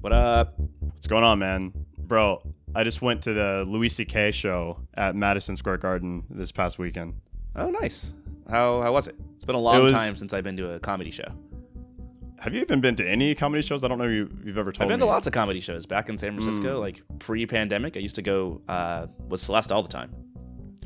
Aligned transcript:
What 0.00 0.12
up? 0.12 0.54
What's 0.80 1.06
going 1.06 1.24
on, 1.24 1.38
man? 1.38 1.72
Bro, 1.98 2.42
I 2.74 2.84
just 2.84 3.00
went 3.00 3.22
to 3.22 3.32
the 3.32 3.64
Louis 3.66 3.88
C.K. 3.88 4.32
show 4.32 4.78
at 4.94 5.16
Madison 5.16 5.56
Square 5.56 5.78
Garden 5.78 6.24
this 6.28 6.52
past 6.52 6.78
weekend. 6.78 7.14
Oh, 7.56 7.70
nice. 7.70 8.12
How 8.50 8.82
how 8.82 8.92
was 8.92 9.08
it? 9.08 9.16
It's 9.36 9.44
been 9.44 9.54
a 9.54 9.60
long 9.60 9.82
was- 9.82 9.92
time 9.92 10.16
since 10.16 10.32
I've 10.34 10.44
been 10.44 10.56
to 10.58 10.72
a 10.74 10.80
comedy 10.80 11.10
show. 11.10 11.28
Have 12.38 12.52
you 12.52 12.60
even 12.60 12.82
been 12.82 12.94
to 12.96 13.08
any 13.08 13.34
comedy 13.34 13.62
shows? 13.62 13.84
I 13.84 13.88
don't 13.88 13.96
know 13.96 14.04
if 14.04 14.10
you, 14.10 14.28
you've 14.44 14.58
ever 14.58 14.70
told 14.70 14.82
I've 14.82 14.88
been 14.88 15.00
me. 15.00 15.06
to 15.06 15.10
lots 15.10 15.26
of 15.26 15.32
comedy 15.32 15.60
shows 15.60 15.86
back 15.86 16.10
in 16.10 16.18
San 16.18 16.36
Francisco, 16.38 16.78
like 16.78 17.00
pre-pandemic. 17.18 17.96
I 17.96 18.00
used 18.00 18.16
to 18.16 18.22
go 18.22 18.60
uh, 18.68 19.06
with 19.28 19.40
Celeste 19.40 19.72
all 19.72 19.82
the 19.82 19.88
time. 19.88 20.14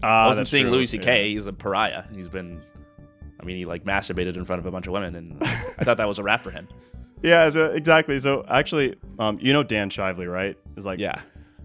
Ah, 0.02 0.24
I 0.24 0.26
wasn't 0.28 0.40
that's 0.42 0.50
seeing 0.50 0.64
true. 0.64 0.72
Louis 0.72 0.86
C.K. 0.86 1.30
He's 1.32 1.46
a 1.46 1.52
pariah. 1.52 2.04
He's 2.14 2.28
been, 2.28 2.60
I 3.40 3.44
mean, 3.44 3.56
he 3.56 3.64
like 3.64 3.84
masturbated 3.84 4.36
in 4.36 4.44
front 4.44 4.60
of 4.60 4.66
a 4.66 4.70
bunch 4.70 4.86
of 4.86 4.92
women, 4.92 5.14
and 5.14 5.36
I 5.42 5.84
thought 5.84 5.96
that 5.96 6.08
was 6.08 6.18
a 6.18 6.22
rap 6.22 6.42
for 6.42 6.50
him. 6.50 6.68
Yeah, 7.22 7.44
yeah 7.44 7.50
so, 7.50 7.66
exactly. 7.72 8.20
So 8.20 8.44
actually, 8.48 8.94
um, 9.18 9.38
you 9.40 9.52
know 9.52 9.62
Dan 9.62 9.90
Shively, 9.90 10.30
right? 10.30 10.56
Is 10.76 10.86
like 10.86 10.98
Yeah. 11.00 11.20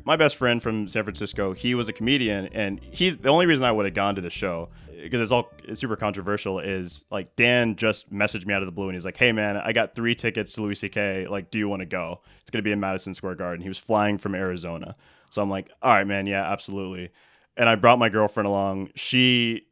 my 0.06 0.16
best 0.16 0.36
friend 0.36 0.62
from 0.64 0.88
San 0.88 1.04
Francisco. 1.04 1.54
He 1.54 1.76
was 1.76 1.90
a 1.90 1.94
comedian, 1.94 2.48
and 2.54 2.80
he's 2.82 3.18
the 3.18 3.30
only 3.30 3.46
reason 3.46 3.64
I 3.66 3.72
would 3.72 3.86
have 3.86 3.94
gone 3.96 4.16
to 4.16 4.22
the 4.22 4.30
show 4.32 4.70
because 5.04 5.22
it's 5.22 5.32
all 5.32 5.52
it's 5.66 5.80
super 5.82 5.96
controversial. 5.96 6.60
Is 6.60 7.04
like 7.12 7.36
Dan 7.36 7.76
just 7.76 8.12
messaged 8.12 8.46
me 8.48 8.54
out 8.54 8.62
of 8.62 8.66
the 8.68 8.72
blue, 8.72 8.88
and 8.88 8.96
he's 8.96 9.06
like, 9.06 9.18
"Hey 9.18 9.32
man, 9.32 9.58
I 9.58 9.74
got 9.74 9.94
three 9.96 10.16
tickets 10.16 10.54
to 10.54 10.62
Louis 10.64 10.76
C.K. 10.76 11.28
Like, 11.28 11.52
do 11.52 11.60
you 11.60 11.68
want 11.68 11.82
to 11.82 11.86
go? 11.86 12.22
It's 12.42 12.50
gonna 12.50 12.64
be 12.64 12.72
in 12.72 12.80
Madison 12.80 13.14
Square 13.14 13.36
Garden." 13.36 13.62
He 13.62 13.70
was 13.70 13.78
flying 13.78 14.18
from 14.18 14.34
Arizona, 14.34 14.96
so 15.30 15.42
I'm 15.42 15.50
like, 15.50 15.70
"All 15.82 15.94
right, 15.94 16.08
man, 16.08 16.26
yeah, 16.26 16.50
absolutely." 16.52 17.12
And 17.56 17.70
I 17.70 17.76
brought 17.76 18.00
my 18.00 18.10
girlfriend 18.10 18.48
along. 18.48 18.90
She 18.96 19.68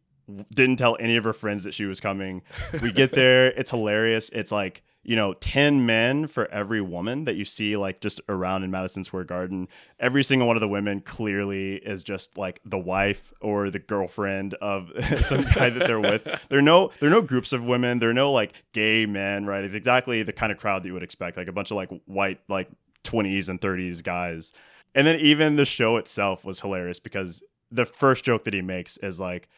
didn't 0.54 0.78
tell 0.78 0.98
any 1.00 1.18
of 1.18 1.24
her 1.24 1.34
friends 1.34 1.64
that 1.64 1.74
she 1.74 1.86
was 1.86 2.00
coming. 2.00 2.42
We 2.82 2.92
get 2.92 3.12
there, 3.14 3.48
it's 3.48 3.70
hilarious. 3.70 4.30
It's 4.30 4.52
like, 4.52 4.84
you 5.04 5.16
know, 5.16 5.34
10 5.34 5.86
men 5.86 6.28
for 6.28 6.50
every 6.52 6.80
woman 6.80 7.26
that 7.26 7.36
you 7.36 7.44
see 7.44 7.76
like 7.76 8.02
just 8.02 8.22
around 8.30 8.64
in 8.64 8.70
Madison 8.70 9.04
Square 9.04 9.24
Garden. 9.24 9.68
Every 10.00 10.24
single 10.24 10.48
one 10.48 10.56
of 10.56 10.62
the 10.62 10.68
women 10.68 11.02
clearly 11.02 11.76
is 11.78 12.04
just 12.04 12.38
like 12.38 12.62
the 12.66 12.78
wife 12.78 13.34
or 13.42 13.72
the 13.72 13.80
girlfriend 13.80 14.54
of 14.56 14.92
some 15.24 15.42
guy 15.42 15.70
that 15.70 15.88
they're 15.88 16.00
with. 16.00 16.24
There 16.50 16.60
are 16.60 16.64
no 16.64 16.92
there 17.00 17.10
are 17.10 17.12
no 17.12 17.24
groups 17.24 17.52
of 17.52 17.66
women. 17.66 17.98
There 17.98 18.12
are 18.12 18.14
no 18.14 18.32
like 18.32 18.54
gay 18.74 19.08
men, 19.08 19.48
right? 19.48 19.64
It's 19.64 19.74
exactly 19.74 20.22
the 20.22 20.34
kind 20.34 20.52
of 20.52 20.60
crowd 20.60 20.84
that 20.84 20.88
you 20.88 20.94
would 20.94 21.04
expect, 21.04 21.36
like 21.36 21.48
a 21.48 21.54
bunch 21.54 21.72
of 21.72 21.78
like 21.78 21.90
white 22.06 22.40
like 22.48 22.70
20s 23.04 23.50
and 23.50 23.60
30s 23.60 24.04
guys. 24.04 24.54
And 24.94 25.08
then 25.08 25.20
even 25.20 25.56
the 25.56 25.66
show 25.66 25.98
itself 25.98 26.46
was 26.46 26.60
hilarious 26.60 27.00
because 27.00 27.42
the 27.72 27.86
first 27.86 28.24
joke 28.24 28.44
that 28.44 28.54
he 28.54 28.62
makes 28.62 28.98
is 28.98 29.20
like 29.20 29.50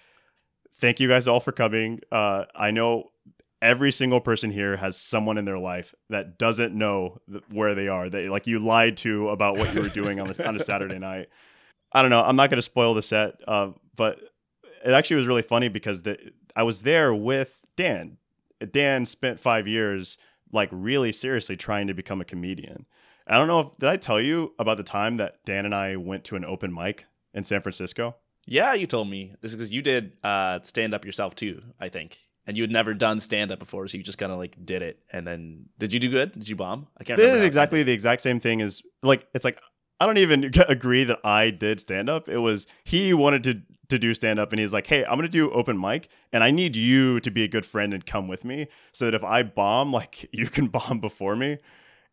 thank 0.75 0.99
you 0.99 1.07
guys 1.07 1.27
all 1.27 1.39
for 1.39 1.51
coming. 1.51 1.99
Uh, 2.11 2.45
I 2.55 2.71
know 2.71 3.11
every 3.61 3.91
single 3.91 4.19
person 4.19 4.51
here 4.51 4.75
has 4.75 4.99
someone 4.99 5.37
in 5.37 5.45
their 5.45 5.59
life 5.59 5.93
that 6.09 6.37
doesn't 6.37 6.73
know 6.73 7.19
th- 7.29 7.43
where 7.49 7.75
they 7.75 7.87
are. 7.87 8.09
That 8.09 8.27
like 8.29 8.47
you 8.47 8.59
lied 8.59 8.97
to 8.97 9.29
about 9.29 9.57
what 9.57 9.73
you 9.73 9.81
were 9.81 9.89
doing 9.89 10.19
on 10.19 10.27
the, 10.27 10.47
on 10.47 10.55
a 10.55 10.59
Saturday 10.59 10.99
night. 10.99 11.29
I 11.91 12.01
don't 12.01 12.11
know. 12.11 12.23
I'm 12.23 12.35
not 12.35 12.49
going 12.49 12.57
to 12.57 12.63
spoil 12.63 12.93
the 12.93 13.03
set, 13.03 13.35
uh, 13.47 13.69
but 13.95 14.19
it 14.83 14.91
actually 14.91 15.17
was 15.17 15.27
really 15.27 15.41
funny 15.41 15.69
because 15.69 16.01
the 16.01 16.17
I 16.55 16.63
was 16.63 16.81
there 16.81 17.13
with 17.13 17.61
Dan. 17.75 18.17
Dan 18.71 19.05
spent 19.05 19.39
five 19.39 19.67
years 19.67 20.17
like 20.51 20.69
really 20.71 21.11
seriously 21.11 21.55
trying 21.55 21.87
to 21.87 21.93
become 21.93 22.21
a 22.21 22.25
comedian. 22.25 22.85
I 23.25 23.37
don't 23.37 23.47
know 23.47 23.59
if 23.61 23.77
did 23.77 23.89
I 23.89 23.97
tell 23.97 24.19
you 24.19 24.53
about 24.59 24.77
the 24.77 24.83
time 24.83 25.17
that 25.17 25.37
Dan 25.45 25.65
and 25.65 25.73
I 25.73 25.95
went 25.95 26.25
to 26.25 26.35
an 26.35 26.43
open 26.43 26.73
mic 26.73 27.05
in 27.33 27.43
San 27.43 27.61
Francisco. 27.61 28.15
Yeah, 28.45 28.73
you 28.73 28.87
told 28.87 29.09
me 29.09 29.33
this 29.41 29.51
is 29.51 29.55
because 29.55 29.71
you 29.71 29.81
did 29.81 30.17
uh, 30.23 30.59
stand 30.61 30.93
up 30.93 31.05
yourself 31.05 31.35
too. 31.35 31.61
I 31.79 31.89
think, 31.89 32.19
and 32.45 32.57
you 32.57 32.63
had 32.63 32.71
never 32.71 32.93
done 32.93 33.19
stand 33.19 33.51
up 33.51 33.59
before, 33.59 33.87
so 33.87 33.97
you 33.97 34.03
just 34.03 34.17
kind 34.17 34.31
of 34.31 34.37
like 34.37 34.57
did 34.65 34.81
it. 34.81 34.99
And 35.11 35.25
then, 35.25 35.69
did 35.79 35.93
you 35.93 35.99
do 35.99 36.09
good? 36.09 36.33
Did 36.33 36.49
you 36.49 36.55
bomb? 36.55 36.87
I 36.97 37.03
can't. 37.03 37.17
This 37.17 37.25
remember 37.25 37.43
is 37.43 37.47
exactly 37.47 37.83
the 37.83 37.93
exact 37.93 38.21
same 38.21 38.39
thing 38.39 38.61
as 38.61 38.81
like 39.01 39.27
it's 39.33 39.45
like 39.45 39.59
I 39.99 40.05
don't 40.05 40.17
even 40.17 40.51
agree 40.67 41.05
that 41.05 41.19
I 41.23 41.49
did 41.49 41.79
stand 41.79 42.09
up. 42.09 42.27
It 42.27 42.39
was 42.39 42.67
he 42.83 43.13
wanted 43.13 43.43
to 43.45 43.61
to 43.89 43.99
do 43.99 44.13
stand 44.13 44.39
up 44.39 44.51
and 44.51 44.59
he's 44.59 44.73
like, 44.73 44.87
"Hey, 44.87 45.05
I'm 45.05 45.15
going 45.17 45.21
to 45.21 45.29
do 45.29 45.49
open 45.51 45.79
mic 45.79 46.09
and 46.33 46.43
I 46.43 46.51
need 46.51 46.75
you 46.75 47.19
to 47.21 47.31
be 47.31 47.43
a 47.43 47.47
good 47.47 47.65
friend 47.65 47.93
and 47.93 48.05
come 48.05 48.27
with 48.27 48.43
me 48.43 48.67
so 48.91 49.05
that 49.05 49.13
if 49.13 49.23
I 49.23 49.43
bomb, 49.43 49.91
like 49.93 50.27
you 50.33 50.47
can 50.47 50.67
bomb 50.77 50.99
before 50.99 51.35
me." 51.37 51.59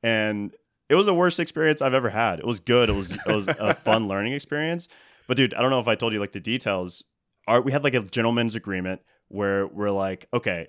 And 0.03 0.55
it 0.89 0.95
was 0.95 1.07
the 1.07 1.15
worst 1.15 1.41
experience 1.41 1.83
I've 1.83 1.95
ever 1.95 2.11
had. 2.11 2.39
It 2.39 2.47
was 2.47 2.61
good. 2.61 2.89
It 2.89 2.95
was 2.95 3.11
it 3.13 3.27
was 3.27 3.49
a 3.49 3.75
fun 3.75 4.07
learning 4.07 4.33
experience. 4.33 4.87
But 5.31 5.37
dude, 5.37 5.55
I 5.55 5.63
don't 5.63 5.71
know 5.71 5.79
if 5.79 5.87
I 5.87 5.95
told 5.95 6.13
you 6.13 6.19
like 6.19 6.33
the 6.33 6.41
details. 6.41 7.05
Our, 7.47 7.61
we 7.61 7.71
had 7.71 7.85
like 7.85 7.95
a 7.95 8.01
gentleman's 8.01 8.57
agreement 8.57 9.01
where 9.29 9.65
we're 9.65 9.93
like, 9.93 10.27
okay, 10.35 10.67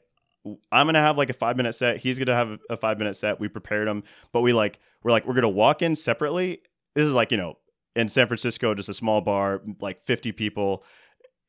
I'm 0.72 0.86
gonna 0.86 1.00
have 1.02 1.18
like 1.18 1.32
a 1.32 1.34
five 1.34 1.58
minute 1.58 1.74
set. 1.74 1.98
He's 1.98 2.20
gonna 2.20 2.36
have 2.36 2.60
a 2.70 2.78
five 2.78 3.00
minute 3.00 3.16
set. 3.16 3.40
We 3.40 3.48
prepared 3.48 3.88
him, 3.88 4.04
but 4.32 4.42
we 4.42 4.54
like 4.54 4.78
we're 5.02 5.10
like 5.10 5.26
we're 5.26 5.34
gonna 5.34 5.50
walk 5.50 5.82
in 5.82 5.96
separately. 5.96 6.62
This 6.94 7.08
is 7.08 7.14
like 7.14 7.32
you 7.32 7.38
know 7.38 7.58
in 7.96 8.08
San 8.08 8.28
Francisco, 8.28 8.76
just 8.76 8.88
a 8.88 8.94
small 8.94 9.20
bar, 9.20 9.64
like 9.80 10.00
50 10.00 10.32
people, 10.34 10.84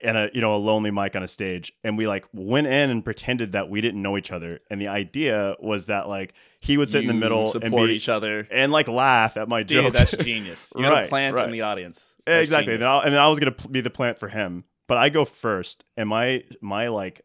and 0.00 0.16
a 0.16 0.30
you 0.32 0.40
know 0.40 0.56
a 0.56 0.56
lonely 0.56 0.90
mic 0.90 1.14
on 1.14 1.22
a 1.22 1.28
stage. 1.28 1.70
And 1.84 1.98
we 1.98 2.06
like 2.06 2.24
went 2.32 2.66
in 2.66 2.88
and 2.88 3.04
pretended 3.04 3.52
that 3.52 3.68
we 3.68 3.82
didn't 3.82 4.00
know 4.00 4.16
each 4.16 4.32
other. 4.32 4.60
And 4.70 4.80
the 4.80 4.88
idea 4.88 5.54
was 5.60 5.84
that 5.86 6.08
like 6.08 6.32
he 6.60 6.78
would 6.78 6.88
sit 6.88 7.02
in 7.02 7.08
the 7.08 7.12
You 7.14 7.20
middle 7.20 7.42
and 7.42 7.52
support 7.52 7.88
be, 7.90 7.94
each 7.94 8.08
other. 8.08 8.48
and 8.50 8.72
like 8.72 8.88
laugh 8.88 9.36
at 9.36 9.50
my 9.50 9.62
Dude, 9.64 9.84
jokes. 9.84 9.98
that's 10.10 10.24
genius. 10.24 10.72
You 10.76 10.84
had 10.84 10.92
a 10.92 10.96
Right, 11.02 11.08
plant 11.10 11.36
right. 11.36 11.44
in 11.44 11.52
the 11.52 11.60
audience. 11.60 12.11
Yeah, 12.26 12.34
That's 12.34 12.44
exactly. 12.44 12.74
genius. 12.74 12.80
Then 12.80 12.88
I, 12.88 13.02
and 13.04 13.16
I 13.16 13.28
was 13.28 13.38
gonna 13.38 13.54
be 13.70 13.80
the 13.80 13.90
plant 13.90 14.18
for 14.18 14.28
him, 14.28 14.64
but 14.86 14.98
I 14.98 15.08
go 15.08 15.24
first, 15.24 15.84
and 15.96 16.08
my 16.08 16.44
my 16.60 16.88
like 16.88 17.22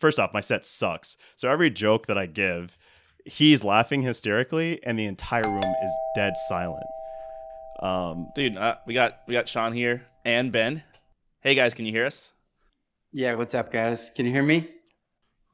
first 0.00 0.18
off, 0.18 0.32
my 0.34 0.40
set 0.40 0.64
sucks. 0.66 1.16
So 1.36 1.48
every 1.50 1.70
joke 1.70 2.06
that 2.06 2.18
I 2.18 2.26
give, 2.26 2.76
he's 3.24 3.62
laughing 3.64 4.02
hysterically, 4.02 4.80
and 4.84 4.98
the 4.98 5.06
entire 5.06 5.42
room 5.44 5.62
is 5.62 5.92
dead 6.16 6.32
silent. 6.48 6.84
Um, 7.80 8.28
Dude, 8.34 8.56
uh, 8.56 8.76
we 8.86 8.94
got 8.94 9.20
we 9.26 9.34
got 9.34 9.46
Shaan 9.46 9.74
here 9.74 10.06
and 10.24 10.50
Ben. 10.52 10.82
Hey 11.40 11.54
guys, 11.54 11.72
can 11.72 11.86
you 11.86 11.92
hear 11.92 12.06
us? 12.06 12.32
Yeah, 13.12 13.34
what's 13.34 13.54
up, 13.54 13.72
guys? 13.72 14.10
Can 14.14 14.26
you 14.26 14.32
hear 14.32 14.42
me? 14.42 14.68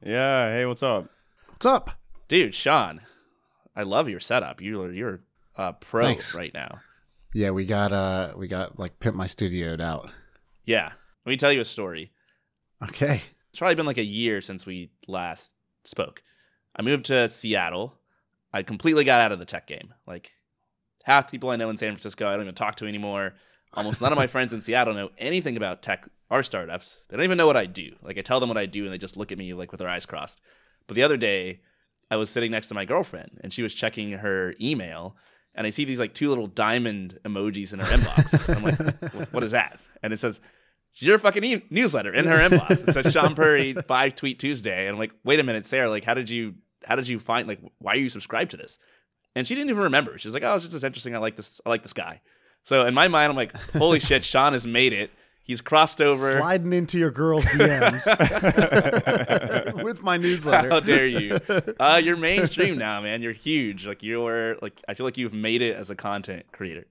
yeah. 0.03 0.51
Hey, 0.51 0.65
what's 0.65 0.83
up? 0.83 1.09
What's 1.49 1.65
up? 1.65 1.91
Dude, 2.27 2.51
Shaan, 2.51 2.99
I 3.75 3.83
love 3.83 4.09
your 4.09 4.19
setup. 4.19 4.59
You're 4.61 4.91
you're 4.91 5.19
a 5.55 5.73
pro 5.73 6.05
Thanks. 6.05 6.35
right 6.35 6.53
now. 6.53 6.81
Yeah, 7.33 7.51
we 7.51 7.65
got 7.65 7.91
uh 7.91 8.33
we 8.35 8.47
got 8.47 8.79
like 8.79 8.99
pimp 8.99 9.15
my 9.15 9.27
studioed 9.27 9.81
out. 9.81 10.11
Yeah. 10.65 10.91
Let 11.25 11.29
me 11.29 11.37
tell 11.37 11.51
you 11.51 11.61
a 11.61 11.65
story. 11.65 12.11
Okay. 12.83 13.21
It's 13.49 13.59
probably 13.59 13.75
been 13.75 13.85
like 13.85 13.97
a 13.97 14.03
year 14.03 14.41
since 14.41 14.65
we 14.65 14.91
last 15.07 15.51
spoke. 15.83 16.21
I 16.75 16.81
moved 16.81 17.05
to 17.05 17.27
Seattle. 17.27 17.97
I 18.53 18.63
completely 18.63 19.03
got 19.03 19.21
out 19.21 19.31
of 19.31 19.39
the 19.39 19.45
tech 19.45 19.67
game. 19.67 19.93
Like 20.05 20.31
half 21.03 21.27
the 21.27 21.31
people 21.31 21.49
I 21.49 21.55
know 21.55 21.69
in 21.69 21.77
San 21.77 21.91
Francisco, 21.93 22.27
I 22.27 22.33
don't 22.33 22.43
even 22.43 22.55
talk 22.55 22.75
to 22.75 22.85
anymore. 22.85 23.33
Almost 23.73 24.01
none 24.01 24.11
of 24.11 24.17
my 24.17 24.27
friends 24.27 24.53
in 24.53 24.61
Seattle 24.61 24.93
know 24.93 25.09
anything 25.17 25.57
about 25.57 25.81
tech 25.81 26.07
or 26.29 26.43
startups. 26.43 27.03
They 27.09 27.17
don't 27.17 27.23
even 27.23 27.37
know 27.37 27.47
what 27.47 27.57
I 27.57 27.65
do. 27.65 27.95
Like 28.01 28.17
I 28.17 28.21
tell 28.21 28.39
them 28.39 28.49
what 28.49 28.57
I 28.57 28.65
do, 28.65 28.83
and 28.83 28.93
they 28.93 28.97
just 28.97 29.17
look 29.17 29.31
at 29.31 29.37
me 29.37 29.53
like 29.53 29.71
with 29.71 29.79
their 29.79 29.89
eyes 29.89 30.05
crossed. 30.05 30.41
But 30.85 30.95
the 30.95 31.03
other 31.03 31.17
day, 31.17 31.61
I 32.09 32.15
was 32.15 32.29
sitting 32.29 32.51
next 32.51 32.67
to 32.67 32.73
my 32.75 32.85
girlfriend, 32.85 33.39
and 33.41 33.51
she 33.51 33.63
was 33.63 33.73
checking 33.73 34.11
her 34.13 34.55
email, 34.61 35.15
and 35.57 35.67
I 35.67 35.71
see 35.71 35.83
these 35.83 35.99
like 35.99 36.13
two 36.13 36.29
little 36.29 36.47
diamond 36.47 37.19
emojis 37.25 37.73
in 37.73 37.79
her 37.79 37.85
inbox. 37.85 38.55
I'm 38.55 38.63
like, 38.63 39.31
what 39.33 39.43
is 39.43 39.51
that? 39.51 39.77
And 40.01 40.13
it 40.13 40.17
says, 40.17 40.39
it's 40.91 41.01
your 41.03 41.19
fucking 41.19 41.43
e- 41.43 41.65
newsletter 41.69 42.13
in 42.13 42.25
her 42.25 42.37
inbox. 42.37 42.87
It 42.87 42.93
says 42.93 43.13
Shaan 43.13 43.35
Puri 43.35 43.73
five 43.73 44.15
tweet 44.15 44.39
Tuesday, 44.39 44.87
and 44.87 44.93
I'm 44.93 44.99
like, 44.99 45.11
wait 45.25 45.39
a 45.39 45.43
minute, 45.43 45.65
Sarah, 45.65 45.89
like, 45.89 46.05
how 46.05 46.13
did 46.13 46.29
you, 46.29 46.55
how 46.85 46.95
did 46.95 47.09
you 47.09 47.19
find, 47.19 47.47
like, 47.47 47.59
why 47.79 47.93
are 47.93 47.97
you 47.97 48.09
subscribed 48.09 48.51
to 48.51 48.57
this? 48.57 48.79
And 49.35 49.45
she 49.45 49.53
didn't 49.53 49.69
even 49.69 49.83
remember. 49.83 50.17
She's 50.17 50.33
like, 50.33 50.43
oh, 50.43 50.55
it's 50.55 50.67
just 50.67 50.83
interesting. 50.83 51.15
I 51.15 51.19
like 51.19 51.35
this. 51.35 51.61
I 51.65 51.69
like 51.69 51.83
this 51.83 51.93
guy. 51.93 52.21
So 52.63 52.85
in 52.85 52.93
my 52.93 53.07
mind, 53.07 53.29
I'm 53.29 53.35
like, 53.35 53.55
holy 53.73 53.99
shit, 53.99 54.23
Shaan 54.23 54.53
has 54.53 54.65
made 54.65 54.93
it. 54.93 55.11
He's 55.47 55.61
crossed 55.61 56.01
over. 56.01 56.37
Sliding 56.39 56.73
into 56.73 56.99
your 56.99 57.09
girl's 57.09 57.45
DMs 57.53 58.03
with 59.83 60.03
my 60.03 60.17
newsletter. 60.17 60.69
How 60.69 60.81
dare 60.81 61.07
you? 61.07 61.39
Uh, 61.79 62.01
you're 62.03 62.17
mainstream 62.17 62.77
now, 62.77 62.99
man. 62.99 63.21
You're 63.21 63.31
huge. 63.31 63.85
Like 63.85 64.03
you're 64.03 64.57
like 64.61 64.81
I 64.89 64.93
feel 64.93 65.05
like 65.05 65.17
you've 65.17 65.33
made 65.33 65.61
it 65.61 65.77
as 65.77 65.89
a 65.89 65.95
content 65.95 66.45
creator. 66.51 66.85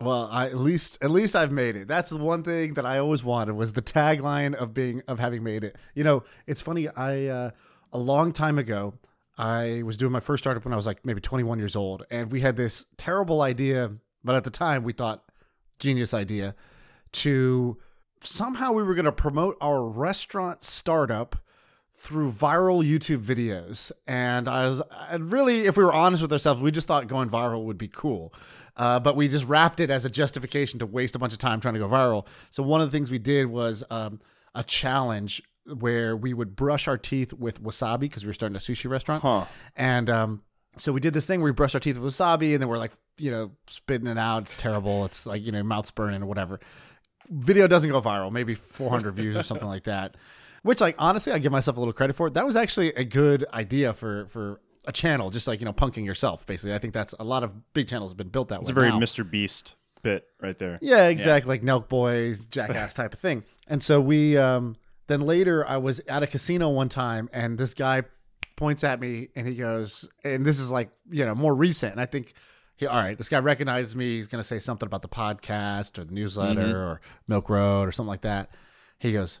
Well, 0.00 0.30
I, 0.32 0.46
at 0.46 0.56
least 0.56 0.96
at 1.02 1.10
least 1.10 1.36
I've 1.36 1.52
made 1.52 1.76
it. 1.76 1.88
That's 1.88 2.08
the 2.08 2.16
one 2.16 2.42
thing 2.42 2.72
that 2.74 2.86
I 2.86 2.98
always 2.98 3.22
wanted 3.22 3.54
was 3.54 3.74
the 3.74 3.82
tagline 3.82 4.54
of 4.54 4.72
being 4.72 5.02
of 5.06 5.18
having 5.18 5.42
made 5.42 5.62
it. 5.62 5.76
You 5.94 6.04
know, 6.04 6.24
it's 6.46 6.62
funny. 6.62 6.88
I 6.88 7.26
uh, 7.26 7.50
a 7.92 7.98
long 7.98 8.32
time 8.32 8.58
ago, 8.58 8.94
I 9.36 9.82
was 9.84 9.98
doing 9.98 10.12
my 10.12 10.20
first 10.20 10.42
startup 10.42 10.64
when 10.64 10.72
I 10.72 10.76
was 10.76 10.86
like 10.86 11.04
maybe 11.04 11.20
21 11.20 11.58
years 11.58 11.76
old, 11.76 12.06
and 12.10 12.32
we 12.32 12.40
had 12.40 12.56
this 12.56 12.86
terrible 12.96 13.42
idea, 13.42 13.92
but 14.24 14.36
at 14.36 14.44
the 14.44 14.50
time 14.50 14.84
we 14.84 14.94
thought 14.94 15.22
genius 15.78 16.14
idea 16.14 16.54
to 17.12 17.78
somehow 18.22 18.72
we 18.72 18.82
were 18.82 18.94
going 18.94 19.04
to 19.04 19.12
promote 19.12 19.56
our 19.60 19.88
restaurant 19.88 20.62
startup 20.62 21.36
through 21.94 22.30
viral 22.30 22.86
YouTube 22.86 23.22
videos. 23.22 23.90
And 24.06 24.48
I 24.48 24.68
was 24.68 24.82
and 25.10 25.32
really, 25.32 25.66
if 25.66 25.76
we 25.76 25.84
were 25.84 25.92
honest 25.92 26.22
with 26.22 26.32
ourselves, 26.32 26.62
we 26.62 26.70
just 26.70 26.86
thought 26.86 27.08
going 27.08 27.28
viral 27.28 27.64
would 27.64 27.78
be 27.78 27.88
cool. 27.88 28.32
Uh, 28.76 29.00
but 29.00 29.16
we 29.16 29.26
just 29.26 29.44
wrapped 29.46 29.80
it 29.80 29.90
as 29.90 30.04
a 30.04 30.10
justification 30.10 30.78
to 30.78 30.86
waste 30.86 31.16
a 31.16 31.18
bunch 31.18 31.32
of 31.32 31.40
time 31.40 31.60
trying 31.60 31.74
to 31.74 31.80
go 31.80 31.88
viral. 31.88 32.26
So 32.50 32.62
one 32.62 32.80
of 32.80 32.90
the 32.90 32.96
things 32.96 33.10
we 33.10 33.18
did 33.18 33.46
was 33.46 33.82
um, 33.90 34.20
a 34.54 34.62
challenge 34.62 35.42
where 35.66 36.16
we 36.16 36.32
would 36.32 36.54
brush 36.54 36.86
our 36.86 36.96
teeth 36.96 37.32
with 37.32 37.62
wasabi 37.62 38.00
because 38.00 38.22
we 38.22 38.28
were 38.28 38.34
starting 38.34 38.54
a 38.54 38.60
sushi 38.60 38.88
restaurant. 38.88 39.22
Huh. 39.22 39.46
And 39.76 40.08
um, 40.08 40.42
so 40.76 40.92
we 40.92 41.00
did 41.00 41.12
this 41.12 41.26
thing 41.26 41.40
where 41.40 41.50
we 41.50 41.54
brushed 41.54 41.74
our 41.74 41.80
teeth 41.80 41.98
with 41.98 42.14
wasabi, 42.14 42.52
and 42.52 42.62
then 42.62 42.68
we're 42.68 42.78
like, 42.78 42.92
you 43.18 43.32
know, 43.32 43.50
spitting 43.66 44.06
it 44.06 44.16
out. 44.16 44.44
It's 44.44 44.56
terrible. 44.56 45.04
It's 45.04 45.26
like 45.26 45.44
you 45.44 45.50
know, 45.50 45.62
mouth's 45.62 45.90
burning 45.90 46.22
or 46.22 46.26
whatever. 46.26 46.60
Video 47.30 47.66
doesn't 47.66 47.90
go 47.90 48.00
viral, 48.00 48.32
maybe 48.32 48.54
400 48.54 49.12
views 49.12 49.36
or 49.36 49.42
something 49.42 49.68
like 49.68 49.84
that. 49.84 50.16
Which, 50.62 50.80
like, 50.80 50.96
honestly, 50.98 51.32
I 51.32 51.38
give 51.38 51.52
myself 51.52 51.76
a 51.76 51.80
little 51.80 51.92
credit 51.92 52.16
for. 52.16 52.30
That 52.30 52.44
was 52.44 52.56
actually 52.56 52.92
a 52.94 53.04
good 53.04 53.44
idea 53.52 53.92
for 53.92 54.26
for 54.26 54.60
a 54.86 54.92
channel, 54.92 55.30
just 55.30 55.46
like 55.46 55.60
you 55.60 55.66
know, 55.66 55.72
punking 55.72 56.04
yourself. 56.04 56.46
Basically, 56.46 56.74
I 56.74 56.78
think 56.78 56.94
that's 56.94 57.14
a 57.18 57.24
lot 57.24 57.44
of 57.44 57.72
big 57.74 57.88
channels 57.88 58.10
have 58.10 58.16
been 58.16 58.28
built 58.28 58.48
that 58.48 58.60
It's 58.60 58.68
way. 58.68 58.70
It's 58.70 58.70
a 58.70 58.74
very 58.74 58.90
now. 58.90 58.98
Mr. 58.98 59.28
Beast 59.28 59.76
bit 60.02 60.26
right 60.40 60.58
there. 60.58 60.78
Yeah, 60.80 61.08
exactly. 61.08 61.48
Like 61.48 61.62
Nelk 61.62 61.88
Boys, 61.88 62.46
Jackass 62.46 62.94
type 62.94 63.12
of 63.12 63.20
thing. 63.20 63.44
And 63.66 63.82
so 63.82 64.00
we, 64.00 64.36
um, 64.36 64.76
then 65.06 65.22
later 65.22 65.66
I 65.66 65.76
was 65.78 66.00
at 66.08 66.22
a 66.22 66.26
casino 66.26 66.68
one 66.70 66.88
time 66.88 67.28
and 67.32 67.58
this 67.58 67.74
guy 67.74 68.02
points 68.56 68.84
at 68.84 69.00
me 69.00 69.28
and 69.36 69.46
he 69.46 69.54
goes, 69.54 70.08
and 70.24 70.44
this 70.44 70.58
is 70.58 70.70
like, 70.70 70.90
you 71.10 71.24
know, 71.24 71.34
more 71.34 71.54
recent. 71.54 71.92
And 71.92 72.00
I 72.00 72.06
think, 72.06 72.34
he, 72.78 72.86
all 72.86 72.96
right, 72.96 73.18
this 73.18 73.28
guy 73.28 73.40
recognizes 73.40 73.96
me. 73.96 74.16
He's 74.16 74.28
going 74.28 74.40
to 74.40 74.46
say 74.46 74.60
something 74.60 74.86
about 74.86 75.02
the 75.02 75.08
podcast 75.08 75.98
or 75.98 76.04
the 76.04 76.14
newsletter 76.14 76.76
or 76.76 77.00
Milk 77.26 77.50
Road 77.50 77.88
or 77.88 77.92
something 77.92 78.08
like 78.08 78.20
that. 78.20 78.50
He 79.00 79.12
goes, 79.12 79.40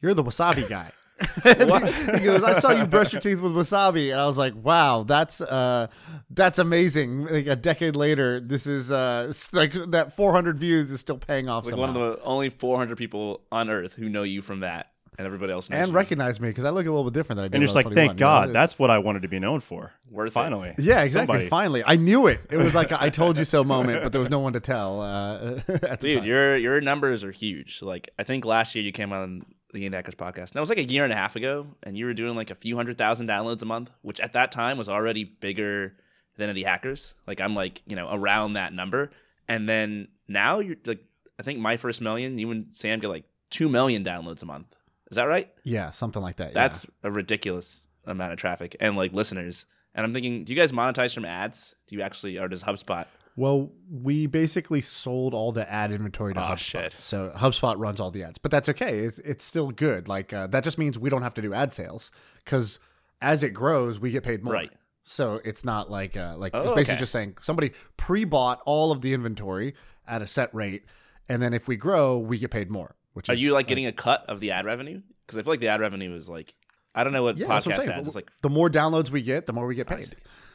You're 0.00 0.14
the 0.14 0.22
wasabi 0.22 0.68
guy. 0.68 0.90
he 1.44 2.24
goes, 2.24 2.44
I 2.44 2.60
saw 2.60 2.70
you 2.70 2.86
brush 2.86 3.12
your 3.12 3.20
teeth 3.20 3.40
with 3.40 3.50
wasabi, 3.50 4.12
and 4.12 4.20
I 4.20 4.26
was 4.26 4.38
like, 4.38 4.54
"Wow, 4.54 5.02
that's 5.02 5.40
uh, 5.40 5.88
that's 6.30 6.60
amazing!" 6.60 7.26
Like 7.26 7.48
a 7.48 7.56
decade 7.56 7.96
later, 7.96 8.38
this 8.38 8.68
is 8.68 8.92
uh, 8.92 9.32
like 9.52 9.74
that 9.90 10.12
400 10.12 10.56
views 10.56 10.92
is 10.92 11.00
still 11.00 11.18
paying 11.18 11.48
off. 11.48 11.64
Like 11.64 11.72
somehow. 11.72 11.92
one 11.92 11.96
of 11.96 12.18
the 12.18 12.22
only 12.22 12.50
400 12.50 12.96
people 12.96 13.42
on 13.50 13.68
Earth 13.68 13.94
who 13.94 14.08
know 14.08 14.22
you 14.22 14.42
from 14.42 14.60
that, 14.60 14.92
and 15.18 15.26
everybody 15.26 15.52
else 15.52 15.68
knows 15.68 15.80
and 15.80 15.88
you. 15.88 15.94
recognize 15.94 16.40
me 16.40 16.48
because 16.48 16.64
I 16.64 16.70
look 16.70 16.86
a 16.86 16.88
little 16.88 17.04
bit 17.04 17.12
different 17.12 17.38
than 17.38 17.44
I 17.44 17.48
did. 17.48 17.56
And 17.56 17.62
you're 17.62 17.66
just 17.66 17.74
like, 17.74 17.86
was 17.86 17.94
thank 17.96 18.12
21, 18.12 18.18
you 18.18 18.20
know? 18.20 18.52
God, 18.52 18.54
that's 18.54 18.78
what 18.78 18.88
I 18.90 18.98
wanted 18.98 19.22
to 19.22 19.28
be 19.28 19.40
known 19.40 19.60
for. 19.60 19.92
Worth 20.10 20.28
it. 20.28 20.32
Finally. 20.32 20.74
yeah, 20.78 21.02
exactly. 21.02 21.34
Somebody. 21.34 21.48
Finally, 21.48 21.82
I 21.84 21.96
knew 21.96 22.28
it. 22.28 22.40
It 22.50 22.56
was 22.56 22.74
like 22.74 22.92
a 22.92 23.02
I 23.02 23.10
told 23.10 23.36
you 23.36 23.44
so 23.44 23.64
moment, 23.64 24.02
but 24.02 24.12
there 24.12 24.20
was 24.20 24.30
no 24.30 24.38
one 24.38 24.52
to 24.52 24.60
tell. 24.60 25.00
Uh, 25.00 25.60
at 25.68 26.00
the 26.00 26.08
Dude, 26.08 26.18
time. 26.18 26.26
your 26.26 26.56
your 26.56 26.80
numbers 26.80 27.24
are 27.24 27.32
huge. 27.32 27.82
Like 27.82 28.08
I 28.18 28.22
think 28.22 28.44
last 28.44 28.74
year 28.74 28.84
you 28.84 28.92
came 28.92 29.12
on 29.12 29.44
the 29.72 29.88
Indie 29.88 29.94
Hackers 29.94 30.14
podcast. 30.14 30.38
And 30.38 30.52
that 30.54 30.60
was 30.60 30.70
like 30.70 30.78
a 30.78 30.84
year 30.84 31.04
and 31.04 31.12
a 31.12 31.16
half 31.16 31.36
ago, 31.36 31.66
and 31.82 31.98
you 31.98 32.06
were 32.06 32.14
doing 32.14 32.36
like 32.36 32.50
a 32.50 32.54
few 32.54 32.76
hundred 32.76 32.96
thousand 32.96 33.28
downloads 33.28 33.60
a 33.62 33.66
month, 33.66 33.90
which 34.02 34.20
at 34.20 34.32
that 34.32 34.52
time 34.52 34.78
was 34.78 34.88
already 34.88 35.24
bigger 35.24 35.96
than 36.36 36.54
Indie 36.54 36.64
Hackers. 36.64 37.14
Like 37.26 37.40
I'm 37.40 37.54
like 37.54 37.82
you 37.86 37.96
know 37.96 38.08
around 38.10 38.52
that 38.54 38.72
number, 38.72 39.10
and 39.48 39.68
then 39.68 40.08
now 40.28 40.60
you're 40.60 40.76
like 40.86 41.02
I 41.40 41.42
think 41.42 41.58
my 41.58 41.76
first 41.76 42.00
million. 42.00 42.38
You 42.38 42.50
and 42.50 42.68
Sam 42.72 43.00
get 43.00 43.08
like 43.08 43.24
two 43.50 43.68
million 43.68 44.04
downloads 44.04 44.42
a 44.42 44.46
month. 44.46 44.74
Is 45.10 45.16
that 45.16 45.24
right? 45.24 45.48
yeah, 45.64 45.90
something 45.90 46.22
like 46.22 46.36
that. 46.36 46.48
yeah. 46.48 46.54
That's 46.54 46.86
a 47.02 47.10
ridiculous 47.10 47.86
amount 48.04 48.32
of 48.32 48.38
traffic 48.38 48.76
and 48.80 48.96
like 48.96 49.12
listeners. 49.12 49.66
And 49.94 50.04
I'm 50.04 50.12
thinking, 50.12 50.44
do 50.44 50.52
you 50.52 50.58
guys 50.58 50.70
monetize 50.72 51.14
from 51.14 51.24
ads? 51.24 51.74
Do 51.86 51.96
you 51.96 52.02
actually, 52.02 52.38
or 52.38 52.46
does 52.48 52.62
HubSpot? 52.62 53.06
Well, 53.36 53.70
we 53.90 54.26
basically 54.26 54.80
sold 54.82 55.32
all 55.32 55.52
the 55.52 55.70
ad 55.70 55.92
inventory 55.92 56.34
to 56.34 56.40
Oh, 56.40 56.52
HubSpot. 56.54 56.58
shit. 56.58 56.96
So 56.98 57.32
HubSpot 57.36 57.76
runs 57.78 58.00
all 58.00 58.10
the 58.10 58.22
ads, 58.24 58.38
but 58.38 58.50
that's 58.50 58.68
okay. 58.68 58.98
It's, 58.98 59.18
it's 59.20 59.44
still 59.44 59.70
good. 59.70 60.08
Like 60.08 60.32
uh, 60.32 60.46
that 60.48 60.64
just 60.64 60.76
means 60.78 60.98
we 60.98 61.08
don't 61.10 61.22
have 61.22 61.34
to 61.34 61.42
do 61.42 61.54
ad 61.54 61.72
sales 61.72 62.10
because 62.44 62.78
as 63.22 63.42
it 63.42 63.50
grows, 63.50 63.98
we 64.00 64.10
get 64.10 64.24
paid 64.24 64.42
more. 64.44 64.54
Right. 64.54 64.72
So 65.04 65.40
it's 65.44 65.64
not 65.64 65.90
like 65.90 66.16
uh, 66.16 66.34
like 66.36 66.52
Oh, 66.54 66.60
it's 66.60 66.68
basically 66.74 66.92
okay. 66.94 67.00
just 67.00 67.12
saying 67.12 67.36
somebody 67.40 67.72
pre-bought 67.96 68.60
all 68.66 68.92
of 68.92 69.00
the 69.00 69.14
inventory 69.14 69.74
at 70.06 70.20
a 70.20 70.26
set 70.26 70.54
rate, 70.54 70.84
and 71.28 71.40
then 71.40 71.54
if 71.54 71.66
we 71.66 71.76
grow, 71.76 72.18
we 72.18 72.38
get 72.38 72.50
paid 72.50 72.70
more. 72.70 72.94
Which 73.18 73.28
Are 73.28 73.32
is 73.32 73.42
you 73.42 73.52
like 73.52 73.66
getting 73.66 73.86
a 73.86 73.90
cut 73.92 74.24
of 74.28 74.38
the 74.38 74.52
ad 74.52 74.64
revenue? 74.64 75.02
Because 75.26 75.40
I 75.40 75.42
feel 75.42 75.50
like 75.52 75.58
the 75.58 75.66
ad 75.66 75.80
revenue 75.80 76.14
is 76.14 76.28
like, 76.28 76.54
I 76.94 77.02
don't 77.02 77.12
know 77.12 77.24
what 77.24 77.36
yeah, 77.36 77.48
that's 77.48 77.66
what 77.66 77.74
podcast 77.74 77.88
ads. 77.88 78.06
is 78.06 78.14
like 78.14 78.30
the 78.42 78.48
more 78.48 78.70
downloads 78.70 79.10
we 79.10 79.22
get, 79.22 79.46
the 79.46 79.52
more 79.52 79.66
we 79.66 79.74
get 79.74 79.88
paid. 79.88 80.06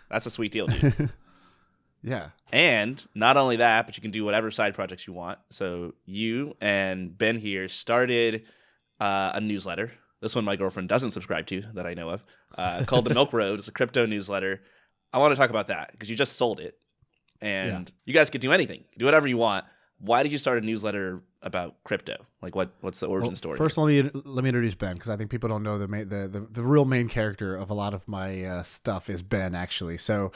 that's 0.09 0.25
a 0.25 0.29
sweet 0.29 0.53
deal, 0.53 0.67
dude. 0.67 1.09
Yeah. 2.05 2.29
and 2.53 3.05
not 3.13 3.35
only 3.35 3.57
that, 3.57 3.85
but 3.85 3.97
you 3.97 4.01
can 4.01 4.11
do 4.11 4.23
whatever 4.23 4.49
side 4.49 4.75
projects 4.75 5.07
you 5.07 5.11
want. 5.13 5.39
So 5.51 5.93
you 6.05 6.55
and 6.61 7.17
Ben 7.17 7.37
here 7.37 7.67
started 7.67 8.43
uh, 9.01 9.31
a 9.33 9.41
newsletter. 9.41 9.91
This 10.21 10.35
one 10.35 10.45
my 10.45 10.55
girlfriend 10.55 10.87
doesn't 10.87 11.11
subscribe 11.11 11.47
to 11.47 11.63
that 11.73 11.85
I 11.85 11.93
know 11.95 12.11
of, 12.11 12.23
uh, 12.57 12.83
called 12.87 13.03
the 13.03 13.13
Milk 13.13 13.33
Road. 13.33 13.59
It's 13.59 13.67
a 13.67 13.73
crypto 13.73 14.05
newsletter. 14.05 14.61
I 15.11 15.17
want 15.17 15.31
to 15.31 15.35
talk 15.35 15.49
about 15.49 15.67
that 15.67 15.91
because 15.91 16.09
you 16.09 16.15
just 16.15 16.37
sold 16.37 16.61
it, 16.61 16.77
and 17.41 17.91
you 18.05 18.13
guys 18.13 18.29
could 18.29 18.41
do 18.41 18.53
anything, 18.53 18.85
do 18.97 19.03
whatever 19.03 19.27
you 19.27 19.37
want. 19.37 19.65
Why 19.99 20.23
did 20.23 20.31
you 20.31 20.37
start 20.37 20.57
a 20.57 20.65
newsletter 20.65 21.21
about 21.43 21.75
crypto? 21.83 22.17
Like, 22.41 22.55
what? 22.55 22.71
What's 22.81 22.99
the 22.99 23.07
origin 23.07 23.29
Well, 23.29 23.35
story? 23.35 23.57
First, 23.57 23.77
let 23.77 23.87
me 23.87 24.09
let 24.25 24.43
me 24.43 24.49
introduce 24.49 24.75
Ben 24.75 24.95
because 24.95 25.09
I 25.09 25.17
think 25.17 25.29
people 25.29 25.49
don't 25.49 25.63
know 25.63 25.77
the, 25.77 25.87
main, 25.87 26.09
the 26.09 26.27
the 26.27 26.39
the 26.39 26.63
real 26.63 26.85
main 26.85 27.09
character 27.09 27.55
of 27.55 27.69
a 27.69 27.73
lot 27.73 27.93
of 27.93 28.07
my 28.07 28.43
uh, 28.43 28.63
stuff 28.63 29.09
is 29.09 29.21
Ben 29.21 29.53
actually. 29.53 29.97
So 29.97 30.31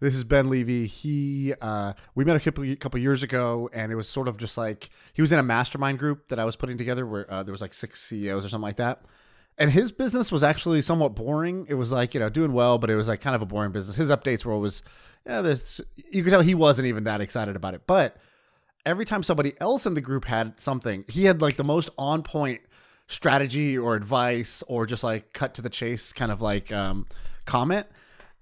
this 0.00 0.14
is 0.14 0.24
Ben 0.24 0.48
Levy. 0.48 0.86
He 0.86 1.54
uh, 1.60 1.92
we 2.14 2.24
met 2.24 2.36
a 2.36 2.40
couple 2.40 2.76
couple 2.76 3.00
years 3.00 3.22
ago, 3.22 3.68
and 3.72 3.92
it 3.92 3.96
was 3.96 4.08
sort 4.08 4.28
of 4.28 4.36
just 4.36 4.56
like 4.56 4.90
he 5.12 5.22
was 5.22 5.32
in 5.32 5.38
a 5.38 5.42
mastermind 5.42 5.98
group 5.98 6.28
that 6.28 6.38
I 6.38 6.44
was 6.44 6.56
putting 6.56 6.78
together 6.78 7.06
where 7.06 7.30
uh, 7.30 7.42
there 7.42 7.52
was 7.52 7.60
like 7.60 7.74
six 7.74 8.00
CEOs 8.02 8.44
or 8.44 8.48
something 8.48 8.62
like 8.62 8.76
that. 8.76 9.02
And 9.58 9.72
his 9.72 9.92
business 9.92 10.32
was 10.32 10.42
actually 10.42 10.80
somewhat 10.80 11.14
boring. 11.14 11.66
It 11.68 11.74
was 11.74 11.92
like 11.92 12.14
you 12.14 12.20
know 12.20 12.30
doing 12.30 12.54
well, 12.54 12.78
but 12.78 12.88
it 12.88 12.96
was 12.96 13.08
like 13.08 13.20
kind 13.20 13.36
of 13.36 13.42
a 13.42 13.46
boring 13.46 13.72
business. 13.72 13.96
His 13.96 14.08
updates 14.08 14.44
were 14.44 14.52
always, 14.52 14.82
yeah, 15.26 15.42
there's 15.42 15.82
you 16.10 16.22
could 16.22 16.30
tell 16.30 16.40
he 16.40 16.54
wasn't 16.54 16.88
even 16.88 17.04
that 17.04 17.20
excited 17.20 17.56
about 17.56 17.74
it, 17.74 17.82
but 17.86 18.16
every 18.86 19.04
time 19.04 19.22
somebody 19.22 19.54
else 19.60 19.86
in 19.86 19.94
the 19.94 20.00
group 20.00 20.24
had 20.24 20.58
something, 20.60 21.04
he 21.08 21.24
had 21.24 21.40
like 21.42 21.56
the 21.56 21.64
most 21.64 21.90
on 21.98 22.22
point 22.22 22.60
strategy 23.08 23.76
or 23.76 23.94
advice 23.96 24.62
or 24.68 24.86
just 24.86 25.02
like 25.02 25.32
cut 25.32 25.54
to 25.54 25.62
the 25.62 25.68
chase 25.70 26.12
kind 26.12 26.30
of 26.30 26.40
like 26.40 26.70
um, 26.72 27.06
comment. 27.44 27.86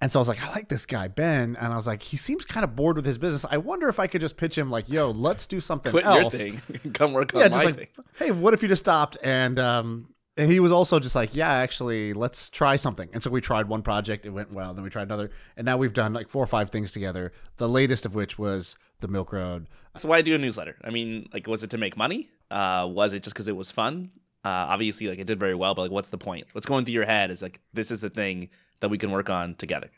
And 0.01 0.13
so 0.13 0.19
I 0.19 0.21
was 0.21 0.29
like, 0.29 0.41
I 0.45 0.51
like 0.51 0.69
this 0.69 0.87
guy, 0.87 1.09
Ben. 1.09 1.57
And 1.57 1.73
I 1.73 1.77
was 1.77 1.87
like, 1.89 2.03
he 2.03 2.17
seems 2.17 2.45
kind 2.45 2.63
of 2.63 2.77
bored 2.77 2.95
with 2.95 3.05
his 3.05 3.19
business. 3.19 3.45
I 3.51 3.57
wonder 3.57 3.89
if 3.89 3.99
I 3.99 4.07
could 4.07 4.21
just 4.21 4.37
pitch 4.37 4.57
him 4.57 4.71
like, 4.71 4.89
yo, 4.89 5.11
let's 5.11 5.45
do 5.47 5.59
something 5.59 5.91
Quit 5.91 6.05
else. 6.05 6.39
your 6.39 6.57
thing. 6.59 6.93
Come 6.93 7.15
work 7.15 7.35
on 7.35 7.41
Yeah, 7.41 7.49
my 7.49 7.65
like, 7.65 7.77
thing. 7.77 7.89
hey, 8.17 8.31
what 8.31 8.55
if 8.55 8.63
you 8.63 8.69
just 8.69 8.85
stopped 8.85 9.17
and 9.25 9.59
um 9.59 10.09
and 10.37 10.49
he 10.53 10.61
was 10.61 10.71
also 10.71 11.01
just 11.01 11.17
like, 11.17 11.35
yeah, 11.35 11.51
actually, 11.51 12.13
let's 12.13 12.49
try 12.49 12.77
something. 12.77 13.09
And 13.13 13.21
so 13.21 13.29
we 13.29 13.41
tried 13.41 13.69
one 13.69 13.83
project, 13.83 14.25
it 14.25 14.31
went 14.31 14.53
well. 14.53 14.73
Then 14.73 14.85
we 14.85 14.91
tried 14.91 15.03
another, 15.09 15.31
and 15.57 15.65
now 15.65 15.77
we've 15.77 15.93
done 15.93 16.13
like 16.13 16.29
four 16.29 16.45
or 16.45 16.47
five 16.47 16.71
things 16.71 16.93
together. 16.93 17.33
The 17.57 17.69
latest 17.69 18.07
of 18.07 18.15
which 18.15 18.39
was 18.39 18.77
the 19.01 19.09
Milk 19.09 19.33
Road. 19.33 19.67
So 19.97 20.09
why 20.09 20.23
do 20.23 20.35
a 20.35 20.39
newsletter? 20.39 20.77
I 20.85 20.91
mean, 20.91 21.29
like, 21.33 21.47
was 21.47 21.63
it 21.63 21.71
to 21.71 21.79
make 21.79 21.97
money? 21.97 22.31
Uh, 22.51 22.89
was 22.91 23.13
it 23.13 23.23
just 23.23 23.35
because 23.35 23.49
it 23.49 23.57
was 23.57 23.71
fun? 23.71 24.11
Uh, 24.45 24.49
obviously, 24.49 25.09
like 25.09 25.19
it 25.19 25.27
did 25.27 25.41
very 25.41 25.55
well, 25.55 25.75
but 25.75 25.83
like, 25.83 25.91
what's 25.91 26.11
the 26.11 26.19
point? 26.19 26.47
What's 26.53 26.67
going 26.67 26.85
through 26.85 26.95
your 26.95 27.07
head 27.07 27.31
is 27.31 27.43
like, 27.43 27.61
this 27.73 27.91
is 27.91 28.01
the 28.01 28.11
thing 28.11 28.49
that 28.81 28.89
we 28.89 28.99
can 28.99 29.11
work 29.11 29.29
on 29.31 29.55
together. 29.57 29.91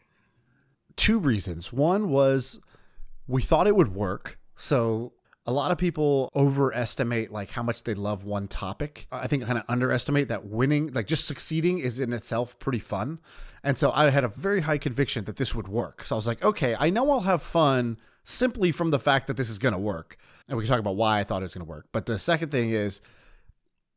two 0.97 1.19
reasons. 1.19 1.73
One 1.73 2.09
was 2.09 2.61
we 3.27 3.43
thought 3.43 3.67
it 3.67 3.77
would 3.77 3.95
work. 3.95 4.39
So 4.57 5.13
a 5.47 5.53
lot 5.53 5.71
of 5.71 5.79
people 5.79 6.31
overestimate 6.35 7.31
like 7.31 7.51
how 7.51 7.63
much 7.63 7.85
they 7.85 7.95
love 7.95 8.25
one 8.25 8.49
topic. 8.49 9.07
I 9.13 9.27
think 9.27 9.45
kind 9.47 9.59
of 9.59 9.65
underestimate 9.69 10.29
that 10.29 10.47
winning, 10.47 10.93
like 10.93 11.07
just 11.07 11.27
succeeding 11.27 11.79
is 11.79 12.01
in 12.01 12.13
itself 12.13 12.59
pretty 12.59 12.79
fun. 12.81 13.19
And 13.63 13.79
so 13.79 13.93
I 13.93 14.11
had 14.11 14.25
a 14.25 14.29
very 14.29 14.63
high 14.63 14.79
conviction 14.79 15.25
that 15.25 15.37
this 15.37 15.55
would 15.55 15.69
work. 15.69 16.05
So 16.07 16.15
I 16.15 16.19
was 16.19 16.27
like, 16.27 16.43
okay, 16.43 16.75
I 16.79 16.91
know 16.91 17.11
I'll 17.11 17.21
have 17.21 17.43
fun 17.43 17.99
simply 18.25 18.71
from 18.71 18.91
the 18.91 18.99
fact 18.99 19.27
that 19.27 19.37
this 19.37 19.51
is 19.51 19.59
going 19.59 19.73
to 19.73 19.79
work. 19.79 20.17
And 20.49 20.57
we 20.57 20.65
can 20.65 20.71
talk 20.71 20.81
about 20.81 20.97
why 20.97 21.21
I 21.21 21.25
thought 21.25 21.43
it 21.43 21.47
was 21.47 21.55
going 21.55 21.67
to 21.67 21.71
work. 21.71 21.87
But 21.93 22.07
the 22.07 22.19
second 22.19 22.51
thing 22.51 22.71
is 22.71 23.01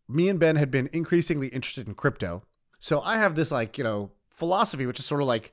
me 0.08 0.30
and 0.30 0.40
Ben 0.40 0.56
had 0.56 0.72
been 0.72 0.90
increasingly 0.94 1.48
interested 1.48 1.88
in 1.88 1.94
crypto. 1.94 2.44
So 2.80 3.02
I 3.02 3.18
have 3.18 3.36
this 3.36 3.52
like, 3.52 3.78
you 3.78 3.84
know, 3.84 4.12
philosophy 4.30 4.86
which 4.86 5.00
is 5.00 5.06
sort 5.06 5.22
of 5.22 5.28
like 5.28 5.52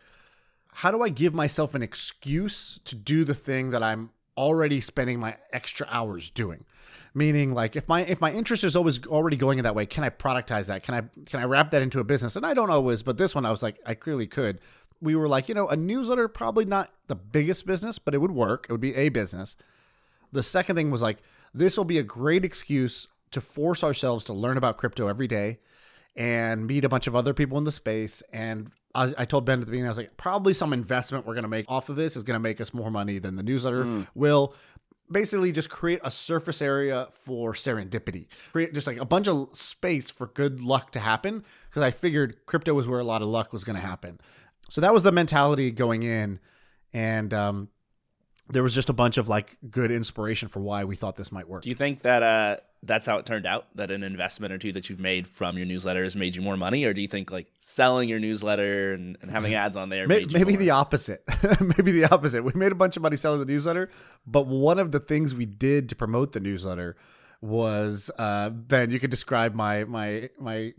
how 0.72 0.90
do 0.90 1.02
I 1.02 1.08
give 1.08 1.34
myself 1.34 1.74
an 1.74 1.82
excuse 1.82 2.80
to 2.84 2.94
do 2.94 3.24
the 3.24 3.34
thing 3.34 3.70
that 3.70 3.82
I'm 3.82 4.10
already 4.36 4.80
spending 4.80 5.18
my 5.20 5.36
extra 5.52 5.86
hours 5.90 6.30
doing? 6.30 6.64
Meaning 7.12 7.52
like 7.52 7.74
if 7.74 7.88
my 7.88 8.02
if 8.02 8.20
my 8.20 8.32
interest 8.32 8.62
is 8.62 8.76
always 8.76 9.04
already 9.06 9.36
going 9.36 9.58
in 9.58 9.64
that 9.64 9.74
way, 9.74 9.84
can 9.84 10.04
I 10.04 10.10
productize 10.10 10.66
that? 10.66 10.84
Can 10.84 10.94
I 10.94 11.02
can 11.26 11.40
I 11.40 11.44
wrap 11.44 11.72
that 11.72 11.82
into 11.82 11.98
a 11.98 12.04
business? 12.04 12.36
And 12.36 12.46
I 12.46 12.54
don't 12.54 12.70
always, 12.70 13.02
but 13.02 13.18
this 13.18 13.34
one 13.34 13.44
I 13.44 13.50
was 13.50 13.62
like 13.62 13.80
I 13.84 13.94
clearly 13.94 14.28
could. 14.28 14.60
We 15.00 15.16
were 15.16 15.28
like, 15.28 15.48
you 15.48 15.54
know, 15.54 15.68
a 15.68 15.76
newsletter 15.76 16.28
probably 16.28 16.64
not 16.64 16.92
the 17.06 17.16
biggest 17.16 17.66
business, 17.66 17.98
but 17.98 18.14
it 18.14 18.18
would 18.18 18.32
work. 18.32 18.66
It 18.68 18.72
would 18.72 18.80
be 18.80 18.94
a 18.94 19.08
business. 19.08 19.56
The 20.32 20.42
second 20.42 20.76
thing 20.76 20.90
was 20.90 21.02
like, 21.02 21.18
this 21.54 21.76
will 21.76 21.84
be 21.84 21.98
a 21.98 22.02
great 22.02 22.44
excuse 22.44 23.08
to 23.30 23.40
force 23.40 23.82
ourselves 23.82 24.24
to 24.24 24.32
learn 24.32 24.56
about 24.56 24.76
crypto 24.76 25.08
every 25.08 25.26
day 25.26 25.58
and 26.16 26.66
meet 26.66 26.84
a 26.84 26.88
bunch 26.88 27.06
of 27.06 27.16
other 27.16 27.32
people 27.32 27.58
in 27.58 27.64
the 27.64 27.72
space. 27.72 28.22
And 28.32 28.70
I, 28.94 29.12
I 29.18 29.24
told 29.24 29.44
Ben 29.44 29.60
at 29.60 29.66
the 29.66 29.70
beginning, 29.70 29.86
I 29.86 29.90
was 29.90 29.98
like, 29.98 30.16
probably 30.16 30.52
some 30.52 30.72
investment 30.72 31.26
we're 31.26 31.34
going 31.34 31.42
to 31.42 31.48
make 31.48 31.66
off 31.68 31.88
of 31.88 31.96
this 31.96 32.16
is 32.16 32.22
going 32.22 32.34
to 32.34 32.40
make 32.40 32.60
us 32.60 32.74
more 32.74 32.90
money 32.90 33.18
than 33.18 33.36
the 33.36 33.42
newsletter 33.42 33.84
hmm. 33.84 34.02
will. 34.14 34.54
Basically, 35.10 35.50
just 35.50 35.70
create 35.70 36.00
a 36.04 36.10
surface 36.10 36.62
area 36.62 37.08
for 37.24 37.52
serendipity. 37.52 38.28
Create 38.52 38.72
just 38.72 38.86
like 38.86 38.98
a 38.98 39.04
bunch 39.04 39.26
of 39.26 39.48
space 39.58 40.08
for 40.08 40.28
good 40.28 40.60
luck 40.60 40.92
to 40.92 41.00
happen. 41.00 41.44
Because 41.68 41.82
I 41.82 41.90
figured 41.90 42.46
crypto 42.46 42.74
was 42.74 42.86
where 42.86 43.00
a 43.00 43.04
lot 43.04 43.20
of 43.20 43.28
luck 43.28 43.52
was 43.52 43.64
going 43.64 43.74
to 43.74 43.84
happen. 43.84 44.20
So 44.70 44.80
that 44.80 44.94
was 44.94 45.02
the 45.02 45.12
mentality 45.12 45.70
going 45.70 46.04
in. 46.04 46.38
And 46.92 47.34
um, 47.34 47.68
there 48.48 48.62
was 48.62 48.74
just 48.74 48.88
a 48.88 48.92
bunch 48.92 49.18
of 49.18 49.28
like 49.28 49.58
good 49.70 49.90
inspiration 49.90 50.48
for 50.48 50.60
why 50.60 50.84
we 50.84 50.96
thought 50.96 51.16
this 51.16 51.32
might 51.32 51.48
work. 51.48 51.62
Do 51.62 51.68
you 51.68 51.74
think 51.74 52.02
that 52.02 52.22
uh, 52.22 52.56
that's 52.82 53.04
how 53.04 53.18
it 53.18 53.26
turned 53.26 53.46
out? 53.46 53.66
That 53.74 53.90
an 53.90 54.02
investment 54.02 54.52
or 54.52 54.58
two 54.58 54.72
that 54.72 54.88
you've 54.88 55.00
made 55.00 55.26
from 55.26 55.56
your 55.56 55.66
newsletter 55.66 56.04
has 56.04 56.16
made 56.16 56.36
you 56.36 56.42
more 56.42 56.56
money, 56.56 56.84
or 56.84 56.92
do 56.92 57.00
you 57.00 57.08
think 57.08 57.30
like 57.30 57.48
selling 57.60 58.08
your 58.08 58.18
newsletter 58.18 58.94
and, 58.94 59.18
and 59.22 59.30
having 59.30 59.54
ads 59.54 59.76
on 59.76 59.88
there? 59.88 60.06
Maybe, 60.08 60.26
made 60.26 60.32
you 60.32 60.38
maybe 60.38 60.56
the 60.56 60.70
opposite. 60.70 61.22
maybe 61.60 61.92
the 61.92 62.06
opposite. 62.06 62.42
We 62.42 62.52
made 62.54 62.72
a 62.72 62.76
bunch 62.76 62.96
of 62.96 63.02
money 63.02 63.16
selling 63.16 63.40
the 63.40 63.46
newsletter, 63.46 63.90
but 64.26 64.46
one 64.46 64.78
of 64.78 64.92
the 64.92 65.00
things 65.00 65.34
we 65.34 65.46
did 65.46 65.88
to 65.90 65.96
promote 65.96 66.32
the 66.32 66.40
newsletter 66.40 66.96
was 67.40 68.10
uh, 68.18 68.50
Ben. 68.50 68.90
You 68.90 69.00
could 69.00 69.10
describe 69.10 69.54
my 69.54 69.84
my 69.84 70.30
my 70.38 70.74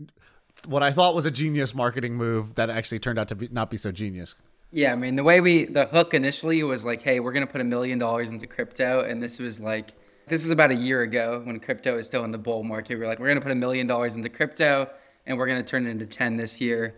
what 0.66 0.82
I 0.82 0.92
thought 0.92 1.14
was 1.14 1.24
a 1.26 1.30
genius 1.30 1.74
marketing 1.74 2.14
move 2.14 2.54
that 2.54 2.70
actually 2.70 2.98
turned 3.00 3.18
out 3.18 3.28
to 3.28 3.34
be, 3.34 3.48
not 3.50 3.70
be 3.70 3.76
so 3.76 3.90
genius. 3.92 4.34
Yeah, 4.70 4.92
I 4.92 4.96
mean, 4.96 5.16
the 5.16 5.24
way 5.24 5.40
we, 5.40 5.64
the 5.66 5.84
hook 5.86 6.14
initially 6.14 6.62
was 6.62 6.84
like, 6.84 7.02
hey, 7.02 7.20
we're 7.20 7.32
going 7.32 7.46
to 7.46 7.50
put 7.52 7.60
a 7.60 7.64
million 7.64 7.98
dollars 7.98 8.30
into 8.30 8.46
crypto. 8.46 9.00
And 9.02 9.22
this 9.22 9.38
was 9.38 9.60
like, 9.60 9.92
this 10.28 10.44
is 10.44 10.50
about 10.50 10.70
a 10.70 10.74
year 10.74 11.02
ago 11.02 11.42
when 11.44 11.60
crypto 11.60 11.98
is 11.98 12.06
still 12.06 12.24
in 12.24 12.30
the 12.30 12.38
bull 12.38 12.62
market. 12.62 12.96
We 12.98 13.04
are 13.04 13.08
like, 13.08 13.18
we're 13.18 13.26
going 13.26 13.38
to 13.38 13.42
put 13.42 13.52
a 13.52 13.56
million 13.56 13.86
dollars 13.86 14.14
into 14.14 14.28
crypto 14.30 14.88
and 15.26 15.36
we're 15.36 15.46
going 15.46 15.62
to 15.62 15.68
turn 15.68 15.86
it 15.86 15.90
into 15.90 16.06
10 16.06 16.36
this 16.38 16.60
year. 16.60 16.94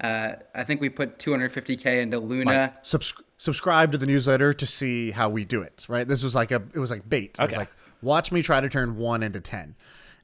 Uh, 0.00 0.32
I 0.54 0.62
think 0.62 0.80
we 0.80 0.88
put 0.88 1.18
250K 1.18 2.00
into 2.02 2.18
Luna. 2.20 2.50
Like, 2.50 2.74
subs- 2.84 3.14
subscribe 3.38 3.92
to 3.92 3.98
the 3.98 4.06
newsletter 4.06 4.52
to 4.52 4.66
see 4.66 5.10
how 5.10 5.28
we 5.28 5.44
do 5.44 5.62
it. 5.62 5.84
Right. 5.88 6.06
This 6.06 6.22
was 6.22 6.34
like 6.34 6.52
a, 6.52 6.62
it 6.74 6.78
was 6.78 6.90
like 6.92 7.08
bait. 7.08 7.36
It 7.38 7.42
was 7.42 7.48
Okay. 7.50 7.56
like, 7.60 7.72
watch 8.02 8.30
me 8.30 8.40
try 8.42 8.60
to 8.60 8.68
turn 8.68 8.98
one 8.98 9.22
into 9.24 9.40
10. 9.40 9.74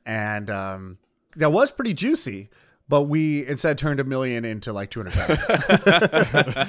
And 0.07 0.51
um, 0.51 0.99
that 1.37 1.51
was 1.51 1.71
pretty 1.73 1.95
juicy. 1.95 2.51
But 2.89 3.03
we 3.03 3.47
instead 3.47 3.79
turned 3.79 4.01
a 4.01 4.05
million 4.05 4.45
into 4.45 4.73
like 4.73 4.91
200,000. 4.91 6.69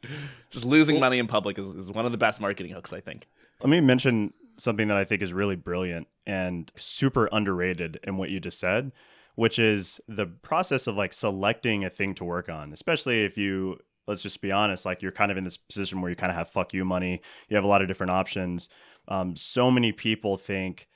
Just 0.50 0.64
losing 0.64 0.98
money 0.98 1.18
in 1.18 1.26
public 1.26 1.58
is, 1.58 1.68
is 1.68 1.90
one 1.90 2.06
of 2.06 2.12
the 2.12 2.18
best 2.18 2.40
marketing 2.40 2.72
hooks, 2.72 2.92
I 2.92 3.00
think. 3.00 3.28
Let 3.60 3.70
me 3.70 3.80
mention 3.80 4.32
something 4.60 4.88
that 4.88 4.96
I 4.96 5.04
think 5.04 5.22
is 5.22 5.32
really 5.32 5.56
brilliant 5.56 6.08
and 6.26 6.70
super 6.76 7.28
underrated 7.32 7.98
in 8.04 8.16
what 8.16 8.30
you 8.30 8.40
just 8.40 8.58
said, 8.58 8.92
which 9.34 9.58
is 9.58 10.00
the 10.08 10.26
process 10.26 10.86
of 10.86 10.96
like 10.96 11.12
selecting 11.12 11.84
a 11.84 11.90
thing 11.90 12.14
to 12.14 12.24
work 12.24 12.48
on, 12.48 12.72
especially 12.72 13.24
if 13.24 13.38
you, 13.38 13.78
let's 14.06 14.22
just 14.22 14.40
be 14.40 14.52
honest, 14.52 14.84
like 14.84 15.02
you're 15.02 15.12
kind 15.12 15.30
of 15.30 15.38
in 15.38 15.44
this 15.44 15.56
position 15.56 16.00
where 16.00 16.10
you 16.10 16.16
kind 16.16 16.30
of 16.30 16.36
have 16.36 16.48
fuck 16.48 16.74
you 16.74 16.84
money, 16.84 17.20
you 17.48 17.56
have 17.56 17.64
a 17.64 17.68
lot 17.68 17.82
of 17.82 17.88
different 17.88 18.10
options. 18.10 18.68
Um, 19.08 19.36
so 19.36 19.70
many 19.70 19.92
people 19.92 20.36
think, 20.36 20.88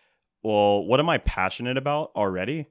well, 0.43 0.85
what 0.85 1.01
am 1.01 1.09
I 1.09 1.19
passionate 1.19 1.77
about 1.77 2.13
already? 2.15 2.67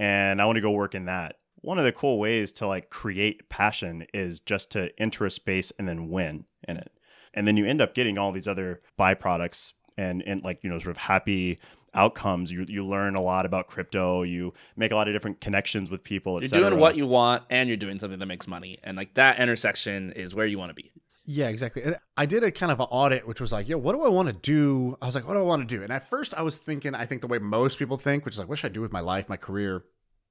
And 0.00 0.40
I 0.40 0.46
want 0.46 0.56
to 0.56 0.62
go 0.62 0.70
work 0.70 0.94
in 0.94 1.04
that. 1.04 1.36
One 1.62 1.78
of 1.78 1.84
the 1.84 1.92
cool 1.92 2.18
ways 2.18 2.52
to 2.52 2.66
like 2.66 2.88
create 2.88 3.48
passion 3.50 4.06
is 4.14 4.40
just 4.40 4.70
to 4.70 4.90
enter 4.98 5.26
a 5.26 5.30
space 5.30 5.72
and 5.78 5.86
then 5.86 6.08
win 6.08 6.46
in 6.66 6.78
it 6.78 6.90
and 7.34 7.46
then 7.46 7.56
you 7.56 7.66
end 7.66 7.80
up 7.80 7.94
getting 7.94 8.18
all 8.18 8.32
these 8.32 8.48
other 8.48 8.80
byproducts 8.98 9.72
and 9.96 10.22
and 10.26 10.42
like 10.42 10.62
you 10.62 10.70
know 10.70 10.78
sort 10.78 10.96
of 10.96 10.96
happy 10.96 11.58
outcomes 11.92 12.52
you 12.52 12.64
you 12.68 12.84
learn 12.84 13.16
a 13.16 13.20
lot 13.20 13.44
about 13.44 13.66
crypto 13.66 14.22
you 14.22 14.52
make 14.76 14.92
a 14.92 14.94
lot 14.94 15.08
of 15.08 15.14
different 15.14 15.40
connections 15.40 15.90
with 15.90 16.04
people 16.04 16.40
You're 16.40 16.60
doing 16.60 16.78
what 16.78 16.96
you 16.96 17.06
want 17.06 17.42
and 17.50 17.68
you're 17.68 17.76
doing 17.76 17.98
something 17.98 18.20
that 18.20 18.26
makes 18.26 18.46
money. 18.46 18.78
And 18.84 18.96
like 18.96 19.14
that 19.14 19.40
intersection 19.40 20.12
is 20.12 20.32
where 20.32 20.46
you 20.46 20.56
want 20.56 20.70
to 20.70 20.74
be. 20.74 20.92
Yeah, 21.32 21.46
exactly. 21.46 21.84
And 21.84 21.96
I 22.16 22.26
did 22.26 22.42
a 22.42 22.50
kind 22.50 22.72
of 22.72 22.80
an 22.80 22.88
audit, 22.90 23.24
which 23.24 23.40
was 23.40 23.52
like, 23.52 23.68
yo, 23.68 23.78
what 23.78 23.94
do 23.94 24.02
I 24.02 24.08
want 24.08 24.26
to 24.26 24.32
do? 24.32 24.96
I 25.00 25.06
was 25.06 25.14
like, 25.14 25.28
what 25.28 25.34
do 25.34 25.38
I 25.38 25.44
want 25.44 25.62
to 25.62 25.76
do? 25.76 25.80
And 25.80 25.92
at 25.92 26.10
first, 26.10 26.34
I 26.34 26.42
was 26.42 26.58
thinking, 26.58 26.92
I 26.92 27.06
think 27.06 27.20
the 27.20 27.28
way 27.28 27.38
most 27.38 27.78
people 27.78 27.98
think, 27.98 28.24
which 28.24 28.34
is 28.34 28.40
like, 28.40 28.48
what 28.48 28.58
should 28.58 28.72
I 28.72 28.74
do 28.74 28.80
with 28.80 28.90
my 28.90 28.98
life, 28.98 29.28
my 29.28 29.36
career? 29.36 29.84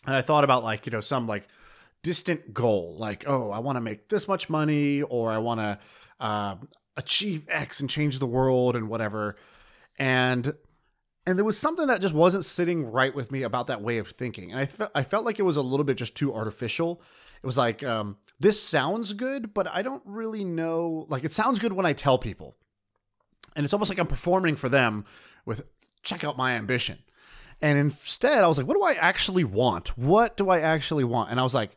And 0.05 0.13
I 0.13 0.21
thought 0.21 0.43
about 0.43 0.65
like, 0.65 0.85
you 0.85 0.91
know, 0.91 0.99
some 0.99 1.25
like 1.25 1.47
distant 2.03 2.53
goal, 2.53 2.97
like, 2.99 3.23
oh, 3.27 3.49
I 3.49 3.59
want 3.59 3.77
to 3.77 3.81
make 3.81 4.09
this 4.09 4.27
much 4.27 4.49
money, 4.49 5.01
or 5.01 5.31
I 5.31 5.37
want 5.37 5.61
to 5.61 5.79
uh, 6.19 6.55
achieve 6.97 7.45
X 7.47 7.79
and 7.79 7.89
change 7.89 8.19
the 8.19 8.27
world 8.27 8.75
and 8.75 8.89
whatever. 8.89 9.37
And 9.97 10.53
and 11.25 11.37
there 11.37 11.45
was 11.45 11.57
something 11.57 11.87
that 11.87 12.01
just 12.01 12.13
wasn't 12.13 12.43
sitting 12.43 12.91
right 12.91 13.15
with 13.15 13.31
me 13.31 13.43
about 13.43 13.67
that 13.67 13.81
way 13.81 13.99
of 13.99 14.07
thinking 14.07 14.51
and 14.51 14.59
i, 14.59 14.65
fe- 14.65 14.87
I 14.95 15.03
felt 15.03 15.25
like 15.25 15.37
it 15.37 15.43
was 15.43 15.57
a 15.57 15.61
little 15.61 15.83
bit 15.83 15.97
just 15.97 16.15
too 16.15 16.33
artificial 16.33 17.01
it 17.41 17.45
was 17.45 17.57
like 17.57 17.83
um, 17.83 18.17
this 18.39 18.61
sounds 18.61 19.13
good 19.13 19.53
but 19.53 19.67
i 19.67 19.81
don't 19.81 20.03
really 20.05 20.43
know 20.43 21.05
like 21.09 21.23
it 21.23 21.33
sounds 21.33 21.59
good 21.59 21.73
when 21.73 21.85
i 21.85 21.93
tell 21.93 22.17
people 22.17 22.55
and 23.55 23.63
it's 23.63 23.73
almost 23.73 23.89
like 23.89 23.99
i'm 23.99 24.07
performing 24.07 24.55
for 24.55 24.69
them 24.69 25.05
with 25.45 25.65
check 26.03 26.23
out 26.23 26.37
my 26.37 26.53
ambition 26.53 26.97
and 27.61 27.77
instead 27.77 28.43
i 28.43 28.47
was 28.47 28.57
like 28.57 28.67
what 28.67 28.75
do 28.75 28.83
i 28.83 28.93
actually 28.93 29.43
want 29.43 29.97
what 29.97 30.37
do 30.37 30.49
i 30.49 30.59
actually 30.59 31.03
want 31.03 31.29
and 31.29 31.39
i 31.39 31.43
was 31.43 31.55
like 31.55 31.75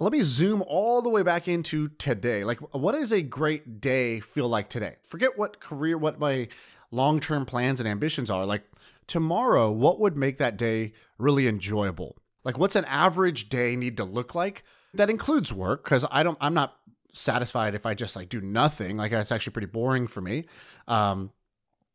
let 0.00 0.12
me 0.12 0.22
zoom 0.22 0.64
all 0.66 1.02
the 1.02 1.10
way 1.10 1.22
back 1.22 1.46
into 1.46 1.88
today. 1.88 2.42
Like, 2.42 2.58
what 2.74 2.92
does 2.92 3.12
a 3.12 3.20
great 3.20 3.82
day 3.82 4.18
feel 4.18 4.48
like 4.48 4.70
today? 4.70 4.96
Forget 5.02 5.36
what 5.36 5.60
career, 5.60 5.98
what 5.98 6.18
my 6.18 6.48
long 6.90 7.20
term 7.20 7.44
plans 7.44 7.80
and 7.80 7.88
ambitions 7.88 8.30
are. 8.30 8.46
Like, 8.46 8.64
tomorrow, 9.06 9.70
what 9.70 10.00
would 10.00 10.16
make 10.16 10.38
that 10.38 10.56
day 10.56 10.94
really 11.18 11.46
enjoyable? 11.46 12.16
Like, 12.44 12.58
what's 12.58 12.76
an 12.76 12.86
average 12.86 13.50
day 13.50 13.76
need 13.76 13.98
to 13.98 14.04
look 14.04 14.34
like? 14.34 14.64
That 14.94 15.10
includes 15.10 15.52
work, 15.52 15.84
because 15.84 16.04
I 16.10 16.22
don't, 16.22 16.38
I'm 16.40 16.54
not 16.54 16.76
satisfied 17.12 17.74
if 17.74 17.86
I 17.86 17.94
just 17.94 18.16
like 18.16 18.28
do 18.28 18.40
nothing. 18.40 18.96
Like, 18.96 19.12
that's 19.12 19.32
actually 19.32 19.52
pretty 19.52 19.68
boring 19.68 20.06
for 20.06 20.20
me. 20.20 20.46
Um, 20.88 21.30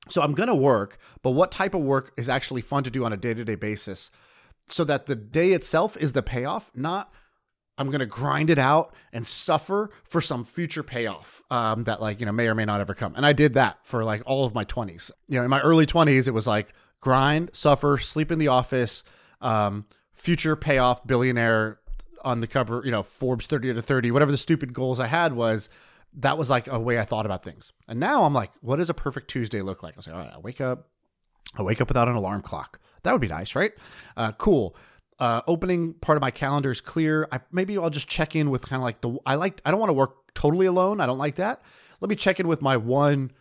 so 0.10 0.22
I'm 0.22 0.34
going 0.34 0.50
to 0.50 0.56
work, 0.56 0.98
but 1.22 1.32
what 1.32 1.52
type 1.52 1.74
of 1.74 1.82
work 1.82 2.14
is 2.16 2.30
actually 2.30 2.62
fun 2.62 2.84
to 2.84 2.92
do 2.92 3.06
on 3.06 3.12
a 3.12 3.18
day 3.18 3.34
to 3.34 3.44
day 3.44 3.56
basis 3.56 4.12
so 4.68 4.84
that 4.84 5.06
the 5.06 5.16
day 5.16 5.52
itself 5.52 5.98
is 5.98 6.14
the 6.14 6.24
payoff, 6.24 6.72
not 6.76 7.12
I'm 7.78 7.92
gonna 7.92 8.06
grind 8.06 8.50
it 8.50 8.60
out 8.60 8.94
and 9.12 9.28
suffer 9.28 9.90
for 10.04 10.22
some 10.22 10.46
future 10.46 10.84
payoff 10.84 11.42
um, 11.52 11.84
that 11.86 12.02
like 12.02 12.20
you 12.20 12.26
know 12.26 12.32
may 12.32 12.48
or 12.48 12.56
may 12.56 12.66
not 12.66 12.80
ever 12.80 12.94
come. 12.94 13.14
And 13.16 13.26
I 13.26 13.34
did 13.34 13.54
that 13.56 13.80
for 13.84 14.04
like 14.04 14.22
all 14.26 14.46
of 14.46 14.54
my 14.54 14.64
20s. 14.64 15.12
You 15.28 15.40
know, 15.40 15.44
in 15.44 15.50
my 15.50 15.60
early 15.62 15.86
20s, 15.86 16.28
it 16.28 16.32
was 16.32 16.48
like 16.48 16.74
grind, 17.02 17.52
suffer, 17.54 17.98
sleep 17.98 18.32
in 18.32 18.40
the 18.40 18.48
office, 18.48 19.04
um, 19.42 19.86
future 20.14 20.56
payoff, 20.56 21.06
billionaire 21.06 21.80
on 22.26 22.42
the 22.42 22.48
cover. 22.48 22.82
You 22.84 22.92
know, 22.92 23.04
Forbes 23.04 23.48
30 23.48 23.74
to 23.74 23.82
30, 23.82 24.12
whatever 24.12 24.32
the 24.32 24.38
stupid 24.38 24.74
goals 24.74 25.00
I 25.00 25.08
had 25.08 25.34
was. 25.34 25.70
That 26.18 26.38
was 26.38 26.50
like 26.50 26.68
a 26.68 26.80
way 26.80 26.98
I 26.98 27.04
thought 27.04 27.26
about 27.26 27.44
things. 27.44 27.74
And 27.90 28.00
now 28.00 28.24
I'm 28.24 28.34
like, 28.34 28.52
what 28.62 28.78
does 28.78 28.90
a 28.90 28.94
perfect 28.94 29.30
Tuesday 29.30 29.62
look 29.62 29.84
like? 29.84 29.96
I 29.96 29.98
was 29.98 30.08
like, 30.08 30.16
all 30.16 30.22
right, 30.22 30.32
I 30.34 30.40
wake 30.40 30.62
up, 30.62 30.88
I 31.58 31.62
wake 31.62 31.82
up 31.82 31.90
without 31.90 32.08
an 32.08 32.16
alarm 32.16 32.42
clock. 32.42 32.80
That 33.04 33.12
would 33.12 33.20
be 33.20 33.28
nice, 33.28 33.54
right? 33.54 33.74
Uh, 34.16 34.32
cool 34.32 34.78
uh, 35.20 35.42
opening 35.48 35.94
part 35.94 36.18
of 36.18 36.22
my 36.22 36.32
calendar 36.32 36.72
is 36.72 36.82
clear. 36.82 37.28
I 37.32 37.40
maybe 37.52 37.78
I'll 37.78 37.90
just 37.90 38.08
check 38.08 38.36
in 38.36 38.50
with 38.50 38.68
kind 38.68 38.82
of 38.82 38.84
like 38.84 39.02
the 39.02 39.18
I 39.26 39.36
like 39.36 39.62
I 39.66 39.72
don't 39.72 39.80
want 39.80 39.90
to 39.90 39.94
work 39.94 40.34
totally 40.34 40.66
alone. 40.66 41.00
I 41.00 41.06
don't 41.06 41.18
like 41.18 41.36
that. 41.36 41.62
Let 42.02 42.10
me 42.10 42.16
check 42.16 42.40
in 42.40 42.48
with 42.48 42.62
my 42.62 42.76
one 42.78 43.32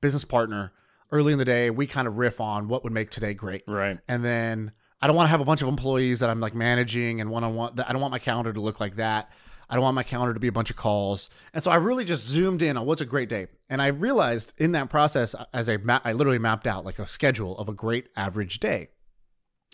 business 0.00 0.24
partner 0.24 0.72
early 1.10 1.32
in 1.32 1.38
the 1.38 1.44
day. 1.44 1.70
We 1.70 1.86
kind 1.86 2.06
of 2.06 2.18
riff 2.18 2.40
on 2.40 2.68
what 2.68 2.84
would 2.84 2.92
make 2.92 3.10
today 3.10 3.34
great. 3.34 3.64
right 3.66 3.98
And 4.08 4.24
then 4.24 4.72
I 5.02 5.08
don't 5.08 5.16
want 5.16 5.26
to 5.26 5.30
have 5.30 5.40
a 5.40 5.44
bunch 5.44 5.62
of 5.62 5.68
employees 5.68 6.20
that 6.20 6.30
I'm 6.30 6.40
like 6.40 6.54
managing 6.54 7.20
and 7.20 7.28
one 7.28 7.42
on 7.42 7.54
one. 7.56 7.78
I 7.80 7.92
don't 7.92 8.00
want 8.00 8.12
my 8.12 8.20
calendar 8.20 8.52
to 8.52 8.60
look 8.60 8.78
like 8.78 8.96
that. 8.96 9.30
I 9.68 9.74
don't 9.74 9.82
want 9.82 9.96
my 9.96 10.02
calendar 10.02 10.32
to 10.32 10.40
be 10.40 10.48
a 10.48 10.52
bunch 10.52 10.70
of 10.70 10.76
calls. 10.76 11.28
And 11.52 11.64
so 11.64 11.70
I 11.70 11.76
really 11.76 12.04
just 12.04 12.24
zoomed 12.24 12.62
in 12.62 12.76
on 12.76 12.86
what's 12.86 13.00
a 13.00 13.06
great 13.06 13.28
day. 13.28 13.48
And 13.68 13.82
I 13.82 13.88
realized 13.88 14.52
in 14.58 14.72
that 14.72 14.90
process, 14.90 15.34
as 15.52 15.68
I 15.68 15.78
ma- 15.78 16.00
I 16.04 16.12
literally 16.12 16.38
mapped 16.38 16.66
out 16.66 16.84
like 16.84 16.98
a 16.98 17.08
schedule 17.08 17.58
of 17.58 17.68
a 17.68 17.72
great 17.72 18.08
average 18.16 18.60
day. 18.60 18.90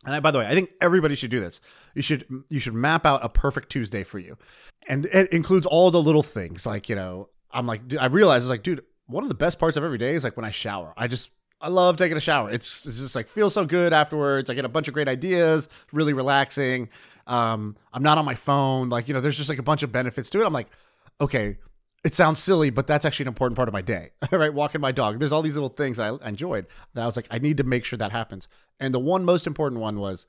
And 0.06 0.14
I, 0.14 0.20
by 0.20 0.30
the 0.30 0.38
way, 0.38 0.46
I 0.46 0.54
think 0.54 0.70
everybody 0.80 1.14
should 1.14 1.30
do 1.30 1.40
this. 1.40 1.60
You 1.94 2.02
should 2.02 2.24
you 2.48 2.60
should 2.60 2.74
map 2.74 3.04
out 3.04 3.24
a 3.24 3.28
perfect 3.28 3.70
Tuesday 3.70 4.04
for 4.04 4.20
you, 4.20 4.38
and 4.86 5.06
it 5.06 5.32
includes 5.32 5.66
all 5.66 5.90
the 5.90 6.02
little 6.02 6.22
things. 6.22 6.64
Like 6.64 6.88
you 6.88 6.94
know, 6.94 7.28
I'm 7.50 7.66
like 7.66 7.82
I 7.98 8.06
realize 8.06 8.44
it's 8.44 8.50
like, 8.50 8.62
dude, 8.62 8.84
one 9.06 9.24
of 9.24 9.28
the 9.28 9.34
best 9.34 9.58
parts 9.58 9.76
of 9.76 9.82
every 9.82 9.98
day 9.98 10.14
is 10.14 10.22
like 10.22 10.36
when 10.36 10.46
I 10.46 10.52
shower. 10.52 10.94
I 10.96 11.08
just 11.08 11.30
I 11.60 11.68
love 11.68 11.96
taking 11.96 12.16
a 12.16 12.20
shower. 12.20 12.50
It's, 12.50 12.86
it's 12.86 12.98
just 12.98 13.14
like 13.14 13.28
feels 13.28 13.54
so 13.54 13.64
good 13.64 13.92
afterwards. 13.92 14.48
I 14.48 14.54
get 14.54 14.64
a 14.64 14.68
bunch 14.68 14.88
of 14.88 14.94
great 14.94 15.08
ideas, 15.08 15.68
really 15.92 16.12
relaxing. 16.12 16.88
Um, 17.26 17.76
I'm 17.92 18.02
not 18.02 18.16
on 18.16 18.24
my 18.24 18.34
phone. 18.34 18.88
Like 18.88 19.08
you 19.08 19.14
know, 19.14 19.20
there's 19.20 19.36
just 19.36 19.48
like 19.48 19.58
a 19.58 19.62
bunch 19.62 19.82
of 19.82 19.90
benefits 19.90 20.30
to 20.30 20.42
it. 20.42 20.46
I'm 20.46 20.52
like, 20.52 20.68
okay, 21.20 21.58
it 22.04 22.14
sounds 22.14 22.38
silly, 22.38 22.70
but 22.70 22.86
that's 22.86 23.04
actually 23.04 23.24
an 23.24 23.28
important 23.28 23.56
part 23.56 23.68
of 23.68 23.72
my 23.72 23.82
day. 23.82 24.10
right, 24.32 24.54
walking 24.54 24.80
my 24.80 24.92
dog. 24.92 25.18
There's 25.18 25.32
all 25.32 25.42
these 25.42 25.54
little 25.54 25.68
things 25.68 25.98
I 25.98 26.14
enjoyed 26.26 26.66
that 26.94 27.02
I 27.02 27.06
was 27.06 27.16
like, 27.16 27.26
I 27.30 27.38
need 27.38 27.56
to 27.56 27.64
make 27.64 27.84
sure 27.84 27.96
that 27.96 28.12
happens. 28.12 28.48
And 28.78 28.94
the 28.94 29.00
one 29.00 29.24
most 29.24 29.46
important 29.46 29.80
one 29.80 29.98
was 29.98 30.26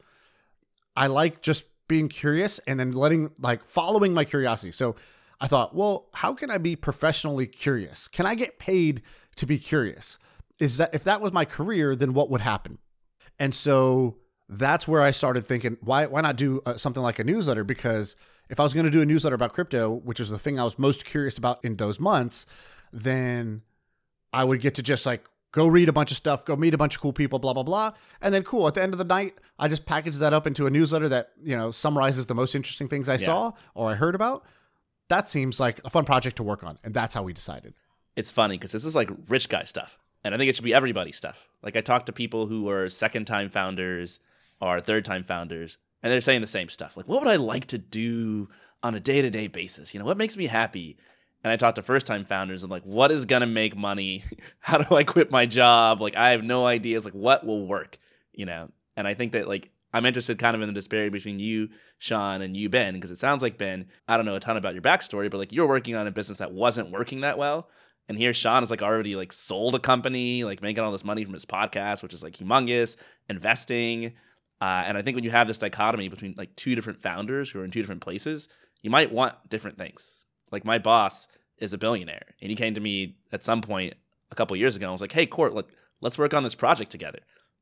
I 0.96 1.08
like 1.08 1.42
just 1.42 1.66
being 1.88 2.10
curious 2.10 2.60
and 2.68 2.80
then 2.80 2.92
letting 2.92 3.32
like 3.40 3.64
following 3.64 4.14
my 4.14 4.26
curiosity. 4.26 4.72
So 4.72 4.96
I 5.40 5.48
thought, 5.48 5.76
well, 5.76 6.08
how 6.14 6.34
can 6.34 6.50
I 6.50 6.58
be 6.58 6.76
professionally 6.76 7.48
curious? 7.48 8.08
Can 8.08 8.26
I 8.26 8.36
get 8.36 8.60
paid 8.60 9.02
to 9.38 9.46
be 9.46 9.58
curious? 9.58 10.18
Is 10.60 10.78
that 10.78 10.94
if 10.94 11.04
that 11.06 11.22
was 11.22 11.32
my 11.32 11.46
career, 11.46 11.96
then 11.96 12.14
what 12.14 12.30
would 12.30 12.42
happen? 12.42 12.78
And 13.38 13.56
so 13.56 14.18
that's 14.50 14.88
where 14.88 15.02
I 15.02 15.12
started 15.12 15.46
thinking, 15.46 15.78
why 15.82 16.06
why 16.06 16.22
not 16.22 16.36
do 16.36 16.62
uh, 16.66 16.78
something 16.78 17.02
like 17.04 17.20
a 17.20 17.24
newsletter? 17.24 17.64
Because 17.64 18.16
if 18.50 18.60
I 18.60 18.64
was 18.64 18.74
going 18.74 18.86
to 18.86 18.92
do 18.92 19.02
a 19.02 19.06
newsletter 19.06 19.36
about 19.36 19.54
crypto, 19.54 19.90
which 19.92 20.20
is 20.20 20.30
the 20.30 20.40
thing 20.40 20.60
I 20.60 20.64
was 20.64 20.78
most 20.78 21.06
curious 21.06 21.38
about 21.38 21.64
in 21.64 21.78
those 21.78 22.00
months, 22.00 22.46
then 22.92 23.62
I 24.34 24.44
would 24.44 24.60
get 24.60 24.76
to 24.76 24.84
just 24.84 25.06
like 25.06 25.24
go 25.52 25.66
read 25.68 25.88
a 25.90 25.94
bunch 25.94 26.12
of 26.12 26.18
stuff, 26.18 26.46
go 26.46 26.56
meet 26.56 26.74
a 26.74 26.78
bunch 26.78 26.96
of 26.96 27.02
cool 27.02 27.14
people, 27.14 27.40
blah 27.40 27.54
blah 27.54 27.64
blah, 27.64 27.94
and 28.22 28.34
then 28.34 28.44
cool. 28.44 28.68
At 28.68 28.74
the 28.74 28.84
end 28.84 28.94
of 28.94 28.98
the 28.98 29.06
night, 29.06 29.36
I 29.58 29.68
just 29.68 29.86
package 29.86 30.18
that 30.18 30.34
up 30.34 30.46
into 30.46 30.68
a 30.68 30.70
newsletter 30.70 31.08
that 31.10 31.32
you 31.42 31.56
know 31.56 31.72
summarizes 31.72 32.26
the 32.26 32.36
most 32.36 32.54
interesting 32.56 32.88
things 32.88 33.08
I 33.08 33.18
saw 33.26 33.52
or 33.76 33.92
I 33.92 33.96
heard 33.96 34.16
about. 34.16 34.44
That 35.08 35.30
seems 35.30 35.60
like 35.60 35.80
a 35.86 35.90
fun 35.90 36.06
project 36.06 36.36
to 36.38 36.44
work 36.44 36.64
on, 36.64 36.78
and 36.84 36.94
that's 36.94 37.14
how 37.16 37.24
we 37.24 37.34
decided. 37.34 37.74
it's 38.16 38.32
funny 38.32 38.58
because 38.58 38.74
this 38.74 38.84
is 38.86 38.96
like 38.96 39.10
rich 39.30 39.48
guy 39.48 39.64
stuff. 39.64 39.98
And 40.24 40.34
I 40.34 40.38
think 40.38 40.50
it 40.50 40.56
should 40.56 40.66
be 40.66 40.74
everybody's 40.74 41.18
stuff. 41.18 41.48
Like 41.62 41.76
I 41.76 41.82
talk 41.82 42.06
to 42.06 42.14
people 42.14 42.48
who 42.48 42.70
are 42.70 42.90
second 42.90 43.26
time 43.26 43.50
founders 43.50 44.20
or 44.62 44.80
third 44.80 45.06
time 45.06 45.24
founders, 45.24 45.78
and 46.04 46.12
they're 46.12 46.22
saying 46.22 46.42
the 46.42 46.48
same 46.48 46.70
stuff. 46.70 46.98
Like, 46.98 47.08
what 47.08 47.22
would 47.22 47.30
I 47.30 47.38
like 47.38 47.66
to 47.68 47.78
do 47.78 48.50
on 48.84 48.96
a 48.96 49.00
day 49.00 49.22
to 49.22 49.30
day 49.30 49.48
basis? 49.48 49.94
You 49.94 50.00
know, 50.00 50.06
what 50.06 50.18
makes 50.18 50.38
me 50.38 50.48
happy? 50.48 50.98
And 51.44 51.52
I 51.52 51.56
talk 51.56 51.76
to 51.76 51.82
first 51.82 52.06
time 52.06 52.26
founders 52.26 52.64
and 52.64 52.72
like, 52.72 52.84
what 52.84 53.12
is 53.12 53.26
gonna 53.26 53.48
make 53.48 53.76
money? 53.76 54.24
How 54.60 54.78
do 54.78 54.96
I 54.96 55.04
quit 55.04 55.32
my 55.32 55.46
job? 55.46 56.02
Like, 56.02 56.16
I 56.16 56.32
have 56.32 56.44
no 56.44 56.66
ideas. 56.66 57.06
Like, 57.06 57.14
what 57.14 57.46
will 57.46 57.66
work? 57.66 57.98
You 58.34 58.46
know, 58.46 58.70
and 58.96 59.08
I 59.08 59.14
think 59.14 59.32
that 59.34 59.48
like 59.48 59.72
I'm 59.94 60.06
interested 60.06 60.38
kind 60.38 60.56
of 60.56 60.62
in 60.62 60.68
the 60.68 60.74
disparity 60.74 61.10
between 61.10 61.40
you, 61.40 61.70
Shaan, 62.00 62.42
and 62.42 62.56
you, 62.56 62.70
Ben, 62.70 62.94
because 62.94 63.12
it 63.12 63.18
sounds 63.18 63.42
like 63.42 63.58
Ben, 63.58 63.88
I 64.08 64.18
don't 64.18 64.26
know 64.26 64.36
a 64.36 64.40
ton 64.40 64.58
about 64.58 64.74
your 64.74 64.84
backstory, 64.84 65.32
but 65.32 65.38
like 65.38 65.52
you're 65.52 65.68
working 65.68 65.96
on 65.96 66.08
a 66.08 66.12
business 66.12 66.38
that 66.38 66.52
wasn't 66.52 66.92
working 66.92 67.22
that 67.22 67.38
well. 67.38 67.70
And 68.10 68.18
here 68.18 68.32
Shaan 68.32 68.64
is 68.64 68.72
like 68.72 68.82
already 68.82 69.16
like 69.16 69.32
sold 69.32 69.76
a 69.76 69.80
company, 69.80 70.44
like 70.44 70.64
making 70.64 70.84
all 70.84 70.92
this 70.92 71.06
money 71.06 71.24
from 71.24 71.36
his 71.36 71.46
podcast, 71.46 72.02
which 72.02 72.14
is 72.14 72.24
like 72.24 72.34
humongous, 72.34 72.96
investing. 73.30 74.14
Uh, 74.60 74.84
and 74.86 74.98
I 74.98 75.04
think 75.04 75.14
when 75.14 75.24
you 75.24 75.30
have 75.30 75.48
this 75.48 75.60
dichotomy 75.60 76.10
between 76.10 76.34
like 76.36 76.56
two 76.56 76.74
different 76.74 77.04
founders 77.04 77.52
who 77.52 77.62
are 77.62 77.64
in 77.64 77.70
two 77.70 77.82
different 77.82 78.02
places, 78.02 78.50
you 78.82 78.90
might 78.90 79.12
want 79.12 79.36
different 79.48 79.78
things. 79.78 80.26
Like 80.52 80.66
my 80.66 80.80
boss 80.80 81.28
is 81.60 81.72
a 81.72 81.78
billionaire, 81.78 82.34
and 82.42 82.50
he 82.50 82.56
came 82.56 82.74
to 82.74 82.82
me 82.82 83.18
at 83.32 83.44
some 83.44 83.62
point 83.62 83.94
a 84.32 84.36
couple 84.36 84.58
years 84.58 84.76
ago 84.76 84.88
and 84.88 84.94
was 84.94 85.02
like, 85.02 85.12
"Hey, 85.12 85.28
Court, 85.28 85.54
like, 85.54 85.68
let's 86.02 86.18
work 86.18 86.34
on 86.34 86.44
this 86.44 86.56
project 86.56 86.90
together." 86.90 87.20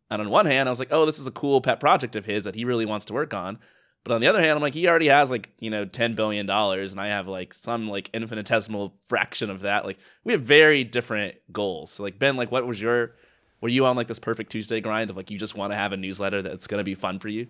And 0.09 0.21
on 0.21 0.29
one 0.29 0.45
hand, 0.45 0.69
I 0.69 0.71
was 0.71 0.79
like, 0.79 0.93
"Oh, 0.93 1.05
this 1.05 1.19
is 1.19 1.27
a 1.27 1.31
cool 1.31 1.59
pet 1.59 1.81
project 1.81 2.15
of 2.15 2.25
his 2.25 2.45
that 2.45 2.55
he 2.55 2.63
really 2.63 2.85
wants 2.85 3.05
to 3.07 3.13
work 3.13 3.33
on." 3.33 3.59
But 4.07 4.13
on 4.13 4.21
the 4.21 4.27
other 4.27 4.39
hand, 4.39 4.51
I'm 4.51 4.61
like, 4.61 4.73
he 4.73 4.87
already 4.87 5.07
has 5.07 5.29
like 5.29 5.49
you 5.59 5.69
know 5.69 5.83
ten 5.83 6.15
billion 6.15 6.45
dollars, 6.45 6.93
and 6.93 7.01
I 7.01 7.07
have 7.07 7.27
like 7.27 7.53
some 7.53 7.89
like 7.89 8.09
infinitesimal 8.13 8.93
fraction 9.05 9.49
of 9.49 9.61
that. 9.61 9.83
Like 9.83 9.97
we 10.23 10.31
have 10.31 10.43
very 10.43 10.85
different 10.85 11.35
goals. 11.51 11.91
So 11.91 12.03
like 12.03 12.17
Ben, 12.17 12.37
like 12.37 12.49
what 12.49 12.65
was 12.65 12.81
your 12.81 13.15
were 13.59 13.67
you 13.67 13.85
on 13.85 13.97
like 13.97 14.07
this 14.07 14.17
perfect 14.17 14.49
Tuesday 14.49 14.79
grind 14.79 15.09
of 15.09 15.17
like 15.17 15.29
you 15.29 15.37
just 15.37 15.57
want 15.57 15.73
to 15.73 15.75
have 15.75 15.91
a 15.91 15.97
newsletter 15.97 16.41
that's 16.41 16.67
gonna 16.67 16.85
be 16.85 16.95
fun 16.95 17.19
for 17.19 17.27
you? 17.27 17.47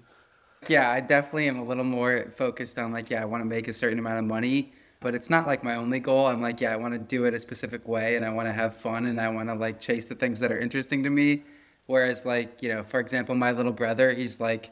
Yeah, 0.68 0.90
I 0.90 1.00
definitely 1.00 1.48
am 1.48 1.60
a 1.60 1.64
little 1.64 1.84
more 1.84 2.34
focused 2.36 2.80
on 2.80 2.92
like, 2.92 3.12
yeah, 3.12 3.22
I 3.22 3.26
want 3.26 3.44
to 3.44 3.48
make 3.48 3.68
a 3.68 3.74
certain 3.74 4.00
amount 4.00 4.18
of 4.18 4.26
money, 4.26 4.74
but 5.00 5.14
it's 5.14 5.30
not 5.30 5.46
like 5.46 5.64
my 5.64 5.76
only 5.76 6.00
goal. 6.00 6.26
I'm 6.26 6.42
like, 6.42 6.60
yeah, 6.60 6.74
I 6.74 6.76
want 6.76 6.96
to 6.96 7.00
do 7.00 7.26
it 7.26 7.36
a 7.36 7.40
specific 7.40 7.88
way 7.88 8.16
and 8.16 8.26
I 8.26 8.32
want 8.32 8.48
to 8.48 8.54
have 8.54 8.76
fun 8.76 9.06
and 9.06 9.22
I 9.22 9.30
want 9.30 9.50
to 9.50 9.54
like 9.54 9.80
chase 9.80 10.08
the 10.08 10.16
things 10.16 10.40
that 10.40 10.52
are 10.52 10.58
interesting 10.58 11.04
to 11.04 11.12
me. 11.12 11.44
Whereas 11.86 12.26
like, 12.26 12.64
you 12.64 12.70
know, 12.70 12.84
for 12.84 13.00
example, 13.00 13.36
my 13.36 13.52
little 13.52 13.72
brother, 13.72 14.12
he's 14.12 14.40
like 14.40 14.72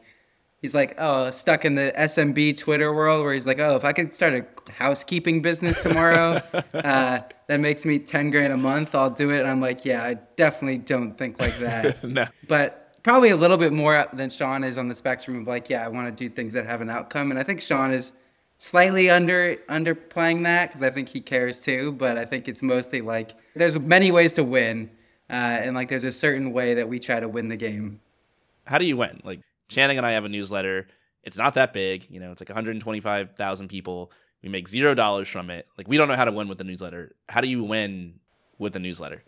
he's 0.65 0.73
like, 0.73 0.95
oh, 0.97 1.29
stuck 1.29 1.63
in 1.63 1.75
the 1.75 1.93
SMB 1.95 2.57
Twitter 2.57 2.91
world 2.91 3.23
where 3.23 3.35
he's 3.35 3.45
like, 3.45 3.59
oh, 3.59 3.75
if 3.75 3.85
I 3.85 3.93
could 3.93 4.15
start 4.15 4.33
a 4.33 4.71
housekeeping 4.71 5.43
business 5.43 5.79
tomorrow, 5.79 6.41
uh, 6.73 7.19
that 7.45 7.59
makes 7.59 7.85
me 7.85 7.99
10 7.99 8.31
grand 8.31 8.51
a 8.51 8.57
month, 8.57 8.95
I'll 8.95 9.11
do 9.11 9.29
it. 9.29 9.41
And 9.41 9.47
I'm 9.47 9.61
like, 9.61 9.85
yeah, 9.85 10.03
I 10.03 10.15
definitely 10.37 10.79
don't 10.79 11.15
think 11.15 11.39
like 11.39 11.55
that. 11.59 12.03
no. 12.03 12.25
But 12.47 12.97
probably 13.03 13.29
a 13.29 13.35
little 13.35 13.57
bit 13.57 13.73
more 13.73 14.07
than 14.13 14.29
Shaan 14.29 14.67
is 14.67 14.79
on 14.79 14.87
the 14.87 14.95
spectrum 14.95 15.41
of 15.41 15.47
like, 15.47 15.69
yeah, 15.69 15.85
I 15.85 15.87
want 15.87 16.07
to 16.07 16.11
do 16.11 16.33
things 16.33 16.53
that 16.53 16.65
have 16.65 16.81
an 16.81 16.89
outcome. 16.89 17.29
And 17.29 17.39
I 17.39 17.43
think 17.43 17.59
Shaan 17.59 17.93
is 17.93 18.13
slightly 18.57 19.11
under 19.11 19.57
underplaying 19.69 20.45
that 20.45 20.69
because 20.69 20.81
I 20.81 20.89
think 20.89 21.09
he 21.09 21.21
cares 21.21 21.61
too. 21.61 21.91
But 21.91 22.17
I 22.17 22.25
think 22.25 22.47
it's 22.47 22.63
mostly 22.63 23.01
like 23.01 23.35
there's 23.55 23.77
many 23.77 24.11
ways 24.11 24.33
to 24.33 24.43
win, 24.43 24.89
uh, 25.29 25.33
and 25.33 25.75
like 25.75 25.89
there's 25.89 26.05
a 26.05 26.11
certain 26.11 26.53
way 26.53 26.73
that 26.73 26.89
we 26.89 26.97
try 26.97 27.19
to 27.19 27.29
win 27.29 27.49
the 27.49 27.55
game. 27.55 27.99
How 28.63 28.79
do 28.79 28.85
you 28.85 28.97
win? 28.97 29.21
Like 29.23 29.41
Channing 29.67 29.97
and 29.97 30.05
I 30.05 30.11
have 30.11 30.25
a 30.25 30.29
newsletter. 30.29 30.87
It's 31.23 31.37
not 31.37 31.55
that 31.55 31.73
big, 31.73 32.07
you 32.09 32.19
know. 32.19 32.31
It's 32.31 32.41
like 32.41 32.49
125,000 32.49 33.67
people. 33.67 34.11
We 34.43 34.49
make 34.49 34.67
zero 34.67 34.93
dollars 34.93 35.27
from 35.27 35.49
it. 35.49 35.67
Like 35.77 35.87
we 35.87 35.97
don't 35.97 36.07
know 36.07 36.15
how 36.15 36.25
to 36.25 36.31
win 36.31 36.47
with 36.47 36.59
the 36.59 36.63
newsletter. 36.63 37.15
How 37.29 37.41
do 37.41 37.47
you 37.47 37.63
win 37.63 38.19
with 38.59 38.73
the 38.73 38.79
newsletter? 38.79 39.23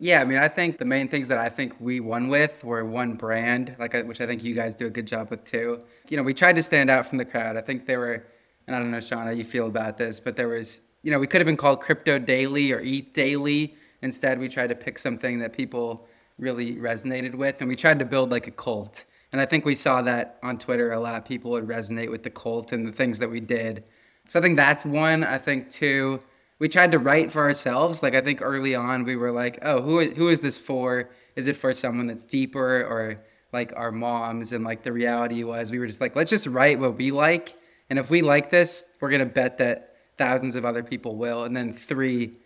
Yeah, 0.00 0.20
I 0.20 0.24
mean, 0.24 0.38
I 0.38 0.48
think 0.48 0.78
the 0.78 0.84
main 0.84 1.08
things 1.08 1.28
that 1.28 1.38
I 1.38 1.48
think 1.48 1.74
we 1.78 2.00
won 2.00 2.28
with 2.28 2.64
were 2.64 2.84
one 2.84 3.14
brand, 3.14 3.76
like 3.78 3.94
uh, 3.94 4.02
which 4.02 4.20
I 4.20 4.26
think 4.26 4.42
you 4.42 4.54
guys 4.54 4.74
do 4.74 4.86
a 4.86 4.90
good 4.90 5.06
job 5.06 5.30
with 5.30 5.44
too. 5.44 5.84
You 6.08 6.16
know, 6.16 6.22
we 6.22 6.34
tried 6.34 6.56
to 6.56 6.62
stand 6.62 6.90
out 6.90 7.06
from 7.06 7.18
the 7.18 7.24
crowd. 7.24 7.56
I 7.56 7.60
think 7.60 7.86
there 7.86 8.00
were, 8.00 8.26
and 8.66 8.74
I 8.74 8.80
don't 8.80 8.90
know, 8.90 8.98
Shaan, 8.98 9.24
how 9.24 9.30
you 9.30 9.44
feel 9.44 9.66
about 9.66 9.96
this, 9.96 10.18
but 10.18 10.36
there 10.36 10.48
was, 10.48 10.82
you 11.02 11.10
know, 11.10 11.18
we 11.18 11.26
could 11.26 11.40
have 11.40 11.46
been 11.46 11.56
called 11.56 11.80
Crypto 11.80 12.18
Daily 12.18 12.72
or 12.72 12.80
Eat 12.80 13.14
Daily. 13.14 13.76
Instead, 14.02 14.38
we 14.40 14.48
tried 14.48 14.66
to 14.68 14.74
pick 14.74 14.98
something 14.98 15.38
that 15.38 15.52
people 15.52 16.06
really 16.38 16.74
resonated 16.74 17.34
with, 17.34 17.60
and 17.60 17.68
we 17.68 17.76
tried 17.76 18.00
to 18.00 18.04
build 18.04 18.30
like 18.30 18.48
a 18.48 18.50
cult. 18.50 19.04
And 19.34 19.40
I 19.40 19.46
think 19.46 19.64
we 19.64 19.74
saw 19.74 20.00
that 20.02 20.38
on 20.44 20.58
Twitter 20.58 20.92
a 20.92 21.00
lot. 21.00 21.26
People 21.26 21.50
would 21.50 21.66
resonate 21.66 22.08
with 22.08 22.22
the 22.22 22.30
cult 22.30 22.70
and 22.70 22.86
the 22.86 22.92
things 22.92 23.18
that 23.18 23.28
we 23.28 23.40
did. 23.40 23.82
So 24.26 24.38
I 24.38 24.42
think 24.42 24.56
that's 24.56 24.86
one. 24.86 25.24
I 25.24 25.38
think 25.38 25.70
two, 25.70 26.20
we 26.60 26.68
tried 26.68 26.92
to 26.92 27.00
write 27.00 27.32
for 27.32 27.42
ourselves. 27.42 28.00
Like 28.00 28.14
I 28.14 28.20
think 28.20 28.40
early 28.40 28.76
on 28.76 29.02
we 29.02 29.16
were 29.16 29.32
like, 29.32 29.58
oh, 29.62 29.82
who 29.82 30.08
who 30.10 30.28
is 30.28 30.38
this 30.38 30.56
for? 30.56 31.10
Is 31.34 31.48
it 31.48 31.56
for 31.56 31.74
someone 31.74 32.06
that's 32.06 32.24
deeper 32.24 32.84
or 32.84 33.24
like 33.52 33.72
our 33.74 33.90
moms? 33.90 34.52
And 34.52 34.62
like 34.62 34.84
the 34.84 34.92
reality 34.92 35.42
was 35.42 35.72
we 35.72 35.80
were 35.80 35.88
just 35.88 36.00
like, 36.00 36.14
let's 36.14 36.30
just 36.30 36.46
write 36.46 36.78
what 36.78 36.96
we 36.96 37.10
like. 37.10 37.56
And 37.90 37.98
if 37.98 38.10
we 38.10 38.22
like 38.22 38.50
this, 38.50 38.84
we're 39.00 39.10
gonna 39.10 39.26
bet 39.26 39.58
that 39.58 39.96
thousands 40.16 40.54
of 40.54 40.64
other 40.64 40.84
people 40.84 41.16
will. 41.16 41.42
And 41.42 41.56
then 41.56 41.72
three, 41.74 42.38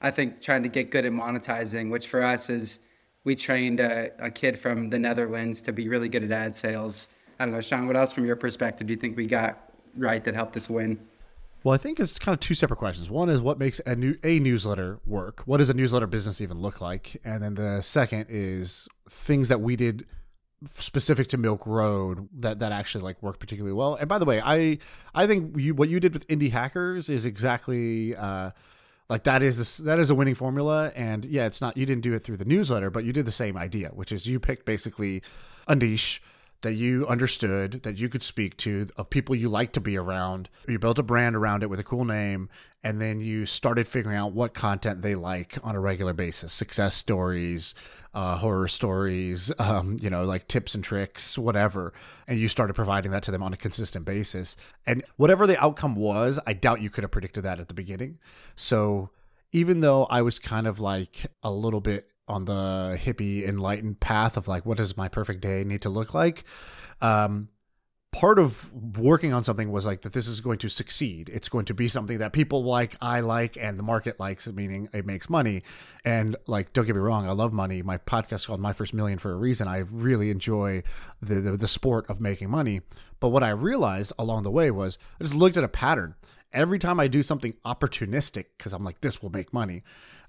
I 0.00 0.12
think 0.12 0.42
trying 0.42 0.62
to 0.62 0.68
get 0.68 0.92
good 0.92 1.06
at 1.06 1.10
monetizing, 1.10 1.90
which 1.90 2.06
for 2.06 2.22
us 2.22 2.48
is 2.48 2.78
we 3.26 3.34
trained 3.34 3.80
a, 3.80 4.12
a, 4.20 4.30
kid 4.30 4.56
from 4.56 4.88
the 4.88 4.98
Netherlands 4.98 5.60
to 5.62 5.72
be 5.72 5.88
really 5.88 6.08
good 6.08 6.22
at 6.22 6.30
ad 6.30 6.54
sales. 6.54 7.08
I 7.40 7.44
don't 7.44 7.52
know, 7.52 7.58
Shaan, 7.58 7.88
what 7.88 7.96
else 7.96 8.12
from 8.12 8.24
your 8.24 8.36
perspective 8.36 8.86
do 8.86 8.92
you 8.92 8.98
think 8.98 9.16
we 9.16 9.26
got 9.26 9.58
right 9.96 10.22
that 10.24 10.34
helped 10.34 10.56
us 10.56 10.70
win? 10.70 10.98
Well, 11.64 11.74
I 11.74 11.76
think 11.76 11.98
it's 11.98 12.16
kind 12.20 12.34
of 12.34 12.38
two 12.38 12.54
separate 12.54 12.76
questions. 12.76 13.10
One 13.10 13.28
is 13.28 13.40
what 13.40 13.58
makes 13.58 13.80
a 13.84 13.96
new 13.96 14.16
a 14.22 14.38
newsletter 14.38 15.00
work? 15.04 15.42
What 15.44 15.56
does 15.56 15.68
a 15.68 15.74
newsletter 15.74 16.06
business 16.06 16.40
even 16.40 16.60
look 16.60 16.80
like? 16.80 17.20
And 17.24 17.42
then 17.42 17.54
the 17.54 17.80
second 17.82 18.26
is 18.28 18.86
things 19.10 19.48
that 19.48 19.60
we 19.60 19.74
did 19.74 20.06
specific 20.76 21.26
to 21.28 21.36
Milk 21.36 21.66
Road 21.66 22.28
that 22.38 22.60
that 22.60 22.70
actually 22.70 23.02
like 23.02 23.20
worked 23.20 23.40
particularly 23.40 23.74
well. 23.74 23.96
And 23.96 24.08
by 24.08 24.20
the 24.20 24.24
way, 24.24 24.40
I 24.40 24.78
I 25.16 25.26
think 25.26 25.58
you 25.58 25.74
what 25.74 25.88
you 25.88 25.98
did 25.98 26.12
with 26.12 26.24
indie 26.28 26.52
hackers 26.52 27.10
is 27.10 27.26
exactly 27.26 28.14
uh 28.14 28.52
like 29.08 29.24
that 29.24 29.42
is 29.42 29.56
this 29.56 29.76
that 29.78 29.98
is 29.98 30.10
a 30.10 30.14
winning 30.14 30.34
formula 30.34 30.92
and 30.94 31.24
yeah 31.24 31.46
it's 31.46 31.60
not 31.60 31.76
you 31.76 31.86
didn't 31.86 32.02
do 32.02 32.14
it 32.14 32.24
through 32.24 32.36
the 32.36 32.44
newsletter 32.44 32.90
but 32.90 33.04
you 33.04 33.12
did 33.12 33.26
the 33.26 33.32
same 33.32 33.56
idea 33.56 33.88
which 33.90 34.12
is 34.12 34.26
you 34.26 34.40
picked 34.40 34.64
basically 34.64 35.22
a 35.68 35.74
niche 35.74 36.22
that 36.62 36.74
you 36.74 37.06
understood 37.06 37.82
that 37.82 37.98
you 37.98 38.08
could 38.08 38.22
speak 38.22 38.56
to 38.58 38.88
of 38.96 39.10
people 39.10 39.34
you 39.34 39.48
like 39.48 39.72
to 39.72 39.80
be 39.80 39.96
around. 39.96 40.48
You 40.68 40.78
built 40.78 40.98
a 40.98 41.02
brand 41.02 41.36
around 41.36 41.62
it 41.62 41.70
with 41.70 41.80
a 41.80 41.84
cool 41.84 42.04
name 42.04 42.48
and 42.82 43.00
then 43.00 43.20
you 43.20 43.46
started 43.46 43.88
figuring 43.88 44.16
out 44.16 44.32
what 44.32 44.54
content 44.54 45.02
they 45.02 45.14
like 45.14 45.58
on 45.64 45.74
a 45.74 45.80
regular 45.80 46.12
basis. 46.12 46.52
Success 46.52 46.94
stories 46.94 47.74
uh, 48.14 48.38
horror 48.38 48.66
stories 48.66 49.52
um, 49.58 49.98
you 50.00 50.08
know 50.08 50.24
like 50.24 50.48
tips 50.48 50.74
and 50.74 50.82
tricks 50.82 51.36
whatever. 51.36 51.92
And 52.26 52.38
you 52.38 52.48
started 52.48 52.74
providing 52.74 53.10
that 53.10 53.22
to 53.24 53.30
them 53.30 53.42
on 53.42 53.52
a 53.52 53.56
consistent 53.56 54.04
basis. 54.04 54.56
And 54.86 55.04
whatever 55.16 55.46
the 55.46 55.62
outcome 55.62 55.96
was 55.96 56.38
i 56.46 56.52
doubt 56.52 56.80
you 56.80 56.90
could 56.90 57.04
have 57.04 57.10
predicted 57.10 57.44
that 57.44 57.60
at 57.60 57.68
the 57.68 57.74
beginning. 57.74 58.18
So 58.54 59.10
even 59.52 59.80
though 59.80 60.04
i 60.06 60.22
was 60.22 60.38
kind 60.38 60.66
of 60.66 60.80
like 60.80 61.26
a 61.42 61.50
little 61.50 61.80
bit 61.80 62.10
on 62.28 62.44
the 62.44 62.98
hippie 63.00 63.46
enlightened 63.46 64.00
path 64.00 64.36
of 64.36 64.48
like 64.48 64.66
what 64.66 64.78
does 64.78 64.96
my 64.96 65.08
perfect 65.08 65.40
day 65.40 65.64
need 65.64 65.82
to 65.82 65.88
look 65.88 66.14
like? 66.14 66.44
Um, 67.00 67.48
part 68.16 68.38
of 68.38 68.72
working 68.96 69.34
on 69.34 69.44
something 69.44 69.70
was 69.70 69.84
like 69.84 70.00
that 70.00 70.14
this 70.14 70.26
is 70.26 70.40
going 70.40 70.56
to 70.56 70.70
succeed. 70.70 71.28
It's 71.28 71.50
going 71.50 71.66
to 71.66 71.74
be 71.74 71.86
something 71.86 72.16
that 72.16 72.32
people 72.32 72.64
like 72.64 72.96
i 73.02 73.20
like 73.20 73.58
and 73.58 73.78
the 73.78 73.82
market 73.82 74.18
likes 74.18 74.46
meaning 74.46 74.88
it 74.94 75.04
makes 75.04 75.28
money. 75.28 75.62
And 76.02 76.34
like 76.46 76.72
don't 76.72 76.86
get 76.86 76.96
me 76.96 77.02
wrong 77.02 77.28
i 77.28 77.32
love 77.32 77.52
money. 77.52 77.82
My 77.82 77.98
podcast 77.98 78.46
called 78.46 78.58
my 78.60 78.72
first 78.72 78.94
million 78.94 79.18
for 79.18 79.32
a 79.32 79.36
reason. 79.36 79.68
I 79.68 79.78
really 79.90 80.30
enjoy 80.30 80.82
the, 81.20 81.36
the, 81.42 81.56
the 81.58 81.68
sport 81.68 82.08
of 82.08 82.18
making 82.18 82.48
money. 82.48 82.80
But 83.20 83.28
what 83.28 83.42
i 83.42 83.50
realized 83.50 84.14
along 84.18 84.44
the 84.44 84.50
way 84.50 84.70
was 84.70 84.96
i 85.20 85.24
just 85.24 85.34
looked 85.34 85.58
at 85.58 85.64
a 85.64 85.68
pattern. 85.68 86.14
Every 86.54 86.78
time 86.78 86.98
i 86.98 87.08
do 87.08 87.22
something 87.22 87.52
opportunistic 87.66 88.46
because 88.56 88.72
i'm 88.72 88.82
like 88.82 89.02
this 89.02 89.22
will 89.22 89.30
make 89.30 89.52
money 89.52 89.82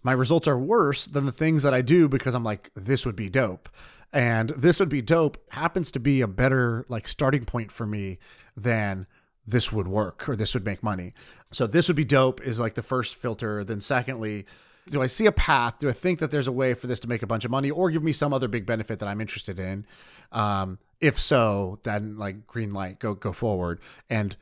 my 0.03 0.11
results 0.11 0.47
are 0.47 0.57
worse 0.57 1.05
than 1.05 1.25
the 1.25 1.31
things 1.31 1.63
that 1.63 1.73
I 1.73 1.81
do 1.81 2.07
because 2.07 2.35
I'm 2.35 2.43
like, 2.43 2.71
this 2.75 3.05
would 3.05 3.15
be 3.15 3.29
dope. 3.29 3.69
And 4.13 4.49
this 4.51 4.79
would 4.79 4.89
be 4.89 5.01
dope 5.01 5.37
happens 5.51 5.91
to 5.91 5.99
be 5.99 6.21
a 6.21 6.27
better 6.27 6.85
like 6.87 7.07
starting 7.07 7.45
point 7.45 7.71
for 7.71 7.85
me 7.85 8.19
than 8.55 9.05
this 9.45 9.71
would 9.71 9.87
work 9.87 10.27
or 10.27 10.35
this 10.35 10.53
would 10.53 10.65
make 10.65 10.81
money. 10.81 11.13
So 11.51 11.67
this 11.67 11.87
would 11.87 11.97
be 11.97 12.05
dope 12.05 12.41
is 12.41 12.59
like 12.59 12.75
the 12.75 12.83
first 12.83 13.15
filter. 13.15 13.63
Then 13.63 13.81
secondly, 13.81 14.45
do 14.89 15.01
I 15.01 15.07
see 15.07 15.25
a 15.25 15.31
path? 15.31 15.79
Do 15.79 15.89
I 15.89 15.93
think 15.93 16.19
that 16.19 16.31
there's 16.31 16.47
a 16.47 16.51
way 16.51 16.73
for 16.73 16.87
this 16.87 16.99
to 17.01 17.09
make 17.09 17.21
a 17.21 17.27
bunch 17.27 17.45
of 17.45 17.51
money 17.51 17.69
or 17.69 17.89
give 17.89 18.03
me 18.03 18.11
some 18.11 18.33
other 18.33 18.47
big 18.47 18.65
benefit 18.65 18.99
that 18.99 19.07
I'm 19.07 19.21
interested 19.21 19.59
in? 19.59 19.85
Um, 20.31 20.79
if 21.01 21.19
so, 21.19 21.79
then 21.83 22.17
like 22.17 22.47
green 22.47 22.71
light, 22.71 22.99
go 22.99 23.13
go 23.13 23.33
forward. 23.33 23.79
And 24.09 24.35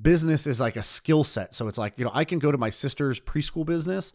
business 0.00 0.46
is 0.46 0.60
like 0.60 0.76
a 0.76 0.82
skill 0.82 1.24
set. 1.24 1.54
So 1.54 1.68
it's 1.68 1.78
like, 1.78 1.94
you 1.96 2.04
know, 2.04 2.10
I 2.14 2.24
can 2.24 2.38
go 2.38 2.50
to 2.52 2.58
my 2.58 2.70
sister's 2.70 3.20
preschool 3.20 3.64
business 3.64 4.12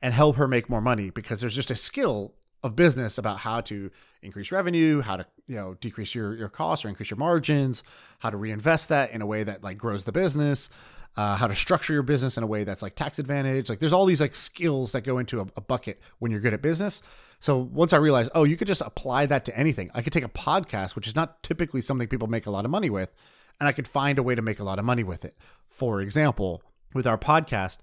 and 0.00 0.14
help 0.14 0.36
her 0.36 0.48
make 0.48 0.68
more 0.68 0.80
money 0.80 1.10
because 1.10 1.40
there's 1.40 1.54
just 1.54 1.70
a 1.70 1.76
skill 1.76 2.34
of 2.62 2.74
business 2.74 3.18
about 3.18 3.38
how 3.38 3.60
to 3.60 3.90
increase 4.22 4.50
revenue, 4.50 5.00
how 5.00 5.16
to 5.16 5.26
you 5.46 5.56
know 5.56 5.74
decrease 5.80 6.14
your 6.14 6.34
your 6.34 6.48
costs 6.48 6.84
or 6.84 6.88
increase 6.88 7.10
your 7.10 7.18
margins, 7.18 7.82
how 8.18 8.30
to 8.30 8.36
reinvest 8.36 8.88
that 8.88 9.10
in 9.12 9.22
a 9.22 9.26
way 9.26 9.44
that 9.44 9.62
like 9.62 9.78
grows 9.78 10.04
the 10.04 10.12
business, 10.12 10.68
uh, 11.16 11.36
how 11.36 11.46
to 11.46 11.54
structure 11.54 11.92
your 11.92 12.02
business 12.02 12.36
in 12.36 12.42
a 12.42 12.46
way 12.46 12.64
that's 12.64 12.82
like 12.82 12.94
tax 12.94 13.18
advantage. 13.18 13.68
Like 13.68 13.80
there's 13.80 13.92
all 13.92 14.06
these 14.06 14.20
like 14.20 14.34
skills 14.34 14.92
that 14.92 15.02
go 15.02 15.18
into 15.18 15.40
a, 15.40 15.46
a 15.56 15.60
bucket 15.60 16.00
when 16.18 16.30
you're 16.30 16.40
good 16.40 16.54
at 16.54 16.62
business. 16.62 17.02
So 17.40 17.58
once 17.58 17.92
I 17.92 17.96
realized, 17.98 18.30
oh, 18.34 18.44
you 18.44 18.56
could 18.56 18.66
just 18.66 18.80
apply 18.80 19.26
that 19.26 19.44
to 19.44 19.56
anything. 19.56 19.90
I 19.94 20.02
could 20.02 20.12
take 20.12 20.24
a 20.24 20.28
podcast, 20.28 20.96
which 20.96 21.06
is 21.06 21.14
not 21.14 21.42
typically 21.42 21.80
something 21.80 22.08
people 22.08 22.28
make 22.28 22.46
a 22.46 22.50
lot 22.50 22.64
of 22.64 22.70
money 22.70 22.90
with, 22.90 23.14
and 23.60 23.68
I 23.68 23.72
could 23.72 23.86
find 23.86 24.18
a 24.18 24.22
way 24.22 24.34
to 24.34 24.42
make 24.42 24.58
a 24.58 24.64
lot 24.64 24.78
of 24.78 24.84
money 24.84 25.04
with 25.04 25.24
it. 25.24 25.36
For 25.68 26.00
example, 26.00 26.62
with 26.94 27.06
our 27.06 27.18
podcast, 27.18 27.78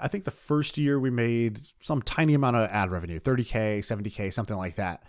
I 0.00 0.08
think 0.08 0.24
the 0.24 0.30
first 0.30 0.78
year 0.78 0.98
we 0.98 1.10
made 1.10 1.60
some 1.80 2.02
tiny 2.02 2.34
amount 2.34 2.56
of 2.56 2.70
ad 2.70 2.90
revenue, 2.90 3.18
30K, 3.18 3.80
70K, 3.80 4.32
something 4.32 4.56
like 4.56 4.76
that. 4.76 5.02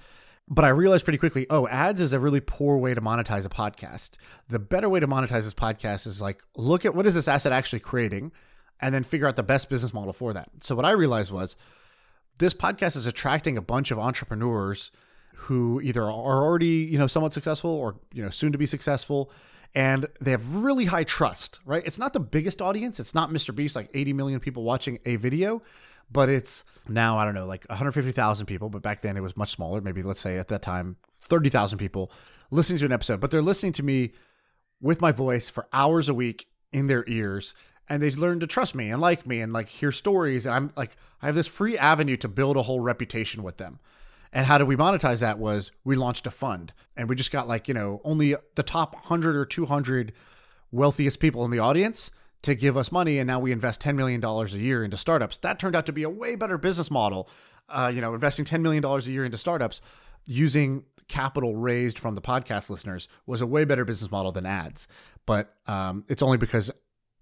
But 0.48 0.66
I 0.66 0.70
realized 0.70 1.04
pretty 1.04 1.20
quickly, 1.20 1.46
oh, 1.52 1.68
ads 1.68 2.02
is 2.02 2.12
a 2.12 2.20
really 2.20 2.40
poor 2.40 2.78
way 2.78 2.96
to 2.96 3.02
monetize 3.02 3.46
a 3.46 3.50
podcast. 3.50 4.18
The 4.48 4.58
better 4.58 4.90
way 4.90 5.00
to 5.00 5.08
monetize 5.08 5.44
this 5.44 5.54
podcast 5.54 6.08
is 6.08 6.22
like, 6.22 6.44
look 6.58 6.86
at 6.86 6.96
what 6.96 7.06
is 7.06 7.14
this 7.14 7.28
asset 7.28 7.52
actually 7.52 7.82
creating 7.82 8.32
and 8.82 8.94
then 8.94 9.04
figure 9.04 9.28
out 9.28 9.36
the 9.36 9.44
best 9.44 9.70
business 9.70 9.94
model 9.94 10.14
for 10.14 10.34
that. 10.34 10.50
So 10.62 10.74
what 10.74 10.86
I 10.86 10.92
realized 10.92 11.32
was 11.32 11.56
this 12.40 12.56
podcast 12.56 12.96
is 12.96 13.06
attracting 13.06 13.58
a 13.58 13.62
bunch 13.62 13.92
of 13.92 14.00
entrepreneurs 14.00 14.92
who 15.36 15.80
either 15.82 16.02
are 16.04 16.44
already, 16.44 16.68
you 16.68 16.98
know, 16.98 17.08
somewhat 17.08 17.32
successful 17.32 17.70
or, 17.70 17.98
you 18.12 18.24
know, 18.24 18.30
soon 18.30 18.52
to 18.52 18.58
be 18.58 18.66
successful 18.66 19.32
and 19.76 20.08
they 20.20 20.32
have 20.32 20.56
really 20.56 20.86
high 20.86 21.04
trust, 21.04 21.60
right? 21.66 21.84
It's 21.86 22.00
not 22.00 22.14
the 22.14 22.20
biggest 22.20 22.62
audience. 22.62 23.00
It's 23.00 23.14
not 23.14 23.30
Mr. 23.30 23.54
Beast, 23.54 23.76
like 23.76 23.90
80 23.94 24.14
million 24.14 24.40
people 24.40 24.64
watching 24.64 25.00
a 25.06 25.16
video, 25.16 25.62
but 26.12 26.30
it's 26.30 26.64
now, 26.88 27.18
I 27.18 27.26
don't 27.26 27.36
know, 27.36 27.46
like 27.46 27.66
150,000 27.70 28.46
people. 28.46 28.70
But 28.70 28.82
back 28.82 29.02
then 29.02 29.16
it 29.16 29.22
was 29.22 29.38
much 29.38 29.52
smaller. 29.52 29.82
Maybe 29.82 30.02
let's 30.02 30.22
say 30.22 30.38
at 30.38 30.48
that 30.48 30.62
time, 30.62 30.98
30,000 31.22 31.78
people 31.78 32.12
listening 32.50 32.80
to 32.80 32.86
an 32.86 32.92
episode, 32.92 33.20
but 33.20 33.30
they're 33.30 33.42
listening 33.42 33.74
to 33.74 33.84
me 33.84 34.14
with 34.82 35.02
my 35.02 35.12
voice 35.12 35.50
for 35.50 35.68
hours 35.72 36.10
a 36.10 36.14
week 36.14 36.48
in 36.72 36.88
their 36.88 37.04
ears. 37.08 37.54
And 37.88 38.02
they 38.02 38.12
learn 38.12 38.40
to 38.40 38.48
trust 38.48 38.76
me 38.76 38.90
and 38.92 39.02
like 39.02 39.26
me 39.26 39.42
and 39.42 39.52
like 39.54 39.70
hear 39.70 39.92
stories. 39.92 40.46
And 40.46 40.56
I'm 40.56 40.72
like, 40.76 40.96
I 41.22 41.28
have 41.28 41.36
this 41.36 41.48
free 41.48 41.78
avenue 41.78 42.18
to 42.18 42.28
build 42.28 42.58
a 42.58 42.64
whole 42.64 42.80
reputation 42.80 43.44
with 43.44 43.58
them. 43.58 43.80
And 44.32 44.46
how 44.46 44.58
did 44.58 44.68
we 44.68 44.76
monetize 44.76 45.22
that 45.22 45.40
was 45.40 45.72
we 45.84 45.96
launched 45.96 46.28
a 46.28 46.32
fund 46.32 46.74
and 46.96 47.10
we 47.10 47.16
just 47.16 47.32
got 47.32 47.48
like, 47.48 47.68
you 47.68 47.74
know, 47.74 48.00
only 48.04 48.36
the 48.56 48.64
top 48.64 48.94
100 48.94 49.36
or 49.36 49.46
200 49.46 50.14
wealthiest 50.72 51.20
people 51.20 51.44
in 51.46 51.52
the 51.52 51.60
audience 51.60 52.12
to 52.44 52.56
give 52.56 52.78
us 52.78 52.92
money. 52.92 53.18
And 53.18 53.28
now 53.28 53.40
we 53.40 53.52
invest 53.52 53.82
$10 53.82 53.96
million 53.96 54.24
a 54.24 54.46
year 54.50 54.84
into 54.84 54.98
startups. 54.98 55.38
That 55.40 55.60
turned 55.60 55.76
out 55.76 55.86
to 55.88 55.92
be 55.92 56.04
a 56.04 56.10
way 56.10 56.36
better 56.36 56.58
business 56.58 56.92
model. 56.92 57.30
Uh, 57.68 57.92
you 57.94 58.02
know, 58.02 58.14
investing 58.14 58.46
$10 58.46 58.62
million 58.62 58.84
a 58.84 59.00
year 59.02 59.26
into 59.26 59.38
startups 59.38 59.82
using 60.26 60.84
capital 61.08 61.56
raised 61.56 61.98
from 61.98 62.16
the 62.16 62.22
podcast 62.22 62.70
listeners 62.70 63.08
was 63.26 63.42
a 63.42 63.48
way 63.48 63.66
better 63.66 63.84
business 63.84 64.12
model 64.12 64.32
than 64.32 64.46
ads. 64.46 64.88
But 65.26 65.56
um, 65.68 66.06
it's 66.08 66.22
only 66.22 66.38
because, 66.38 66.72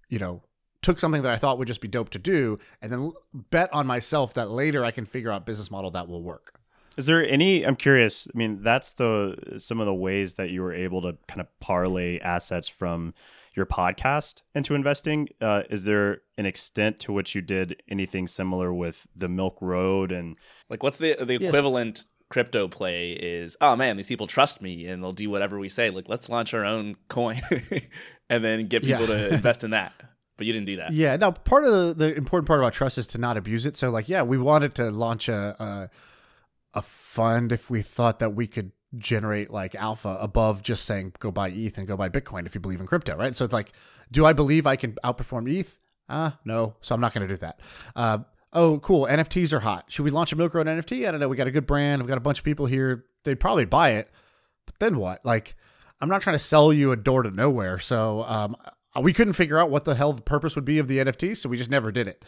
you 0.08 0.18
know, 0.18 0.42
took 0.82 1.00
something 1.00 1.22
that 1.22 1.32
I 1.32 1.36
thought 1.36 1.58
would 1.58 1.68
just 1.68 1.80
be 1.80 1.88
dope 1.88 2.10
to 2.10 2.18
do 2.18 2.58
and 2.80 2.92
then 2.92 3.12
bet 3.50 3.72
on 3.72 3.86
myself 3.86 4.34
that 4.34 4.50
later 4.50 4.84
I 4.84 4.90
can 4.90 5.06
figure 5.06 5.30
out 5.30 5.44
business 5.44 5.70
model 5.70 5.90
that 5.92 6.08
will 6.08 6.22
work. 6.22 6.57
Is 6.98 7.06
there 7.06 7.26
any? 7.26 7.64
I'm 7.64 7.76
curious. 7.76 8.26
I 8.34 8.36
mean, 8.36 8.62
that's 8.62 8.92
the 8.94 9.56
some 9.58 9.78
of 9.80 9.86
the 9.86 9.94
ways 9.94 10.34
that 10.34 10.50
you 10.50 10.62
were 10.62 10.74
able 10.74 11.00
to 11.02 11.16
kind 11.28 11.40
of 11.40 11.46
parlay 11.60 12.18
assets 12.18 12.68
from 12.68 13.14
your 13.56 13.66
podcast 13.66 14.42
into 14.54 14.74
investing. 14.74 15.28
Uh, 15.40 15.62
is 15.70 15.84
there 15.84 16.22
an 16.36 16.44
extent 16.46 16.98
to 17.00 17.12
which 17.12 17.34
you 17.34 17.40
did 17.40 17.82
anything 17.88 18.26
similar 18.28 18.72
with 18.74 19.06
the 19.16 19.28
Milk 19.28 19.58
Road 19.60 20.12
and 20.12 20.36
like 20.68 20.82
what's 20.82 20.98
the 20.98 21.16
the 21.24 21.34
equivalent 21.34 22.04
crypto 22.30 22.66
play 22.68 23.12
is? 23.12 23.56
Oh 23.60 23.76
man, 23.76 23.96
these 23.96 24.08
people 24.08 24.26
trust 24.26 24.60
me 24.60 24.86
and 24.86 25.02
they'll 25.02 25.12
do 25.12 25.30
whatever 25.30 25.58
we 25.58 25.68
say. 25.68 25.90
Like 25.90 26.08
let's 26.08 26.28
launch 26.28 26.52
our 26.52 26.64
own 26.64 26.96
coin 27.08 27.40
and 28.28 28.44
then 28.44 28.66
get 28.66 28.82
people 28.82 29.08
Yeah. 29.08 29.28
to 29.28 29.34
invest 29.34 29.62
in 29.64 29.70
that. 29.70 29.92
But 30.36 30.46
you 30.46 30.52
didn't 30.52 30.66
do 30.66 30.76
that. 30.76 30.92
Yeah, 30.92 31.16
now 31.16 31.32
Part 31.32 31.64
of 31.64 31.72
the, 31.72 31.94
the 31.94 32.14
important 32.16 32.46
part 32.46 32.60
about 32.60 32.72
trust 32.72 32.96
is 32.96 33.08
to 33.08 33.18
not 33.18 33.36
abuse 33.36 33.66
it. 33.66 33.76
So, 33.76 33.90
like, 33.90 34.08
yeah, 34.08 34.22
we 34.22 34.38
wanted 34.38 34.72
to 34.76 34.88
launch 34.92 35.28
a, 35.28 35.56
a 35.58 35.90
a 36.78 36.82
fund 36.82 37.52
if 37.52 37.68
we 37.68 37.82
thought 37.82 38.20
that 38.20 38.30
we 38.30 38.46
could 38.46 38.72
generate 38.96 39.50
like 39.50 39.74
alpha 39.74 40.16
above 40.20 40.62
just 40.62 40.84
saying 40.84 41.12
go 41.18 41.30
buy 41.30 41.50
ETH 41.50 41.76
and 41.76 41.86
go 41.86 41.96
buy 41.96 42.08
Bitcoin 42.08 42.46
if 42.46 42.54
you 42.54 42.60
believe 42.60 42.80
in 42.80 42.86
crypto, 42.86 43.16
right? 43.16 43.36
So 43.36 43.44
it's 43.44 43.52
like, 43.52 43.72
do 44.10 44.24
I 44.24 44.32
believe 44.32 44.66
I 44.66 44.76
can 44.76 44.92
outperform 45.04 45.52
ETH? 45.52 45.78
Ah, 46.08 46.38
no. 46.44 46.76
So 46.80 46.94
I'm 46.94 47.00
not 47.00 47.12
going 47.12 47.28
to 47.28 47.34
do 47.34 47.38
that. 47.38 47.60
Uh, 47.94 48.18
oh, 48.52 48.78
cool. 48.78 49.06
NFTs 49.06 49.52
are 49.52 49.60
hot. 49.60 49.86
Should 49.88 50.04
we 50.04 50.10
launch 50.10 50.32
a 50.32 50.36
Milk 50.36 50.54
Road 50.54 50.66
NFT? 50.66 51.06
I 51.06 51.10
don't 51.10 51.20
know. 51.20 51.28
We 51.28 51.36
got 51.36 51.46
a 51.46 51.50
good 51.50 51.66
brand. 51.66 52.00
We've 52.00 52.08
got 52.08 52.16
a 52.16 52.22
bunch 52.22 52.38
of 52.38 52.44
people 52.44 52.64
here. 52.64 53.04
They'd 53.24 53.40
probably 53.40 53.66
buy 53.66 53.90
it. 53.90 54.10
But 54.64 54.76
then 54.78 54.96
what? 54.96 55.22
Like, 55.24 55.54
I'm 56.00 56.08
not 56.08 56.22
trying 56.22 56.36
to 56.36 56.42
sell 56.42 56.72
you 56.72 56.92
a 56.92 56.96
door 56.96 57.24
to 57.24 57.30
nowhere. 57.30 57.78
So 57.78 58.22
um, 58.22 58.56
we 58.98 59.12
couldn't 59.12 59.34
figure 59.34 59.58
out 59.58 59.70
what 59.70 59.84
the 59.84 59.96
hell 59.96 60.14
the 60.14 60.22
purpose 60.22 60.54
would 60.54 60.64
be 60.64 60.78
of 60.78 60.88
the 60.88 60.98
NFT. 60.98 61.36
So 61.36 61.50
we 61.50 61.58
just 61.58 61.70
never 61.70 61.92
did 61.92 62.06
it 62.06 62.24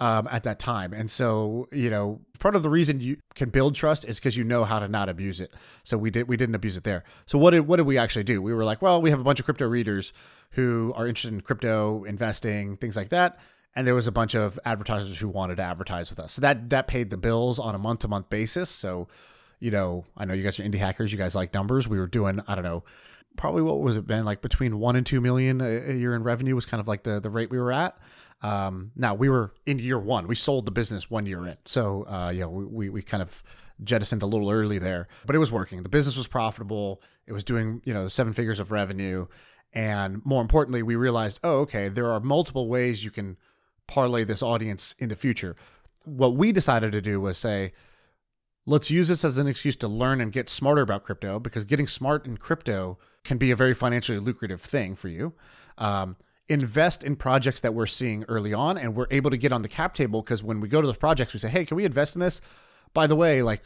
um, 0.00 0.28
at 0.30 0.42
that 0.44 0.58
time. 0.58 0.92
And 0.92 1.10
so, 1.10 1.68
you 1.72 1.90
know, 1.90 2.20
part 2.38 2.56
of 2.56 2.62
the 2.62 2.70
reason 2.70 3.00
you 3.00 3.18
can 3.34 3.50
build 3.50 3.74
trust 3.74 4.04
is 4.04 4.18
because 4.18 4.36
you 4.36 4.44
know 4.44 4.64
how 4.64 4.78
to 4.78 4.88
not 4.88 5.08
abuse 5.08 5.40
it. 5.40 5.54
So 5.84 5.96
we 5.96 6.10
did 6.10 6.28
we 6.28 6.36
didn't 6.36 6.54
abuse 6.54 6.76
it 6.76 6.84
there. 6.84 7.04
So 7.26 7.38
what 7.38 7.50
did 7.50 7.60
what 7.60 7.76
did 7.76 7.86
we 7.86 7.98
actually 7.98 8.24
do? 8.24 8.42
We 8.42 8.52
were 8.52 8.64
like, 8.64 8.82
well, 8.82 9.00
we 9.00 9.10
have 9.10 9.20
a 9.20 9.24
bunch 9.24 9.38
of 9.38 9.44
crypto 9.44 9.66
readers 9.66 10.12
who 10.50 10.92
are 10.96 11.06
interested 11.06 11.32
in 11.32 11.40
crypto 11.40 12.04
investing, 12.04 12.76
things 12.76 12.96
like 12.96 13.10
that. 13.10 13.38
And 13.76 13.86
there 13.86 13.94
was 13.94 14.06
a 14.06 14.12
bunch 14.12 14.34
of 14.34 14.58
advertisers 14.64 15.18
who 15.18 15.28
wanted 15.28 15.56
to 15.56 15.62
advertise 15.62 16.10
with 16.10 16.20
us. 16.20 16.32
So 16.34 16.40
that 16.42 16.70
that 16.70 16.86
paid 16.86 17.10
the 17.10 17.16
bills 17.16 17.58
on 17.58 17.74
a 17.74 17.78
month 17.78 18.00
to 18.00 18.08
month 18.08 18.30
basis. 18.30 18.70
So, 18.70 19.08
you 19.60 19.70
know, 19.70 20.04
I 20.16 20.24
know 20.24 20.34
you 20.34 20.42
guys 20.42 20.58
are 20.58 20.64
indie 20.64 20.78
hackers. 20.78 21.12
You 21.12 21.18
guys 21.18 21.34
like 21.34 21.54
numbers. 21.54 21.88
We 21.88 21.98
were 21.98 22.06
doing, 22.06 22.40
I 22.46 22.54
don't 22.54 22.64
know, 22.64 22.84
probably 23.36 23.62
what 23.62 23.80
was 23.80 23.96
it 23.96 24.06
been 24.06 24.24
like 24.24 24.42
between 24.42 24.78
one 24.78 24.96
and 24.96 25.06
two 25.06 25.20
million 25.20 25.60
a, 25.60 25.92
year 25.92 26.14
in 26.14 26.22
revenue 26.22 26.54
was 26.54 26.66
kind 26.66 26.80
of 26.80 26.88
like 26.88 27.02
the 27.02 27.20
the 27.20 27.30
rate 27.30 27.50
we 27.50 27.58
were 27.58 27.72
at. 27.72 27.96
Um, 28.42 28.92
now 28.94 29.14
we 29.14 29.28
were 29.28 29.54
in 29.64 29.78
year 29.78 29.98
one. 29.98 30.26
We 30.26 30.34
sold 30.34 30.66
the 30.66 30.70
business 30.70 31.10
one 31.10 31.26
year 31.26 31.46
in, 31.46 31.56
so 31.64 32.06
uh, 32.08 32.30
you 32.30 32.40
know 32.40 32.50
we, 32.50 32.88
we 32.88 33.02
kind 33.02 33.22
of 33.22 33.42
jettisoned 33.82 34.22
a 34.22 34.26
little 34.26 34.50
early 34.50 34.78
there, 34.78 35.08
but 35.26 35.34
it 35.34 35.38
was 35.38 35.50
working. 35.50 35.82
The 35.82 35.88
business 35.88 36.16
was 36.16 36.26
profitable. 36.26 37.00
It 37.26 37.32
was 37.32 37.44
doing 37.44 37.80
you 37.84 37.94
know 37.94 38.08
seven 38.08 38.32
figures 38.32 38.60
of 38.60 38.70
revenue, 38.70 39.26
and 39.72 40.24
more 40.24 40.40
importantly, 40.40 40.82
we 40.82 40.94
realized, 40.94 41.40
oh, 41.42 41.58
okay, 41.60 41.88
there 41.88 42.10
are 42.12 42.20
multiple 42.20 42.68
ways 42.68 43.04
you 43.04 43.10
can 43.10 43.36
parlay 43.86 44.24
this 44.24 44.42
audience 44.42 44.94
in 44.98 45.08
the 45.08 45.16
future. 45.16 45.56
What 46.04 46.36
we 46.36 46.52
decided 46.52 46.92
to 46.92 47.00
do 47.00 47.20
was 47.20 47.38
say, 47.38 47.72
let's 48.66 48.90
use 48.90 49.08
this 49.08 49.24
as 49.24 49.36
an 49.38 49.46
excuse 49.46 49.76
to 49.76 49.88
learn 49.88 50.20
and 50.20 50.32
get 50.32 50.48
smarter 50.48 50.82
about 50.82 51.02
crypto 51.02 51.38
because 51.38 51.64
getting 51.64 51.86
smart 51.86 52.24
in 52.24 52.36
crypto 52.36 52.98
can 53.24 53.36
be 53.36 53.50
a 53.50 53.56
very 53.56 53.74
financially 53.74 54.18
lucrative 54.18 54.60
thing 54.60 54.94
for 54.94 55.08
you. 55.08 55.34
Um, 55.76 56.16
invest 56.48 57.02
in 57.02 57.16
projects 57.16 57.60
that 57.60 57.74
we're 57.74 57.86
seeing 57.86 58.24
early 58.24 58.52
on 58.52 58.76
and 58.76 58.94
we're 58.94 59.06
able 59.10 59.30
to 59.30 59.36
get 59.36 59.52
on 59.52 59.62
the 59.62 59.68
cap 59.68 59.94
table 59.94 60.22
because 60.22 60.42
when 60.42 60.60
we 60.60 60.68
go 60.68 60.80
to 60.80 60.86
the 60.86 60.94
projects, 60.94 61.32
we 61.32 61.40
say, 61.40 61.48
hey, 61.48 61.64
can 61.64 61.76
we 61.76 61.84
invest 61.84 62.16
in 62.16 62.20
this? 62.20 62.40
By 62.92 63.06
the 63.06 63.16
way, 63.16 63.42
like 63.42 63.62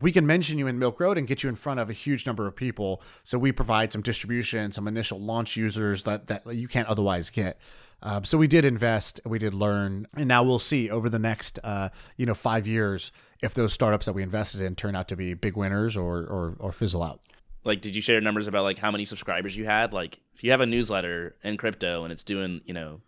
we 0.00 0.12
can 0.12 0.26
mention 0.26 0.58
you 0.58 0.66
in 0.66 0.78
Milk 0.78 1.00
Road 1.00 1.16
and 1.16 1.26
get 1.26 1.42
you 1.42 1.48
in 1.48 1.56
front 1.56 1.80
of 1.80 1.88
a 1.88 1.94
huge 1.94 2.26
number 2.26 2.46
of 2.46 2.54
people. 2.54 3.02
So 3.24 3.38
we 3.38 3.52
provide 3.52 3.92
some 3.92 4.02
distribution, 4.02 4.72
some 4.72 4.86
initial 4.86 5.18
launch 5.18 5.56
users 5.56 6.02
that, 6.04 6.26
that 6.26 6.54
you 6.54 6.68
can't 6.68 6.88
otherwise 6.88 7.30
get. 7.30 7.58
Um, 8.02 8.24
so 8.24 8.38
we 8.38 8.46
did 8.46 8.64
invest, 8.64 9.20
we 9.24 9.38
did 9.38 9.54
learn, 9.54 10.06
and 10.14 10.28
now 10.28 10.42
we'll 10.42 10.60
see 10.60 10.88
over 10.90 11.08
the 11.08 11.18
next, 11.18 11.58
uh, 11.64 11.88
you 12.16 12.26
know, 12.26 12.34
five 12.34 12.66
years 12.66 13.10
if 13.40 13.54
those 13.54 13.72
startups 13.72 14.06
that 14.06 14.12
we 14.12 14.22
invested 14.22 14.60
in 14.60 14.74
turn 14.74 14.94
out 14.94 15.08
to 15.08 15.16
be 15.16 15.34
big 15.34 15.56
winners 15.56 15.96
or 15.96 16.18
or, 16.18 16.54
or 16.58 16.72
fizzle 16.72 17.02
out. 17.02 17.20
Like, 17.68 17.82
did 17.82 17.94
you 17.94 18.00
share 18.02 18.20
numbers 18.20 18.46
about 18.46 18.64
like 18.64 18.78
how 18.78 18.90
many 18.90 19.04
subscribers 19.04 19.56
you 19.56 19.66
had? 19.66 19.92
Like, 19.92 20.20
if 20.34 20.42
you 20.42 20.50
have 20.50 20.60
a 20.60 20.66
newsletter 20.66 21.36
in 21.44 21.56
crypto 21.58 22.02
and 22.02 22.10
it's 22.12 22.24
doing, 22.24 22.62
you 22.64 22.72
know, 22.74 23.02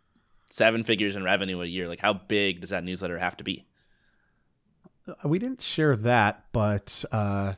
seven 0.50 0.84
figures 0.84 1.16
in 1.16 1.24
revenue 1.24 1.62
a 1.62 1.64
year, 1.66 1.88
like 1.88 2.00
how 2.00 2.12
big 2.12 2.60
does 2.60 2.70
that 2.70 2.84
newsletter 2.84 3.18
have 3.18 3.36
to 3.38 3.44
be? 3.44 3.66
We 5.24 5.38
didn't 5.38 5.62
share 5.62 5.96
that, 5.96 6.44
but 6.52 7.04
uh, 7.10 7.54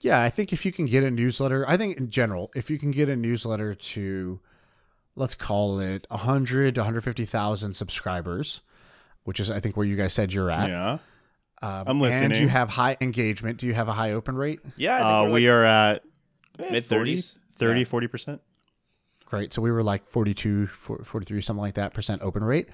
yeah, 0.00 0.22
I 0.22 0.30
think 0.30 0.52
if 0.52 0.64
you 0.64 0.72
can 0.72 0.86
get 0.86 1.04
a 1.04 1.10
newsletter, 1.10 1.68
I 1.68 1.76
think 1.76 1.98
in 1.98 2.08
general, 2.08 2.50
if 2.56 2.70
you 2.70 2.78
can 2.78 2.90
get 2.90 3.08
a 3.10 3.14
newsletter 3.14 3.74
to, 3.74 4.40
let's 5.14 5.34
call 5.34 5.78
it 5.80 6.06
100 6.08 6.74
to 6.76 6.80
150,000 6.80 7.74
subscribers, 7.74 8.62
which 9.24 9.38
is 9.38 9.50
I 9.50 9.60
think 9.60 9.76
where 9.76 9.86
you 9.86 9.96
guys 9.96 10.14
said 10.14 10.32
you're 10.32 10.50
at. 10.50 10.70
yeah? 10.70 10.98
Um, 11.60 11.84
I'm 11.86 12.00
listening. 12.00 12.22
And 12.24 12.32
listening. 12.32 12.42
you 12.42 12.48
have 12.48 12.70
high 12.70 12.96
engagement. 13.00 13.58
Do 13.58 13.66
you 13.66 13.74
have 13.74 13.86
a 13.86 13.92
high 13.92 14.12
open 14.12 14.34
rate? 14.34 14.60
Yeah, 14.76 14.94
I 14.94 14.98
think 14.98 15.06
Uh, 15.06 15.24
we're, 15.26 15.32
we 15.34 15.48
are 15.48 15.64
at 15.64 16.02
mid 16.58 16.84
30s. 16.84 17.34
30, 17.56 17.80
Yeah. 17.80 17.84
40 17.86 18.06
percent. 18.08 18.40
Great. 19.26 19.52
So 19.52 19.62
we 19.62 19.70
were 19.70 19.82
like 19.82 20.06
42, 20.08 20.66
43, 20.66 21.40
something 21.40 21.60
like 21.60 21.74
that 21.74 21.94
percent 21.94 22.22
open 22.22 22.44
rate. 22.44 22.68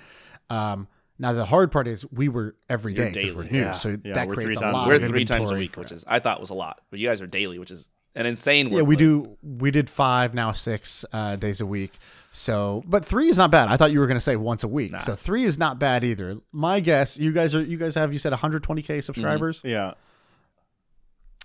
Um, 0.51 0.89
now 1.19 1.33
the 1.33 1.45
hard 1.45 1.71
part 1.71 1.87
is 1.87 2.05
we 2.11 2.29
were 2.29 2.57
every 2.69 2.95
You're 2.95 3.11
day 3.11 3.23
because 3.23 3.37
we're 3.37 3.43
daily. 3.45 3.53
new, 3.53 3.61
Yeah. 3.61 3.75
so 3.75 3.97
Yeah, 4.05 4.15
that 4.15 4.29
we're 4.29 4.35
three 4.35 4.45
creates 4.45 4.59
a 4.61 4.63
times- 4.65 4.73
lot. 4.75 4.89
We're 4.89 4.95
of 4.95 5.05
three 5.09 5.25
times 5.25 5.51
a 5.51 5.55
week, 5.57 5.77
which 5.77 5.93
is 5.93 6.05
I 6.07 6.19
thought 6.21 6.41
was 6.41 6.51
a 6.51 6.55
lot, 6.55 6.81
but 6.91 6.99
you 6.99 7.09
guys 7.09 7.21
are 7.21 7.27
daily, 7.27 7.59
which 7.59 7.71
is 7.71 7.91
an 8.15 8.27
insane. 8.27 8.69
yeah, 8.71 8.83
we 8.83 8.97
workload. 8.97 8.99
do. 8.99 9.37
We 9.43 9.71
did 9.71 9.89
five 9.91 10.35
now, 10.35 10.53
six 10.53 11.05
uh, 11.13 11.37
days 11.37 11.61
a 11.61 11.67
week. 11.67 11.99
So, 12.33 12.83
but 12.87 13.05
three 13.05 13.29
is 13.29 13.37
not 13.39 13.51
bad. 13.51 13.69
I 13.69 13.77
thought 13.77 13.93
you 13.93 14.01
were 14.01 14.07
going 14.07 14.17
to 14.17 14.21
say 14.21 14.35
once 14.37 14.65
a 14.65 14.69
week. 14.69 14.97
So 15.01 15.15
three 15.15 15.45
is 15.45 15.59
not 15.59 15.79
bad 15.79 16.03
either. 16.05 16.39
My 16.53 16.81
guess, 16.81 17.19
you 17.19 17.33
guys 17.33 17.55
are. 17.55 17.63
You 17.63 17.77
guys 17.79 17.95
have 17.95 18.13
you 18.13 18.19
said 18.19 18.33
120k 18.33 19.03
subscribers. 19.03 19.61
Yeah. 19.65 19.95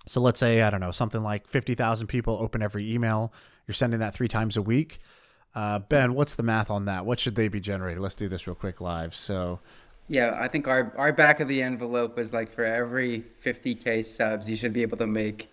So 0.05 0.19
let's 0.21 0.39
say 0.39 0.61
I 0.61 0.69
don't 0.69 0.81
know 0.81 0.91
something 0.91 1.23
like 1.23 1.47
fifty 1.47 1.75
thousand 1.75 2.07
people 2.07 2.37
open 2.41 2.61
every 2.61 2.91
email. 2.93 3.31
You're 3.67 3.73
sending 3.75 3.99
that 3.99 4.13
three 4.13 4.27
times 4.27 4.57
a 4.57 4.61
week. 4.61 4.99
Uh, 5.55 5.79
ben, 5.79 6.13
what's 6.15 6.35
the 6.35 6.43
math 6.43 6.69
on 6.69 6.85
that? 6.85 7.05
What 7.05 7.19
should 7.19 7.35
they 7.35 7.47
be 7.47 7.59
generating? 7.59 8.01
Let's 8.01 8.15
do 8.15 8.27
this 8.27 8.47
real 8.47 8.55
quick 8.55 8.81
live. 8.81 9.15
So 9.15 9.59
Yeah, 10.09 10.37
I 10.39 10.47
think 10.47 10.67
our 10.67 10.93
our 10.97 11.13
back 11.13 11.39
of 11.39 11.47
the 11.47 11.61
envelope 11.61 12.17
was 12.17 12.33
like 12.33 12.51
for 12.51 12.65
every 12.65 13.23
50k 13.43 14.03
subs, 14.05 14.49
you 14.49 14.55
should 14.55 14.73
be 14.73 14.81
able 14.81 14.97
to 14.97 15.07
make 15.07 15.49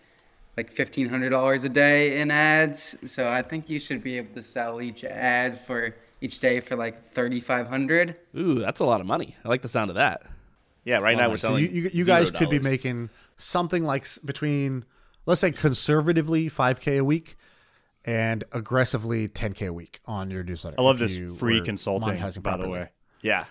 like 0.57 0.75
$1500 0.75 1.65
a 1.65 1.69
day 1.69 2.21
in 2.21 2.31
ads. 2.31 2.97
So 3.11 3.29
I 3.29 3.41
think 3.43 3.71
you 3.71 3.79
should 3.79 4.03
be 4.03 4.17
able 4.17 4.35
to 4.35 4.43
sell 4.43 4.83
each 4.83 5.05
ad 5.05 5.57
for 5.57 5.95
each 6.21 6.41
day 6.41 6.61
for 6.61 6.77
like 6.77 7.13
3500. 7.15 8.19
Ooh, 8.37 8.59
that's 8.59 8.81
a 8.81 8.85
lot 8.85 9.01
of 9.01 9.07
money. 9.07 9.37
I 9.45 9.49
like 9.49 9.63
the 9.63 9.69
sound 9.69 9.91
of 9.91 9.97
that. 9.97 10.23
Yeah, 10.85 10.99
right 10.99 11.17
now 11.17 11.29
we're 11.29 11.37
So 11.37 11.49
selling. 11.49 11.65
you, 11.65 11.71
you, 11.83 11.91
you 11.93 12.03
zero 12.03 12.19
guys 12.19 12.31
could 12.31 12.51
be 12.51 12.59
making 12.59 13.11
something 13.40 13.85
like 13.85 14.07
between, 14.24 14.85
let's 15.26 15.40
say, 15.40 15.50
conservatively 15.50 16.48
5K 16.48 16.98
a 16.98 17.05
week 17.05 17.37
and 18.05 18.44
aggressively 18.53 19.29
10K 19.29 19.68
a 19.68 19.72
week 19.72 20.00
on 20.07 20.31
your 20.31 20.42
newsletter. 20.42 20.76
I 20.79 20.83
love 20.83 20.98
this 20.98 21.18
free 21.38 21.61
consulting, 21.61 22.16
monetizing 22.16 22.42
by 22.42 22.57
the 22.57 22.68
way. 22.68 22.90
Yeah, 23.22 23.44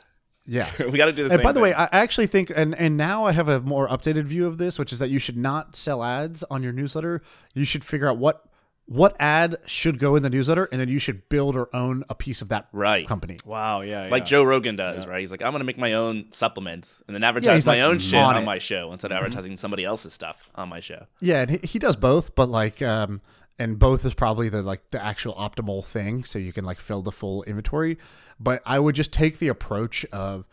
Yeah. 0.45 0.69
we 0.79 0.97
got 0.97 1.05
to 1.05 1.11
do 1.11 1.23
this. 1.23 1.31
And 1.31 1.39
same. 1.39 1.43
by 1.43 1.51
the 1.51 1.59
way, 1.59 1.71
thing. 1.71 1.79
I 1.79 1.97
I 1.97 1.99
actually 1.99 2.27
think, 2.27 2.51
and, 2.55 2.73
and 2.75 2.97
now 2.97 3.25
I 3.25 3.31
have 3.33 3.47
a 3.47 3.59
more 3.59 3.87
updated 3.87 4.23
view 4.23 4.47
of 4.47 4.57
this, 4.57 4.79
which 4.79 4.91
is 4.91 4.99
that 4.99 5.09
you 5.09 5.19
should 5.19 5.37
not 5.37 5.75
sell 5.75 6.03
ads 6.03 6.43
on 6.49 6.63
your 6.63 6.71
newsletter. 6.71 7.21
You 7.53 7.65
should 7.65 7.83
figure 7.83 8.07
out 8.07 8.17
what 8.17 8.45
what 8.89 9.15
ad 9.19 9.55
should 9.67 9.99
go 9.99 10.15
in 10.15 10.23
the 10.23 10.29
newsletter, 10.31 10.65
and 10.71 10.81
then 10.81 10.89
you 10.89 10.97
should 10.97 11.29
build 11.29 11.55
or 11.55 11.69
own 11.75 12.03
a 12.09 12.15
piece 12.15 12.41
of 12.41 12.49
that 12.49 12.67
Right. 12.73 13.07
company. 13.07 13.37
Wow, 13.45 13.81
yeah, 13.81 14.07
like 14.09 14.21
yeah. 14.21 14.25
Joe 14.25 14.43
Rogan 14.43 14.75
does, 14.75 15.05
right? 15.05 15.19
He's 15.19 15.29
like, 15.29 15.43
I'm 15.43 15.51
gonna 15.51 15.63
make 15.63 15.77
my 15.77 15.93
own 15.93 16.25
supplements 16.31 17.03
and 17.07 17.13
then 17.15 17.23
advertise 17.23 17.57
he's, 17.57 17.65
my 17.67 17.83
like, 17.83 17.91
own 17.91 17.99
shit 17.99 18.15
on 18.19 18.29
on 18.29 18.35
it. 18.35 18.37
Mm-hmm. 18.39 18.45
my 18.47 18.57
show 18.57 18.91
instead 18.91 19.11
of 19.11 19.17
advertising 19.17 19.55
somebody 19.57 19.85
else's 19.85 20.13
stuff 20.13 20.49
on 20.55 20.69
my 20.69 20.79
show. 20.79 21.05
Yeah, 21.21 21.41
and 21.43 21.51
he, 21.51 21.57
he 21.59 21.79
does 21.79 21.95
both, 21.95 22.33
but 22.33 22.49
like, 22.49 22.81
um, 22.81 23.21
and 23.59 23.77
both 23.77 24.05
is 24.05 24.15
probably 24.15 24.49
the 24.49 24.63
like 24.63 24.89
the 24.89 25.03
actual 25.03 25.35
optimal 25.35 25.85
thing, 25.85 26.23
so 26.23 26.39
you 26.39 26.51
can 26.51 26.65
like 26.65 26.79
fill 26.79 27.03
the 27.03 27.11
full 27.11 27.43
inventory. 27.43 27.97
But 28.39 28.63
I 28.65 28.79
would 28.79 28.95
just 28.95 29.13
take 29.13 29.37
the 29.37 29.49
approach 29.49 30.03
of 30.11 30.47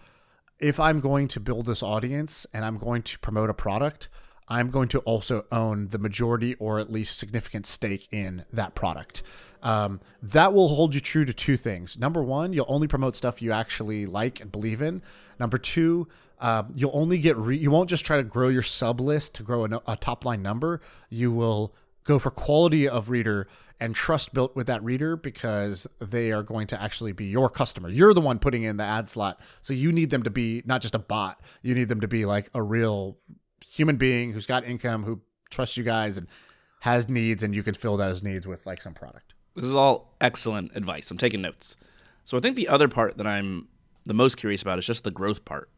if 0.58 0.78
I'm 0.78 1.00
going 1.00 1.28
to 1.28 1.40
build 1.40 1.66
this 1.66 1.82
audience 1.82 2.46
and 2.52 2.64
I'm 2.64 2.76
going 2.78 3.02
to 3.02 3.18
promote 3.20 3.48
a 3.48 3.54
product, 3.54 4.08
I'm 4.48 4.70
going 4.70 4.88
to 4.88 5.00
also 5.00 5.44
own 5.50 5.88
the 5.88 5.98
majority 5.98 6.54
or 6.54 6.78
at 6.78 6.90
least 6.92 7.18
significant 7.18 7.66
stake 7.66 8.08
in 8.12 8.44
that 8.52 8.74
product. 8.74 9.22
Um, 9.62 10.00
that 10.22 10.52
will 10.52 10.68
hold 10.68 10.94
you 10.94 11.00
true 11.00 11.24
to 11.24 11.32
two 11.32 11.56
things. 11.56 11.98
Number 11.98 12.22
one, 12.22 12.52
you'll 12.52 12.66
only 12.68 12.86
promote 12.86 13.16
stuff 13.16 13.42
you 13.42 13.52
actually 13.52 14.06
like 14.06 14.40
and 14.40 14.52
believe 14.52 14.80
in. 14.80 15.02
Number 15.40 15.58
two, 15.58 16.06
um, 16.38 16.72
you'll 16.74 16.94
only 16.94 17.18
get 17.18 17.36
re- 17.36 17.56
you 17.56 17.70
won't 17.70 17.90
just 17.90 18.04
try 18.04 18.18
to 18.18 18.22
grow 18.22 18.48
your 18.48 18.62
sub 18.62 19.00
list 19.00 19.34
to 19.36 19.42
grow 19.42 19.64
a, 19.64 19.82
a 19.86 19.96
top 19.96 20.24
line 20.24 20.42
number. 20.42 20.80
You 21.08 21.32
will 21.32 21.74
go 22.04 22.18
for 22.18 22.30
quality 22.30 22.88
of 22.88 23.10
reader 23.10 23.48
and 23.80 23.94
trust 23.94 24.32
built 24.32 24.54
with 24.54 24.66
that 24.68 24.82
reader 24.82 25.16
because 25.16 25.86
they 25.98 26.32
are 26.32 26.42
going 26.42 26.66
to 26.68 26.80
actually 26.80 27.12
be 27.12 27.26
your 27.26 27.50
customer. 27.50 27.88
You're 27.88 28.14
the 28.14 28.20
one 28.20 28.38
putting 28.38 28.62
in 28.62 28.76
the 28.76 28.84
ad 28.84 29.10
slot. 29.10 29.40
So 29.60 29.74
you 29.74 29.92
need 29.92 30.10
them 30.10 30.22
to 30.22 30.30
be 30.30 30.62
not 30.64 30.80
just 30.80 30.94
a 30.94 30.98
bot. 30.98 31.40
You 31.62 31.74
need 31.74 31.88
them 31.88 32.00
to 32.00 32.08
be 32.08 32.24
like 32.24 32.48
a 32.54 32.62
real 32.62 33.18
human 33.68 33.96
being 33.96 34.32
who's 34.32 34.46
got 34.46 34.64
income, 34.64 35.04
who 35.04 35.20
trusts 35.50 35.76
you 35.76 35.84
guys 35.84 36.16
and 36.16 36.26
has 36.80 37.08
needs 37.08 37.42
and 37.42 37.54
you 37.54 37.62
can 37.62 37.74
fill 37.74 37.96
those 37.96 38.22
needs 38.22 38.46
with 38.46 38.66
like 38.66 38.82
some 38.82 38.94
product. 38.94 39.34
This 39.54 39.64
is 39.64 39.74
all 39.74 40.14
excellent 40.20 40.72
advice. 40.74 41.10
I'm 41.10 41.18
taking 41.18 41.40
notes. 41.40 41.76
So 42.24 42.36
I 42.36 42.40
think 42.40 42.56
the 42.56 42.68
other 42.68 42.88
part 42.88 43.16
that 43.16 43.26
I'm 43.26 43.68
the 44.04 44.14
most 44.14 44.36
curious 44.36 44.62
about 44.62 44.78
is 44.78 44.86
just 44.86 45.04
the 45.04 45.10
growth 45.10 45.44
part. 45.44 45.70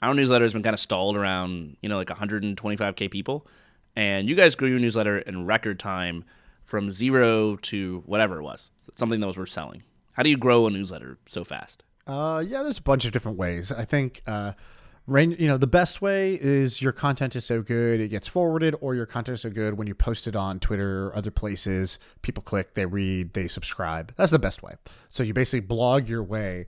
Our 0.00 0.14
newsletter 0.14 0.44
has 0.44 0.52
been 0.52 0.62
kind 0.62 0.74
of 0.74 0.80
stalled 0.80 1.16
around, 1.16 1.76
you 1.80 1.88
know, 1.88 1.96
like 1.96 2.08
125k 2.08 3.10
people, 3.10 3.46
and 3.94 4.28
you 4.28 4.34
guys 4.34 4.56
grew 4.56 4.68
your 4.68 4.80
newsletter 4.80 5.18
in 5.18 5.46
record 5.46 5.78
time 5.78 6.24
from 6.64 6.90
zero 6.90 7.56
to 7.56 8.02
whatever 8.06 8.38
it 8.38 8.42
was, 8.42 8.70
something 8.96 9.20
that 9.20 9.26
was 9.26 9.38
worth 9.38 9.50
selling. 9.50 9.84
How 10.14 10.22
do 10.22 10.30
you 10.30 10.36
grow 10.36 10.66
a 10.66 10.70
newsletter 10.70 11.18
so 11.26 11.44
fast? 11.44 11.84
Uh, 12.06 12.42
yeah, 12.44 12.62
there's 12.62 12.78
a 12.78 12.82
bunch 12.82 13.04
of 13.04 13.12
different 13.12 13.38
ways. 13.38 13.70
I 13.70 13.84
think, 13.84 14.22
uh, 14.26 14.52
rain, 15.06 15.32
you 15.38 15.48
know, 15.48 15.58
the 15.58 15.66
best 15.66 16.00
way 16.00 16.38
is 16.40 16.80
your 16.80 16.92
content 16.92 17.36
is 17.36 17.44
so 17.44 17.62
good 17.62 18.00
it 18.00 18.08
gets 18.08 18.28
forwarded, 18.28 18.74
or 18.80 18.94
your 18.94 19.06
content 19.06 19.34
is 19.34 19.40
so 19.42 19.50
good 19.50 19.74
when 19.74 19.86
you 19.86 19.94
post 19.94 20.26
it 20.26 20.36
on 20.36 20.60
Twitter 20.60 21.08
or 21.08 21.16
other 21.16 21.30
places, 21.30 21.98
people 22.22 22.42
click, 22.42 22.74
they 22.74 22.86
read, 22.86 23.34
they 23.34 23.48
subscribe. 23.48 24.14
That's 24.16 24.30
the 24.30 24.38
best 24.38 24.62
way. 24.62 24.74
So 25.08 25.22
you 25.22 25.34
basically 25.34 25.60
blog 25.60 26.08
your 26.08 26.22
way. 26.22 26.66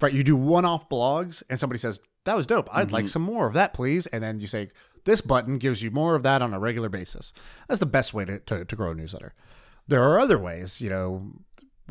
Right, 0.00 0.12
you 0.12 0.24
do 0.24 0.34
one-off 0.34 0.88
blogs, 0.88 1.44
and 1.48 1.60
somebody 1.60 1.78
says 1.78 2.00
that 2.24 2.36
was 2.36 2.44
dope. 2.44 2.68
I'd 2.72 2.90
like 2.90 3.04
mm-hmm. 3.04 3.10
some 3.10 3.22
more 3.22 3.46
of 3.46 3.52
that, 3.54 3.72
please. 3.72 4.08
And 4.08 4.20
then 4.20 4.40
you 4.40 4.48
say 4.48 4.68
this 5.04 5.20
button 5.20 5.58
gives 5.58 5.82
you 5.82 5.92
more 5.92 6.16
of 6.16 6.24
that 6.24 6.42
on 6.42 6.52
a 6.52 6.58
regular 6.58 6.88
basis. 6.88 7.32
That's 7.68 7.78
the 7.78 7.86
best 7.86 8.12
way 8.12 8.24
to, 8.24 8.40
to, 8.40 8.64
to 8.64 8.76
grow 8.76 8.90
a 8.90 8.94
newsletter. 8.94 9.32
There 9.86 10.02
are 10.02 10.18
other 10.18 10.38
ways, 10.38 10.80
you 10.80 10.90
know, 10.90 11.32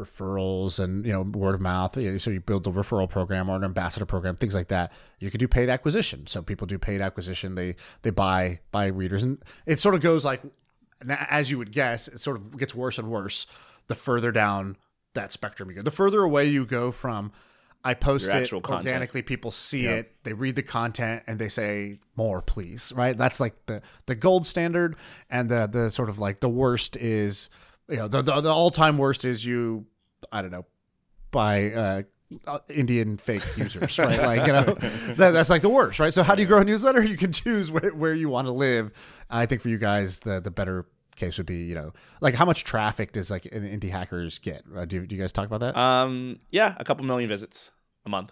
referrals 0.02 0.80
and 0.80 1.06
you 1.06 1.12
know 1.14 1.22
word 1.22 1.56
of 1.56 1.62
mouth. 1.62 1.96
You 1.98 2.12
know, 2.12 2.18
so 2.18 2.32
you 2.32 2.40
build 2.40 2.66
a 2.68 2.72
referral 2.72 3.10
program 3.10 3.50
or 3.50 3.56
an 3.56 3.64
ambassador 3.64 4.06
program, 4.06 4.36
things 4.36 4.56
like 4.56 4.70
that. 4.70 4.92
You 5.20 5.30
could 5.30 5.40
do 5.40 5.48
paid 5.48 5.70
acquisition. 5.70 6.28
So 6.28 6.42
people 6.42 6.68
do 6.68 6.78
paid 6.78 7.02
acquisition. 7.02 7.56
They 7.56 7.76
they 8.02 8.10
buy 8.10 8.60
buy 8.72 8.88
readers, 8.88 9.24
and 9.24 9.44
it 9.66 9.80
sort 9.80 9.96
of 9.96 10.02
goes 10.02 10.26
like, 10.26 10.42
as 11.08 11.52
you 11.52 11.58
would 11.58 11.72
guess, 11.72 12.08
it 12.08 12.20
sort 12.20 12.38
of 12.38 12.58
gets 12.58 12.74
worse 12.74 12.98
and 12.98 13.10
worse 13.10 13.46
the 13.88 13.96
further 13.96 14.32
down 14.32 14.78
that 15.14 15.32
spectrum 15.32 15.70
you 15.70 15.76
go. 15.76 15.82
The 15.82 15.92
further 15.92 16.22
away 16.22 16.46
you 16.48 16.66
go 16.66 16.92
from. 16.92 17.32
I 17.84 17.96
post 17.96 18.28
it 18.28 18.36
actual 18.36 18.62
content. 18.62 18.88
organically. 18.88 19.24
People 19.24 19.50
see 19.50 19.88
it, 19.88 20.14
they 20.24 20.34
read 20.34 20.56
the 20.56 20.62
content, 20.62 21.24
and 21.26 21.40
they 21.40 21.50
say 21.50 22.00
more, 22.16 22.42
please. 22.42 22.94
Right? 22.96 23.18
That's 23.18 23.40
like 23.40 23.56
the 23.66 23.82
the 24.06 24.14
gold 24.14 24.46
standard, 24.46 24.96
and 25.30 25.50
the 25.50 25.68
the 25.68 25.90
sort 25.90 26.10
of 26.10 26.20
like 26.20 26.42
the 26.42 26.50
worst 26.50 26.96
is 26.96 27.50
you 27.90 27.98
know 27.98 28.08
the 28.08 28.22
the, 28.22 28.42
the 28.42 28.50
all 28.50 28.72
time 28.72 28.98
worst 28.98 29.26
is 29.26 29.46
you 29.46 29.86
I 30.32 30.42
don't 30.42 30.52
know 30.52 30.66
by 31.32 31.72
uh, 31.72 32.02
uh, 32.46 32.60
Indian 32.70 33.18
fake 33.18 33.44
users, 33.58 33.98
right? 34.00 34.20
Like 34.20 34.48
you 34.48 34.54
know 34.54 34.64
that, 35.16 35.32
that's 35.32 35.50
like 35.50 35.62
the 35.62 35.70
worst, 35.70 36.00
right? 36.00 36.14
So 36.14 36.24
how 36.24 36.36
do 36.36 36.42
you 36.42 36.48
grow 36.48 36.60
a 36.60 36.64
newsletter? 36.64 37.04
You 37.04 37.18
can 37.18 37.32
choose 37.32 37.72
where, 37.72 37.94
where 37.94 38.14
you 38.14 38.30
want 38.30 38.48
to 38.48 38.52
live. 38.52 38.92
I 39.30 39.46
think 39.46 39.62
for 39.62 39.70
you 39.70 39.78
guys, 39.78 40.20
the 40.20 40.40
the 40.40 40.52
better 40.52 40.86
case 41.16 41.38
would 41.38 41.46
be 41.46 41.64
you 41.64 41.76
know 41.76 41.94
like 42.22 42.36
how 42.36 42.46
much 42.46 42.64
traffic 42.64 43.12
does 43.12 43.30
like 43.30 43.46
an 43.46 43.64
indie 43.64 43.90
hackers 43.90 44.40
get? 44.40 44.64
Uh, 44.76 44.86
do 44.86 45.06
do 45.06 45.16
you 45.16 45.22
guys 45.22 45.32
talk 45.32 45.46
about 45.46 45.62
that? 45.62 45.78
Um, 45.78 46.40
yeah, 46.52 46.76
a 46.78 46.84
couple 46.84 47.06
million 47.06 47.30
visits 47.30 47.72
a 48.06 48.10
month, 48.10 48.32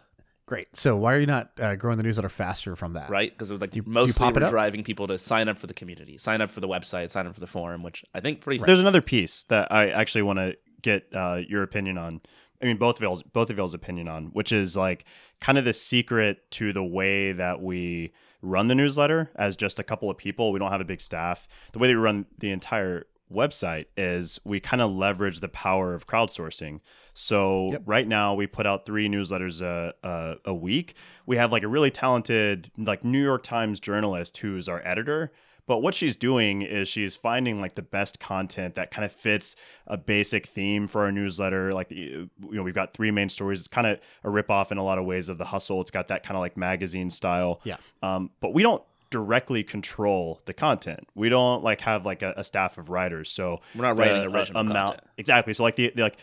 Great. 0.49 0.75
So 0.75 0.97
why 0.97 1.13
are 1.13 1.19
you 1.19 1.27
not 1.27 1.51
uh, 1.59 1.75
growing 1.75 1.97
the 1.97 2.03
newsletter 2.03 2.27
faster 2.27 2.75
from 2.75 2.93
that? 2.93 3.11
right? 3.11 3.31
Because 3.31 3.51
like 3.51 3.75
you 3.75 3.83
mostly 3.85 4.17
pop 4.17 4.35
it 4.35 4.41
we're 4.41 4.49
driving 4.49 4.83
people 4.83 5.05
to 5.05 5.19
sign 5.19 5.47
up 5.47 5.59
for 5.59 5.67
the 5.67 5.75
community, 5.75 6.17
sign 6.17 6.41
up 6.41 6.49
for 6.49 6.59
the 6.59 6.67
website, 6.67 7.11
sign 7.11 7.27
up 7.27 7.35
for 7.35 7.39
the 7.39 7.45
forum, 7.45 7.83
which 7.83 8.03
I 8.15 8.19
think 8.19 8.41
pretty. 8.41 8.63
There's 8.63 8.79
another 8.79 9.03
piece 9.03 9.43
that 9.43 9.71
I 9.71 9.91
actually 9.91 10.23
want 10.23 10.39
to 10.39 10.57
get 10.81 11.07
uh, 11.13 11.41
your 11.47 11.63
opinion 11.63 11.97
on. 11.97 12.21
I 12.61 12.65
mean, 12.65 12.77
both 12.77 12.97
of 12.97 13.01
y'all's 13.01 13.23
both 13.23 13.49
of 13.49 13.57
y'all's 13.57 13.73
opinion 13.73 14.07
on, 14.07 14.27
which 14.27 14.51
is 14.51 14.75
like 14.75 15.05
kind 15.39 15.57
of 15.57 15.65
the 15.65 15.73
secret 15.73 16.49
to 16.51 16.73
the 16.73 16.83
way 16.83 17.31
that 17.31 17.61
we 17.61 18.13
run 18.41 18.67
the 18.67 18.75
newsletter 18.75 19.31
as 19.35 19.55
just 19.55 19.79
a 19.79 19.83
couple 19.83 20.09
of 20.09 20.17
people. 20.17 20.51
We 20.51 20.59
don't 20.59 20.71
have 20.71 20.81
a 20.81 20.85
big 20.85 21.01
staff. 21.01 21.47
The 21.73 21.79
way 21.79 21.87
that 21.87 21.95
we 21.95 22.01
run 22.01 22.25
the 22.37 22.51
entire 22.51 23.05
website 23.31 23.85
is 23.95 24.39
we 24.43 24.59
kind 24.59 24.81
of 24.81 24.91
leverage 24.91 25.39
the 25.39 25.49
power 25.49 25.93
of 25.93 26.07
crowdsourcing. 26.07 26.79
So 27.13 27.77
right 27.85 28.07
now 28.07 28.33
we 28.33 28.47
put 28.47 28.65
out 28.65 28.85
three 28.85 29.07
newsletters 29.07 29.61
a, 29.61 29.93
a 30.03 30.35
a 30.45 30.53
week. 30.53 30.95
We 31.25 31.37
have 31.37 31.51
like 31.51 31.63
a 31.63 31.67
really 31.67 31.91
talented 31.91 32.71
like 32.77 33.03
New 33.03 33.21
York 33.23 33.43
Times 33.43 33.79
journalist 33.79 34.37
who's 34.37 34.67
our 34.67 34.81
editor. 34.85 35.31
But 35.69 35.83
what 35.83 35.93
she's 35.93 36.15
doing 36.15 36.63
is 36.63 36.89
she's 36.89 37.15
finding 37.15 37.61
like 37.61 37.75
the 37.75 37.83
best 37.83 38.19
content 38.19 38.73
that 38.73 38.89
kind 38.89 39.05
of 39.05 39.11
fits 39.11 39.55
a 39.85 39.97
basic 39.97 40.47
theme 40.47 40.87
for 40.87 41.03
our 41.03 41.11
newsletter. 41.11 41.71
Like, 41.73 41.91
you 41.91 42.31
know, 42.39 42.63
we've 42.63 42.73
got 42.73 42.95
three 42.95 43.11
main 43.11 43.29
stories. 43.29 43.59
It's 43.59 43.67
kind 43.67 43.85
of 43.85 43.99
a 44.23 44.29
ripoff 44.29 44.71
in 44.71 44.79
a 44.79 44.83
lot 44.83 44.97
of 44.97 45.05
ways 45.05 45.29
of 45.29 45.37
the 45.37 45.45
hustle. 45.45 45.79
It's 45.81 45.91
got 45.91 46.07
that 46.07 46.23
kind 46.23 46.35
of 46.35 46.41
like 46.41 46.57
magazine 46.57 47.11
style. 47.11 47.61
Yeah. 47.65 47.77
Um, 48.01 48.31
but 48.39 48.51
we 48.51 48.63
don't 48.63 48.81
directly 49.09 49.63
control 49.63 50.41
the 50.45 50.53
content. 50.53 51.07
We 51.15 51.29
don't 51.29 51.63
like 51.63 51.81
have 51.81 52.05
like 52.05 52.21
a, 52.21 52.33
a 52.37 52.43
staff 52.43 52.77
of 52.77 52.89
writers. 52.89 53.29
So 53.31 53.59
We're 53.75 53.83
not 53.85 53.95
the, 53.95 54.01
writing 54.03 54.23
original 54.33 54.61
amount 54.61 54.89
content. 54.97 55.07
exactly. 55.17 55.53
So 55.53 55.63
like 55.63 55.75
the, 55.75 55.91
the 55.95 56.03
like 56.03 56.17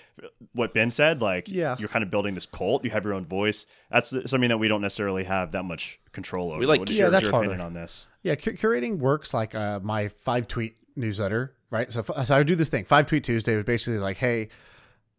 what 0.52 0.72
Ben 0.72 0.90
said, 0.90 1.20
like 1.20 1.48
Yeah. 1.48 1.76
you're 1.78 1.88
kind 1.88 2.02
of 2.04 2.10
building 2.10 2.34
this 2.34 2.46
cult. 2.46 2.84
You 2.84 2.90
have 2.90 3.04
your 3.04 3.14
own 3.14 3.26
voice. 3.26 3.66
That's 3.90 4.10
something 4.30 4.48
that 4.48 4.58
we 4.58 4.68
don't 4.68 4.80
necessarily 4.82 5.24
have 5.24 5.52
that 5.52 5.64
much 5.64 5.98
control 6.12 6.50
over. 6.50 6.58
We 6.58 6.66
like 6.66 6.80
What 6.80 6.90
is 6.90 6.96
Yeah, 6.96 7.02
your, 7.04 7.10
that's 7.10 7.24
your 7.24 7.32
harder. 7.32 7.48
opinion 7.48 7.66
on 7.66 7.74
this? 7.74 8.06
Yeah, 8.22 8.34
cu- 8.36 8.52
curating 8.52 8.98
works 8.98 9.34
like 9.34 9.54
uh, 9.54 9.80
my 9.82 10.08
five 10.08 10.46
tweet 10.46 10.76
newsletter, 10.94 11.54
right? 11.70 11.90
So, 11.92 12.04
f- 12.08 12.26
so 12.28 12.36
I 12.36 12.42
do 12.42 12.54
this 12.54 12.68
thing. 12.68 12.84
Five 12.84 13.06
tweet 13.06 13.24
Tuesday 13.24 13.56
was 13.56 13.64
basically 13.64 13.98
like, 13.98 14.16
hey, 14.18 14.48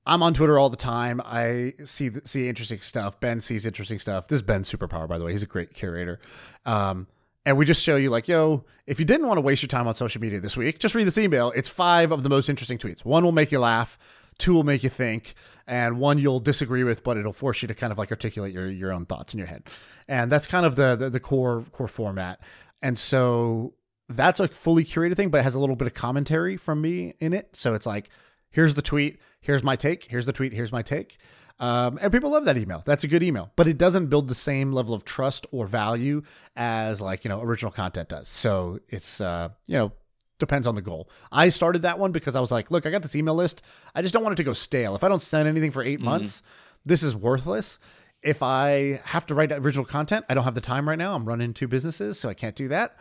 I'm 0.06 0.24
on 0.24 0.34
Twitter 0.34 0.58
all 0.58 0.70
the 0.70 0.78
time. 0.78 1.22
I 1.26 1.74
see 1.84 2.12
see 2.24 2.48
interesting 2.48 2.80
stuff. 2.80 3.20
Ben 3.20 3.42
sees 3.42 3.66
interesting 3.66 4.00
stuff. 4.00 4.30
This 4.30 4.38
is 4.38 4.42
Ben's 4.42 4.72
superpower, 4.72 5.06
by 5.06 5.18
the 5.18 5.26
way. 5.26 5.34
He's 5.34 5.44
a 5.44 5.48
great 5.48 5.74
curator. 5.74 6.20
Um, 6.66 7.08
and 7.48 7.58
we 7.58 7.64
just 7.64 7.82
show 7.82 7.96
you 7.96 8.10
like, 8.10 8.28
yo, 8.28 8.66
if 8.86 9.00
you 9.00 9.06
didn't 9.06 9.26
want 9.26 9.38
to 9.38 9.42
waste 9.42 9.62
your 9.62 9.70
time 9.70 9.88
on 9.88 9.96
social 9.96 10.20
media 10.20 10.42
this 10.42 10.58
week, 10.58 10.80
just 10.80 10.94
read 10.94 11.08
this 11.08 11.18
email. 11.18 11.54
It's 11.56 11.70
five 11.70 12.12
of 12.12 12.22
the 12.22 12.28
most 12.28 12.50
interesting 12.50 12.78
tweets. 12.78 13.06
One 13.06 13.24
will 13.24 13.32
make 13.32 13.54
you 13.54 13.60
laugh, 13.60 13.98
two 14.38 14.54
will 14.54 14.66
make 14.66 14.84
you 14.84 14.90
think, 14.90 15.34
and 15.66 15.98
one 15.98 16.20
you'll 16.20 16.42
disagree 16.42 16.84
with, 16.84 17.06
but 17.06 17.16
it'll 17.16 17.32
force 17.32 17.62
you 17.62 17.70
to 17.70 17.74
kind 17.74 17.94
of 17.94 17.98
like 17.98 18.12
articulate 18.12 18.54
your 18.54 18.70
your 18.70 18.92
own 18.92 19.06
thoughts 19.06 19.34
in 19.34 19.38
your 19.38 19.48
head. 19.48 19.64
And 20.10 20.30
that's 20.30 20.46
kind 20.46 20.66
of 20.66 20.76
the 20.76 20.98
the, 20.98 21.10
the 21.10 21.22
core 21.22 21.64
core 21.72 21.88
format. 21.88 22.42
And 22.82 23.00
so 23.00 23.76
that's 24.10 24.42
a 24.42 24.50
fully 24.50 24.84
curated 24.84 25.16
thing, 25.16 25.30
but 25.30 25.38
it 25.38 25.44
has 25.44 25.56
a 25.56 25.60
little 25.62 25.78
bit 25.78 25.88
of 25.88 25.94
commentary 25.94 26.58
from 26.58 26.82
me 26.82 27.14
in 27.22 27.32
it. 27.32 27.56
So 27.56 27.76
it's 27.76 27.86
like, 27.86 28.10
here's 28.50 28.76
the 28.76 28.82
tweet, 28.82 29.22
here's 29.40 29.64
my 29.64 29.78
take, 29.78 30.04
here's 30.10 30.26
the 30.26 30.34
tweet, 30.34 30.52
here's 30.52 30.74
my 30.74 30.82
take. 30.82 31.18
Um, 31.60 31.98
and 32.02 32.12
people 32.12 32.30
love 32.30 32.46
that 32.46 32.58
email. 32.58 32.84
That's 32.86 33.04
a 33.04 33.08
good 33.08 33.24
email, 33.24 33.52
but 33.56 33.68
it 33.68 33.78
doesn't 33.78 34.08
build 34.08 34.28
the 34.28 34.36
same 34.36 34.72
level 34.72 34.94
of 34.94 35.04
trust 35.06 35.48
or 35.52 35.66
value 35.66 36.22
as 36.56 37.02
like, 37.02 37.24
you 37.26 37.30
know, 37.30 37.42
original 37.42 37.72
content 37.72 38.10
does. 38.10 38.28
So 38.28 38.80
it's, 38.90 39.20
uh, 39.20 39.50
you 39.66 39.78
know, 39.78 39.92
depends 40.40 40.68
on 40.68 40.76
the 40.76 40.84
goal. 40.84 41.10
I 41.32 41.50
started 41.50 41.82
that 41.82 41.98
one 41.98 42.12
because 42.12 42.36
I 42.36 42.40
was 42.40 42.52
like, 42.52 42.70
look, 42.70 42.86
I 42.86 42.92
got 42.92 43.02
this 43.02 43.16
email 43.16 43.34
list. 43.34 43.64
I 43.96 44.04
just 44.04 44.14
don't 44.14 44.24
want 44.24 44.34
it 44.34 44.38
to 44.38 44.44
go 44.44 44.54
stale. 44.54 44.96
If 44.96 45.04
I 45.04 45.08
don't 45.10 45.22
send 45.22 45.48
anything 45.48 45.72
for 45.72 45.82
8 45.82 46.00
months, 46.00 46.44
this 46.86 47.02
is 47.02 47.16
worthless. 47.16 47.80
If 48.22 48.44
I 48.44 49.02
have 49.06 49.26
to 49.28 49.36
write 49.36 49.52
original 49.52 49.86
content, 49.86 50.26
I 50.30 50.36
don't 50.36 50.44
have 50.44 50.56
the 50.56 50.62
time 50.62 50.88
right 50.88 50.98
now. 50.98 51.16
I'm 51.16 51.26
running 51.26 51.54
two 51.54 51.68
businesses, 51.68 52.20
so 52.20 52.30
I 52.30 52.34
can't 52.36 52.56
do 52.56 52.68
that. 52.68 52.98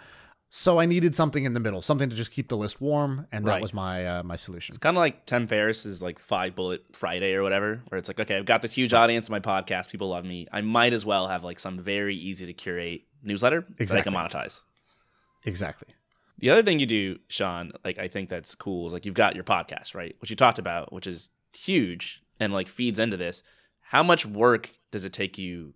So 0.48 0.78
I 0.78 0.87
needed 0.87 1.14
something 1.16 1.44
in 1.44 1.54
the 1.54 1.61
middle, 1.61 1.82
something 1.82 2.09
to 2.09 2.16
just 2.16 2.30
keep 2.30 2.48
the 2.48 2.56
list 2.56 2.80
warm, 2.80 3.26
and 3.32 3.44
that 3.46 3.50
Right. 3.52 3.62
was 3.62 3.74
my 3.74 4.06
uh, 4.06 4.22
my 4.22 4.37
solution. 4.37 4.72
It's 4.72 4.78
kind 4.78 4.96
of 4.96 5.00
like 5.00 5.26
Tim 5.26 5.46
Ferriss's 5.46 6.00
like 6.02 6.18
Five 6.18 6.54
Bullet 6.54 6.85
Friday 6.92 7.35
or 7.35 7.42
whatever, 7.42 7.82
where 7.88 7.98
it's 7.98 8.09
like, 8.09 8.20
okay, 8.20 8.37
I've 8.37 8.44
got 8.46 8.62
this 8.62 8.74
huge 8.74 8.94
audience 8.94 9.28
in 9.28 9.32
my 9.32 9.40
podcast. 9.40 9.90
People 9.90 10.09
love 10.09 10.24
me. 10.24 10.46
I 10.52 10.61
might 10.61 10.92
as 10.92 11.04
well 11.04 11.26
have 11.28 11.42
like 11.44 11.59
some 11.59 11.80
very 11.80 12.16
easy 12.16 12.46
to 12.46 12.52
curate 12.52 13.02
newsletter 13.22 13.62
that 13.62 13.80
I 13.80 13.82
Exactly. 13.82 14.12
can 14.12 14.20
monetize. 14.20 14.61
Exactly. 15.44 15.88
The 16.38 16.50
other 16.50 16.62
thing 16.62 16.78
you 16.78 16.87
do, 16.87 17.18
Shaan, 17.28 17.72
like 17.85 17.98
I 17.98 18.09
think 18.09 18.28
that's 18.28 18.54
cool 18.54 18.87
is 18.87 18.92
like 18.92 19.04
you've 19.04 19.14
got 19.14 19.35
your 19.35 19.44
podcast, 19.44 19.94
right? 19.94 20.14
Which 20.20 20.30
you 20.30 20.37
talked 20.37 20.59
about, 20.59 20.92
which 20.92 21.06
is 21.06 21.30
huge 21.56 22.22
and 22.38 22.52
like 22.52 22.68
feeds 22.68 22.98
into 22.98 23.16
this. 23.16 23.42
How 23.80 24.02
much 24.02 24.24
work 24.26 24.70
does 24.90 25.04
it 25.04 25.12
take 25.12 25.38
you 25.38 25.74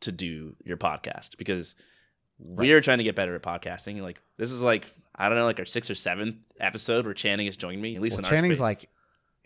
to 0.00 0.10
do 0.10 0.56
your 0.64 0.76
podcast? 0.76 1.36
Because 1.36 1.74
we're 2.38 2.80
trying 2.80 2.98
to 2.98 3.04
get 3.04 3.14
better 3.14 3.34
at 3.34 3.42
podcasting. 3.42 4.00
Like 4.00 4.20
this 4.36 4.50
is 4.50 4.62
like 4.62 4.86
I 5.14 5.28
don't 5.28 5.38
know, 5.38 5.44
like 5.44 5.58
our 5.58 5.64
sixth 5.64 5.90
or 5.90 5.94
seventh 5.94 6.36
episode 6.60 7.04
where 7.04 7.14
Channing 7.14 7.46
has 7.46 7.56
joined 7.56 7.82
me. 7.82 7.96
At 7.96 8.02
least 8.02 8.14
Well, 8.14 8.20
in 8.20 8.24
our 8.26 8.30
Channing's 8.36 8.56
space. 8.58 8.62
like 8.62 8.88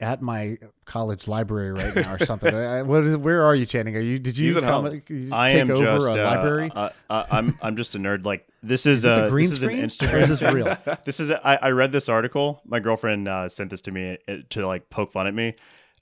at 0.01 0.21
my 0.21 0.59
college 0.85 1.29
library 1.29 1.73
right 1.73 1.95
now 1.95 2.15
or 2.15 2.25
something. 2.25 2.53
What 2.87 3.05
is? 3.05 3.17
Where 3.17 3.43
are 3.45 3.55
you, 3.55 3.67
Channing? 3.67 3.97
Are 3.97 4.01
you? 4.01 4.19
Did 4.19 4.37
you 4.37 4.47
He's 4.47 4.57
at 4.57 4.65
home. 4.65 4.85
did 4.91 5.09
you 5.09 5.31
I 5.33 5.51
take 5.53 5.61
am 5.61 5.71
over 5.71 5.85
just 5.85 6.15
a 6.15 6.27
uh, 6.29 6.35
library? 6.37 6.73
Uh, 6.75 6.91
uh, 7.09 7.27
I'm 7.31 7.59
I'm 7.63 7.77
just 7.77 7.95
a 7.95 7.99
nerd. 7.99 8.25
Like 8.27 8.47
this 8.63 8.85
is, 8.85 8.99
is 8.99 9.03
this 9.03 9.19
uh, 9.19 9.25
a 9.25 9.31
green 9.31 9.49
this 9.49 9.57
is 9.59 9.63
an 9.63 9.91
screen? 9.91 10.09
Instagram. 10.09 10.13
Or 10.15 10.19
is 10.19 10.41
this 10.41 10.53
real? 10.53 10.77
this 11.05 11.21
is 11.21 11.31
a, 11.31 11.47
I, 11.47 11.69
I 11.69 11.71
read 11.71 11.93
this 11.93 12.09
article. 12.09 12.61
My 12.65 12.81
girlfriend 12.81 13.29
uh, 13.29 13.49
sent 13.49 13.71
this 13.71 13.81
to 13.83 13.93
me 13.93 14.19
uh, 14.29 14.37
to 14.51 14.67
like 14.67 14.91
poke 14.91 15.13
fun 15.13 15.27
at 15.27 15.35
me 15.35 15.55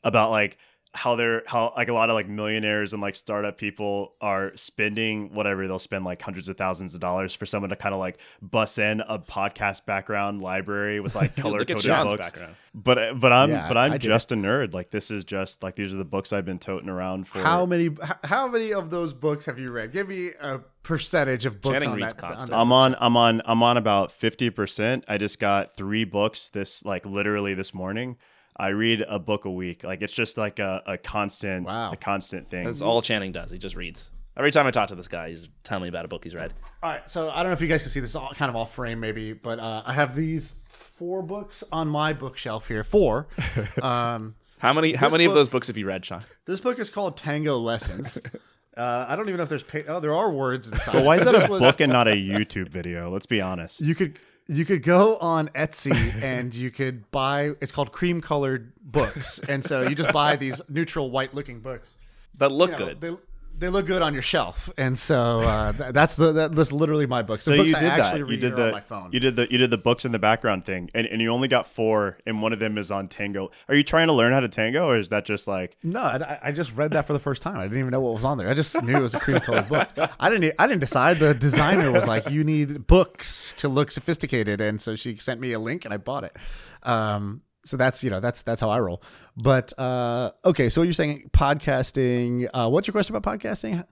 about 0.03 0.31
like 0.31 0.57
how 0.93 1.15
they're 1.15 1.43
how 1.47 1.73
like 1.77 1.89
a 1.89 1.93
lot 1.93 2.11
of 2.11 2.15
like 2.15 2.29
millionaires 2.29 2.93
and 2.93 3.01
like 3.01 3.15
startup 3.15 3.57
people 3.57 4.15
are 4.21 4.51
spending 4.57 5.33
whatever 5.33 5.69
they'll 5.69 5.79
spend 5.79 6.05
like 6.05 6.21
hundreds 6.21 6.49
of 6.49 6.57
thousands 6.57 6.95
of 6.95 7.01
dollars 7.01 7.33
for 7.33 7.47
someone 7.47 7.71
to 7.71 7.77
kind 7.77 7.95
of 7.95 8.01
like 8.01 8.19
bus 8.43 8.77
in 8.77 9.01
a 9.03 9.17
podcast 9.19 9.87
background 9.87 10.43
library 10.43 10.99
with 10.99 11.15
like 11.15 11.37
color 11.37 11.61
coded 11.61 11.77
Shaan's 11.79 12.11
books. 12.11 12.21
background. 12.21 12.57
But 12.75 12.99
uh, 12.99 13.15
but 13.15 13.33
I'm 13.33 13.51
Yeah, 13.51 13.69
but 13.69 13.77
I'm 13.77 13.93
I 13.93 13.99
get 13.99 14.09
just 14.09 14.33
a 14.33 14.35
nerd. 14.35 14.75
Like 14.75 14.91
this 14.91 15.13
is 15.13 15.25
just 15.25 15.63
like 15.63 15.77
these 15.77 15.93
are 15.93 15.97
the 15.97 16.05
books 16.05 16.33
I've 16.33 16.45
been 16.45 16.59
toting 16.59 16.89
around 16.89 17.29
for. 17.29 17.41
How 17.41 17.67
many? 17.67 17.91
How 18.25 18.49
many 18.49 18.73
of 18.73 18.91
those 18.91 19.13
books 19.13 19.47
have 19.47 19.59
you 19.59 19.69
read? 19.69 19.93
Give 19.93 20.09
me 20.09 20.31
a 20.41 20.61
percentage 20.83 21.47
of 21.47 21.61
books 21.61 21.75
Channing 21.75 21.91
on 21.91 21.97
reads 21.97 22.15
that. 22.15 22.25
on 22.25 22.37
that 22.37 22.53
I'm 22.53 22.73
on 22.73 22.97
I'm 22.99 23.17
on 23.17 23.43
I'm 23.45 23.63
on 23.63 23.77
about 23.77 24.11
50%. 24.11 25.05
I 25.07 25.19
just 25.19 25.39
got 25.39 25.77
3 25.77 26.05
books 26.05 26.49
this 26.49 26.85
like 26.85 27.07
literally 27.07 27.55
this 27.55 27.75
morning. 27.75 28.17
I 28.61 28.69
read 28.69 29.05
a 29.09 29.19
book 29.19 29.45
a 29.47 29.51
week. 29.51 29.83
Like 29.85 30.03
it's 30.03 30.13
just 30.13 30.37
like 30.37 30.59
a, 30.59 30.83
a 30.87 30.99
constant 30.99 31.67
Wow. 31.67 31.93
a 31.93 31.97
constant 31.97 32.51
thing. 32.51 32.65
That's 32.67 32.83
all 32.83 33.01
Channing 33.03 33.33
does. 33.33 33.51
He 33.51 33.59
just 33.59 33.75
reads. 33.75 34.11
Every 34.37 34.51
time 34.53 34.67
I 34.67 34.71
talk 34.71 34.89
to 34.89 34.95
this 34.95 35.09
guy, 35.09 35.31
he's 35.31 35.49
telling 35.65 35.83
me 35.83 35.89
about 35.89 36.05
a 36.05 36.09
book 36.09 36.23
he's 36.25 36.35
read. 36.35 36.55
All 36.83 36.91
right, 36.91 37.09
so 37.11 37.31
I 37.31 37.43
don't 37.43 37.47
know 37.51 37.53
if 37.55 37.61
you 37.61 37.67
guys 37.69 37.83
can 37.83 37.91
see 37.91 38.01
this. 38.01 38.11
Is 38.11 38.17
all 38.17 38.33
kind 38.35 38.49
of 38.49 38.57
off 38.57 38.75
frame, 38.75 39.01
maybe, 39.01 39.33
but 39.33 39.59
uh, 39.59 39.83
I 39.85 39.93
have 39.93 40.15
these 40.15 40.55
four 40.67 41.23
books 41.23 41.65
on 41.73 41.89
my 41.89 42.13
bookshelf 42.13 42.69
here. 42.69 42.85
Four. 42.85 43.27
Um, 43.83 44.35
How 44.59 44.73
many? 44.73 44.93
How 44.95 45.07
This 45.07 45.13
many 45.13 45.25
of 45.25 45.35
those 45.35 45.49
books 45.49 45.67
have 45.67 45.77
you 45.77 45.87
read, 45.87 46.03
Shaan? 46.03 46.25
this 46.47 46.61
book 46.61 46.79
is 46.79 46.91
called 46.91 47.17
Tango 47.17 47.59
Lessons. 47.59 48.19
Uh, 48.77 49.05
I 49.09 49.17
don't 49.17 49.27
even 49.29 49.37
know 49.37 49.43
if 49.43 49.49
there's. 49.49 49.65
Pa- 49.65 49.81
oh, 49.89 50.01
there 50.01 50.15
are 50.15 50.31
words 50.31 50.69
inside. 50.69 50.93
But 50.93 51.05
why 51.05 51.17
is 51.17 51.25
that 51.25 51.35
a 51.35 51.47
book 51.47 51.81
and 51.81 51.93
not 51.93 52.07
a 52.07 52.13
YouTube 52.13 52.69
video? 52.69 53.11
Let's 53.11 53.27
be 53.27 53.41
honest. 53.41 53.81
You 53.81 53.97
could 53.97 54.19
you 54.51 54.65
could 54.65 54.83
go 54.83 55.17
on 55.19 55.49
Etsy 55.51 55.93
and 56.23 56.55
you 56.55 56.71
could 56.71 57.11
buy. 57.11 57.53
It's 57.61 57.73
called 57.73 57.93
cream 57.93 58.21
colored 58.21 58.73
books, 58.83 59.39
and 59.49 59.65
so 59.65 59.83
you 59.83 59.95
just 59.95 60.13
buy 60.13 60.37
these 60.37 60.61
neutral 60.69 61.11
white 61.11 61.35
looking 61.35 61.61
books. 61.61 61.97
That 62.39 62.51
look 62.51 62.73
You 62.73 62.79
know, 62.79 62.87
good. 62.87 63.01
They, 63.01 63.17
they 63.61 63.69
look 63.69 63.87
good 63.87 64.03
on 64.03 64.13
your 64.15 64.23
shelf, 64.23 64.69
and 64.77 64.99
so 64.99 65.39
uh, 65.41 65.73
th- 65.73 65.93
that's 65.93 66.17
the 66.17 66.33
that, 66.33 66.55
that's 66.57 66.73
literally 66.73 67.07
my 67.07 67.23
book. 67.23 67.39
The 67.39 67.43
So 67.43 67.57
books 67.57 67.71
you 67.71 67.77
I 67.77 67.81
did 67.81 67.91
that. 67.91 68.19
You 68.19 68.37
did 68.37 68.57
the 68.57 68.73
my 68.73 68.81
phone. 68.81 69.11
you 69.13 69.21
did 69.21 69.37
the 69.37 69.47
you 69.51 69.59
did 69.59 69.71
the 69.71 69.79
books 69.79 70.05
in 70.05 70.13
the 70.13 70.19
background 70.19 70.65
thing, 70.65 70.91
and, 70.95 71.07
and 71.07 71.21
you 71.23 71.31
only 71.31 71.47
got 71.47 71.67
four, 71.67 72.19
and 72.27 72.43
one 72.43 72.53
of 72.53 72.59
them 72.59 72.77
is 72.79 72.91
on 72.91 73.07
tango. 73.07 73.51
Are 73.69 73.75
you 73.75 73.85
trying 73.85 74.09
to 74.09 74.13
learn 74.13 74.33
how 74.33 74.41
to 74.41 74.49
tango, 74.49 74.87
or 74.89 74.97
is 74.99 75.11
that 75.11 75.25
just 75.25 75.47
like 75.47 75.77
No, 75.83 76.01
I, 76.01 76.39
I 76.45 76.53
just 76.53 76.75
read 76.75 76.91
that 76.93 77.07
for 77.07 77.13
the 77.13 77.19
first 77.21 77.43
time. 77.43 77.59
I 77.59 77.65
didn't 77.65 77.79
even 77.79 77.91
know 77.91 78.01
what 78.01 78.15
was 78.15 78.25
on 78.25 78.39
there. 78.39 78.49
I 78.49 78.55
just 78.55 78.83
knew 78.83 78.97
it 78.97 79.03
was 79.03 79.15
a 79.15 79.21
cream 79.21 79.39
colored 79.41 79.69
book. 79.69 79.89
I 80.19 80.31
didn't. 80.31 80.55
I 80.59 80.67
didn't 80.67 80.81
decide. 80.81 81.19
The 81.19 81.35
designer 81.35 81.93
was 81.93 82.07
like, 82.07 82.31
"You 82.31 82.43
need 82.45 82.87
books 82.87 83.55
to 83.59 83.69
look 83.69 83.91
sophisticated," 83.91 84.61
and 84.61 84.81
so 84.81 84.97
she 84.97 85.17
sent 85.17 85.41
me 85.41 85.53
a 85.53 85.59
link, 85.61 85.85
and 85.85 85.93
I 85.95 85.99
bought 85.99 86.25
it. 86.25 86.37
Um, 86.83 87.43
so 87.65 87.77
that's 87.77 88.03
you 88.05 88.11
know 88.11 88.21
that's 88.21 88.43
that's 88.43 88.61
how 88.61 88.71
I 88.71 88.79
roll. 88.81 89.03
But 89.37 89.73
uh, 89.79 90.33
okay, 90.45 90.69
so 90.71 90.83
you're 90.83 90.93
saying 90.93 91.31
podcasting. 91.33 92.49
Uh, 92.53 92.69
what's 92.69 92.87
your 92.87 92.93
question 92.93 93.15
about 93.15 93.39
podcasting? 93.41 93.85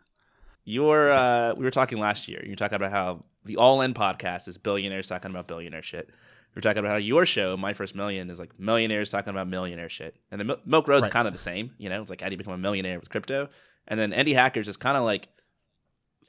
You're 0.65 1.11
uh, 1.13 1.55
we 1.55 1.65
were 1.65 1.71
talking 1.71 1.99
last 1.99 2.29
year. 2.29 2.41
You 2.45 2.51
were 2.51 2.57
talking 2.57 2.77
about 2.77 2.91
how 2.91 3.25
the 3.45 3.57
All 3.57 3.81
In 3.81 3.95
podcast 3.95 4.49
is 4.49 4.59
billionaires 4.59 5.07
talking 5.07 5.31
about 5.31 5.47
billionaire 5.49 5.83
shit. 5.83 6.09
We 6.11 6.59
were 6.59 6.63
talking 6.63 6.81
about 6.81 6.91
how 6.91 6.97
your 6.97 7.25
show, 7.27 7.57
My 7.57 7.73
First 7.73 7.95
Million, 7.95 8.31
is 8.31 8.39
like 8.39 8.59
millionaires 8.59 9.11
talking 9.11 9.31
about 9.31 9.49
millionaire 9.49 9.89
shit. 9.89 10.17
And 10.31 10.41
the 10.41 10.45
Mil- 10.45 10.61
Milk 10.67 10.89
Road's 10.89 11.03
Right. 11.05 11.13
kind 11.13 11.27
of 11.27 11.33
the 11.33 11.39
same. 11.39 11.73
You 11.79 11.89
know, 11.89 12.01
it's 12.01 12.11
like 12.11 12.21
how 12.21 12.29
do 12.29 12.33
you 12.33 12.39
become 12.39 12.55
a 12.55 12.59
millionaire 12.59 12.99
with 12.99 13.09
crypto? 13.11 13.49
And 13.87 13.99
then 13.99 14.13
Indie 14.13 14.35
Hackers 14.35 14.69
is 14.69 14.77
kind 14.77 14.97
of 14.97 15.05
like 15.05 15.29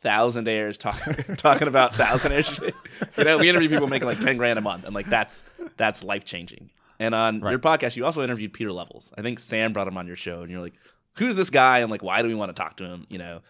thousandaires 0.03 0.77
talking 0.77 1.35
talking 1.35 1.67
about 1.67 1.93
thousandaire 1.93 2.43
shit. 2.45 2.73
You 3.17 3.23
know, 3.23 3.37
we 3.37 3.49
interview 3.49 3.69
people 3.69 3.87
making 3.87 4.07
like 4.07 4.19
ten 4.19 4.37
grand 4.37 4.57
a 4.59 4.61
month, 4.61 4.85
and 4.85 4.93
like 4.95 5.07
that's 5.07 5.43
that's 5.77 6.03
life 6.03 6.25
changing. 6.25 6.69
And 6.99 7.15
on 7.15 7.39
your 7.39 7.59
podcast, 7.59 7.95
you 7.95 8.05
also 8.05 8.21
interviewed 8.23 8.53
Pieter 8.53 8.71
Levels. 8.73 9.11
I 9.17 9.21
think 9.21 9.39
Sam 9.39 9.71
brought 9.71 9.87
him 9.87 9.97
on 9.97 10.05
your 10.05 10.17
show, 10.17 10.41
and 10.41 10.51
you're 10.51 10.61
like, 10.61 10.73
"Who's 11.15 11.35
this 11.35 11.49
guy?" 11.49 11.79
And 11.79 11.89
like, 11.89 12.03
why 12.03 12.21
do 12.21 12.27
we 12.27 12.35
want 12.35 12.53
to 12.53 12.61
talk 12.61 12.77
to 12.77 12.83
him? 12.83 13.05
You 13.09 13.19
know, 13.19 13.41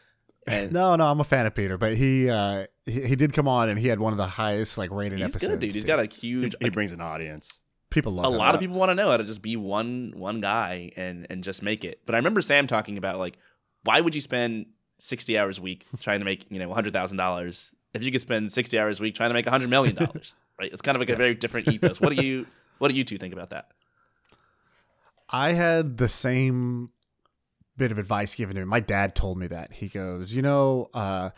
and 0.45 0.71
No, 0.73 0.95
no, 0.95 1.07
I'm 1.07 1.19
a 1.19 1.23
fan 1.23 1.45
of 1.45 1.55
Peter, 1.55 1.77
but 1.77 1.95
he 1.95 2.29
uh, 2.29 2.67
he, 2.85 3.07
he 3.07 3.15
did 3.15 3.33
come 3.33 3.47
on 3.47 3.69
and 3.69 3.79
he 3.79 3.88
had 3.88 3.99
one 3.99 4.13
of 4.13 4.17
the 4.17 4.27
highest 4.27 4.77
like 4.77 4.91
rated 4.91 5.19
he's 5.19 5.25
episodes. 5.35 5.47
good, 5.51 5.59
dude. 5.59 5.73
He's 5.73 5.83
too. 5.83 5.88
got 5.88 5.99
a 5.99 6.05
huge. 6.05 6.55
he 6.59 6.65
like, 6.65 6.73
brings 6.73 6.91
an 6.91 7.01
audience? 7.01 7.59
people 7.89 8.12
love 8.12 8.25
a 8.25 8.29
him. 8.29 8.38
lot 8.38 8.53
of 8.53 8.62
people 8.62 8.77
want 8.77 8.89
to 8.89 8.95
know 8.95 9.09
how 9.09 9.17
to 9.17 9.23
just 9.23 9.41
be 9.41 9.55
one 9.55 10.13
one 10.15 10.41
guy 10.41 10.91
and 10.95 11.25
and 11.29 11.43
just 11.43 11.62
make 11.63 11.83
it. 11.83 12.01
But 12.05 12.15
I 12.15 12.17
remember 12.17 12.41
Sam 12.41 12.67
talking 12.67 12.97
about 12.97 13.17
like, 13.19 13.38
why 13.83 14.01
would 14.01 14.15
you 14.15 14.21
spend 14.21 14.67
sixty 14.97 15.38
hours 15.38 15.59
a 15.59 15.62
week 15.62 15.85
trying 15.99 16.19
to 16.19 16.25
make 16.25 16.45
you 16.49 16.59
know 16.59 16.73
hundred 16.73 16.93
thousand 16.93 17.17
dollars 17.17 17.71
if 17.93 18.03
you 18.03 18.12
could 18.12 18.21
spend 18.21 18.51
sixty 18.51 18.77
hours 18.79 18.99
a 18.99 19.03
week 19.03 19.15
trying 19.15 19.29
to 19.29 19.33
make 19.33 19.47
hundred 19.47 19.69
million 19.69 19.95
dollars? 19.95 20.33
right? 20.59 20.71
It's 20.71 20.81
kind 20.81 20.95
of 20.95 20.99
like 20.99 21.09
a 21.09 21.15
very 21.15 21.35
different 21.35 21.67
ethos. 21.67 21.99
What 21.99 22.15
do 22.15 22.23
you 22.23 22.45
what 22.80 22.89
do 22.89 22.96
you 22.96 23.04
two 23.04 23.18
think 23.18 23.34
about 23.34 23.52
that? 23.52 23.68
I 25.30 25.54
had 25.54 25.98
the 25.98 26.10
same 26.10 26.88
bit 27.78 27.92
of 27.92 28.00
advice 28.00 28.36
given 28.36 28.56
to 28.56 28.62
me. 28.62 28.65
My 28.65 28.80
dad 28.80 29.15
told 29.15 29.38
me 29.38 29.48
that. 29.48 29.74
He 29.74 29.88
goes, 29.88 30.34
you 30.34 30.42
know, 30.42 30.89
uh, 30.94 31.30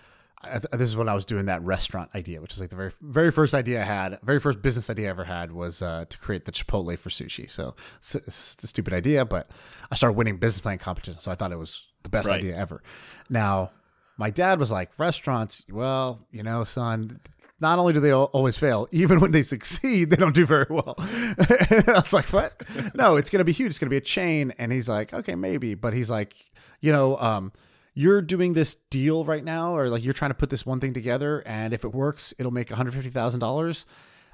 I, 0.44 0.60
this 0.60 0.90
is 0.90 0.96
when 0.96 1.10
I 1.10 1.14
was 1.14 1.26
doing 1.26 1.46
that 1.46 1.62
restaurant 1.62 2.10
idea, 2.16 2.42
which 2.42 2.54
is 2.54 2.62
like 2.62 2.70
the 2.70 2.76
very 2.76 2.92
very 3.02 3.32
first 3.32 3.54
idea 3.54 3.82
I 3.82 3.86
had, 3.86 4.18
very 4.24 4.40
first 4.40 4.62
business 4.62 4.90
idea 4.90 5.08
I 5.08 5.10
ever 5.12 5.26
had 5.26 5.52
was 5.52 5.82
uh, 5.82 6.06
to 6.10 6.18
create 6.18 6.46
the 6.46 6.52
Chipotle 6.52 6.98
for 6.98 7.10
sushi. 7.10 7.52
So 7.52 7.76
it's, 7.98 8.16
it's 8.16 8.64
a 8.64 8.68
stupid 8.68 8.94
idea, 8.94 9.26
but 9.26 9.52
I 9.92 9.96
started 9.96 10.14
winning 10.18 10.38
business 10.38 10.62
plan 10.62 10.78
competitions, 10.80 11.22
so 11.22 11.30
I 11.30 11.36
thought 11.36 11.52
it 11.52 11.60
was 11.60 11.86
the 12.04 12.10
best 12.10 12.28
Right. 12.28 12.38
idea 12.38 12.56
ever. 12.58 12.82
Now, 13.30 13.72
my 14.18 14.30
dad 14.30 14.58
was 14.58 14.72
like, 14.72 14.90
restaurants, 14.98 15.64
well, 15.70 16.26
you 16.32 16.44
know, 16.44 16.64
son. 16.64 17.20
Not 17.62 17.78
only 17.78 17.94
do 17.94 18.00
they 18.00 18.12
always 18.12 18.58
fail, 18.58 18.88
even 18.92 19.20
when 19.20 19.32
they 19.32 19.44
succeed, 19.44 20.10
they 20.10 20.16
don't 20.16 20.34
do 20.34 20.46
very 20.46 20.66
well. 20.70 20.96
I 20.98 21.84
was 21.96 22.12
like, 22.12 22.26
"What? 22.34 22.62
No, 22.96 23.16
it's 23.16 23.30
gonna 23.30 23.44
be 23.44 23.52
huge. 23.52 23.70
It's 23.70 23.80
gonna 23.80 23.92
be 23.92 23.98
a 23.98 24.02
chain." 24.02 24.52
And 24.58 24.72
he's 24.72 24.90
like, 24.90 25.14
"Okay, 25.14 25.36
maybe," 25.36 25.76
but 25.76 25.94
he's 25.94 26.10
like, 26.10 26.36
"You 26.82 26.92
know, 26.92 27.18
um, 27.18 27.54
you're 27.94 28.22
doing 28.22 28.54
this 28.54 28.76
deal 28.90 29.24
right 29.24 29.44
now, 29.44 29.76
or 29.76 29.90
like 29.90 30.04
you're 30.04 30.14
trying 30.14 30.32
to 30.32 30.36
put 30.36 30.50
this 30.50 30.66
one 30.66 30.80
thing 30.80 30.94
together, 30.94 31.44
and 31.46 31.74
if 31.74 31.84
it 31.84 31.94
works, 31.94 32.34
it'll 32.40 32.52
make 32.52 32.72
one 32.72 32.78
hundred 32.78 32.96
fifty 32.96 33.10
thousand 33.10 33.40
dollars." 33.40 33.86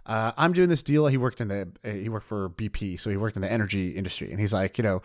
Uh, 0.05 0.31
I'm 0.37 0.53
doing 0.53 0.69
this 0.69 0.81
deal. 0.81 1.05
He 1.07 1.17
worked 1.17 1.41
in 1.41 1.49
the 1.49 1.69
uh, 1.83 1.89
he 1.89 2.07
worked 2.07 2.27
for 2.27 2.49
BP, 2.49 2.97
so 2.97 3.09
he 3.09 3.17
worked 3.17 3.35
in 3.35 3.41
the 3.41 3.51
energy 3.51 3.89
industry, 3.89 4.31
and 4.31 4.39
he's 4.39 4.53
like, 4.53 4.77
you 4.77 4.85
know, 4.85 5.01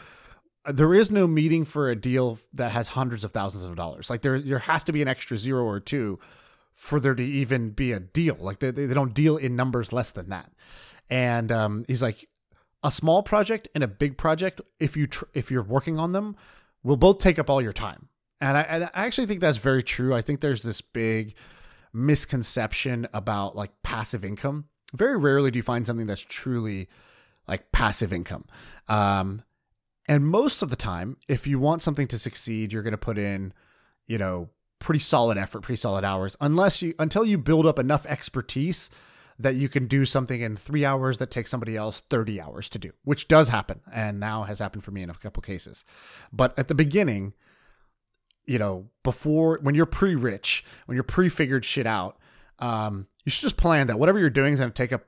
there 0.66 0.94
is 0.94 1.10
no 1.10 1.26
meeting 1.26 1.64
for 1.64 1.90
a 1.90 1.96
deal 1.96 2.38
that 2.54 2.70
has 2.70 2.90
hundreds 2.90 3.24
of 3.24 3.32
thousands 3.32 3.64
of 3.64 3.74
dollars. 3.74 4.08
Like 4.08 4.22
there, 4.22 4.40
there 4.40 4.60
has 4.60 4.84
to 4.84 4.92
be 4.92 5.02
an 5.02 5.08
extra 5.08 5.36
zero 5.36 5.64
or 5.64 5.80
two 5.80 6.20
for 6.72 7.00
there 7.00 7.14
to 7.14 7.22
even 7.22 7.70
be 7.70 7.92
a 7.92 8.00
deal. 8.00 8.36
Like 8.40 8.60
they, 8.60 8.70
they 8.70 8.94
don't 8.94 9.14
deal 9.14 9.36
in 9.36 9.56
numbers 9.56 9.92
less 9.92 10.10
than 10.10 10.28
that. 10.30 10.52
And 11.10 11.52
um, 11.52 11.84
he's 11.86 12.02
like, 12.02 12.28
a 12.84 12.90
small 12.90 13.22
project 13.22 13.68
and 13.76 13.84
a 13.84 13.88
big 13.88 14.18
project, 14.18 14.60
if 14.80 14.96
you 14.96 15.06
tr- 15.06 15.26
if 15.34 15.52
you're 15.52 15.62
working 15.62 16.00
on 16.00 16.10
them, 16.10 16.34
will 16.82 16.96
both 16.96 17.20
take 17.20 17.38
up 17.38 17.48
all 17.48 17.62
your 17.62 17.72
time. 17.72 18.08
And 18.40 18.56
I, 18.56 18.62
and 18.62 18.84
I 18.86 19.06
actually 19.06 19.28
think 19.28 19.40
that's 19.40 19.58
very 19.58 19.84
true. 19.84 20.12
I 20.12 20.20
think 20.20 20.40
there's 20.40 20.64
this 20.64 20.80
big 20.80 21.36
misconception 21.92 23.06
about 23.12 23.54
like 23.54 23.70
passive 23.84 24.24
income 24.24 24.64
very 24.94 25.16
rarely 25.16 25.50
do 25.50 25.58
you 25.58 25.62
find 25.62 25.86
something 25.86 26.06
that's 26.06 26.20
truly 26.20 26.88
like 27.48 27.72
passive 27.72 28.12
income. 28.12 28.44
Um, 28.88 29.42
and 30.08 30.26
most 30.26 30.62
of 30.62 30.70
the 30.70 30.76
time, 30.76 31.16
if 31.28 31.46
you 31.46 31.58
want 31.58 31.82
something 31.82 32.08
to 32.08 32.18
succeed, 32.18 32.72
you're 32.72 32.82
going 32.82 32.92
to 32.92 32.98
put 32.98 33.18
in, 33.18 33.52
you 34.06 34.18
know, 34.18 34.50
pretty 34.82 34.98
solid 34.98 35.38
effort, 35.38 35.62
pretty 35.62 35.80
solid 35.80 36.04
hours, 36.04 36.36
unless 36.40 36.82
you 36.82 36.94
until 36.98 37.24
you 37.24 37.38
build 37.38 37.66
up 37.66 37.78
enough 37.78 38.04
expertise 38.06 38.90
that 39.38 39.54
you 39.54 39.68
can 39.68 39.86
do 39.86 40.04
something 40.04 40.40
in 40.40 40.56
three 40.56 40.84
hours 40.84 41.18
that 41.18 41.30
takes 41.30 41.50
somebody 41.50 41.76
else 41.76 42.00
30 42.10 42.40
hours 42.40 42.68
to 42.68 42.78
do, 42.78 42.92
which 43.02 43.28
does 43.28 43.48
happen 43.48 43.80
and 43.92 44.20
now 44.20 44.42
has 44.44 44.58
happened 44.58 44.84
for 44.84 44.90
me 44.90 45.02
in 45.02 45.10
a 45.10 45.14
couple 45.14 45.42
cases. 45.42 45.84
But 46.32 46.56
at 46.58 46.68
the 46.68 46.74
beginning, 46.74 47.32
you 48.44 48.58
know, 48.58 48.88
before 49.02 49.58
when 49.62 49.74
you're 49.74 49.86
pre 49.86 50.14
rich, 50.14 50.64
when 50.86 50.94
you're 50.94 51.04
pre 51.04 51.28
figured 51.28 51.64
shit 51.64 51.86
out, 51.86 52.18
um, 52.58 53.06
you 53.24 53.30
should 53.30 53.42
just 53.42 53.56
plan 53.56 53.86
that 53.86 53.98
whatever 53.98 54.18
you're 54.18 54.30
doing 54.30 54.52
is 54.52 54.60
going 54.60 54.70
to 54.70 54.74
take 54.74 54.92
up, 54.92 55.04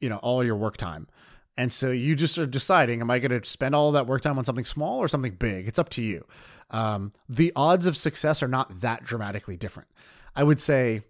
you 0.00 0.08
know, 0.08 0.18
all 0.18 0.42
your 0.42 0.56
work 0.56 0.76
time. 0.76 1.06
And 1.56 1.72
so 1.72 1.90
you 1.90 2.14
just 2.14 2.38
are 2.38 2.46
deciding, 2.46 3.00
am 3.00 3.10
I 3.10 3.18
going 3.18 3.38
to 3.38 3.48
spend 3.48 3.74
all 3.74 3.92
that 3.92 4.06
work 4.06 4.22
time 4.22 4.38
on 4.38 4.44
something 4.44 4.64
small 4.64 4.98
or 4.98 5.08
something 5.08 5.34
big? 5.34 5.68
It's 5.68 5.78
up 5.78 5.90
to 5.90 6.02
you. 6.02 6.24
Um, 6.70 7.12
the 7.28 7.52
odds 7.54 7.86
of 7.86 7.96
success 7.96 8.42
are 8.42 8.48
not 8.48 8.80
that 8.80 9.04
dramatically 9.04 9.56
different. 9.56 9.88
I 10.34 10.44
would 10.44 10.60
say 10.60 11.02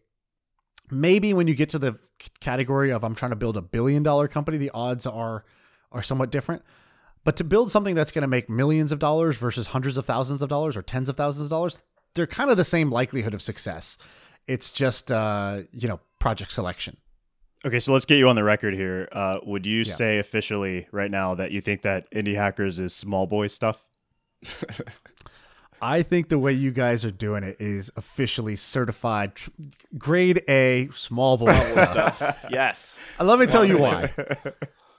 maybe 0.91 1.33
when 1.35 1.47
you 1.47 1.55
get 1.55 1.69
to 1.71 1.79
the 1.79 1.99
category 2.41 2.91
of 2.91 3.05
I'm 3.05 3.15
trying 3.15 3.31
to 3.31 3.37
build 3.37 3.57
a 3.57 3.63
billion 3.63 4.03
dollar 4.03 4.29
company, 4.29 4.59
the 4.59 4.71
odds 4.71 5.07
are 5.07 5.45
are 5.93 6.03
somewhat 6.03 6.31
different. 6.31 6.63
But 7.25 7.37
to 7.37 7.45
build 7.45 7.71
something 7.71 7.95
that's 7.95 8.13
going 8.13 8.23
to 8.23 8.29
make 8.29 8.49
millions 8.49 8.93
of 8.93 8.99
dollars 8.99 9.37
versus 9.37 9.69
hundreds 9.69 9.97
of 9.97 10.07
thousands 10.07 10.41
of 10.41 10.49
dollars 10.49 10.77
or 10.77 10.83
tens 10.83 11.09
of 11.09 11.17
thousands 11.17 11.47
of 11.47 11.51
dollars, 11.51 11.79
they're 12.15 12.27
kind 12.27 12.51
of 12.51 12.57
the 12.57 12.65
same 12.65 12.91
likelihood 12.91 13.35
of 13.35 13.43
success. 13.43 13.99
It's 14.47 14.71
just 14.71 15.13
uh, 15.13 15.63
you 15.73 15.89
know 15.89 16.01
project 16.19 16.53
selection. 16.53 16.97
Okay, 17.65 17.79
so 17.79 17.93
let's 17.93 18.07
get 18.07 18.19
you 18.19 18.29
on 18.29 18.37
the 18.37 18.45
record 18.45 18.73
here. 18.75 19.09
Uh, 19.13 19.39
would 19.43 19.67
you 19.67 19.83
yeah. 19.83 19.93
say 19.93 20.19
officially 20.19 20.87
right 20.93 21.11
now 21.11 21.35
that 21.35 21.51
you 21.53 21.61
think 21.61 21.83
that 21.83 22.11
indie 22.11 22.35
hackers 22.35 22.79
is 22.79 22.95
small 22.95 23.27
boy 23.27 23.49
stuff? 23.49 23.85
I 25.83 26.03
think 26.03 26.29
the 26.29 26.39
way 26.39 26.53
you 26.53 26.71
guys 26.73 27.05
are 27.05 27.11
doing 27.11 27.43
it 27.43 27.57
is 27.61 27.91
officially 27.97 28.57
certified 28.57 29.35
tr- 29.35 29.51
grade 29.97 30.43
A 30.49 30.89
small 30.95 31.37
boy 31.39 31.59
stuff. 31.61 32.21
yes. 32.51 32.99
Uh, 33.19 33.25
let 33.25 33.39
me 33.39 33.47
tell 33.47 33.65
you 33.65 33.79
why. 33.79 34.11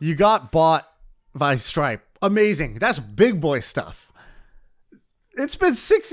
You 0.04 0.16
got 0.16 0.52
bought 0.52 0.92
by 1.36 1.58
Stripe. 1.58 2.04
Amazing. 2.24 2.80
That's 2.80 2.98
big 2.98 3.40
boy 3.40 3.60
stuff. 3.60 4.12
It's 5.34 5.56
been 5.56 5.76
six. 5.76 6.12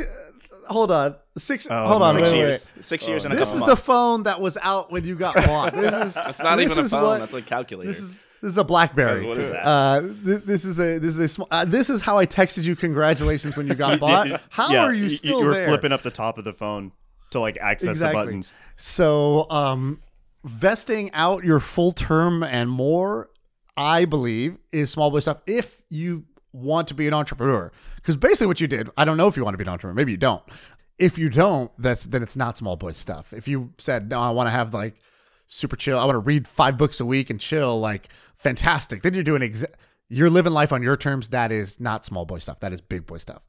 Hold 0.69 0.91
on. 0.91 1.16
Six. 1.37 1.66
Oh, 1.71 1.87
hold 1.87 2.03
on. 2.03 2.14
Six 2.14 2.31
wait, 2.31 2.39
years. 2.39 2.73
Wait. 2.77 2.85
Six 2.85 3.09
years 3.09 3.25
and 3.25 3.35
a 3.35 3.37
This 3.37 3.53
is 3.53 3.61
months. 3.61 3.75
the 3.75 3.77
phone 3.77 4.23
that 4.25 4.41
was 4.41 4.57
out 4.61 4.91
when 4.91 5.05
you 5.05 5.14
got 5.14 5.35
bought. 5.47 5.73
This 5.73 6.07
is. 6.07 6.14
That's 6.14 6.41
not 6.41 6.61
even 6.61 6.79
a 6.79 6.89
phone. 6.89 7.03
What, 7.03 7.21
that's 7.21 7.35
a 7.35 7.43
calculator. 7.43 7.89
This 7.91 8.01
is 8.01 8.25
this 8.41 8.53
is 8.53 8.59
a 8.59 8.64
BlackBerry. 8.64 9.27
What 9.27 9.39
is 9.39 9.51
that? 9.51 9.66
Uh, 9.66 10.01
th- 10.01 10.43
this 10.45 10.64
is 10.64 10.79
a 10.79 10.99
this 10.99 11.14
is 11.14 11.19
a 11.19 11.29
small. 11.29 11.49
Uh, 11.51 11.64
this 11.64 11.91
is 11.91 12.03
how 12.03 12.19
I 12.19 12.27
texted 12.27 12.64
you 12.64 12.77
congratulations 12.77 13.57
when 13.57 13.66
you 13.66 13.75
got 13.75 13.99
bought. 14.01 14.41
How 14.51 14.71
yeah, 14.71 14.85
are 14.85 14.95
you 14.95 15.11
still 15.11 15.41
You 15.41 15.47
were 15.47 15.55
there? 15.55 15.66
flipping 15.69 15.93
up 15.93 16.03
the 16.03 16.11
top 16.11 16.39
of 16.39 16.45
the 16.45 16.53
phone 16.53 16.93
to 17.31 17.41
like 17.41 17.57
access 17.61 17.91
exactly. 17.91 18.21
the 18.21 18.27
buttons. 18.27 18.55
So, 18.77 19.49
um, 19.51 20.01
vesting 20.45 21.12
out 21.12 21.45
your 21.45 21.61
full 21.61 21.93
term 21.93 22.43
and 22.43 22.71
more, 22.71 23.31
I 23.77 24.05
believe, 24.05 24.59
is 24.73 24.91
small 24.91 25.11
boy 25.11 25.21
stuff. 25.21 25.41
If 25.47 25.83
you 25.89 26.25
want 26.59 26.89
to 26.89 26.95
be 26.95 27.07
an 27.07 27.15
entrepreneur, 27.15 27.73
because 27.97 28.17
basically 28.17 28.47
what 28.47 28.61
you 28.61 28.67
did, 28.67 28.91
I 28.97 29.05
don't 29.05 29.17
know 29.17 29.29
if 29.29 29.37
you 29.37 29.45
want 29.45 29.55
to 29.55 29.59
be 29.59 29.65
an 29.65 29.69
entrepreneur. 29.69 29.95
Maybe 29.95 30.13
you 30.13 30.19
don't. 30.19 30.43
If 30.99 31.19
you 31.19 31.31
don't, 31.31 31.71
that's 31.79 32.05
then 32.05 32.23
it's 32.23 32.37
not 32.37 32.57
small 32.57 32.77
boy 32.77 32.93
stuff. 32.93 33.33
If 33.33 33.47
you 33.47 33.73
said 33.79 34.11
no, 34.11 34.21
I 34.21 34.31
want 34.31 34.49
to 34.49 34.51
have 34.51 34.75
like 34.75 34.97
super 35.47 35.77
chill. 35.77 35.99
I 35.99 36.05
want 36.05 36.17
to 36.17 36.21
read 36.21 36.49
five 36.49 36.77
books 36.77 37.01
a 37.01 37.05
week 37.05 37.31
and 37.31 37.41
chill. 37.41 37.79
Like 37.79 38.09
fantastic. 38.37 39.03
Then 39.03 39.15
you're 39.15 39.23
doing 39.23 39.43
exa- 39.43 39.73
you're 40.09 40.31
living 40.31 40.53
life 40.53 40.73
on 40.73 40.83
your 40.83 40.97
terms. 40.97 41.29
That 41.29 41.53
is 41.53 41.79
not 41.79 42.05
small 42.05 42.25
boy 42.25 42.39
stuff. 42.39 42.61
That 42.61 42.73
is 42.73 42.81
big 42.81 43.07
boy 43.07 43.19
stuff. 43.19 43.47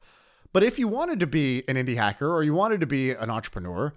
But 0.52 0.62
if 0.62 0.78
you 0.78 0.88
wanted 0.88 1.20
to 1.20 1.26
be 1.26 1.62
an 1.68 1.76
indie 1.76 1.96
hacker 1.96 2.32
or 2.32 2.42
you 2.42 2.54
wanted 2.54 2.80
to 2.80 2.86
be 2.86 3.12
an 3.12 3.30
entrepreneur, 3.30 3.94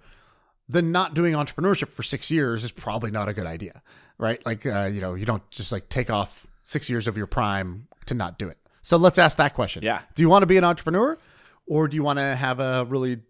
then 0.68 0.92
not 0.92 1.14
doing 1.14 1.34
entrepreneurship 1.34 1.88
for 1.88 2.02
six 2.02 2.30
years 2.30 2.64
is 2.64 2.72
probably 2.72 3.10
not 3.10 3.28
a 3.28 3.34
good 3.34 3.46
idea, 3.46 3.82
right? 4.18 4.44
Like, 4.46 4.64
uh, 4.64 4.88
you 4.92 5.00
know, 5.00 5.14
you 5.14 5.26
don't 5.26 5.48
just 5.50 5.72
like 5.72 5.88
take 5.88 6.10
off 6.10 6.46
six 6.62 6.88
years 6.88 7.06
of 7.06 7.16
your 7.16 7.26
prime 7.26 7.88
to 8.06 8.14
not 8.14 8.38
do 8.38 8.48
it. 8.48 8.58
So 8.84 8.96
let's 8.98 9.18
ask 9.18 9.38
that 9.38 9.54
question. 9.54 9.82
Yeah. 9.82 10.02
Do 10.14 10.22
you 10.22 10.28
want 10.28 10.42
to 10.42 10.46
be 10.46 10.56
an 10.58 10.64
entrepreneur 10.64 11.18
or 11.66 11.88
do 11.88 11.96
you 11.96 12.02
want 12.02 12.18
to 12.18 12.36
have 12.36 12.60
a 12.60 12.84
really 12.84 13.20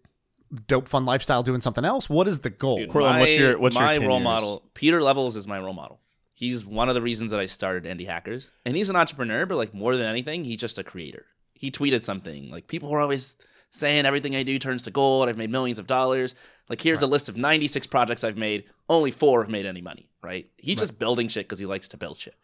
dope, 0.67 0.87
fun 0.89 1.05
lifestyle 1.05 1.43
doing 1.43 1.61
something 1.61 1.85
else? 1.85 2.09
What 2.09 2.27
is 2.27 2.39
the 2.39 2.49
goal? 2.49 2.79
Dude, 2.81 2.89
Courtland, 2.89 3.15
my, 3.15 3.19
what's 3.21 3.35
your- 3.35 3.57
what's 3.57 3.75
your 3.75 3.85
my 3.85 3.93
10 3.93 4.05
role 4.07 4.17
years? 4.17 4.23
model? 4.23 4.63
Pieter 4.73 5.01
Levels 5.01 5.35
is 5.37 5.47
my 5.47 5.57
role 5.57 5.73
model. 5.73 6.01
He's 6.33 6.65
one 6.65 6.89
of 6.89 6.95
the 6.95 7.01
reasons 7.01 7.31
that 7.31 7.39
I 7.39 7.45
started 7.45 7.85
Indie 7.85 8.05
Hackers, 8.05 8.51
and 8.65 8.75
he's 8.75 8.89
an 8.89 8.97
entrepreneur. 8.97 9.45
But 9.45 9.55
like 9.55 9.73
more 9.73 9.95
than 9.95 10.05
anything, 10.05 10.43
he's 10.43 10.59
just 10.59 10.77
a 10.77 10.83
creator. 10.83 11.25
He 11.53 11.71
tweeted 11.71 12.03
something 12.03 12.51
like 12.51 12.67
people 12.67 12.89
were 12.89 12.99
always 12.99 13.37
saying 13.71 14.05
everything 14.05 14.35
I 14.35 14.43
do 14.43 14.59
turns 14.59 14.81
to 14.83 14.91
gold. 14.91 15.29
I've 15.29 15.37
made 15.37 15.49
millions 15.49 15.79
of 15.79 15.87
dollars. 15.87 16.35
Like 16.67 16.81
here's 16.81 17.01
a 17.01 17.07
list 17.07 17.29
of 17.29 17.37
96 17.37 17.87
projects 17.87 18.25
I've 18.25 18.35
made. 18.37 18.65
Only 18.89 19.11
four 19.11 19.41
have 19.43 19.49
made 19.49 19.65
any 19.65 19.79
money. 19.81 20.09
Right? 20.21 20.49
He's 20.57 20.79
just 20.79 20.99
building 20.99 21.29
shit 21.29 21.45
because 21.47 21.59
he 21.59 21.65
likes 21.65 21.87
to 21.89 21.97
build 21.97 22.19
shit. 22.19 22.35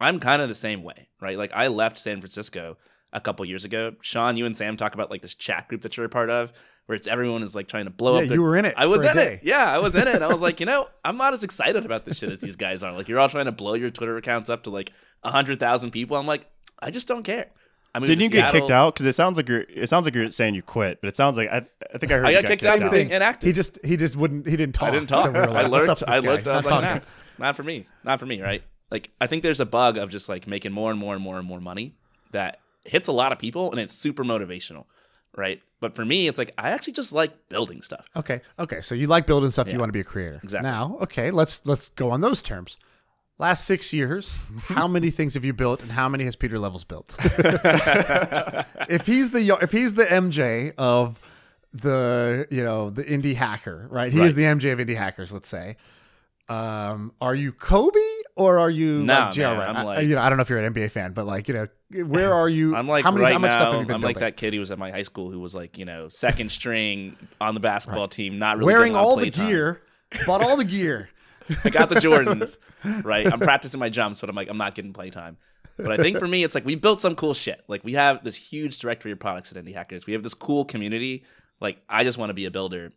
I'm 0.00 0.18
kind 0.20 0.40
of 0.42 0.48
the 0.48 0.54
same 0.54 0.82
way. 0.82 1.08
Right? 1.20 1.36
Like 1.38 1.52
I 1.54 1.68
left 1.68 1.98
San 1.98 2.20
Francisco 2.20 2.76
a 3.12 3.20
couple 3.20 3.44
years 3.44 3.64
ago. 3.64 3.92
Shaan, 4.02 4.36
you 4.36 4.46
and 4.46 4.56
Sam 4.56 4.76
talk 4.76 4.94
about 4.94 5.10
like 5.10 5.22
this 5.22 5.34
chat 5.34 5.68
group 5.68 5.82
that 5.82 5.96
you're 5.96 6.06
a 6.06 6.08
part 6.10 6.30
of, 6.30 6.52
where 6.86 6.96
it's 6.96 7.06
everyone 7.06 7.42
is 7.42 7.54
like 7.54 7.68
trying 7.68 7.84
to 7.84 7.90
blow 7.90 8.16
Yeah, 8.16 8.22
up. 8.22 8.28
Their, 8.28 8.36
you 8.36 8.42
were 8.42 8.56
in 8.56 8.64
it 8.64 8.74
I 8.76 8.86
was 8.86 9.04
in 9.04 9.14
day. 9.16 9.34
it. 9.34 9.40
Yeah, 9.42 9.70
I 9.72 9.78
was 9.78 9.94
in 9.94 10.06
it. 10.08 10.14
And 10.14 10.24
I 10.24 10.28
was 10.28 10.40
like, 10.40 10.60
you 10.60 10.66
know, 10.66 10.88
I'm 11.04 11.16
not 11.16 11.34
as 11.34 11.42
excited 11.44 11.84
about 11.84 12.04
this 12.04 12.18
shit 12.18 12.30
as 12.30 12.38
these 12.38 12.56
guys 12.56 12.82
are. 12.82 12.92
Like, 12.92 13.08
you're 13.08 13.18
all 13.18 13.28
trying 13.28 13.46
to 13.46 13.52
blow 13.52 13.74
your 13.74 13.90
Twitter 13.90 14.16
accounts 14.16 14.48
up 14.48 14.62
to 14.64 14.70
like 14.70 14.92
hundred 15.24 15.60
thousand 15.60 15.90
people. 15.90 16.16
I'm 16.16 16.26
like, 16.26 16.46
I 16.80 16.90
just 16.90 17.06
don't 17.08 17.22
care. 17.22 17.46
I 17.92 17.98
moved 17.98 18.06
Didn't 18.10 18.18
to 18.30 18.36
you 18.36 18.42
get 18.42 18.52
kicked 18.52 18.70
out? 18.70 18.94
Because 18.94 19.06
it 19.06 19.14
sounds 19.14 19.36
like 19.36 19.48
you're. 19.48 19.62
It 19.62 19.88
sounds 19.88 20.04
like 20.04 20.14
you're 20.14 20.30
saying 20.30 20.54
you 20.54 20.62
quit, 20.62 21.00
but 21.00 21.08
it 21.08 21.16
sounds 21.16 21.36
like 21.36 21.50
I. 21.50 21.66
I 21.92 21.98
think 21.98 22.12
I 22.12 22.18
heard 22.18 22.26
I 22.26 22.30
you 22.30 22.42
got 22.42 22.48
kicked 22.48 22.64
out 22.64 22.78
for 22.78 22.88
being 22.88 23.10
inactive. 23.10 23.48
He 23.48 23.52
just 23.52 23.80
he 23.84 23.96
just 23.96 24.14
wouldn't 24.14 24.46
he 24.46 24.56
didn't 24.56 24.76
talk. 24.76 24.88
I 24.88 24.90
didn't 24.92 25.08
talk. 25.08 25.26
we 25.26 25.40
were 25.40 25.46
like, 25.46 25.66
I 25.66 25.68
"What's 25.68 25.72
learned. 25.72 25.88
up 25.90 26.08
I 26.08 26.20
this 26.20 26.24
looked. 26.30 26.46
I 26.46 26.54
was 26.54 26.64
like, 26.66 26.82
nah, 26.82 27.00
not 27.38 27.56
for 27.56 27.64
me. 27.64 27.88
Not 28.04 28.20
for 28.20 28.26
me. 28.26 28.40
Right? 28.40 28.62
Like, 28.90 29.10
I 29.20 29.26
think 29.26 29.42
there's 29.42 29.60
a 29.60 29.66
bug 29.66 29.96
of 29.96 30.10
just 30.10 30.28
like 30.28 30.46
making 30.46 30.72
more 30.72 30.90
and 30.90 30.98
more 30.98 31.14
and 31.14 31.22
more 31.22 31.38
and 31.38 31.46
more 31.46 31.60
money 31.60 31.94
that 32.32 32.60
hits 32.84 33.08
a 33.08 33.12
lot 33.12 33.32
of 33.32 33.38
people, 33.38 33.70
and 33.70 33.80
it's 33.80 33.94
super 33.94 34.24
motivational, 34.24 34.84
right? 35.36 35.62
But 35.80 35.94
for 35.94 36.04
me, 36.04 36.28
it's 36.28 36.38
like 36.38 36.52
I 36.58 36.70
actually 36.70 36.92
just 36.92 37.12
like 37.12 37.48
building 37.48 37.82
stuff. 37.82 38.06
Okay. 38.16 38.40
Okay. 38.58 38.80
So 38.80 38.94
you 38.94 39.06
like 39.06 39.26
building 39.26 39.50
stuff. 39.50 39.68
You 39.72 39.78
want 39.78 39.88
to 39.88 39.94
be 39.94 40.00
a 40.00 40.04
creator. 40.04 40.40
Exactly. 40.42 40.68
Now, 40.68 40.98
okay, 41.02 41.30
let's 41.30 41.64
let's 41.66 41.88
go 41.90 42.10
on 42.10 42.20
those 42.20 42.42
terms. 42.42 42.76
Last 43.38 43.64
six 43.64 43.92
years, 43.94 44.36
how 44.64 44.86
many 44.86 45.10
things 45.10 45.34
have 45.34 45.44
you 45.44 45.54
built, 45.54 45.82
and 45.82 45.92
how 45.92 46.08
many 46.08 46.24
has 46.24 46.36
Pieter 46.36 46.58
Levels 46.58 46.84
built? 46.84 47.16
if 48.88 49.06
he's 49.06 49.30
the 49.30 49.58
if 49.62 49.72
he's 49.72 49.94
the 49.94 50.04
MJ 50.04 50.74
of 50.76 51.18
the 51.72 52.46
you 52.50 52.62
know 52.62 52.90
the 52.90 53.04
indie 53.04 53.36
hacker, 53.36 53.86
right? 53.90 54.12
He 54.12 54.20
is 54.20 54.34
the 54.34 54.42
MJ 54.42 54.72
of 54.72 54.78
indie 54.78 54.96
hackers. 54.96 55.32
Let's 55.32 55.48
say. 55.48 55.76
Um, 56.50 57.12
are 57.20 57.34
you 57.34 57.52
Kobe 57.52 57.98
or 58.36 58.58
are 58.58 58.70
you 58.70 59.02
Nah, 59.04 59.26
like 59.26 59.32
JR? 59.34 59.40
man, 59.42 59.76
I'm 59.76 59.86
I- 59.86 60.00
you 60.00 60.14
know, 60.16 60.20
I 60.20 60.28
don't 60.28 60.36
know 60.36 60.42
if 60.42 60.50
you're 60.50 60.58
an 60.58 60.72
NBA 60.74 60.90
fan, 60.90 61.12
but 61.12 61.24
like 61.26 61.46
you 61.48 61.54
know, 61.54 61.68
where 62.04 62.34
are 62.34 62.48
you? 62.48 62.74
I'm 62.76 62.88
like 62.88 63.04
how 63.04 63.12
many 63.12 63.22
right 63.24 63.32
how 63.32 63.38
much 63.38 63.50
now. 63.50 63.56
stuff 63.58 63.72
have 63.72 63.80
you 63.82 63.86
been 63.86 63.94
I'm 63.96 64.00
like 64.02 64.18
that 64.18 64.36
kid 64.36 64.52
who 64.54 64.60
was 64.60 64.70
at 64.72 64.78
my 64.78 64.90
high 64.90 65.02
school 65.04 65.30
who 65.30 65.38
was 65.40 65.54
like 65.54 65.78
you 65.78 65.84
know 65.84 66.08
second 66.08 66.50
string 66.50 67.16
on 67.40 67.54
the 67.54 67.60
basketball 67.60 68.08
team, 68.08 68.38
not 68.38 68.58
really 68.58 68.72
Wearing 68.72 68.96
all 68.96 69.14
the 69.16 69.22
playtime. 69.30 69.46
gear, 69.48 69.82
bought 70.26 70.42
all 70.42 70.56
the 70.56 70.64
gear. 70.64 71.08
I 71.64 71.70
got 71.70 71.88
the 71.88 71.96
Jordans, 71.96 72.58
right? 73.04 73.32
I'm 73.32 73.40
practicing 73.40 73.80
my 73.80 73.88
jumps, 73.88 74.20
but 74.20 74.28
I'm 74.30 74.36
like, 74.36 74.48
I'm 74.48 74.58
not 74.58 74.74
getting 74.74 74.92
playtime. 74.92 75.36
But 75.76 75.92
I 75.92 75.96
think 75.96 76.18
for 76.18 76.28
me, 76.28 76.44
it's 76.44 76.54
like 76.54 76.64
we 76.66 76.74
built 76.74 77.00
some 77.00 77.14
cool 77.16 77.32
shit. 77.32 77.62
Like 77.68 77.82
we 77.84 77.94
have 77.94 78.22
this 78.22 78.36
huge 78.36 78.78
directory 78.78 79.12
of 79.12 79.18
products 79.20 79.50
at 79.50 79.64
Indie 79.64 79.74
Hackers. 79.74 80.06
We 80.06 80.12
have 80.14 80.22
this 80.22 80.34
cool 80.34 80.64
community. 80.64 81.24
Like 81.60 81.78
I 81.88 82.04
just 82.04 82.18
want 82.18 82.30
to 82.30 82.34
be 82.34 82.44
a 82.44 82.50
builder. 82.50 82.92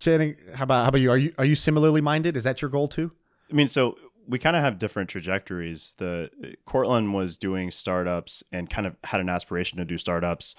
Channing, 0.00 0.36
how 0.54 0.64
about 0.64 0.82
how 0.82 0.88
about 0.88 1.00
you? 1.00 1.10
Are 1.10 1.16
you 1.16 1.32
are 1.38 1.44
you 1.44 1.54
similarly 1.54 2.00
minded? 2.00 2.36
Is 2.36 2.42
that 2.42 2.60
your 2.60 2.70
goal 2.70 2.88
too? 2.88 3.12
I 3.50 3.54
mean, 3.54 3.68
so 3.68 3.96
we 4.26 4.38
kind 4.38 4.56
of 4.56 4.62
have 4.62 4.78
different 4.78 5.08
trajectories. 5.10 5.94
The 5.98 6.30
Courtland 6.64 7.14
was 7.14 7.36
doing 7.36 7.70
startups 7.70 8.42
and 8.52 8.68
kind 8.70 8.86
of 8.86 8.96
had 9.04 9.20
an 9.20 9.28
aspiration 9.28 9.78
to 9.78 9.84
do 9.84 9.98
startups, 9.98 10.54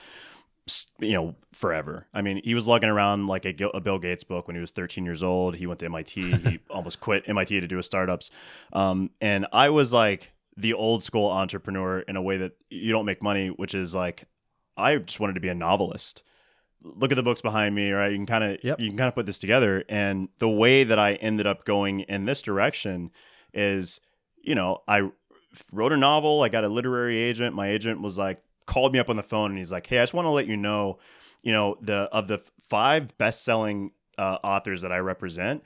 you 0.99 1.13
know, 1.13 1.35
forever. 1.51 2.07
I 2.13 2.21
mean, 2.21 2.41
he 2.43 2.55
was 2.55 2.67
lugging 2.67 2.89
around 2.89 3.27
like 3.27 3.45
a, 3.45 3.55
a 3.73 3.81
Bill 3.81 3.99
Gates 3.99 4.23
book 4.23 4.47
when 4.47 4.55
he 4.55 4.61
was 4.61 4.71
13 4.71 5.05
years 5.05 5.23
old. 5.23 5.55
He 5.55 5.67
went 5.67 5.79
to 5.79 5.85
MIT. 5.85 6.31
he 6.37 6.59
almost 6.69 6.99
quit 6.99 7.27
MIT 7.27 7.59
to 7.59 7.67
do 7.67 7.77
his 7.77 7.85
startups. 7.85 8.29
Um, 8.73 9.11
and 9.19 9.47
I 9.51 9.69
was 9.69 9.91
like 9.91 10.31
the 10.57 10.73
old 10.73 11.03
school 11.03 11.29
entrepreneur 11.29 11.99
in 11.99 12.15
a 12.15 12.21
way 12.21 12.37
that 12.37 12.53
you 12.69 12.91
don't 12.91 13.05
make 13.05 13.21
money, 13.21 13.49
which 13.49 13.73
is 13.73 13.93
like 13.93 14.25
I 14.77 14.97
just 14.97 15.19
wanted 15.19 15.33
to 15.33 15.39
be 15.39 15.49
a 15.49 15.55
novelist 15.55 16.23
look 16.95 17.11
at 17.11 17.15
the 17.15 17.23
books 17.23 17.41
behind 17.41 17.73
me 17.73 17.91
right 17.91 18.11
you 18.11 18.17
can 18.17 18.25
kind 18.25 18.43
of 18.43 18.63
Yep. 18.63 18.79
you 18.79 18.89
can 18.89 18.97
kind 18.97 19.07
of 19.07 19.15
put 19.15 19.25
this 19.25 19.37
together 19.39 19.83
and 19.89 20.29
the 20.39 20.49
way 20.49 20.83
that 20.83 20.99
i 20.99 21.13
ended 21.13 21.47
up 21.47 21.65
going 21.65 22.01
in 22.01 22.25
this 22.25 22.41
direction 22.41 23.11
is 23.53 23.99
you 24.41 24.53
know 24.55 24.81
i 24.87 25.09
wrote 25.71 25.91
a 25.91 25.97
novel 25.97 26.43
i 26.43 26.49
got 26.49 26.63
a 26.63 26.69
literary 26.69 27.17
agent 27.17 27.55
my 27.55 27.67
agent 27.69 28.01
was 28.01 28.17
like 28.17 28.43
called 28.67 28.93
me 28.93 28.99
up 28.99 29.09
on 29.09 29.15
the 29.15 29.23
phone 29.23 29.51
and 29.51 29.57
he's 29.57 29.71
like 29.71 29.87
hey 29.87 29.99
i 29.99 30.03
just 30.03 30.13
want 30.13 30.25
to 30.25 30.29
let 30.29 30.47
you 30.47 30.57
know 30.57 30.99
you 31.41 31.51
know 31.51 31.75
the 31.81 32.07
of 32.11 32.27
the 32.27 32.39
five 32.69 33.17
best-selling 33.17 33.91
uh, 34.17 34.37
authors 34.43 34.81
that 34.81 34.91
i 34.91 34.97
represent 34.99 35.63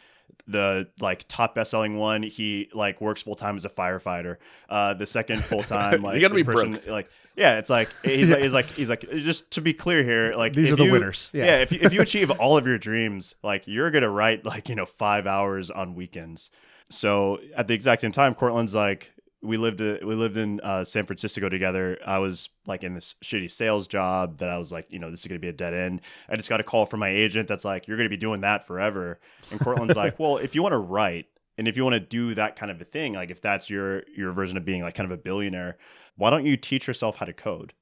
the 0.47 0.87
like 0.99 1.25
top 1.27 1.53
best-selling 1.53 1.97
one, 1.97 2.23
he 2.23 2.69
like 2.73 3.01
works 3.01 3.21
full 3.21 3.35
time 3.35 3.55
as 3.55 3.65
a 3.65 3.69
firefighter. 3.69 4.37
Uh, 4.67 4.95
the 4.95 5.05
second 5.05 5.43
full 5.43 5.61
time, 5.61 6.01
like 6.03 6.19
gonna 6.21 6.33
this 6.33 6.41
be 6.41 6.43
person, 6.43 6.79
like 6.87 7.07
yeah, 7.39 7.57
it's 7.57 7.69
like 7.69 7.89
he's 8.03 8.29
like 8.29 8.41
he's 8.41 8.53
like 8.53 8.65
he's 8.67 8.89
like 8.89 9.09
just 9.09 9.49
to 9.51 9.61
be 9.61 9.73
clear 9.73 10.03
here, 10.03 10.33
like 10.35 10.53
These 10.53 10.71
are 10.71 10.75
the 10.75 10.85
you- 10.85 10.91
winners. 10.91 11.31
Yeah. 11.33 11.45
Yeah, 11.45 11.57
if 11.61 11.71
you, 11.71 11.79
if 11.81 11.93
you 11.93 12.01
achieve 12.07 12.29
all 12.31 12.57
of 12.57 12.67
your 12.67 12.77
dreams, 12.77 13.33
like 13.41 13.67
you're 13.67 13.89
gonna 13.91 14.09
write 14.09 14.45
like 14.45 14.69
you 14.69 14.75
know 14.75 14.85
five 14.85 15.25
hours 15.25 15.71
on 15.71 15.95
weekends. 15.95 16.51
So 16.89 17.39
at 17.55 17.67
the 17.67 17.73
exact 17.73 18.01
same 18.01 18.11
time, 18.11 18.35
Courtland's 18.35 18.75
like 18.75 19.11
we 19.41 19.55
lived 19.55 19.79
uh, 19.81 19.99
we 20.03 20.15
lived 20.15 20.35
in 20.35 20.59
uh, 20.61 20.83
San 20.83 21.05
Francisco 21.05 21.47
together. 21.47 21.97
I 22.05 22.17
was 22.19 22.49
like 22.65 22.83
in 22.83 22.93
this 22.93 23.15
shitty 23.23 23.49
sales 23.49 23.87
job 23.87 24.39
that 24.39 24.49
I 24.49 24.57
was 24.57 24.71
like, 24.71 24.87
you 24.89 24.99
know, 24.99 25.09
this 25.09 25.21
is 25.21 25.27
gonna 25.27 25.39
be 25.39 25.47
a 25.47 25.53
dead 25.53 25.73
end. 25.73 26.01
I 26.27 26.35
just 26.35 26.49
got 26.49 26.59
a 26.59 26.63
call 26.63 26.85
from 26.85 26.99
my 26.99 27.09
agent 27.09 27.47
that's 27.47 27.63
like, 27.63 27.87
you're 27.87 27.95
gonna 27.95 28.09
be 28.09 28.17
doing 28.17 28.41
that 28.41 28.67
forever. 28.67 29.19
And 29.49 29.59
Courtland's 29.59 29.95
like, 29.95 30.19
well, 30.19 30.37
if 30.37 30.55
you 30.55 30.61
want 30.61 30.73
to 30.73 30.77
write 30.79 31.27
and 31.57 31.67
if 31.67 31.77
you 31.77 31.83
want 31.83 31.93
to 31.93 31.99
do 31.99 32.35
that 32.35 32.55
kind 32.57 32.71
of 32.71 32.81
a 32.81 32.85
thing, 32.85 33.13
like 33.13 33.31
if 33.31 33.39
that's 33.41 33.69
your 33.69 34.03
your 34.13 34.31
version 34.33 34.57
of 34.57 34.65
being 34.65 34.81
like 34.81 34.95
kind 34.95 35.09
of 35.09 35.17
a 35.17 35.21
billionaire, 35.21 35.77
why 36.19 36.29
don't 36.29 36.45
you 36.45 36.57
teach 36.57 36.85
yourself 36.87 37.15
how 37.15 37.25
to 37.25 37.33
code? 37.33 37.73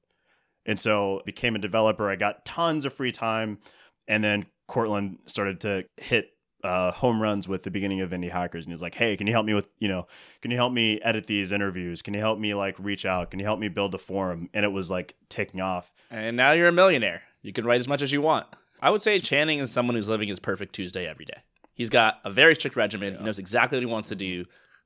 And 0.64 0.78
so 0.78 1.22
became 1.26 1.54
a 1.54 1.58
developer. 1.58 2.08
I 2.08 2.16
got 2.16 2.44
tons 2.44 2.84
of 2.84 2.94
free 2.94 3.12
time. 3.12 3.58
And 4.06 4.22
then 4.22 4.46
Courtland 4.68 5.18
started 5.26 5.60
to 5.60 5.84
hit 5.96 6.30
uh, 6.62 6.92
home 6.92 7.20
runs 7.20 7.48
with 7.48 7.62
the 7.62 7.70
beginning 7.70 8.00
of 8.00 8.10
Indie 8.10 8.30
Hackers. 8.30 8.64
And 8.64 8.72
he's 8.72 8.82
like, 8.82 8.94
hey, 8.94 9.16
can 9.16 9.26
you 9.26 9.32
help 9.32 9.46
me 9.46 9.54
with, 9.54 9.68
you 9.78 9.88
know, 9.88 10.06
can 10.40 10.50
you 10.50 10.56
help 10.56 10.72
me 10.72 11.00
edit 11.02 11.26
these 11.26 11.52
interviews? 11.52 12.00
Can 12.02 12.14
you 12.14 12.20
help 12.20 12.38
me 12.38 12.54
like 12.54 12.76
reach 12.78 13.04
out? 13.04 13.30
Can 13.30 13.40
you 13.40 13.46
help 13.46 13.58
me 13.58 13.68
build 13.68 13.92
the 13.92 13.98
forum? 13.98 14.48
And 14.54 14.64
it 14.64 14.72
was 14.72 14.90
like 14.90 15.14
taking 15.28 15.60
off. 15.60 15.92
And 16.10 16.36
now 16.36 16.52
you're 16.52 16.68
a 16.68 16.72
millionaire. 16.72 17.22
You 17.42 17.52
can 17.52 17.64
write 17.64 17.80
as 17.80 17.88
much 17.88 18.02
as 18.02 18.12
you 18.12 18.22
want. 18.22 18.46
I 18.80 18.90
would 18.90 19.02
say 19.02 19.18
Channing 19.18 19.58
is 19.58 19.72
someone 19.72 19.96
who's 19.96 20.08
living 20.08 20.28
his 20.28 20.38
perfect 20.38 20.74
Tuesday 20.74 21.06
every 21.06 21.24
day. 21.24 21.38
He's 21.74 21.90
got 21.90 22.18
a 22.24 22.30
very 22.30 22.54
strict 22.54 22.76
regimen. 22.76 23.16
He 23.16 23.24
knows 23.24 23.38
exactly 23.38 23.76
what 23.76 23.82
he 23.82 23.86
wants 23.86 24.08
to 24.10 24.16
do. 24.16 24.44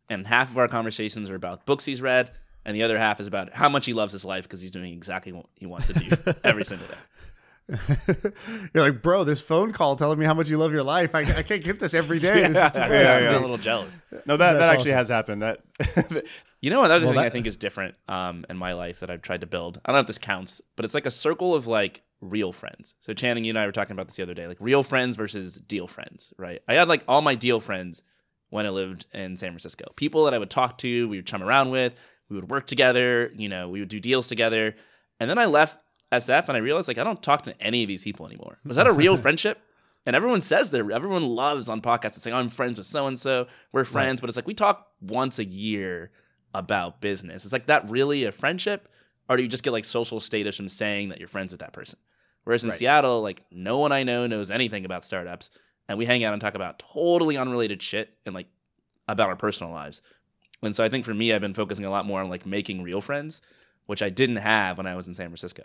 And 0.09 0.26
half 0.26 0.50
of 0.50 0.59
our 0.59 0.68
conversations 0.68 1.30
are 1.30 1.34
about 1.34 1.64
books 1.64 1.84
he's 1.84 2.03
read, 2.03 2.32
and 2.64 2.76
the 2.76 2.82
other 2.82 2.98
half 2.98 3.20
is 3.20 3.26
about 3.26 3.54
how 3.54 3.68
much 3.68 3.86
he 3.86 3.92
loves 3.92 4.12
his 4.12 4.24
life 4.24 4.44
because 4.44 4.60
he's 4.60 4.70
doing 4.70 4.92
exactly 4.92 5.32
what 5.32 5.46
he 5.54 5.66
wants 5.66 5.88
to 5.88 5.94
do 5.94 6.34
every 6.44 6.64
single 6.64 6.86
day. 6.86 6.94
You're 8.74 8.84
like, 8.84 9.02
bro, 9.02 9.24
this 9.24 9.40
phone 9.40 9.72
call 9.72 9.96
telling 9.96 10.18
me 10.18 10.24
how 10.24 10.34
much 10.34 10.48
you 10.48 10.58
love 10.58 10.72
your 10.72 10.82
life. 10.82 11.14
I, 11.14 11.20
I 11.20 11.42
can't 11.42 11.62
get 11.62 11.78
this 11.78 11.94
every 11.94 12.18
day. 12.18 12.42
This 12.52 12.66
is 12.66 12.72
too 12.72 12.80
much 12.80 12.90
yeah, 12.90 13.16
I'm 13.16 13.22
yeah. 13.22 13.38
a 13.38 13.40
little 13.40 13.58
jealous. 13.58 13.98
No, 14.26 14.36
that, 14.36 14.54
that 14.54 14.68
actually 14.68 14.92
awesome. 14.92 14.98
has 14.98 15.08
happened. 15.08 15.42
That 15.42 15.60
You 16.60 16.70
know, 16.70 16.84
another 16.84 17.06
Well, 17.06 17.14
thing 17.14 17.22
I 17.22 17.28
think 17.28 17.46
is 17.48 17.56
different 17.56 17.96
um, 18.08 18.46
in 18.48 18.56
my 18.56 18.72
life 18.72 19.00
that 19.00 19.10
I've 19.10 19.22
tried 19.22 19.40
to 19.40 19.48
build. 19.48 19.80
I 19.84 19.90
don't 19.90 19.96
know 19.96 20.00
if 20.00 20.06
this 20.06 20.18
counts, 20.18 20.60
but 20.76 20.84
it's 20.84 20.94
like 20.94 21.06
a 21.06 21.10
circle 21.10 21.56
of 21.56 21.66
like 21.66 22.02
real 22.20 22.52
friends. 22.52 22.94
So 23.00 23.12
Channing, 23.12 23.44
you 23.44 23.50
and 23.50 23.58
I 23.58 23.66
were 23.66 23.72
talking 23.72 23.94
about 23.94 24.06
this 24.06 24.16
the 24.16 24.22
other 24.22 24.34
day, 24.34 24.46
like 24.46 24.58
real 24.60 24.84
friends 24.84 25.16
versus 25.16 25.56
deal 25.56 25.88
friends, 25.88 26.32
right? 26.38 26.62
I 26.68 26.74
had 26.74 26.88
like 26.88 27.02
all 27.08 27.20
my 27.20 27.34
deal 27.34 27.58
friends 27.58 28.02
when 28.50 28.64
I 28.64 28.68
lived 28.68 29.06
in 29.12 29.36
San 29.36 29.50
Francisco. 29.50 29.92
People 29.96 30.24
that 30.24 30.34
I 30.34 30.38
would 30.38 30.50
talk 30.50 30.78
to, 30.78 31.08
we 31.08 31.18
would 31.18 31.26
chum 31.26 31.42
around 31.42 31.70
with, 31.70 31.96
we 32.28 32.36
would 32.36 32.50
work 32.50 32.66
together, 32.66 33.30
you 33.34 33.48
know, 33.48 33.68
we 33.68 33.80
would 33.80 33.88
do 33.88 34.00
deals 34.00 34.26
together. 34.26 34.74
And 35.20 35.28
then 35.28 35.38
I 35.38 35.46
left 35.46 35.78
SF 36.12 36.48
and 36.48 36.56
I 36.56 36.60
realized 36.60 36.88
like 36.88 36.98
I 36.98 37.04
don't 37.04 37.22
talk 37.22 37.42
to 37.42 37.60
any 37.60 37.82
of 37.82 37.88
these 37.88 38.04
people 38.04 38.26
anymore. 38.26 38.58
Was 38.64 38.76
that 38.76 38.86
a 38.86 38.92
real 38.92 39.16
friendship? 39.18 39.60
And 40.04 40.16
everyone 40.16 40.40
says 40.40 40.70
that 40.72 40.90
everyone 40.90 41.22
loves 41.22 41.68
on 41.68 41.80
podcasts 41.80 42.14
to 42.14 42.20
say, 42.20 42.32
I'm 42.32 42.48
friends 42.48 42.78
with 42.78 42.88
so 42.88 43.06
and 43.06 43.18
so, 43.18 43.46
we're 43.70 43.84
friends, 43.84 44.20
but 44.20 44.28
it's 44.28 44.36
like 44.36 44.48
we 44.48 44.54
talk 44.54 44.88
once 45.00 45.38
a 45.38 45.44
year 45.44 46.10
about 46.54 47.00
business. 47.00 47.44
It's 47.44 47.52
like 47.52 47.66
that 47.66 47.88
really 47.90 48.24
a 48.24 48.32
friendship? 48.32 48.88
Or 49.28 49.36
do 49.36 49.42
you 49.42 49.48
just 49.48 49.62
get 49.62 49.72
like 49.72 49.84
social 49.84 50.18
status 50.18 50.56
from 50.56 50.68
saying 50.68 51.10
that 51.10 51.18
you're 51.18 51.28
friends 51.28 51.52
with 51.52 51.60
that 51.60 51.72
person? 51.72 51.98
Whereas 52.44 52.64
in 52.64 52.70
Right. 52.70 52.78
Seattle, 52.78 53.22
like 53.22 53.44
no 53.52 53.78
one 53.78 53.92
I 53.92 54.02
know 54.02 54.26
knows 54.26 54.50
anything 54.50 54.84
about 54.84 55.04
startups. 55.04 55.50
And 55.88 55.98
we 55.98 56.06
hang 56.06 56.24
out 56.24 56.32
and 56.32 56.40
talk 56.40 56.54
about 56.54 56.80
totally 56.92 57.36
unrelated 57.36 57.80
shit 57.80 58.16
and 58.26 58.34
like 58.34 58.48
about 59.06 59.28
our 59.28 59.36
personal 59.36 59.72
lives. 59.72 60.02
And 60.62 60.74
so 60.74 60.84
I 60.84 60.88
think 60.88 61.04
for 61.04 61.14
me, 61.14 61.32
I've 61.32 61.40
been 61.40 61.54
focusing 61.54 61.84
a 61.84 61.90
lot 61.90 62.06
more 62.06 62.20
on 62.20 62.30
like 62.30 62.46
making 62.46 62.82
real 62.82 63.00
friends, 63.00 63.42
which 63.86 64.02
I 64.02 64.10
didn't 64.10 64.36
have 64.36 64.78
when 64.78 64.86
I 64.86 64.94
was 64.94 65.08
in 65.08 65.14
San 65.14 65.26
Francisco. 65.26 65.64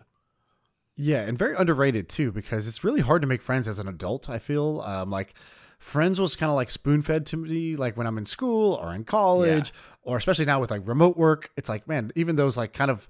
Yeah, 0.96 1.22
and 1.22 1.38
very 1.38 1.56
underrated 1.56 2.10
too 2.10 2.32
because 2.32 2.68
it's 2.68 2.84
really 2.84 3.02
hard 3.02 3.22
to 3.22 3.28
make 3.28 3.44
friends 3.44 3.68
as 3.68 3.78
an 3.78 3.88
adult. 3.88 4.30
I 4.30 4.40
feel 4.40 4.82
um, 4.82 5.12
like 5.12 5.36
friends 5.78 6.20
was 6.20 6.36
kind 6.36 6.50
of 6.50 6.56
like 6.56 6.72
spoon 6.72 7.04
fed 7.04 7.26
to 7.28 7.38
me, 7.38 7.76
like 7.76 7.96
when 7.96 8.08
I'm 8.08 8.18
in 8.18 8.26
school 8.26 8.74
or 8.74 8.94
in 8.96 9.04
college, 9.04 9.72
or 10.02 10.18
especially 10.18 10.46
now 10.46 10.60
with 10.60 10.72
like 10.72 10.88
remote 10.88 11.16
work. 11.16 11.52
It's 11.56 11.70
like, 11.70 11.88
man, 11.88 12.12
even 12.16 12.36
those 12.36 12.58
like 12.58 12.74
kind 12.74 12.90
of 12.90 13.08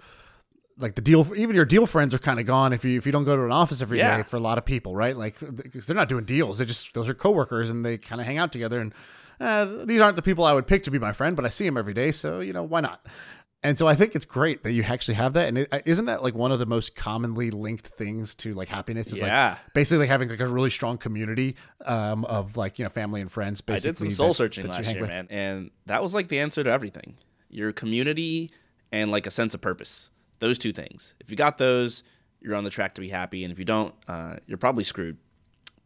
like 0.79 0.95
the 0.95 1.01
deal, 1.01 1.27
even 1.35 1.55
your 1.55 1.65
deal 1.65 1.85
friends 1.85 2.13
are 2.13 2.19
kind 2.19 2.39
of 2.39 2.45
gone 2.45 2.71
if 2.73 2.85
you 2.85 2.97
if 2.97 3.05
you 3.05 3.11
don't 3.11 3.23
go 3.25 3.35
to 3.35 3.43
an 3.43 3.51
office 3.51 3.81
every 3.81 3.97
day 3.97 4.03
Yeah. 4.03 4.23
for 4.23 4.37
a 4.37 4.39
lot 4.39 4.57
of 4.57 4.65
people, 4.65 4.95
right? 4.95 5.15
Like 5.17 5.35
because 5.55 5.85
they're 5.87 5.95
not 5.95 6.09
doing 6.09 6.25
deals; 6.25 6.59
they 6.59 6.65
just 6.65 6.93
those 6.93 7.09
are 7.09 7.13
coworkers 7.13 7.69
and 7.69 7.85
they 7.85 7.97
kind 7.97 8.21
of 8.21 8.27
hang 8.27 8.37
out 8.37 8.51
together. 8.51 8.79
And 8.79 8.93
uh, 9.39 9.85
these 9.85 10.01
aren't 10.01 10.15
the 10.15 10.21
people 10.21 10.43
I 10.45 10.53
would 10.53 10.67
pick 10.67 10.83
to 10.83 10.91
be 10.91 10.99
my 10.99 11.13
friend, 11.13 11.35
but 11.35 11.45
I 11.45 11.49
see 11.49 11.65
them 11.65 11.77
every 11.77 11.93
day, 11.93 12.11
so 12.11 12.39
you 12.39 12.53
know 12.53 12.63
why 12.63 12.81
not? 12.81 13.05
And 13.63 13.75
so 13.77 13.87
I 13.87 13.95
think 13.95 14.15
it's 14.15 14.23
great 14.23 14.63
that 14.63 14.71
you 14.73 14.83
actually 14.83 15.15
have 15.15 15.33
that. 15.33 15.47
And 15.47 15.67
isn't 15.85 16.05
that 16.05 16.21
like 16.21 16.35
one 16.35 16.51
of 16.51 16.59
the 16.59 16.67
most 16.67 16.95
commonly 16.95 17.49
linked 17.49 17.87
things 17.87 18.35
to 18.35 18.53
like 18.53 18.69
happiness? 18.69 19.07
Is 19.07 19.19
Yeah. 19.19 19.49
like 19.49 19.73
basically 19.73 20.05
having 20.07 20.29
like 20.29 20.39
a 20.39 20.47
really 20.47 20.69
strong 20.69 20.99
community 20.99 21.55
um, 21.83 22.23
of 22.25 22.55
like 22.55 22.77
you 22.77 22.85
know 22.85 22.89
family 22.89 23.19
and 23.19 23.31
friends. 23.31 23.61
I 23.67 23.73
Basically, 23.73 23.91
did 23.91 23.97
some 23.97 24.09
soul 24.11 24.27
that- 24.27 24.33
searching 24.35 24.67
that 24.67 24.73
last 24.73 24.91
year, 24.91 25.01
with. 25.01 25.09
man, 25.09 25.27
and 25.31 25.71
that 25.87 26.03
was 26.03 26.13
like 26.13 26.27
the 26.27 26.39
answer 26.39 26.63
to 26.63 26.69
everything. 26.69 27.15
Your 27.49 27.71
community 27.73 28.51
and 28.91 29.09
like 29.11 29.25
a 29.25 29.31
sense 29.31 29.55
of 29.55 29.59
purpose. 29.61 30.11
Those 30.39 30.59
two 30.59 30.71
things. 30.71 31.15
If 31.19 31.31
you 31.31 31.37
got 31.37 31.57
those, 31.57 32.03
you're 32.41 32.55
on 32.55 32.63
the 32.63 32.69
track 32.69 32.95
to 32.95 33.01
be 33.01 33.09
happy, 33.09 33.43
and 33.43 33.51
if 33.51 33.59
you 33.59 33.65
don't, 33.65 33.93
uh, 34.07 34.37
you're 34.45 34.57
probably 34.57 34.83
screwed. 34.83 35.17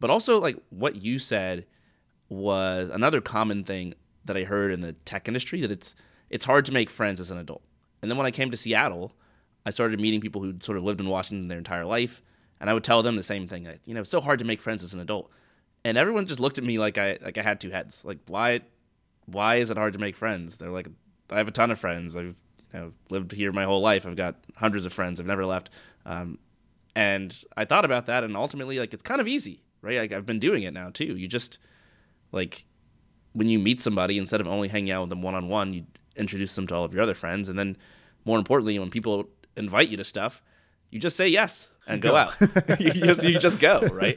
But 0.00 0.10
also, 0.10 0.38
like 0.38 0.56
what 0.70 1.02
you 1.02 1.18
said 1.18 1.66
was 2.28 2.88
another 2.88 3.20
common 3.20 3.64
thing 3.64 3.94
that 4.24 4.36
I 4.36 4.44
heard 4.44 4.72
in 4.72 4.80
the 4.80 4.92
tech 4.92 5.28
industry 5.28 5.60
that 5.60 5.70
it's 5.70 5.94
it's 6.30 6.44
hard 6.44 6.64
to 6.66 6.72
make 6.72 6.90
friends 6.90 7.20
as 7.20 7.30
an 7.30 7.38
adult. 7.38 7.62
And 8.00 8.10
then 8.10 8.16
when 8.18 8.26
I 8.26 8.30
came 8.30 8.50
to 8.50 8.56
Seattle, 8.56 9.12
I 9.64 9.70
started 9.70 10.00
meeting 10.00 10.20
people 10.20 10.42
who 10.42 10.54
sort 10.60 10.78
of 10.78 10.84
lived 10.84 11.00
in 11.00 11.08
Washington 11.08 11.48
their 11.48 11.58
entire 11.58 11.84
life, 11.84 12.22
and 12.60 12.68
I 12.68 12.74
would 12.74 12.84
tell 12.84 13.02
them 13.02 13.16
the 13.16 13.22
same 13.22 13.46
thing. 13.46 13.64
Like, 13.64 13.80
you 13.84 13.94
know, 13.94 14.00
it's 14.00 14.10
so 14.10 14.20
hard 14.20 14.38
to 14.40 14.44
make 14.44 14.60
friends 14.60 14.82
as 14.82 14.92
an 14.92 15.00
adult, 15.00 15.30
and 15.84 15.96
everyone 15.96 16.26
just 16.26 16.40
looked 16.40 16.58
at 16.58 16.64
me 16.64 16.78
like 16.78 16.98
I 16.98 17.18
like 17.22 17.38
I 17.38 17.42
had 17.42 17.60
two 17.60 17.70
heads. 17.70 18.04
Like, 18.04 18.18
why 18.26 18.60
why 19.26 19.56
is 19.56 19.70
it 19.70 19.76
hard 19.76 19.92
to 19.92 19.98
make 20.00 20.16
friends? 20.16 20.56
They're 20.56 20.70
like, 20.70 20.88
I 21.30 21.38
have 21.38 21.48
a 21.48 21.52
ton 21.52 21.70
of 21.70 21.78
friends. 21.78 22.16
I've 22.16 22.41
know 22.78 22.92
lived 23.10 23.32
here 23.32 23.52
my 23.52 23.64
whole 23.64 23.80
life. 23.80 24.06
I've 24.06 24.16
got 24.16 24.36
hundreds 24.56 24.86
of 24.86 24.92
friends. 24.92 25.20
I've 25.20 25.26
never 25.26 25.44
left. 25.44 25.70
Um, 26.04 26.38
and 26.94 27.42
I 27.56 27.64
thought 27.64 27.84
about 27.84 28.06
that, 28.06 28.22
and 28.22 28.36
ultimately, 28.36 28.78
like, 28.78 28.92
it's 28.92 29.02
kind 29.02 29.20
of 29.20 29.26
easy, 29.26 29.62
right? 29.80 29.98
Like, 29.98 30.12
I've 30.12 30.26
been 30.26 30.38
doing 30.38 30.62
it 30.62 30.74
now 30.74 30.90
too. 30.90 31.16
You 31.16 31.26
just 31.26 31.58
like 32.32 32.64
when 33.32 33.48
you 33.48 33.58
meet 33.58 33.80
somebody, 33.80 34.18
instead 34.18 34.40
of 34.40 34.46
only 34.46 34.68
hanging 34.68 34.90
out 34.90 35.02
with 35.02 35.10
them 35.10 35.22
one 35.22 35.34
on 35.34 35.48
one, 35.48 35.72
you 35.72 35.86
introduce 36.16 36.54
them 36.54 36.66
to 36.66 36.74
all 36.74 36.84
of 36.84 36.92
your 36.92 37.02
other 37.02 37.14
friends, 37.14 37.48
and 37.48 37.58
then 37.58 37.76
more 38.24 38.38
importantly, 38.38 38.78
when 38.78 38.90
people 38.90 39.28
invite 39.56 39.88
you 39.88 39.96
to 39.96 40.04
stuff, 40.04 40.42
you 40.90 40.98
just 40.98 41.16
say 41.16 41.28
yes 41.28 41.68
and 41.86 42.02
go 42.02 42.16
out. 42.16 42.34
you 42.78 42.92
just 42.92 43.24
you 43.24 43.38
just 43.38 43.58
go, 43.58 43.80
right? 43.88 44.16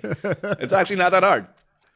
It's 0.59 0.73
actually 0.73 0.97
not 0.97 1.11
that 1.11 1.23
hard. 1.23 1.47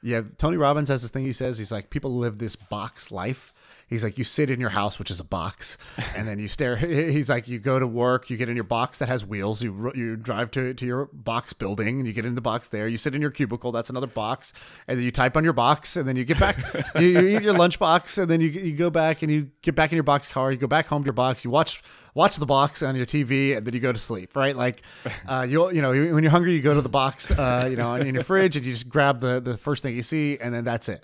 Yeah, 0.01 0.21
Tony 0.37 0.57
Robbins 0.57 0.89
has 0.89 1.01
this 1.01 1.11
thing 1.11 1.25
he 1.25 1.33
says. 1.33 1.57
He's 1.57 1.71
like, 1.71 1.89
people 1.89 2.15
live 2.15 2.37
this 2.37 2.55
box 2.55 3.11
life. 3.11 3.53
He's 3.89 4.03
like, 4.03 4.19
you 4.19 4.23
sit 4.23 4.51
in 4.51 4.59
your 4.59 4.69
house, 4.69 4.99
which 4.99 5.09
is 5.09 5.19
a 5.19 5.23
box, 5.23 5.75
and 6.15 6.27
then 6.27 6.37
you 6.37 6.47
stare. 6.47 6.75
He's 6.77 7.27
like, 7.27 7.47
you 7.47 7.57
go 7.57 7.79
to 7.79 7.87
work, 7.87 8.29
you 8.29 8.37
get 8.37 8.47
in 8.47 8.55
your 8.55 8.63
box 8.63 8.99
that 8.99 9.09
has 9.09 9.25
wheels, 9.25 9.63
you 9.63 9.91
you 9.95 10.15
drive 10.15 10.51
to, 10.51 10.75
to 10.75 10.85
your 10.85 11.05
box 11.11 11.53
building, 11.53 11.97
and 11.97 12.05
you 12.05 12.13
get 12.13 12.23
in 12.23 12.35
the 12.35 12.41
box 12.41 12.67
there. 12.67 12.87
You 12.87 12.97
sit 12.97 13.15
in 13.15 13.21
your 13.21 13.31
cubicle, 13.31 13.71
that's 13.71 13.89
another 13.89 14.05
box, 14.05 14.53
and 14.87 14.99
then 14.99 15.05
you 15.05 15.11
type 15.11 15.35
on 15.35 15.43
your 15.43 15.53
box, 15.53 15.95
and 15.95 16.07
then 16.07 16.15
you 16.15 16.23
get 16.23 16.39
back, 16.39 16.57
you, 16.99 17.07
you 17.07 17.37
eat 17.37 17.41
your 17.41 17.53
lunch 17.53 17.79
box, 17.79 18.19
and 18.19 18.29
then 18.29 18.41
you 18.41 18.49
you 18.49 18.75
go 18.75 18.91
back 18.91 19.23
and 19.23 19.31
you 19.31 19.49
get 19.63 19.73
back 19.73 19.91
in 19.91 19.95
your 19.95 20.03
box 20.03 20.27
car, 20.27 20.51
you 20.51 20.57
go 20.57 20.67
back 20.67 20.85
home 20.85 21.03
to 21.03 21.07
your 21.07 21.13
box, 21.13 21.43
you 21.43 21.49
watch 21.49 21.81
watch 22.13 22.35
the 22.35 22.45
box 22.45 22.83
on 22.83 22.95
your 22.95 23.07
TV, 23.07 23.57
and 23.57 23.65
then 23.65 23.73
you 23.73 23.79
go 23.79 23.91
to 23.91 23.99
sleep. 23.99 24.35
Right, 24.35 24.55
like 24.55 24.83
uh, 25.27 25.47
you 25.49 25.71
you 25.71 25.81
know 25.81 25.89
when 25.89 26.23
you're 26.23 26.31
hungry, 26.31 26.53
you 26.53 26.61
go 26.61 26.75
to 26.75 26.81
the 26.81 26.89
box, 26.89 27.31
uh, 27.31 27.67
you 27.67 27.75
know, 27.75 27.95
in 27.95 28.13
your 28.13 28.23
fridge, 28.23 28.55
and 28.55 28.63
you 28.63 28.73
just 28.73 28.87
grab 28.87 29.19
the 29.19 29.39
the 29.39 29.57
first 29.57 29.81
thing 29.81 29.95
you 29.95 30.03
see, 30.03 30.37
and 30.37 30.53
then 30.53 30.63
that's 30.63 30.89
it. 30.89 31.03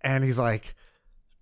And 0.00 0.24
he's 0.24 0.38
like 0.38 0.74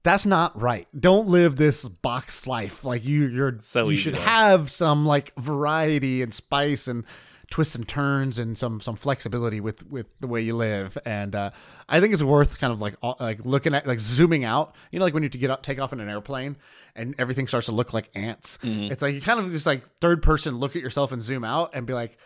that's 0.03 0.24
not 0.26 0.61
right. 0.61 0.88
Don't 0.98 1.28
live 1.28 1.57
this 1.57 1.88
box 1.88 2.46
life. 2.46 2.84
Like 2.84 3.05
you, 3.05 3.26
you're 3.26 3.57
So 3.61 3.88
you 3.88 3.96
should 3.96 4.14
have 4.14 4.70
some 4.70 5.05
like 5.05 5.34
variety 5.36 6.22
and 6.22 6.32
spice 6.32 6.88
and 6.88 7.05
twists 7.51 7.74
and 7.74 7.86
turns 7.86 8.38
and 8.38 8.57
some 8.57 8.80
some 8.80 8.94
flexibility 8.94 9.61
with 9.61 9.86
with 9.90 10.07
the 10.20 10.26
way 10.26 10.40
you 10.40 10.57
live. 10.57 10.96
And 11.05 11.34
uh, 11.34 11.51
I 11.88 12.01
think 12.01 12.12
it's 12.14 12.22
worth 12.22 12.59
kind 12.59 12.72
of 12.72 12.80
like 12.80 12.94
like 13.20 13.44
looking 13.44 13.74
at 13.74 13.86
like 13.86 13.98
zooming 13.98 14.44
out. 14.44 14.74
You 14.90 14.98
know, 14.98 15.05
like 15.05 15.14
when 15.14 15.22
you 15.22 15.28
get 15.28 15.51
up, 15.51 15.62
take 15.62 15.80
off 15.80 15.92
in 15.92 16.01
an 16.01 16.09
airplane 16.09 16.57
and 16.94 17.14
everything 17.18 17.46
starts 17.46 17.66
to 17.66 17.72
look 17.72 17.92
like 17.92 18.09
ants. 18.14 18.59
It's 18.62 19.03
like 19.03 19.14
you 19.14 19.20
kind 19.20 19.40
of 19.40 19.51
just 19.51 19.66
like 19.66 19.82
third 20.01 20.22
person 20.22 20.59
look 20.59 20.76
at 20.76 20.82
yourself 20.82 21.12
and 21.12 21.22
zoom 21.22 21.44
out 21.44 21.70
and 21.74 21.86
be 21.86 21.92
like, 21.92 22.16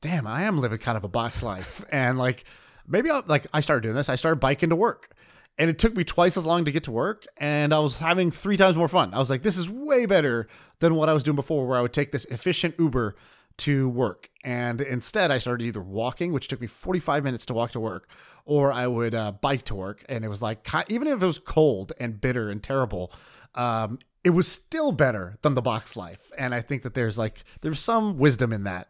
damn, 0.00 0.26
I 0.26 0.42
am 0.44 0.58
living 0.58 0.78
kind 0.78 0.96
of 0.96 1.04
a 1.04 1.08
box 1.08 1.42
life. 1.42 1.84
and 1.90 2.16
like 2.18 2.44
maybe 2.86 3.10
I'll 3.10 3.22
like 3.26 3.46
I 3.52 3.60
started 3.60 3.82
doing 3.82 3.96
this. 3.96 4.08
I 4.08 4.14
started 4.14 4.36
biking 4.40 4.70
to 4.70 4.76
work 4.76 5.10
and 5.58 5.68
it 5.68 5.78
took 5.78 5.96
me 5.96 6.04
twice 6.04 6.36
as 6.36 6.46
long 6.46 6.64
to 6.64 6.72
get 6.72 6.84
to 6.84 6.90
work 6.90 7.26
and 7.36 7.74
i 7.74 7.78
was 7.78 7.98
having 7.98 8.30
three 8.30 8.56
times 8.56 8.76
more 8.76 8.88
fun 8.88 9.12
i 9.14 9.18
was 9.18 9.30
like 9.30 9.42
this 9.42 9.56
is 9.56 9.68
way 9.68 10.06
better 10.06 10.46
than 10.80 10.94
what 10.94 11.08
i 11.08 11.12
was 11.12 11.22
doing 11.22 11.36
before 11.36 11.66
where 11.66 11.78
i 11.78 11.82
would 11.82 11.92
take 11.92 12.12
this 12.12 12.24
efficient 12.26 12.74
uber 12.78 13.14
to 13.58 13.88
work. 13.88 14.30
And 14.42 14.80
instead, 14.80 15.30
I 15.30 15.38
started 15.38 15.64
either 15.64 15.82
walking, 15.82 16.32
which 16.32 16.48
took 16.48 16.60
me 16.60 16.66
45 16.66 17.24
minutes 17.24 17.44
to 17.46 17.54
walk 17.54 17.72
to 17.72 17.80
work, 17.80 18.08
or 18.44 18.72
I 18.72 18.86
would 18.86 19.14
uh, 19.14 19.32
bike 19.32 19.64
to 19.64 19.74
work. 19.74 20.04
And 20.08 20.24
it 20.24 20.28
was 20.28 20.40
like, 20.40 20.66
even 20.88 21.08
if 21.08 21.22
it 21.22 21.26
was 21.26 21.38
cold 21.38 21.92
and 22.00 22.20
bitter 22.20 22.48
and 22.48 22.62
terrible, 22.62 23.12
um, 23.54 23.98
it 24.24 24.30
was 24.30 24.48
still 24.48 24.92
better 24.92 25.38
than 25.42 25.54
the 25.54 25.62
box 25.62 25.96
life. 25.96 26.30
And 26.38 26.54
I 26.54 26.60
think 26.60 26.82
that 26.84 26.94
there's 26.94 27.18
like, 27.18 27.44
there's 27.60 27.80
some 27.80 28.16
wisdom 28.18 28.52
in 28.52 28.64
that. 28.64 28.88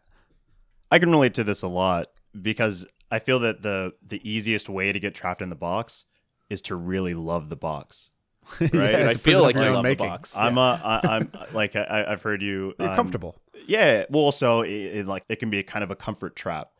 I 0.91 0.99
can 0.99 1.11
relate 1.11 1.33
to 1.35 1.43
this 1.43 1.61
a 1.61 1.67
lot 1.67 2.07
because 2.39 2.85
I 3.11 3.19
feel 3.19 3.39
that 3.39 3.61
the 3.61 3.93
the 4.03 4.27
easiest 4.27 4.69
way 4.69 4.91
to 4.91 4.99
get 4.99 5.13
trapped 5.13 5.41
in 5.41 5.49
the 5.49 5.55
box 5.55 6.05
is 6.49 6.61
to 6.63 6.75
really 6.75 7.13
love 7.13 7.49
the 7.49 7.55
box. 7.55 8.11
Right? 8.59 8.73
Yeah, 8.73 9.09
I 9.09 9.13
feel 9.13 9.43
like 9.43 9.55
your 9.55 9.65
you 9.65 9.69
own 9.69 9.75
love 9.75 9.85
the 9.85 9.95
box. 9.95 10.35
I'm 10.35 10.57
a, 10.57 10.81
I, 10.83 11.17
I'm 11.17 11.31
like 11.53 11.75
I, 11.75 12.05
I've 12.07 12.23
heard 12.23 12.41
you. 12.41 12.73
You're 12.79 12.89
um, 12.89 12.95
comfortable. 12.95 13.35
Yeah. 13.67 14.05
Well, 14.09 14.31
so 14.31 14.61
it, 14.63 14.71
it, 14.71 15.07
like 15.07 15.23
it 15.29 15.35
can 15.35 15.51
be 15.51 15.59
a 15.59 15.63
kind 15.63 15.83
of 15.83 15.91
a 15.91 15.95
comfort 15.95 16.35
trap. 16.35 16.71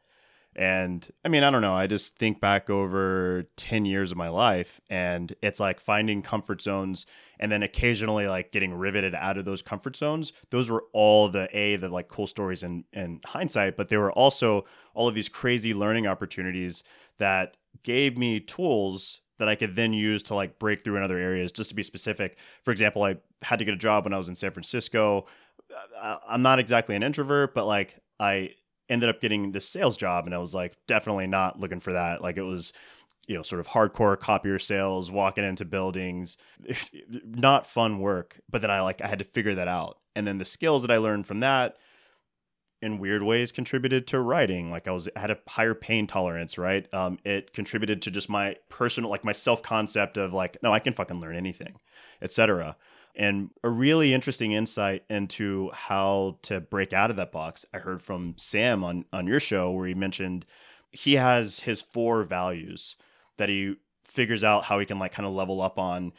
And 0.56 1.08
I 1.24 1.30
mean, 1.30 1.44
I 1.44 1.52
don't 1.52 1.62
know. 1.62 1.76
I 1.76 1.88
just 1.88 2.18
think 2.18 2.42
back 2.42 2.70
over 2.70 3.46
10 3.56 3.86
years 3.86 4.12
of 4.12 4.18
my 4.18 4.30
life 4.30 4.82
and 4.90 5.34
it's 5.42 5.60
like 5.60 5.80
finding 5.80 6.22
comfort 6.22 6.62
zones 6.62 7.06
and 7.40 7.52
then 7.52 7.64
occasionally 7.64 8.28
like 8.28 8.52
getting 8.52 8.74
riveted 8.74 9.16
out 9.16 9.38
of 9.38 9.46
those 9.46 9.62
comfort 9.62 9.96
zones. 9.96 10.34
Those 10.50 10.70
were 10.70 10.86
all 10.92 11.30
the 11.30 11.48
A, 11.58 11.76
the 11.76 11.88
like 11.88 12.08
cool 12.08 12.28
stories 12.28 12.64
in, 12.64 12.84
in 12.92 13.22
hindsight, 13.26 13.78
but 13.78 13.90
they 13.90 13.98
were 13.98 14.12
also 14.12 14.66
all 14.94 15.08
of 15.08 15.16
these 15.16 15.30
crazy 15.30 15.74
learning 15.74 16.08
opportunities 16.08 16.84
that 17.20 17.56
gave 17.84 18.18
me 18.18 18.40
tools 18.40 19.22
that 19.40 19.50
I 19.50 19.56
could 19.56 19.76
then 19.76 19.94
use 19.94 20.22
to 20.24 20.36
like 20.36 20.60
break 20.60 20.84
through 20.84 20.98
in 20.98 21.04
other 21.04 21.18
areas. 21.18 21.52
Just 21.52 21.70
to 21.70 21.76
be 21.76 21.84
specific, 21.84 22.38
for 22.64 22.72
example, 22.72 23.04
I 23.04 23.18
had 23.42 23.60
to 23.60 23.66
get 23.66 23.74
a 23.74 23.78
job 23.78 24.04
when 24.04 24.14
I 24.14 24.18
was 24.18 24.30
in 24.30 24.36
San 24.36 24.52
Francisco. 24.52 25.26
I'm 26.00 26.42
not 26.42 26.60
exactly 26.60 26.96
an 26.96 27.04
introvert, 27.04 27.56
but 27.56 27.66
like 27.66 28.00
I 28.20 28.52
ended 28.90 29.10
up 29.10 29.22
getting 29.22 29.52
this 29.52 29.68
sales 29.68 29.98
job 29.98 30.26
and 30.26 30.36
I 30.36 30.40
was 30.40 30.54
like 30.54 30.76
definitely 30.88 31.28
not 31.28 31.60
looking 31.60 31.80
for 31.80 31.94
that. 31.94 32.22
Like 32.22 32.38
it 32.38 32.44
was, 32.44 32.74
you 33.28 33.36
know, 33.36 33.44
sort 33.44 33.60
of 33.60 33.68
hardcore 33.68 34.20
copier 34.20 34.60
sales, 34.60 35.10
walking 35.10 35.44
into 35.44 35.64
buildings, 35.64 36.38
not 37.24 37.66
fun 37.66 38.00
work. 38.00 38.40
But 38.50 38.62
then 38.62 38.72
I 38.72 38.82
like 38.82 39.02
I 39.02 39.08
had 39.08 39.20
to 39.20 39.26
figure 39.26 39.56
that 39.56 39.68
out. 39.68 40.00
And 40.16 40.28
then 40.28 40.38
the 40.38 40.46
skills 40.46 40.82
that 40.82 40.92
I 40.92 40.98
learned 40.98 41.28
from 41.28 41.40
that 41.40 41.78
in 42.82 43.00
weird 43.00 43.24
ways 43.24 43.52
contributed 43.52 44.08
to 44.08 44.20
writing. 44.20 44.72
Like 44.72 44.88
I 44.88 44.92
was 44.92 45.10
had 45.16 45.32
a 45.32 45.38
higher 45.48 45.74
pain 45.74 46.08
tolerance, 46.08 46.58
right? 46.58 46.92
Um, 46.94 47.20
it 47.24 47.54
contributed 47.54 48.02
to 48.04 48.12
just 48.12 48.30
my 48.30 48.56
personal 48.70 49.10
like 49.10 49.26
my 49.26 49.32
self-concept 49.32 50.18
of 50.18 50.34
like, 50.34 50.58
no, 50.64 50.72
I 50.72 50.80
can 50.80 50.94
fucking 50.94 51.20
learn 51.20 51.36
anything, 51.36 51.80
etc 52.22 52.76
and 53.20 53.50
a 53.64 53.70
really 53.70 54.14
interesting 54.14 54.54
insight 54.54 55.04
into 55.10 55.70
how 55.74 56.38
to 56.42 56.62
break 56.62 56.94
out 56.94 57.10
of 57.10 57.18
that 57.18 57.34
box. 57.34 57.66
I 57.74 57.80
heard 57.80 58.02
from 58.02 58.36
Sam 58.38 58.84
on 58.84 59.06
on 59.12 59.28
your 59.28 59.42
show 59.42 59.72
where 59.72 59.88
he 59.88 59.94
mentioned 59.94 60.46
he 60.92 61.16
has 61.16 61.60
his 61.60 61.82
four 61.82 62.24
values 62.24 62.96
that 63.38 63.50
he 63.50 63.76
figures 64.06 64.44
out 64.44 64.64
how 64.64 64.80
he 64.80 64.86
can 64.86 65.00
like 65.00 65.12
kind 65.12 65.28
of 65.28 65.34
level 65.34 65.62
up 65.62 65.78
on 65.78 66.14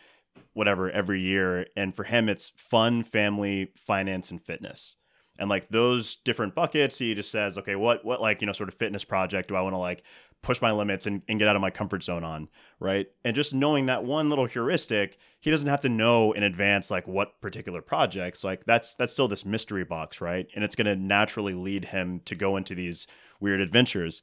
whatever 0.53 0.91
every 0.91 1.21
year 1.21 1.67
and 1.77 1.95
for 1.95 2.05
him 2.05 2.29
it's 2.29 2.53
fun, 2.55 3.03
family, 3.03 3.73
finance 3.77 4.31
and 4.31 4.43
fitness. 4.43 4.97
And 5.41 5.49
like 5.49 5.71
those 5.71 6.17
different 6.17 6.55
buckets, 6.55 6.99
he 6.99 7.15
just 7.15 7.31
says, 7.31 7.59
okay, 7.59 7.75
what 7.75 8.05
what 8.05 8.21
like, 8.21 8.41
you 8.41 8.47
know, 8.47 8.53
sort 8.53 8.69
of 8.69 8.75
fitness 8.75 9.05
project 9.05 9.49
do 9.49 9.57
I 9.57 9.63
want 9.63 9.73
to 9.73 9.79
like 9.79 10.05
push 10.43 10.63
my 10.63 10.71
limits 10.71 11.07
and, 11.07 11.23
and 11.29 11.39
get 11.39 11.49
out 11.49 11.57
of 11.57 11.63
my 11.63 11.71
comfort 11.71 12.03
zone 12.03 12.25
on, 12.25 12.49
right? 12.79 13.09
And 13.25 13.35
just 13.35 13.55
knowing 13.55 13.87
that 13.87 14.05
one 14.05 14.29
little 14.29 14.47
heuristic, 14.47 15.19
he 15.41 15.51
doesn't 15.51 15.69
have 15.69 15.81
to 15.81 15.89
know 15.89 16.33
in 16.33 16.43
advance 16.43 16.91
like 16.91 17.09
what 17.09 17.41
particular 17.41 17.83
projects. 17.83 18.45
Like 18.45 18.65
that's 18.65 18.95
that's 18.95 19.13
still 19.13 19.29
this 19.29 19.45
mystery 19.45 19.85
box, 19.85 20.21
right? 20.21 20.47
And 20.55 20.63
it's 20.63 20.77
gonna 20.77 20.95
naturally 20.97 21.55
lead 21.55 21.87
him 21.87 22.21
to 22.27 22.35
go 22.35 22.57
into 22.57 22.75
these 22.75 23.07
weird 23.41 23.61
adventures. 23.61 24.23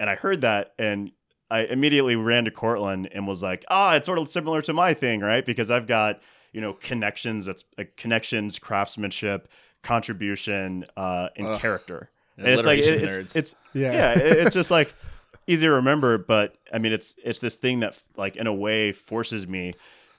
And 0.00 0.08
I 0.10 0.16
heard 0.16 0.40
that 0.40 0.72
and 0.78 1.12
I 1.50 1.66
immediately 1.66 2.16
ran 2.16 2.46
to 2.46 2.50
Courtland 2.50 3.10
and 3.12 3.26
was 3.26 3.42
like, 3.42 3.64
ah, 3.68 3.94
it's 3.94 4.06
sort 4.06 4.18
of 4.18 4.28
similar 4.28 4.62
to 4.62 4.72
my 4.72 4.94
thing, 4.94 5.20
right? 5.20 5.44
Because 5.44 5.70
I've 5.70 5.86
got, 5.86 6.20
you 6.52 6.60
know, 6.60 6.72
connections, 6.72 7.44
that's 7.44 7.64
like 7.76 7.96
connections, 7.96 8.58
craftsmanship, 8.58 9.48
contribution, 9.84 10.84
uh, 10.96 11.28
and 11.36 11.46
Ugh. 11.46 11.60
character. 11.60 12.10
And 12.36 12.48
it's 12.48 12.66
like 12.66 12.80
alliteration 12.80 13.04
it's, 13.04 13.32
nerds. 13.34 13.36
it's 13.36 13.54
Yeah. 13.74 13.92
yeah, 13.92 14.12
it- 14.18 14.38
it's 14.46 14.54
just 14.54 14.70
like 14.72 14.92
easy 15.46 15.66
to 15.66 15.72
remember, 15.72 16.18
but 16.18 16.56
I 16.72 16.78
mean, 16.78 16.92
it's 16.92 17.14
it's 17.24 17.38
this 17.38 17.56
thing 17.56 17.80
that 17.80 17.96
like 18.16 18.34
in 18.36 18.46
a 18.48 18.54
way 18.54 18.90
forces 18.92 19.46
me 19.46 19.74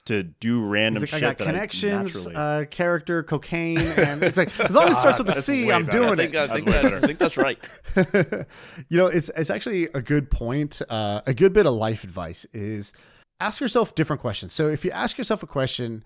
to 0.06 0.22
do 0.22 0.64
random 0.64 1.02
like, 1.02 1.10
shit 1.10 1.16
I 1.16 1.20
got 1.20 1.38
that 1.38 1.44
connections, 1.46 1.92
I 1.92 2.30
naturally. 2.30 2.34
uh, 2.36 2.64
character, 2.66 3.22
cocaine, 3.24 3.78
and 3.96 4.22
it's 4.22 4.36
like 4.36 4.58
as 4.60 4.74
long 4.74 4.86
as 4.88 4.96
it 4.96 5.00
starts 5.00 5.18
with 5.18 5.28
a 5.28 5.32
That's 5.32 5.44
C, 5.46 5.66
way 5.66 5.72
I'm 5.74 5.84
better. 5.86 5.98
I 5.98 6.14
doing 6.14 6.16
think, 6.16 6.34
it. 6.34 6.38
I, 6.50 6.54
think 6.54 6.66
That's 6.68 6.82
that. 6.82 6.94
I 6.94 7.06
think 7.06 7.18
that's 7.18 7.36
right. 7.36 7.58
you 8.88 8.98
know, 8.98 9.06
it's 9.06 9.28
it's 9.36 9.50
actually 9.50 9.88
a 9.94 10.00
good 10.00 10.30
point. 10.30 10.80
Uh, 10.88 11.22
a 11.26 11.34
good 11.34 11.52
bit 11.52 11.66
of 11.66 11.74
life 11.74 12.04
advice 12.04 12.46
is 12.52 12.92
ask 13.40 13.60
yourself 13.60 13.94
different 13.94 14.22
questions. 14.22 14.52
So 14.52 14.68
if 14.68 14.84
you 14.84 14.90
ask 14.92 15.18
yourself 15.18 15.42
a 15.42 15.46
question, 15.46 16.04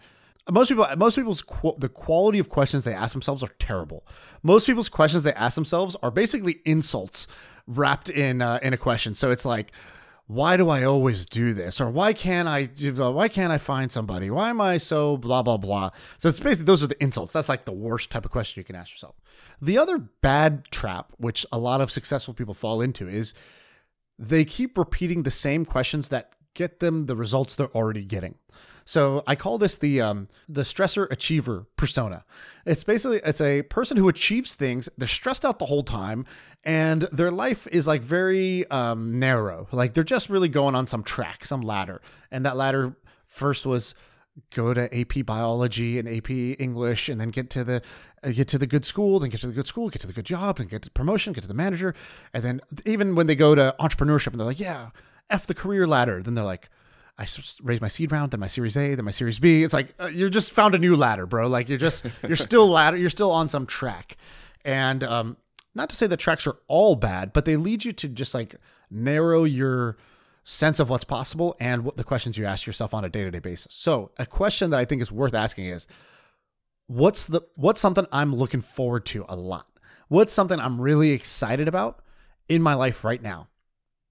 most 0.51 0.69
people, 0.69 0.87
most 0.97 1.17
people's 1.17 1.43
qu- 1.43 1.77
the 1.79 1.89
quality 1.89 2.39
of 2.39 2.49
questions 2.49 2.85
they 2.85 2.95
ask 2.95 3.13
themselves 3.13 3.43
are 3.43 3.51
terrible. 3.59 4.07
Most 4.43 4.67
people's 4.67 4.89
questions 4.89 5.23
they 5.23 5.35
ask 5.35 5.55
themselves 5.55 5.97
are 6.03 6.11
basically 6.11 6.61
insults 6.65 7.27
wrapped 7.67 8.09
in 8.09 8.43
uh, 8.43 8.59
in 8.63 8.73
a 8.73 8.79
question. 8.79 9.15
So 9.15 9.31
it's 9.31 9.45
like. 9.45 9.73
Why 10.27 10.57
do 10.57 10.69
I 10.69 10.85
always 10.85 11.27
do 11.27 11.53
this? 11.55 11.81
Or 11.81 11.91
why 11.91 12.13
can't 12.13 12.47
I? 12.47 12.67
Why 12.67 13.27
can't 13.27 13.53
I 13.53 13.59
find 13.59 13.91
somebody? 13.91 14.31
Why 14.31 14.49
am 14.51 14.61
I 14.61 14.77
so 14.77 15.17
blah 15.17 15.43
blah 15.43 15.57
blah? 15.57 15.91
So 16.19 16.29
it's 16.29 16.39
basically 16.39 16.67
those 16.67 16.85
are 16.85 16.87
the 16.87 17.03
insults. 17.03 17.33
That's 17.33 17.49
like 17.49 17.65
the 17.65 17.73
worst 17.73 18.11
type 18.11 18.25
of 18.25 18.31
question 18.31 18.61
you 18.61 18.65
can 18.65 18.77
ask 18.77 18.93
yourself. 18.93 19.17
The 19.61 19.77
other 19.77 19.99
bad 19.99 20.67
trap, 20.71 21.13
which 21.17 21.45
a 21.51 21.59
lot 21.59 21.81
of 21.81 21.91
successful 21.91 22.33
people 22.33 22.55
fall 22.55 22.81
into, 22.81 23.09
is 23.09 23.35
they 24.21 24.45
keep 24.45 24.79
repeating 24.79 25.25
the 25.25 25.33
same 25.33 25.65
questions 25.65 26.11
that 26.11 26.35
get 26.55 26.81
them 26.81 27.07
the 27.07 27.17
results 27.17 27.55
they're 27.55 27.75
already 27.75 28.05
getting. 28.05 28.37
So 28.85 29.23
I 29.27 29.37
call 29.37 29.59
this 29.59 29.77
the 29.77 30.01
um, 30.01 30.29
the 30.49 30.63
stressor 30.63 31.09
achiever 31.11 31.67
persona. 31.77 32.25
It's 32.67 32.83
basically 32.83 33.21
it's 33.25 33.41
a 33.41 33.63
person 33.63 33.97
who 33.97 34.09
achieves 34.09 34.55
things. 34.55 34.89
They're 34.99 35.07
stressed 35.07 35.45
out 35.45 35.59
the 35.59 35.67
whole 35.67 35.85
time, 35.85 36.27
and 36.65 37.03
their 37.13 37.31
life 37.31 37.69
is 37.69 37.87
like 37.87 38.03
very 38.03 38.69
um, 38.71 39.19
narrow. 39.19 39.69
Like 39.71 39.95
they're 39.95 40.03
just 40.03 40.29
really 40.29 40.49
going 40.49 40.75
on 40.75 40.87
some 40.87 41.05
track, 41.05 41.45
some 41.45 41.61
ladder, 41.61 42.01
and 42.31 42.45
that 42.45 42.57
ladder 42.57 42.97
first 43.27 43.65
was 43.65 43.95
go 44.55 44.73
to 44.73 44.99
AP 44.99 45.25
biology 45.27 45.99
and 45.99 46.09
AP 46.09 46.31
English, 46.31 47.09
and 47.09 47.21
then 47.21 47.29
get 47.29 47.51
to 47.51 47.63
the 47.63 47.83
uh, 48.25 48.31
get 48.31 48.49
to 48.49 48.59
the 48.59 48.67
good 48.67 48.85
school, 48.85 49.21
then 49.21 49.31
get 49.31 49.41
to 49.43 49.47
the 49.47 49.53
good 49.53 49.67
school, 49.67 49.89
get 49.89 50.01
to 50.01 50.07
the 50.07 50.13
good 50.13 50.27
job, 50.27 50.59
and 50.59 50.69
get 50.69 50.83
to 50.83 50.91
promotion, 50.91 51.33
get 51.33 51.43
to 51.43 51.49
the 51.49 51.55
manager, 51.55 51.95
and 52.35 52.43
then 52.43 52.61
even 52.87 53.15
when 53.15 53.27
they 53.29 53.37
go 53.37 53.55
to 53.55 53.75
entrepreneurship, 53.79 54.29
and 54.29 54.41
they're 54.41 54.47
like, 54.47 54.59
yeah, 54.59 54.91
f 55.31 55.47
the 55.47 55.55
career 55.55 55.87
ladder, 55.87 56.23
then 56.23 56.35
they're 56.35 56.45
like. 56.45 56.69
I 57.19 57.27
raised 57.63 57.83
my 57.83 57.89
seed 57.89 58.13
round, 58.13 58.31
then 58.31 58.41
my 58.41 58.47
Series 58.47 58.79
A, 58.79 58.95
then 58.95 59.05
my 59.05 59.11
Series 59.11 59.39
B. 59.39 59.63
It's 59.63 59.75
like 59.75 59.93
uh, 60.01 60.07
you're 60.07 60.31
just 60.31 60.51
found 60.51 60.75
a 60.75 60.79
new 60.79 60.97
ladder, 60.97 61.27
bro. 61.27 61.49
Like 61.49 61.69
you're 61.69 61.77
just 61.77 62.07
you're 62.27 62.35
still 62.35 62.67
ladder, 62.67 62.97
you're 62.97 63.11
still 63.11 63.31
on 63.31 63.51
some 63.51 63.67
track, 63.67 64.17
and 64.65 65.05
um, 65.05 65.37
not 65.75 65.91
to 65.91 65.97
say 65.97 66.07
that 66.07 66.17
tracks 66.17 66.47
are 66.47 66.57
all 66.67 66.97
bad, 66.97 67.35
but 67.35 67.45
they 67.45 67.57
lead 67.57 67.85
you 67.85 67.93
to 67.93 68.09
just 68.09 68.33
like 68.33 68.57
narrow 68.91 69.45
your 69.45 69.99
sense 70.45 70.81
of 70.81 70.89
what's 70.89 71.05
possible 71.05 71.57
and 71.61 71.85
what 71.85 71.97
the 71.97 72.05
questions 72.05 72.37
you 72.37 72.45
ask 72.45 72.67
yourself 72.67 72.93
on 72.93 73.05
a 73.05 73.09
day-to-day 73.09 73.39
basis. 73.39 73.73
So, 73.75 74.11
a 74.19 74.27
question 74.27 74.71
that 74.71 74.81
I 74.81 74.85
think 74.85 75.03
is 75.03 75.13
worth 75.13 75.35
asking 75.35 75.67
is 75.67 75.87
what's 76.87 77.27
the 77.27 77.43
what's 77.55 77.81
something 77.81 78.07
I'm 78.11 78.35
looking 78.35 78.61
forward 78.61 79.07
to 79.07 79.25
a 79.29 79.37
lot? 79.37 79.67
What's 80.09 80.33
something 80.33 80.59
I'm 80.59 80.81
really 80.81 81.13
excited 81.13 81.69
about 81.69 82.03
in 82.49 82.63
my 82.63 82.75
life 82.75 83.05
right 83.05 83.23
now? 83.23 83.49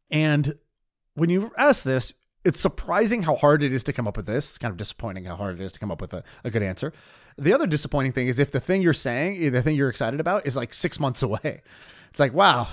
And 0.09 0.57
when 1.19 1.29
you 1.29 1.51
ask 1.57 1.83
this, 1.83 2.13
it's 2.45 2.59
surprising 2.59 3.23
how 3.23 3.35
hard 3.35 3.61
it 3.61 3.73
is 3.73 3.83
to 3.83 3.93
come 3.93 4.07
up 4.07 4.15
with 4.15 4.25
this. 4.25 4.49
It's 4.49 4.57
kind 4.57 4.71
of 4.71 4.77
disappointing 4.77 5.25
how 5.25 5.35
hard 5.35 5.59
it 5.59 5.63
is 5.63 5.73
to 5.73 5.79
come 5.79 5.91
up 5.91 6.01
with 6.01 6.13
a, 6.13 6.23
a 6.43 6.49
good 6.49 6.63
answer. 6.63 6.93
The 7.37 7.53
other 7.53 7.67
disappointing 7.67 8.13
thing 8.13 8.27
is 8.27 8.39
if 8.39 8.51
the 8.51 8.59
thing 8.59 8.81
you're 8.81 8.93
saying, 8.93 9.43
eh, 9.43 9.49
the 9.49 9.61
thing 9.61 9.75
you're 9.75 9.89
excited 9.89 10.19
about, 10.19 10.47
is 10.47 10.55
like 10.55 10.73
six 10.73 10.99
months 10.99 11.21
away. 11.29 11.61
It's 12.09 12.19
like, 12.19 12.33
wow, 12.33 12.67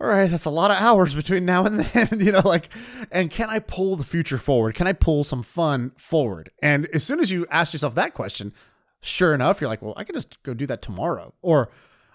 all 0.00 0.06
right, 0.06 0.30
that's 0.30 0.46
a 0.46 0.50
lot 0.50 0.70
of 0.70 0.78
hours 0.78 1.14
between 1.14 1.44
now 1.44 1.66
and 1.66 1.80
then, 1.92 2.20
you 2.20 2.32
know, 2.32 2.42
like, 2.44 2.70
and 3.10 3.30
can 3.30 3.50
I 3.50 3.58
pull 3.58 3.96
the 3.96 4.04
future 4.04 4.38
forward? 4.38 4.74
Can 4.74 4.86
I 4.86 4.94
pull 4.94 5.24
some 5.24 5.42
fun 5.42 5.92
forward? 5.96 6.50
And 6.62 6.86
as 6.94 7.04
soon 7.04 7.20
as 7.20 7.30
you 7.30 7.46
ask 7.50 7.74
yourself 7.74 7.94
that 7.96 8.14
question, 8.14 8.54
sure 9.02 9.34
enough, 9.34 9.60
you're 9.60 9.68
like, 9.68 9.82
well, 9.82 9.94
I 9.96 10.04
can 10.04 10.14
just 10.14 10.42
go 10.42 10.54
do 10.54 10.66
that 10.66 10.80
tomorrow. 10.80 11.34
Or 11.42 11.70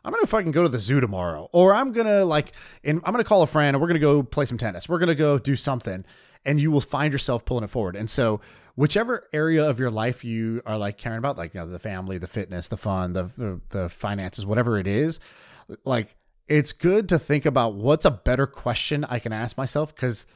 I'm 0.05 0.13
gonna 0.13 0.27
fucking 0.27 0.51
go 0.51 0.63
to 0.63 0.69
the 0.69 0.79
zoo 0.79 0.99
tomorrow. 1.01 1.49
Or 1.51 1.73
I'm 1.73 1.91
gonna 1.91 2.23
like, 2.23 2.53
and 2.83 3.01
I'm 3.03 3.11
gonna 3.11 3.23
call 3.23 3.41
a 3.41 3.47
friend 3.47 3.75
and 3.75 3.81
we're 3.81 3.87
gonna 3.87 3.99
go 3.99 4.21
play 4.23 4.45
some 4.45 4.57
tennis. 4.57 4.87
We're 4.87 4.99
gonna 4.99 5.15
go 5.15 5.39
do 5.39 5.55
something. 5.55 6.05
And 6.45 6.61
you 6.61 6.69
will 6.69 6.81
find 6.81 7.11
yourself 7.11 7.43
pulling 7.43 7.63
it 7.63 7.71
forward. 7.71 7.95
And 7.95 8.07
so, 8.07 8.39
whichever 8.75 9.27
area 9.33 9.67
of 9.67 9.79
your 9.79 9.89
life 9.89 10.23
you 10.23 10.61
are 10.67 10.77
like 10.77 10.99
caring 10.99 11.17
about, 11.17 11.37
like 11.37 11.55
you 11.55 11.59
know, 11.59 11.65
the 11.65 11.79
family, 11.79 12.19
the 12.19 12.27
fitness, 12.27 12.67
the 12.67 12.77
fun, 12.77 13.13
the, 13.13 13.31
the 13.35 13.61
the 13.69 13.89
finances, 13.89 14.45
whatever 14.45 14.77
it 14.77 14.85
is, 14.85 15.19
like 15.85 16.15
it's 16.47 16.71
good 16.71 17.09
to 17.09 17.17
think 17.17 17.47
about 17.47 17.73
what's 17.73 18.05
a 18.05 18.11
better 18.11 18.45
question 18.45 19.03
I 19.05 19.17
can 19.17 19.33
ask 19.33 19.57
myself 19.57 19.95
because 19.95 20.27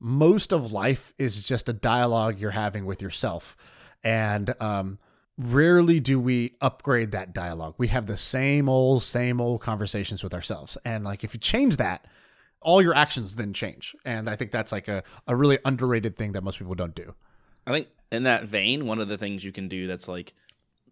most 0.00 0.52
of 0.52 0.72
life 0.72 1.14
is 1.18 1.42
just 1.42 1.68
a 1.68 1.72
dialogue 1.72 2.40
you're 2.40 2.50
having 2.50 2.84
with 2.84 3.00
yourself. 3.00 3.56
And 4.02 4.54
um, 4.60 4.98
rarely 5.36 6.00
do 6.00 6.20
we 6.20 6.54
upgrade 6.60 7.10
that 7.12 7.32
dialogue. 7.32 7.74
We 7.76 7.88
have 7.88 8.06
the 8.06 8.16
same 8.16 8.68
old, 8.68 9.02
same 9.02 9.40
old 9.40 9.60
conversations 9.60 10.22
with 10.22 10.32
ourselves. 10.32 10.78
And 10.84 11.04
like 11.04 11.24
if 11.24 11.34
you 11.34 11.40
change 11.40 11.76
that, 11.76 12.06
all 12.60 12.80
your 12.80 12.94
actions 12.94 13.36
then 13.36 13.52
change. 13.52 13.94
And 14.04 14.30
I 14.30 14.36
think 14.36 14.50
that's 14.50 14.72
like 14.72 14.88
a, 14.88 15.02
a 15.26 15.36
really 15.36 15.58
underrated 15.64 16.16
thing 16.16 16.32
that 16.32 16.42
most 16.42 16.58
people 16.58 16.74
don't 16.74 16.94
do. 16.94 17.14
I 17.66 17.72
think 17.72 17.88
in 18.12 18.22
that 18.22 18.44
vein, 18.44 18.86
one 18.86 19.00
of 19.00 19.08
the 19.08 19.18
things 19.18 19.44
you 19.44 19.52
can 19.52 19.68
do 19.68 19.86
that's 19.86 20.08
like 20.08 20.34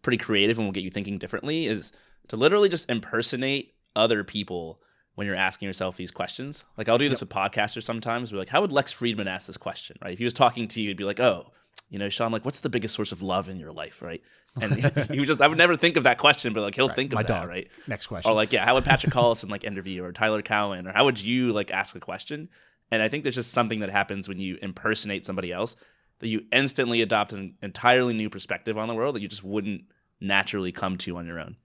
pretty 0.02 0.18
creative 0.18 0.58
and 0.58 0.66
will 0.66 0.72
get 0.72 0.82
you 0.82 0.90
thinking 0.90 1.18
differently 1.18 1.66
is 1.66 1.92
to 2.28 2.36
literally 2.36 2.68
just 2.68 2.90
impersonate 2.90 3.74
other 3.94 4.24
people 4.24 4.80
when 5.14 5.26
you're 5.26 5.36
asking 5.36 5.66
yourself 5.66 5.96
these 5.96 6.10
questions. 6.10 6.64
Like 6.76 6.88
I'll 6.88 6.98
do 6.98 7.08
this 7.08 7.20
yep. 7.20 7.28
with 7.28 7.36
podcasters 7.36 7.84
sometimes. 7.84 8.32
We're 8.32 8.38
like, 8.38 8.48
how 8.48 8.60
would 8.60 8.72
Lex 8.72 8.92
Fridman 8.92 9.26
ask 9.26 9.46
this 9.46 9.56
question? 9.56 9.96
Right? 10.02 10.12
If 10.12 10.18
he 10.18 10.24
was 10.24 10.34
talking 10.34 10.66
to 10.68 10.80
you, 10.80 10.88
he'd 10.88 10.96
be 10.96 11.04
like, 11.04 11.20
oh, 11.20 11.52
you 11.92 11.98
know, 11.98 12.06
Shaan, 12.06 12.30
like, 12.30 12.46
what's 12.46 12.60
the 12.60 12.70
biggest 12.70 12.94
source 12.94 13.12
of 13.12 13.20
love 13.20 13.50
in 13.50 13.58
your 13.58 13.70
life, 13.70 14.00
right? 14.00 14.22
And 14.58 14.72
he 15.10 15.18
would 15.18 15.26
just, 15.26 15.42
I 15.42 15.46
would 15.46 15.58
never 15.58 15.76
think 15.76 15.98
of 15.98 16.04
that 16.04 16.16
question, 16.16 16.54
but 16.54 16.62
like, 16.62 16.74
he'll 16.74 16.88
right, 16.88 16.96
think 16.96 17.12
of 17.12 17.16
my 17.16 17.22
that, 17.22 17.28
dog. 17.28 17.48
right? 17.48 17.68
Next 17.86 18.06
question. 18.06 18.30
Or 18.30 18.34
like, 18.34 18.50
yeah, 18.50 18.64
how 18.64 18.74
would 18.74 18.84
Patrick 18.84 19.12
Collison 19.12 19.50
like 19.50 19.62
interview, 19.62 20.02
or 20.02 20.10
Tyler 20.10 20.40
Cowen, 20.40 20.86
or 20.86 20.92
how 20.92 21.04
would 21.04 21.20
you 21.20 21.52
like 21.52 21.70
ask 21.70 21.94
a 21.94 22.00
question? 22.00 22.48
And 22.90 23.02
I 23.02 23.10
think 23.10 23.24
there's 23.24 23.34
just 23.34 23.52
something 23.52 23.80
that 23.80 23.90
happens 23.90 24.26
when 24.26 24.38
you 24.38 24.56
impersonate 24.62 25.26
somebody 25.26 25.52
else 25.52 25.76
that 26.20 26.28
you 26.28 26.46
instantly 26.50 27.02
adopt 27.02 27.34
an 27.34 27.56
entirely 27.60 28.14
new 28.14 28.30
perspective 28.30 28.78
on 28.78 28.88
the 28.88 28.94
world 28.94 29.14
that 29.14 29.20
you 29.20 29.28
just 29.28 29.44
wouldn't 29.44 29.82
naturally 30.18 30.72
come 30.72 30.96
to 30.96 31.18
on 31.18 31.26
your 31.26 31.38
own. 31.38 31.56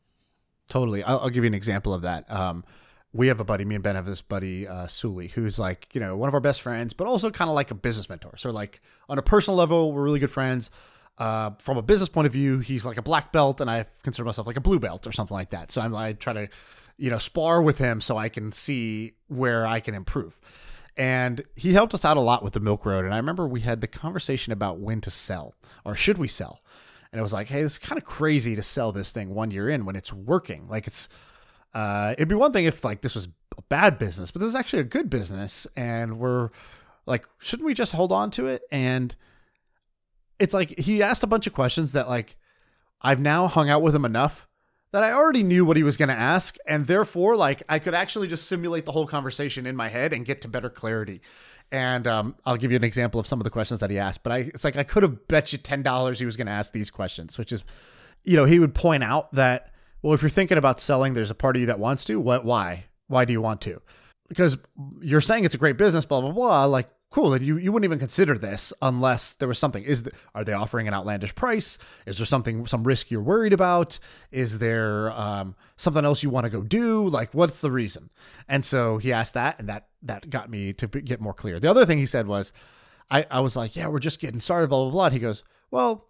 Totally. 0.68 1.04
I'll, 1.04 1.20
I'll 1.20 1.30
give 1.30 1.46
you 1.46 1.48
an 1.48 1.54
example 1.54 1.94
of 1.94 2.02
that. 2.02 2.30
Um, 2.30 2.66
we 3.14 3.28
have 3.28 3.40
a 3.40 3.44
buddy, 3.44 3.66
me 3.66 3.76
and 3.76 3.84
Ben 3.84 3.96
have 3.96 4.06
this 4.06 4.22
buddy, 4.22 4.68
uh, 4.68 4.88
Suli, 4.88 5.30
who's 5.30 5.58
like, 5.58 5.88
you 5.94 6.02
know, 6.02 6.16
one 6.16 6.28
of 6.28 6.34
our 6.34 6.40
best 6.40 6.62
friends, 6.62 6.94
but 6.94 7.08
also 7.08 7.32
kind 7.32 7.50
of 7.50 7.56
like 7.56 7.72
a 7.72 7.76
business 7.76 8.10
mentor. 8.10 8.36
So, 8.38 8.52
like, 8.52 8.82
on 9.10 9.18
a 9.18 9.22
personal 9.22 9.58
level, 9.58 9.92
we're 9.92 10.04
really 10.04 10.20
good 10.20 10.32
friends. 10.32 10.70
Uh, 11.18 11.52
from 11.58 11.78
a 11.78 11.82
business 11.82 12.10
point 12.10 12.28
of 12.28 12.34
view, 12.34 12.60
he's 12.60 12.86
like 12.86 12.98
a 12.98 13.02
black 13.02 13.32
belt, 13.32 13.62
and 13.62 13.72
I 13.72 13.86
consider 14.04 14.26
myself 14.26 14.46
like 14.46 14.58
a 14.58 14.62
blue 14.62 14.80
belt 14.80 15.08
or 15.08 15.12
something 15.12 15.36
like 15.36 15.52
that. 15.52 15.72
So, 15.72 15.82
I'm, 15.82 15.96
I 15.96 16.14
try 16.14 16.34
to, 16.34 16.50
you 16.98 17.10
know, 17.10 17.18
spar 17.18 17.62
with 17.62 17.78
him 17.78 18.02
so 18.02 18.18
I 18.18 18.30
can 18.30 18.52
see 18.52 19.14
where 19.28 19.66
I 19.66 19.80
can 19.80 19.96
improve. 19.96 20.40
And 20.98 21.44
he 21.56 21.74
helped 21.74 21.94
us 21.94 22.04
out 22.04 22.18
a 22.18 22.22
lot 22.22 22.44
with 22.44 22.54
the 22.54 22.60
Milk 22.60 22.86
Road. 22.86 23.06
And 23.06 23.14
I 23.14 23.18
remember 23.18 23.48
we 23.48 23.62
had 23.62 23.82
the 23.82 23.88
conversation 23.88 24.52
about 24.52 24.80
when 24.80 25.00
to 25.02 25.12
sell 25.12 25.54
or 25.86 25.96
should 25.96 26.18
we 26.18 26.28
sell. 26.28 26.62
And 27.12 27.20
it 27.20 27.22
was 27.22 27.34
like, 27.34 27.48
hey, 27.48 27.62
it's 27.62 27.78
kind 27.78 28.00
of 28.00 28.06
crazy 28.06 28.56
to 28.56 28.64
sell 28.64 28.92
this 28.92 29.12
thing 29.12 29.34
one 29.34 29.52
year 29.52 29.70
in 29.70 29.86
when 29.86 29.96
it's 29.96 30.12
working. 30.12 30.66
Like 30.66 30.88
it's, 30.88 31.08
uh, 31.74 32.14
it'd 32.18 32.28
be 32.28 32.36
one 32.36 32.54
thing 32.54 32.66
if 32.66 32.84
like 32.84 33.02
this 33.02 33.16
was 33.16 33.28
a 33.58 33.62
bad 33.70 33.98
business, 33.98 34.32
but 34.32 34.40
this 34.40 34.50
is 34.50 34.56
actually 34.56 34.80
a 34.80 34.86
good 34.86 35.10
business, 35.10 35.68
and 35.76 36.20
we're 36.20 36.50
like, 37.06 37.26
shouldn't 37.40 37.66
we 37.66 37.74
just 37.74 37.94
hold 37.94 38.12
on 38.12 38.32
to 38.32 38.48
it? 38.48 38.64
And 38.72 39.16
it's 40.40 40.54
like 40.54 40.78
he 40.80 41.02
asked 41.02 41.24
a 41.24 41.28
bunch 41.28 41.48
of 41.48 41.54
questions 41.54 41.94
that 41.94 42.08
like 42.08 42.38
I've 43.02 43.20
now 43.20 43.48
hung 43.48 43.70
out 43.70 43.82
with 43.82 43.96
him 43.96 44.06
enough 44.06 44.48
that 44.92 45.04
I 45.04 45.12
already 45.12 45.44
knew 45.44 45.66
what 45.66 45.78
he 45.78 45.84
was 45.84 45.98
going 45.98 46.10
to 46.10 46.16
ask, 46.16 46.58
and 46.68 46.88
therefore 46.88 47.36
like 47.36 47.64
I 47.68 47.80
could 47.80 47.94
actually 47.94 48.28
just 48.28 48.48
simulate 48.48 48.86
the 48.86 48.92
whole 48.92 49.08
conversation 49.08 49.66
in 49.66 49.76
my 49.76 49.90
head 49.90 50.14
and 50.14 50.26
get 50.26 50.42
to 50.42 50.48
better 50.48 50.70
clarity. 50.70 51.22
And 51.72 52.08
um, 52.08 52.36
I'll 52.46 52.56
give 52.56 52.72
you 52.72 52.78
an 52.78 52.84
example 52.86 53.20
of 53.20 53.28
some 53.28 53.42
of 53.42 53.44
the 53.44 53.50
questions 53.50 53.82
that 53.82 53.90
he 53.90 54.00
asked. 54.00 54.24
But 54.24 54.32
I, 54.32 54.38
it's 54.54 54.64
like 54.64 54.78
I 54.78 54.84
could 54.84 55.04
have 55.04 55.28
bet 55.28 55.52
you 55.52 55.58
ten 55.58 55.84
dollars 55.84 56.20
he 56.20 56.26
was 56.26 56.38
going 56.38 56.48
to 56.48 56.54
ask 56.54 56.72
these 56.72 56.90
questions, 56.90 57.38
which 57.38 57.52
is, 57.52 57.64
you 58.24 58.38
know, 58.38 58.46
he 58.46 58.60
would 58.60 58.74
point 58.74 59.04
out 59.04 59.34
that 59.34 59.74
well, 60.02 60.14
if 60.14 60.22
you're 60.22 60.30
thinking 60.30 60.58
about 60.58 60.80
selling, 60.80 61.14
there's 61.14 61.32
a 61.32 61.36
part 61.36 61.56
of 61.56 61.62
you 61.62 61.68
that 61.68 61.80
wants 61.80 62.06
to. 62.06 62.20
What? 62.20 62.46
Why? 62.46 62.86
Why 63.08 63.26
do 63.26 63.34
you 63.34 63.42
want 63.42 63.62
to? 63.62 63.82
Because 64.28 64.58
you're 65.02 65.22
saying 65.22 65.46
it's 65.46 65.56
a 65.56 65.60
great 65.60 65.78
business, 65.78 66.06
blah 66.06 66.22
blah 66.22 66.32
blah. 66.32 66.66
Like, 66.66 66.90
cool. 67.10 67.34
And 67.34 67.46
you 67.46 67.58
you 67.58 67.72
wouldn't 67.72 67.86
even 67.86 68.00
consider 68.00 68.38
this 68.38 68.74
unless 68.82 69.34
there 69.36 69.48
was 69.48 69.58
something. 69.58 69.84
Is 69.84 70.04
the, 70.04 70.12
are 70.36 70.44
they 70.44 70.54
offering 70.54 70.88
an 70.88 70.94
outlandish 70.94 71.34
price? 71.34 71.78
Is 72.06 72.18
there 72.18 72.26
something 72.26 72.68
some 72.68 72.84
risk 72.84 73.10
you're 73.10 73.22
worried 73.22 73.54
about? 73.54 74.00
Is 74.32 74.60
there 74.60 75.12
um, 75.12 75.56
something 75.78 76.04
else 76.04 76.24
you 76.24 76.30
want 76.30 76.44
to 76.44 76.50
go 76.50 76.62
do? 76.62 77.08
Like, 77.08 77.34
what's 77.34 77.62
the 77.62 77.72
reason? 77.72 78.10
And 78.50 78.66
so 78.66 78.98
he 78.98 79.14
asked 79.14 79.34
that, 79.36 79.58
and 79.60 79.70
that 79.70 79.88
that 80.04 80.30
got 80.30 80.50
me 80.50 80.74
to 80.74 80.88
get 80.88 81.22
more 81.22 81.34
clear. 81.34 81.60
The 81.60 81.70
other 81.70 81.86
thing 81.86 81.98
he 81.98 82.06
said 82.06 82.28
was, 82.28 82.52
I 83.10 83.26
I 83.32 83.40
was 83.40 83.56
like, 83.56 83.76
yeah, 83.76 83.88
we're 83.88 84.00
just 84.00 84.20
getting 84.20 84.42
started, 84.42 84.68
blah 84.68 84.84
blah 84.84 84.92
blah. 84.92 85.06
And 85.06 85.14
he 85.14 85.20
goes, 85.20 85.46
well, 85.72 86.06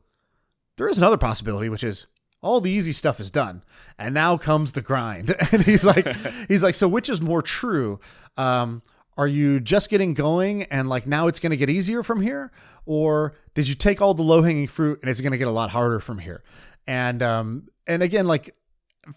there 0.77 0.89
is 0.89 0.97
another 0.97 1.17
possibility, 1.17 1.69
which 1.69 1.83
is 1.83 2.07
all 2.41 2.61
the 2.61 2.71
easy 2.71 2.91
stuff 2.91 3.19
is 3.19 3.31
done. 3.31 3.63
And 3.97 4.13
now 4.13 4.37
comes 4.37 4.73
the 4.73 4.81
grind. 4.81 5.35
And 5.51 5.63
he's 5.63 5.83
like 5.83 6.07
he's 6.47 6.63
like 6.63 6.75
so 6.75 6.87
which 6.87 7.09
is 7.09 7.21
more 7.21 7.41
true? 7.41 7.99
Um, 8.37 8.81
are 9.17 9.27
you 9.27 9.59
just 9.59 9.89
getting 9.89 10.13
going 10.13 10.63
and 10.63 10.87
like 10.87 11.07
now 11.07 11.27
it's 11.27 11.39
going 11.39 11.49
to 11.49 11.57
get 11.57 11.69
easier 11.69 12.03
from 12.03 12.21
here? 12.21 12.51
Or 12.85 13.33
did 13.55 13.67
you 13.67 13.75
take 13.75 14.01
all 14.01 14.13
the 14.13 14.23
low 14.23 14.43
hanging 14.43 14.67
fruit 14.67 14.99
and 15.01 15.09
it's 15.09 15.19
going 15.19 15.31
to 15.31 15.37
get 15.37 15.47
a 15.47 15.51
lot 15.51 15.71
harder 15.71 15.99
from 15.99 16.19
here? 16.19 16.43
And 16.85 17.21
um 17.21 17.67
and 17.85 18.03
again 18.03 18.27
like 18.27 18.55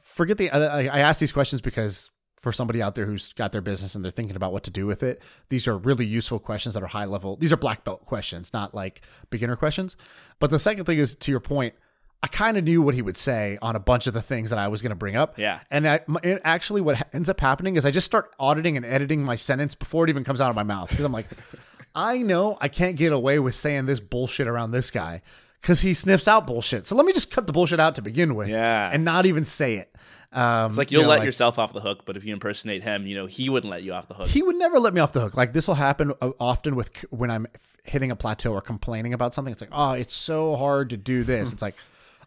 forget 0.02 0.38
the 0.38 0.50
I, 0.50 0.86
I 0.86 0.98
ask 1.00 1.20
these 1.20 1.32
questions 1.32 1.60
because 1.60 2.10
for 2.36 2.52
somebody 2.52 2.80
out 2.80 2.94
there 2.94 3.04
who's 3.04 3.32
got 3.34 3.52
their 3.52 3.60
business 3.60 3.94
and 3.94 4.02
they're 4.02 4.10
thinking 4.10 4.34
about 4.34 4.50
what 4.50 4.64
to 4.64 4.70
do 4.70 4.86
with 4.86 5.02
it 5.02 5.20
these 5.50 5.68
are 5.68 5.76
really 5.76 6.06
useful 6.06 6.38
questions 6.38 6.74
that 6.74 6.82
are 6.82 6.88
high 6.88 7.04
level. 7.04 7.36
These 7.36 7.52
are 7.52 7.56
black 7.56 7.84
belt 7.84 8.06
questions 8.06 8.52
not 8.52 8.74
like 8.74 9.02
beginner 9.28 9.56
questions. 9.56 9.96
But 10.38 10.50
the 10.50 10.58
second 10.58 10.86
thing 10.86 10.98
is 10.98 11.14
to 11.16 11.30
your 11.30 11.40
point 11.40 11.74
I 12.22 12.26
kind 12.26 12.58
of 12.58 12.64
knew 12.64 12.82
what 12.82 12.94
he 12.94 13.00
would 13.00 13.16
say 13.16 13.56
on 13.62 13.76
a 13.76 13.80
bunch 13.80 14.06
of 14.06 14.12
the 14.12 14.20
things 14.20 14.50
that 14.50 14.58
I 14.58 14.68
was 14.68 14.82
going 14.82 14.90
to 14.90 14.96
bring 14.96 15.16
up. 15.16 15.38
Yeah. 15.38 15.60
And 15.70 15.88
I, 15.88 16.00
actually, 16.44 16.82
what 16.82 17.06
ends 17.14 17.30
up 17.30 17.40
happening 17.40 17.76
is 17.76 17.86
I 17.86 17.90
just 17.90 18.04
start 18.04 18.34
auditing 18.38 18.76
and 18.76 18.84
editing 18.84 19.22
my 19.22 19.36
sentence 19.36 19.74
before 19.74 20.04
it 20.04 20.10
even 20.10 20.22
comes 20.22 20.40
out 20.40 20.50
of 20.50 20.56
my 20.56 20.62
mouth 20.62 20.90
because 20.90 21.04
I'm 21.04 21.12
like, 21.12 21.26
I 21.94 22.18
know 22.18 22.58
I 22.60 22.68
can't 22.68 22.96
get 22.96 23.12
away 23.12 23.38
with 23.38 23.54
saying 23.54 23.86
this 23.86 24.00
bullshit 24.00 24.48
around 24.48 24.72
this 24.72 24.90
guy 24.90 25.22
because 25.62 25.80
he 25.80 25.94
sniffs 25.94 26.28
out 26.28 26.46
bullshit. 26.46 26.86
So 26.86 26.94
let 26.94 27.06
me 27.06 27.12
just 27.12 27.30
cut 27.30 27.46
the 27.46 27.52
bullshit 27.52 27.80
out 27.80 27.94
to 27.94 28.02
begin 28.02 28.34
with. 28.34 28.48
Yeah. 28.48 28.90
And 28.92 29.04
not 29.04 29.24
even 29.24 29.44
say 29.44 29.76
it. 29.76 29.94
Um, 30.32 30.68
it's 30.68 30.78
like 30.78 30.92
you'll 30.92 31.00
you 31.00 31.06
know, 31.06 31.10
let 31.10 31.18
like, 31.20 31.26
yourself 31.26 31.58
off 31.58 31.72
the 31.72 31.80
hook, 31.80 32.02
but 32.04 32.16
if 32.16 32.24
you 32.24 32.32
impersonate 32.32 32.84
him, 32.84 33.04
you 33.04 33.16
know 33.16 33.26
he 33.26 33.48
wouldn't 33.48 33.68
let 33.68 33.82
you 33.82 33.92
off 33.92 34.06
the 34.06 34.14
hook. 34.14 34.28
He 34.28 34.42
would 34.42 34.54
never 34.54 34.78
let 34.78 34.94
me 34.94 35.00
off 35.00 35.12
the 35.12 35.20
hook. 35.20 35.36
Like 35.36 35.52
this 35.52 35.66
will 35.66 35.74
happen 35.74 36.12
uh, 36.20 36.30
often 36.38 36.76
with 36.76 37.04
when 37.10 37.32
I'm 37.32 37.48
hitting 37.82 38.12
a 38.12 38.16
plateau 38.16 38.52
or 38.52 38.60
complaining 38.60 39.12
about 39.12 39.34
something. 39.34 39.50
It's 39.50 39.60
like, 39.60 39.70
oh, 39.72 39.92
it's 39.92 40.14
so 40.14 40.54
hard 40.54 40.90
to 40.90 40.96
do 40.96 41.24
this. 41.24 41.52
it's 41.52 41.62
like, 41.62 41.74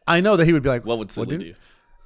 I 0.07 0.21
know 0.21 0.35
that 0.37 0.45
he 0.45 0.53
would 0.53 0.63
be 0.63 0.69
like, 0.69 0.85
"What 0.85 0.97
would 0.97 1.11
Suli 1.11 1.27
well, 1.27 1.37
do?" 1.37 1.53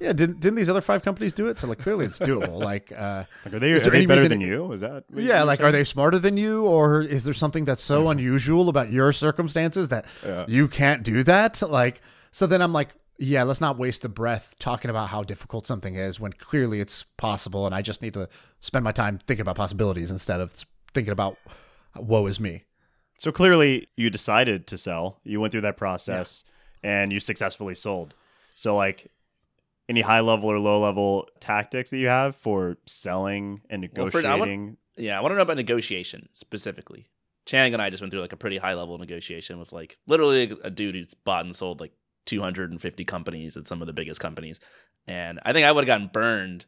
Yeah, 0.00 0.12
didn't 0.12 0.38
didn't 0.38 0.54
these 0.56 0.70
other 0.70 0.80
five 0.80 1.02
companies 1.02 1.32
do 1.32 1.48
it? 1.48 1.58
So 1.58 1.66
like 1.66 1.78
clearly 1.78 2.06
it's 2.06 2.18
doable. 2.20 2.58
like, 2.64 2.92
uh, 2.92 3.24
like 3.44 3.54
are 3.54 3.58
they, 3.58 3.72
are 3.72 3.80
they 3.80 4.06
better 4.06 4.28
than 4.28 4.40
you? 4.40 4.72
Is 4.72 4.80
that 4.80 5.04
yeah? 5.12 5.42
Like, 5.42 5.58
saying? 5.58 5.68
are 5.68 5.72
they 5.72 5.84
smarter 5.84 6.18
than 6.18 6.36
you, 6.36 6.64
or 6.64 7.02
is 7.02 7.24
there 7.24 7.34
something 7.34 7.64
that's 7.64 7.82
so 7.82 8.08
unusual 8.08 8.68
about 8.68 8.92
your 8.92 9.12
circumstances 9.12 9.88
that 9.88 10.06
yeah. 10.24 10.44
you 10.46 10.68
can't 10.68 11.02
do 11.02 11.24
that? 11.24 11.60
Like, 11.62 12.00
so 12.30 12.46
then 12.46 12.62
I'm 12.62 12.72
like, 12.72 12.90
yeah, 13.18 13.42
let's 13.42 13.60
not 13.60 13.76
waste 13.76 14.02
the 14.02 14.08
breath 14.08 14.54
talking 14.60 14.88
about 14.88 15.08
how 15.08 15.24
difficult 15.24 15.66
something 15.66 15.96
is 15.96 16.20
when 16.20 16.32
clearly 16.32 16.78
it's 16.78 17.02
possible, 17.02 17.66
and 17.66 17.74
I 17.74 17.82
just 17.82 18.00
need 18.00 18.14
to 18.14 18.28
spend 18.60 18.84
my 18.84 18.92
time 18.92 19.18
thinking 19.26 19.42
about 19.42 19.56
possibilities 19.56 20.12
instead 20.12 20.40
of 20.40 20.64
thinking 20.94 21.12
about 21.12 21.38
woe 21.96 22.26
is 22.26 22.38
me. 22.38 22.62
So 23.18 23.32
clearly, 23.32 23.88
you 23.96 24.10
decided 24.10 24.68
to 24.68 24.78
sell. 24.78 25.18
You 25.24 25.40
went 25.40 25.50
through 25.50 25.62
that 25.62 25.76
process. 25.76 26.44
Yeah 26.46 26.52
and 26.88 27.12
you 27.12 27.20
successfully 27.20 27.74
sold. 27.74 28.14
So 28.54 28.74
like 28.74 29.10
any 29.90 30.00
high 30.00 30.20
level 30.20 30.50
or 30.50 30.58
low 30.58 30.80
level 30.80 31.28
tactics 31.38 31.90
that 31.90 31.98
you 31.98 32.08
have 32.08 32.34
for 32.34 32.78
selling 32.86 33.60
and 33.68 33.82
negotiating. 33.82 34.30
Well, 34.30 34.38
want, 34.38 34.78
yeah, 34.96 35.18
I 35.18 35.20
want 35.20 35.32
to 35.32 35.36
know 35.36 35.42
about 35.42 35.58
negotiation 35.58 36.30
specifically. 36.32 37.10
Chang 37.44 37.74
and 37.74 37.82
I 37.82 37.90
just 37.90 38.02
went 38.02 38.10
through 38.10 38.22
like 38.22 38.32
a 38.32 38.38
pretty 38.38 38.56
high 38.56 38.72
level 38.72 38.96
negotiation 38.96 39.58
with 39.58 39.70
like 39.70 39.98
literally 40.06 40.50
a 40.64 40.70
dude 40.70 40.94
who's 40.94 41.12
bought 41.12 41.44
and 41.44 41.54
sold 41.54 41.78
like 41.78 41.92
250 42.24 43.04
companies 43.04 43.56
at 43.58 43.66
some 43.66 43.82
of 43.82 43.86
the 43.86 43.92
biggest 43.92 44.20
companies. 44.20 44.58
And 45.06 45.40
I 45.44 45.52
think 45.52 45.66
I 45.66 45.72
would 45.72 45.84
have 45.84 45.86
gotten 45.86 46.10
burned 46.10 46.64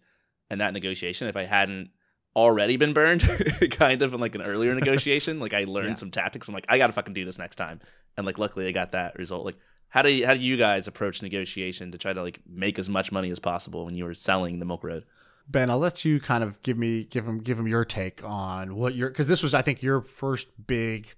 in 0.50 0.58
that 0.58 0.74
negotiation 0.74 1.28
if 1.28 1.36
I 1.36 1.44
hadn't 1.44 1.90
already 2.36 2.76
been 2.76 2.92
burned 2.92 3.22
kind 3.70 4.02
of 4.02 4.14
in 4.14 4.20
like 4.20 4.34
an 4.34 4.42
earlier 4.42 4.74
negotiation. 4.78 5.40
Like 5.40 5.54
I 5.54 5.64
learned 5.64 5.88
yeah. 5.88 5.94
some 5.94 6.10
tactics. 6.10 6.46
I'm 6.46 6.54
like, 6.54 6.66
I 6.68 6.76
gotta 6.76 6.92
fucking 6.92 7.14
do 7.14 7.24
this 7.24 7.38
next 7.38 7.56
time. 7.56 7.80
And 8.16 8.26
like 8.26 8.38
luckily 8.38 8.66
I 8.66 8.72
got 8.72 8.92
that 8.92 9.18
result. 9.18 9.44
Like 9.44 9.56
how 9.90 10.02
do 10.02 10.10
you, 10.10 10.26
how 10.26 10.34
do 10.34 10.40
you 10.40 10.56
guys 10.56 10.88
approach 10.88 11.20
negotiation 11.20 11.92
to 11.92 11.98
try 11.98 12.12
to 12.12 12.22
like 12.22 12.40
make 12.48 12.78
as 12.78 12.88
much 12.88 13.12
money 13.12 13.30
as 13.30 13.38
possible 13.38 13.84
when 13.84 13.94
you 13.94 14.04
were 14.04 14.14
selling 14.14 14.58
the 14.58 14.64
Milk 14.64 14.82
Road? 14.82 15.04
Ben, 15.48 15.68
I'll 15.68 15.78
let 15.78 16.04
you 16.04 16.20
kind 16.20 16.44
of 16.44 16.62
give 16.62 16.78
me 16.78 17.04
give 17.04 17.26
him 17.26 17.40
give 17.40 17.58
him 17.58 17.66
your 17.66 17.84
take 17.84 18.22
on 18.24 18.76
what 18.76 18.94
your 18.94 19.08
because 19.08 19.26
this 19.26 19.42
was 19.42 19.52
I 19.52 19.62
think 19.62 19.82
your 19.82 20.00
first 20.00 20.48
big 20.64 21.14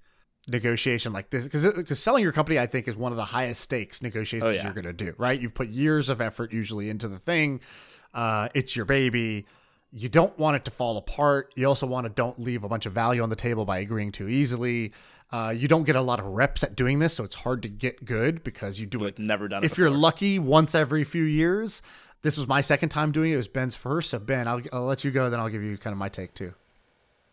negotiation 0.48 1.12
like 1.12 1.28
this 1.28 1.44
because 1.44 1.66
because 1.66 2.00
selling 2.00 2.22
your 2.22 2.32
company 2.32 2.58
I 2.58 2.66
think 2.66 2.88
is 2.88 2.96
one 2.96 3.12
of 3.12 3.16
the 3.16 3.26
highest 3.26 3.60
stakes 3.60 4.00
negotiations 4.00 4.50
oh, 4.50 4.54
yeah. 4.54 4.64
you're 4.64 4.72
going 4.72 4.84
to 4.84 4.92
do 4.92 5.14
right? 5.18 5.38
You've 5.38 5.54
put 5.54 5.68
years 5.68 6.08
of 6.08 6.22
effort 6.22 6.50
usually 6.52 6.88
into 6.88 7.08
the 7.08 7.18
thing. 7.18 7.60
Uh, 8.14 8.48
it's 8.54 8.74
your 8.74 8.86
baby. 8.86 9.46
You 9.94 10.08
don't 10.08 10.36
want 10.38 10.56
it 10.56 10.64
to 10.64 10.70
fall 10.70 10.96
apart. 10.96 11.52
You 11.54 11.66
also 11.66 11.86
want 11.86 12.06
to 12.06 12.10
don't 12.10 12.40
leave 12.40 12.64
a 12.64 12.68
bunch 12.68 12.86
of 12.86 12.94
value 12.94 13.22
on 13.22 13.28
the 13.28 13.36
table 13.36 13.66
by 13.66 13.80
agreeing 13.80 14.12
too 14.12 14.28
easily 14.28 14.92
uh, 15.32 15.52
you 15.56 15.66
don't 15.66 15.84
get 15.84 15.96
a 15.96 16.02
lot 16.02 16.20
of 16.20 16.26
reps 16.26 16.62
at 16.62 16.76
doing 16.76 16.98
this, 16.98 17.14
so 17.14 17.24
it's 17.24 17.36
hard 17.36 17.62
to 17.62 17.68
get 17.68 18.04
good 18.04 18.44
because 18.44 18.78
you 18.78 18.86
do 18.86 18.98
like 18.98 19.14
it 19.14 19.18
never 19.18 19.48
done. 19.48 19.64
It 19.64 19.72
If 19.72 19.78
you're 19.78 19.90
lucky, 19.90 20.38
once 20.38 20.74
every 20.74 21.04
few 21.04 21.24
years. 21.24 21.82
This 22.20 22.36
was 22.36 22.46
my 22.46 22.60
second 22.60 22.90
time 22.90 23.10
doing 23.10 23.32
it. 23.32 23.34
It 23.34 23.38
was 23.38 23.48
Ben's 23.48 23.74
first. 23.74 24.10
So 24.10 24.20
Ben, 24.20 24.46
I'll, 24.46 24.60
I'll 24.72 24.84
let 24.84 25.02
you 25.02 25.10
go. 25.10 25.28
Then 25.28 25.40
I'll 25.40 25.48
give 25.48 25.64
you 25.64 25.76
kind 25.76 25.92
of 25.92 25.98
my 25.98 26.08
take 26.08 26.34
too. 26.34 26.54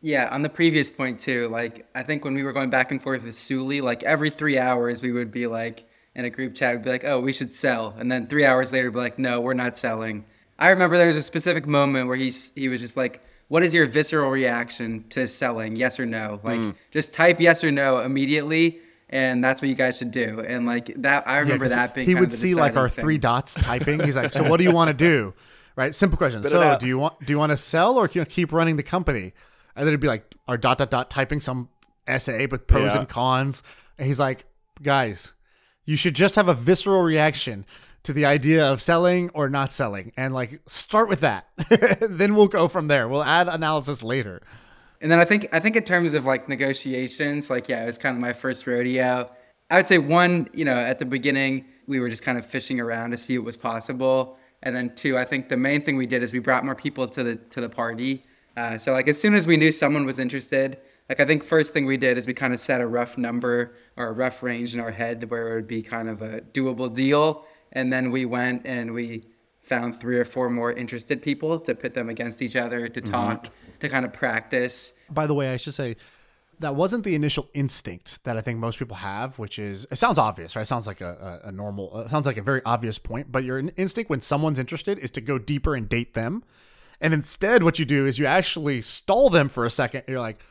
Yeah, 0.02 0.30
on 0.32 0.41
the 0.41 0.50
previous 0.50 0.89
point 0.89 1.20
too. 1.20 1.47
Like 1.50 1.88
I 1.93 2.02
think 2.02 2.26
when 2.26 2.34
we 2.34 2.41
were 2.41 2.54
going 2.54 2.70
back 2.72 2.89
and 2.89 3.02
forth 3.02 3.24
with 3.24 3.36
Suli, 3.36 3.82
like 3.82 4.02
every 4.02 4.32
three 4.32 4.58
hours 4.58 5.02
we 5.02 5.12
would 5.12 5.32
be 5.32 5.45
like, 5.45 5.88
in 6.16 6.26
a 6.26 6.30
group 6.30 6.56
chat 6.56 6.76
we'd 6.76 6.84
be 6.84 6.89
like, 6.89 7.04
"Oh, 7.04 7.20
we 7.20 7.34
should 7.34 7.54
sell," 7.54 7.95
and 7.97 8.12
then 8.12 8.28
three 8.28 8.45
hours 8.45 8.72
later, 8.72 8.89
be 8.91 9.00
like, 9.00 9.20
"No, 9.20 9.41
we're 9.41 9.54
not 9.54 9.78
selling." 9.78 10.26
I 10.58 10.70
remember 10.70 10.97
there 10.97 11.08
was 11.08 11.18
a 11.18 11.22
specific 11.22 11.68
moment 11.68 12.08
where 12.08 12.18
he's 12.18 12.52
he 12.56 12.68
was 12.68 12.82
just 12.82 12.97
like, 12.97 13.24
"What 13.50 13.62
is 13.64 13.74
your 13.74 13.86
visceral 13.86 14.32
reaction 14.32 15.04
to 15.10 15.28
selling? 15.28 15.76
Yes 15.76 16.00
or 16.00 16.06
no? 16.06 16.39
Like, 16.43 16.58
Hmm. 16.58 16.70
just 16.91 17.14
type 17.14 17.39
yes 17.39 17.64
or 17.64 17.72
no 17.72 18.00
immediately." 18.00 18.80
And 19.12 19.43
that's 19.43 19.60
what 19.62 19.68
you 19.70 19.76
guys 19.76 19.97
should 19.97 20.12
do. 20.12 20.39
And 20.47 20.66
like 20.68 20.93
that, 21.02 21.28
I 21.28 21.41
Yeah, 21.41 21.58
that 21.58 21.95
being. 21.95 22.08
he 22.08 22.14
kind 22.14 22.22
would 22.22 22.28
of 22.28 22.32
the 22.32 22.38
see 22.38 22.54
like 22.56 22.78
our 22.78 22.88
thing. 22.89 23.04
three 23.04 23.18
dots 23.18 23.56
typing. 23.56 24.00
He's 24.02 24.16
like, 24.16 24.32
"So 24.34 24.47
what 24.47 24.58
do 24.58 24.64
you 24.64 24.72
want 24.80 24.89
to 24.89 24.93
do?" 24.93 25.34
Right? 25.76 25.93
Simple 25.95 26.18
question. 26.18 26.41
Spit 26.41 26.52
So 26.52 26.78
do 26.80 26.86
you 26.88 26.97
want 27.00 27.20
do 27.26 27.34
you 27.34 27.39
want 27.39 27.52
to 27.52 27.58
sell 27.58 27.97
or 27.97 28.08
can 28.08 28.20
you 28.22 28.26
keep 28.26 28.52
running 28.54 28.76
the 28.78 28.84
company? 28.84 29.34
And 29.76 29.86
then 29.86 29.88
it'd 29.89 30.00
be 30.00 30.08
like 30.08 30.36
our 30.47 30.58
dot 30.58 30.78
dot 30.78 30.91
dot 30.91 31.10
typing 31.10 31.39
some 31.39 31.70
essay 32.06 32.45
with 32.45 32.68
pros 32.68 32.93
Yeah. 32.93 33.00
and 33.00 33.10
cons. 33.10 33.64
And 33.97 34.06
he's 34.08 34.20
like, 34.20 34.45
"Guys, 34.84 35.34
you 35.86 35.95
should 35.95 36.14
just 36.16 36.36
have 36.36 36.47
a 36.47 36.54
visceral 36.54 37.02
reaction 37.02 37.66
to 38.04 38.14
the 38.14 38.26
idea 38.26 38.66
of 38.66 38.82
selling 38.82 39.30
or 39.34 39.50
not 39.50 39.74
selling, 39.74 40.12
and 40.16 40.34
like 40.34 40.62
start 40.68 41.10
with 41.10 41.22
that. 41.22 41.47
then 42.02 42.36
we'll 42.36 42.47
go 42.47 42.68
from 42.68 42.88
there. 42.88 43.08
We'll 43.08 43.24
add 43.24 43.47
analysis 43.47 44.04
later." 44.04 44.41
And 45.02 45.12
then 45.12 45.20
I 45.20 45.26
think 45.26 45.47
I 45.52 45.60
think 45.60 45.76
in 45.76 45.84
terms 45.84 46.14
of 46.14 46.26
like 46.26 46.50
negotiations, 46.50 47.50
like 47.50 47.70
yeah, 47.70 47.84
it 47.84 47.86
was 47.86 47.97
kind 47.97 48.16
of 48.16 48.22
my 48.22 48.34
first 48.34 48.68
rodeo. 48.68 49.32
I 49.70 49.78
would 49.78 49.88
say 49.88 49.97
one, 49.97 50.50
you 50.54 50.66
know, 50.66 50.78
at 50.78 51.00
the 51.00 51.06
beginning 51.06 51.66
we 51.88 52.00
were 52.00 52.10
just 52.10 52.24
kind 52.24 52.38
of 52.38 52.45
fishing 52.45 52.80
around 52.80 53.12
to 53.12 53.18
see 53.18 53.38
what 53.38 53.45
was 53.45 53.58
possible, 53.58 54.38
and 54.62 54.76
then 54.76 54.93
two, 54.95 55.18
I 55.18 55.26
think 55.26 55.50
the 55.50 55.58
main 55.58 55.82
thing 55.82 55.95
we 55.95 56.06
did 56.06 56.24
is 56.24 56.34
we 56.34 56.39
brought 56.39 56.66
more 56.66 56.76
people 56.76 57.08
to 57.08 57.24
the 57.24 57.36
to 57.36 57.62
the 57.62 57.70
party. 57.70 58.26
Uh, 58.58 58.78
so 58.78 58.91
like 58.91 59.08
as 59.08 59.20
soon 59.20 59.36
as 59.36 59.47
we 59.47 59.56
knew 59.56 59.72
someone 59.72 60.06
was 60.06 60.20
interested, 60.20 60.78
like 61.08 61.20
I 61.20 61.26
think 61.26 61.43
first 61.43 61.72
thing 61.72 61.86
we 61.86 61.97
did 61.97 62.18
is 62.18 62.28
we 62.28 62.34
kind 62.34 62.54
of 62.54 62.60
set 62.60 62.82
a 62.82 62.88
rough 62.88 63.18
number 63.18 63.76
or 63.95 64.08
a 64.08 64.12
rough 64.12 64.43
range 64.43 64.74
in 64.74 64.80
our 64.80 64.91
head 64.91 65.30
where 65.30 65.54
it 65.54 65.56
would 65.56 65.68
be 65.68 65.82
kind 65.82 66.10
of 66.10 66.22
a 66.22 66.41
doable 66.41 66.93
deal, 66.93 67.45
and 67.72 67.91
then 67.91 68.11
we 68.11 68.26
went 68.26 68.65
and 68.65 68.93
we 68.93 69.26
found 69.61 69.99
three 69.99 70.17
or 70.17 70.26
four 70.26 70.49
more 70.49 70.72
interested 70.72 71.22
people 71.22 71.59
to 71.59 71.76
pit 71.76 71.93
them 71.93 72.09
against 72.09 72.41
each 72.41 72.55
other 72.55 72.88
to 72.88 73.01
talk 73.01 73.49
to 73.80 73.88
kind 73.88 74.05
of 74.05 74.11
practice 74.11 74.93
By 75.09 75.28
the 75.28 75.34
way, 75.34 75.53
I 75.53 75.57
should 75.57 75.76
say 75.76 75.95
that 76.59 76.76
wasn't 76.76 77.03
the 77.05 77.15
initial 77.15 77.49
instinct 77.53 78.24
that 78.26 78.36
I 78.36 78.41
think 78.41 78.59
most 78.59 78.80
people 78.80 78.97
have, 78.97 79.39
which 79.39 79.57
is 79.57 79.88
it 79.91 79.97
sounds 79.97 80.17
obvious, 80.17 80.55
right? 80.55 80.63
It 80.63 80.65
sounds 80.65 80.88
like 80.88 81.01
a, 81.01 81.41
a, 81.43 81.49
a 81.49 81.51
normal, 81.51 81.89
uh, 81.93 82.09
sounds 82.09 82.26
like 82.26 82.38
a 82.38 82.41
very 82.41 82.61
obvious 82.65 82.99
point, 82.99 83.32
but 83.32 83.43
your 83.43 83.59
instinct 83.78 84.09
when 84.09 84.22
someone's 84.22 84.59
interested 84.59 84.99
is 84.99 85.11
to 85.11 85.22
go 85.22 85.38
deeper 85.39 85.76
and 85.76 85.88
date 85.88 86.13
them. 86.15 86.43
And 86.99 87.13
instead, 87.13 87.63
what 87.63 87.80
you 87.80 87.86
do 87.86 88.05
is 88.05 88.20
you 88.20 88.26
actually 88.26 88.82
stall 88.82 89.30
them 89.30 89.47
for 89.47 89.65
a 89.65 89.72
second. 89.72 90.03
You're 90.07 90.20
like, 90.20 90.41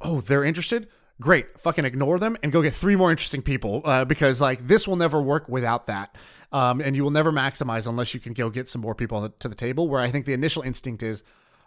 oh, 0.00 0.20
they're 0.20 0.44
interested? 0.44 0.86
Great. 1.20 1.60
Fucking 1.60 1.84
ignore 1.84 2.18
them 2.18 2.36
and 2.42 2.50
go 2.50 2.60
get 2.60 2.74
three 2.74 2.96
more 2.96 3.10
interesting 3.10 3.40
people 3.40 3.82
uh, 3.84 4.04
because, 4.04 4.40
like, 4.40 4.66
this 4.66 4.88
will 4.88 4.96
never 4.96 5.22
work 5.22 5.48
without 5.48 5.86
that. 5.86 6.16
Um, 6.50 6.80
and 6.80 6.96
you 6.96 7.04
will 7.04 7.10
never 7.10 7.32
maximize 7.32 7.86
unless 7.86 8.14
you 8.14 8.20
can 8.20 8.32
go 8.32 8.50
get 8.50 8.68
some 8.68 8.80
more 8.80 8.94
people 8.94 9.20
the, 9.20 9.28
to 9.38 9.48
the 9.48 9.54
table. 9.54 9.88
Where 9.88 10.00
I 10.00 10.10
think 10.10 10.26
the 10.26 10.32
initial 10.32 10.62
instinct 10.62 11.02
is, 11.02 11.22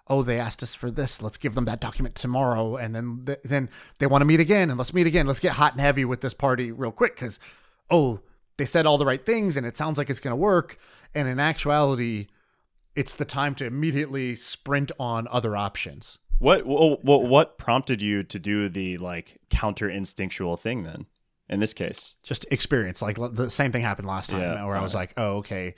oh, 0.07 0.21
they 0.21 0.37
asked 0.37 0.63
us 0.63 0.75
for 0.75 0.91
this. 0.91 1.21
Let's 1.21 1.37
give 1.37 1.55
them 1.55 1.65
that 1.65 1.79
document 1.79 2.15
tomorrow. 2.15 2.75
And 2.75 2.93
then, 2.93 3.23
th- 3.25 3.39
then 3.43 3.69
they 3.99 4.07
want 4.07 4.21
to 4.21 4.25
meet 4.25 4.41
again. 4.41 4.69
And 4.69 4.77
let's 4.77 4.93
meet 4.93 5.07
again. 5.07 5.27
Let's 5.27 5.39
get 5.39 5.53
hot 5.53 5.73
and 5.73 5.81
heavy 5.81 6.03
with 6.03 6.21
this 6.21 6.33
party 6.33 6.71
real 6.71 6.91
quick 6.91 7.15
because, 7.15 7.39
oh, 7.89 8.19
they 8.57 8.65
said 8.65 8.85
all 8.85 8.97
the 8.97 9.05
right 9.05 9.25
things 9.25 9.55
and 9.55 9.65
it 9.65 9.77
sounds 9.77 9.97
like 9.97 10.09
it's 10.09 10.19
going 10.19 10.31
to 10.31 10.35
work. 10.35 10.77
And 11.15 11.27
in 11.27 11.39
actuality, 11.39 12.27
it's 12.95 13.15
the 13.15 13.25
time 13.25 13.55
to 13.55 13.65
immediately 13.65 14.35
sprint 14.35 14.91
on 14.99 15.27
other 15.29 15.55
options. 15.55 16.17
What, 16.39 16.65
what 16.65 17.03
what 17.03 17.23
what 17.23 17.57
prompted 17.57 18.01
you 18.01 18.23
to 18.23 18.39
do 18.39 18.69
the 18.69 18.97
like 18.97 19.39
counter 19.49 19.89
instinctual 19.89 20.55
thing 20.57 20.83
then? 20.83 21.07
In 21.49 21.61
this 21.61 21.73
case, 21.73 22.15
just 22.23 22.45
experience. 22.51 23.01
Like 23.01 23.17
the 23.17 23.49
same 23.49 23.71
thing 23.71 23.81
happened 23.81 24.07
last 24.07 24.29
time 24.29 24.41
Yeah, 24.41 24.65
where 24.65 24.75
I 24.75 24.83
was 24.83 24.93
like, 24.93 25.13
oh, 25.15 25.37
okay, 25.37 25.75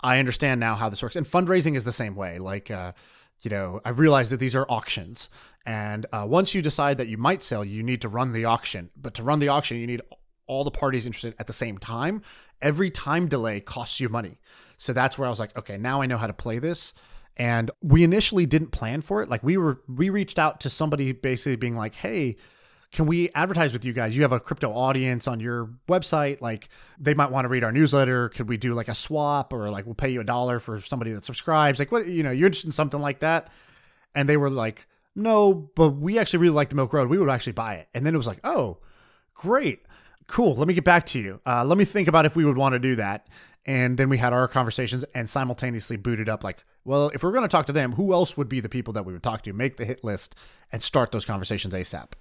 I 0.00 0.18
understand 0.18 0.60
now 0.60 0.74
how 0.74 0.88
this 0.88 1.02
works. 1.02 1.16
And 1.16 1.26
fundraising 1.26 1.74
is 1.74 1.84
the 1.84 1.92
same 1.92 2.14
way. 2.14 2.38
Like, 2.38 2.70
uh, 2.70 2.92
you 3.40 3.50
know, 3.50 3.80
I 3.84 3.90
realize 3.90 4.30
that 4.30 4.36
these 4.38 4.54
are 4.54 4.66
auctions. 4.68 5.30
And 5.64 6.06
uh, 6.12 6.26
once 6.28 6.54
you 6.54 6.60
decide 6.62 6.98
that 6.98 7.08
you 7.08 7.16
might 7.16 7.42
sell, 7.42 7.64
you 7.64 7.82
need 7.82 8.02
to 8.02 8.08
run 8.08 8.32
the 8.32 8.44
auction. 8.44 8.90
But 8.94 9.14
to 9.14 9.22
run 9.22 9.38
the 9.38 9.48
auction, 9.48 9.78
you 9.78 9.86
need 9.86 10.02
all 10.46 10.64
the 10.64 10.70
parties 10.70 11.06
interested 11.06 11.34
at 11.38 11.46
the 11.46 11.52
same 11.52 11.78
time. 11.78 12.22
Every 12.62 12.90
time 12.90 13.26
delay 13.26 13.60
costs 13.60 14.00
you 14.00 14.08
money. 14.08 14.38
So 14.76 14.92
that's 14.92 15.18
where 15.18 15.26
I 15.26 15.30
was 15.30 15.40
like, 15.40 15.56
okay, 15.56 15.76
now 15.78 16.02
I 16.02 16.06
know 16.06 16.18
how 16.18 16.26
to 16.26 16.32
play 16.32 16.58
this. 16.58 16.92
And 17.36 17.70
we 17.82 18.02
initially 18.02 18.46
didn't 18.46 18.70
plan 18.70 19.02
for 19.02 19.22
it. 19.22 19.28
Like 19.28 19.42
we 19.42 19.56
were, 19.56 19.82
we 19.88 20.08
reached 20.08 20.38
out 20.38 20.60
to 20.60 20.70
somebody 20.70 21.12
basically 21.12 21.56
being 21.56 21.76
like, 21.76 21.94
hey, 21.94 22.36
can 22.92 23.06
we 23.06 23.28
advertise 23.30 23.72
with 23.72 23.84
you 23.84 23.92
guys? 23.92 24.16
You 24.16 24.22
have 24.22 24.32
a 24.32 24.40
crypto 24.40 24.72
audience 24.72 25.28
on 25.28 25.40
your 25.40 25.68
website. 25.86 26.40
Like 26.40 26.70
they 26.98 27.12
might 27.12 27.30
want 27.30 27.44
to 27.44 27.48
read 27.48 27.62
our 27.62 27.72
newsletter. 27.72 28.30
Could 28.30 28.48
we 28.48 28.56
do 28.56 28.72
like 28.72 28.88
a 28.88 28.94
swap 28.94 29.52
or 29.52 29.68
like 29.68 29.84
we'll 29.84 29.94
pay 29.94 30.08
you 30.08 30.20
a 30.20 30.24
dollar 30.24 30.60
for 30.60 30.80
somebody 30.80 31.12
that 31.12 31.26
subscribes? 31.26 31.78
Like 31.78 31.92
what, 31.92 32.06
you 32.06 32.22
know, 32.22 32.30
you're 32.30 32.46
interested 32.46 32.68
in 32.68 32.72
something 32.72 33.00
like 33.00 33.20
that. 33.20 33.48
And 34.14 34.28
they 34.28 34.38
were 34.38 34.48
like, 34.48 34.86
no, 35.14 35.52
but 35.74 35.90
we 35.90 36.18
actually 36.18 36.38
really 36.38 36.54
like 36.54 36.70
the 36.70 36.76
Milk 36.76 36.92
Road. 36.92 37.10
We 37.10 37.18
would 37.18 37.28
actually 37.28 37.52
buy 37.52 37.74
it. 37.74 37.88
And 37.92 38.06
then 38.06 38.14
it 38.14 38.18
was 38.18 38.26
like, 38.26 38.40
oh, 38.44 38.78
great. 39.34 39.82
Cool. 40.26 40.54
Let 40.54 40.66
me 40.66 40.74
get 40.74 40.84
back 40.84 41.04
to 41.06 41.18
you. 41.18 41.40
Uh, 41.44 41.64
let 41.64 41.76
me 41.76 41.84
think 41.84 42.08
about 42.08 42.24
if 42.24 42.34
we 42.34 42.44
would 42.46 42.56
want 42.56 42.72
to 42.72 42.78
do 42.78 42.96
that. 42.96 43.26
And 43.66 43.98
then 43.98 44.08
we 44.08 44.16
had 44.16 44.32
our 44.32 44.48
conversations 44.48 45.04
and 45.14 45.28
simultaneously 45.28 45.96
booted 45.96 46.28
up 46.28 46.42
like, 46.42 46.64
well, 46.86 47.10
if 47.12 47.24
we're 47.24 47.32
going 47.32 47.42
to 47.42 47.48
talk 47.48 47.66
to 47.66 47.72
them, 47.72 47.92
who 47.92 48.12
else 48.12 48.36
would 48.36 48.48
be 48.48 48.60
the 48.60 48.68
people 48.68 48.92
that 48.94 49.04
we 49.04 49.12
would 49.12 49.22
talk 49.22 49.42
to? 49.42 49.52
Make 49.52 49.76
the 49.76 49.84
hit 49.84 50.04
list 50.04 50.36
and 50.70 50.80
start 50.80 51.10
those 51.10 51.24
conversations 51.24 51.74
ASAP. 51.74 52.12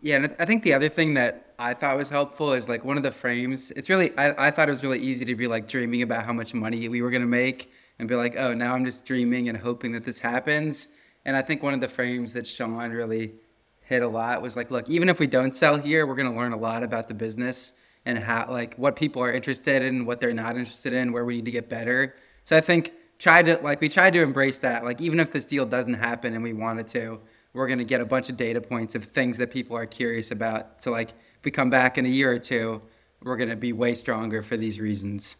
Yeah, 0.00 0.16
and 0.16 0.36
I 0.38 0.44
think 0.44 0.62
the 0.62 0.74
other 0.74 0.88
thing 0.88 1.14
that 1.14 1.54
I 1.58 1.74
thought 1.74 1.96
was 1.96 2.08
helpful 2.08 2.52
is 2.52 2.68
like 2.68 2.84
one 2.84 2.96
of 2.96 3.02
the 3.02 3.10
frames. 3.10 3.72
It's 3.72 3.90
really 3.90 4.16
I, 4.16 4.48
I 4.48 4.50
thought 4.50 4.68
it 4.68 4.72
was 4.72 4.82
really 4.82 5.00
easy 5.00 5.24
to 5.24 5.34
be 5.34 5.46
like 5.46 5.68
dreaming 5.68 6.02
about 6.02 6.24
how 6.24 6.32
much 6.32 6.54
money 6.54 6.88
we 6.88 7.02
were 7.02 7.10
gonna 7.10 7.26
make 7.26 7.70
and 7.98 8.08
be 8.08 8.16
like, 8.16 8.34
oh, 8.36 8.52
now 8.52 8.74
I'm 8.74 8.84
just 8.84 9.04
dreaming 9.04 9.48
and 9.48 9.56
hoping 9.56 9.92
that 9.92 10.04
this 10.04 10.18
happens. 10.18 10.88
And 11.24 11.36
I 11.36 11.42
think 11.42 11.62
one 11.62 11.74
of 11.74 11.80
the 11.80 11.86
frames 11.86 12.32
that 12.32 12.44
Shaan 12.44 12.92
really 12.92 13.34
hit 13.80 14.02
a 14.02 14.08
lot 14.08 14.42
was 14.42 14.56
like, 14.56 14.72
look, 14.72 14.88
even 14.90 15.08
if 15.08 15.20
we 15.20 15.28
don't 15.28 15.54
sell 15.54 15.76
here, 15.76 16.04
we're 16.04 16.16
gonna 16.16 16.34
learn 16.34 16.52
a 16.52 16.56
lot 16.56 16.82
about 16.82 17.06
the 17.06 17.14
business 17.14 17.72
and 18.04 18.18
how 18.18 18.50
like 18.50 18.74
what 18.74 18.96
people 18.96 19.22
are 19.22 19.32
interested 19.32 19.82
in, 19.82 20.04
what 20.04 20.20
they're 20.20 20.32
not 20.32 20.56
interested 20.56 20.92
in, 20.92 21.12
where 21.12 21.24
we 21.24 21.36
need 21.36 21.44
to 21.44 21.52
get 21.52 21.68
better. 21.68 22.16
So 22.42 22.56
I 22.56 22.60
think 22.60 22.92
try 23.22 23.40
to 23.40 23.56
like 23.62 23.80
we 23.80 23.88
tried 23.88 24.12
to 24.14 24.22
embrace 24.22 24.58
that. 24.58 24.84
Like 24.84 25.00
even 25.00 25.20
if 25.20 25.30
this 25.30 25.44
deal 25.44 25.64
doesn't 25.64 25.94
happen 25.94 26.34
and 26.34 26.42
we 26.42 26.52
wanted 26.52 26.88
to, 26.88 27.20
we're 27.54 27.68
going 27.68 27.78
to 27.78 27.84
get 27.84 28.00
a 28.00 28.04
bunch 28.04 28.28
of 28.28 28.36
data 28.36 28.60
points 28.60 28.94
of 28.96 29.04
things 29.04 29.38
that 29.38 29.52
people 29.52 29.76
are 29.76 29.86
curious 29.86 30.30
about. 30.32 30.82
So, 30.82 30.90
like, 30.90 31.10
if 31.10 31.44
we 31.44 31.50
come 31.50 31.70
back 31.70 31.98
in 31.98 32.06
a 32.06 32.08
year 32.08 32.32
or 32.32 32.38
two, 32.38 32.80
we're 33.22 33.36
going 33.36 33.50
to 33.50 33.56
be 33.56 33.72
way 33.72 33.94
stronger 33.94 34.42
for 34.42 34.56
these 34.56 34.80
reasons. 34.80 35.36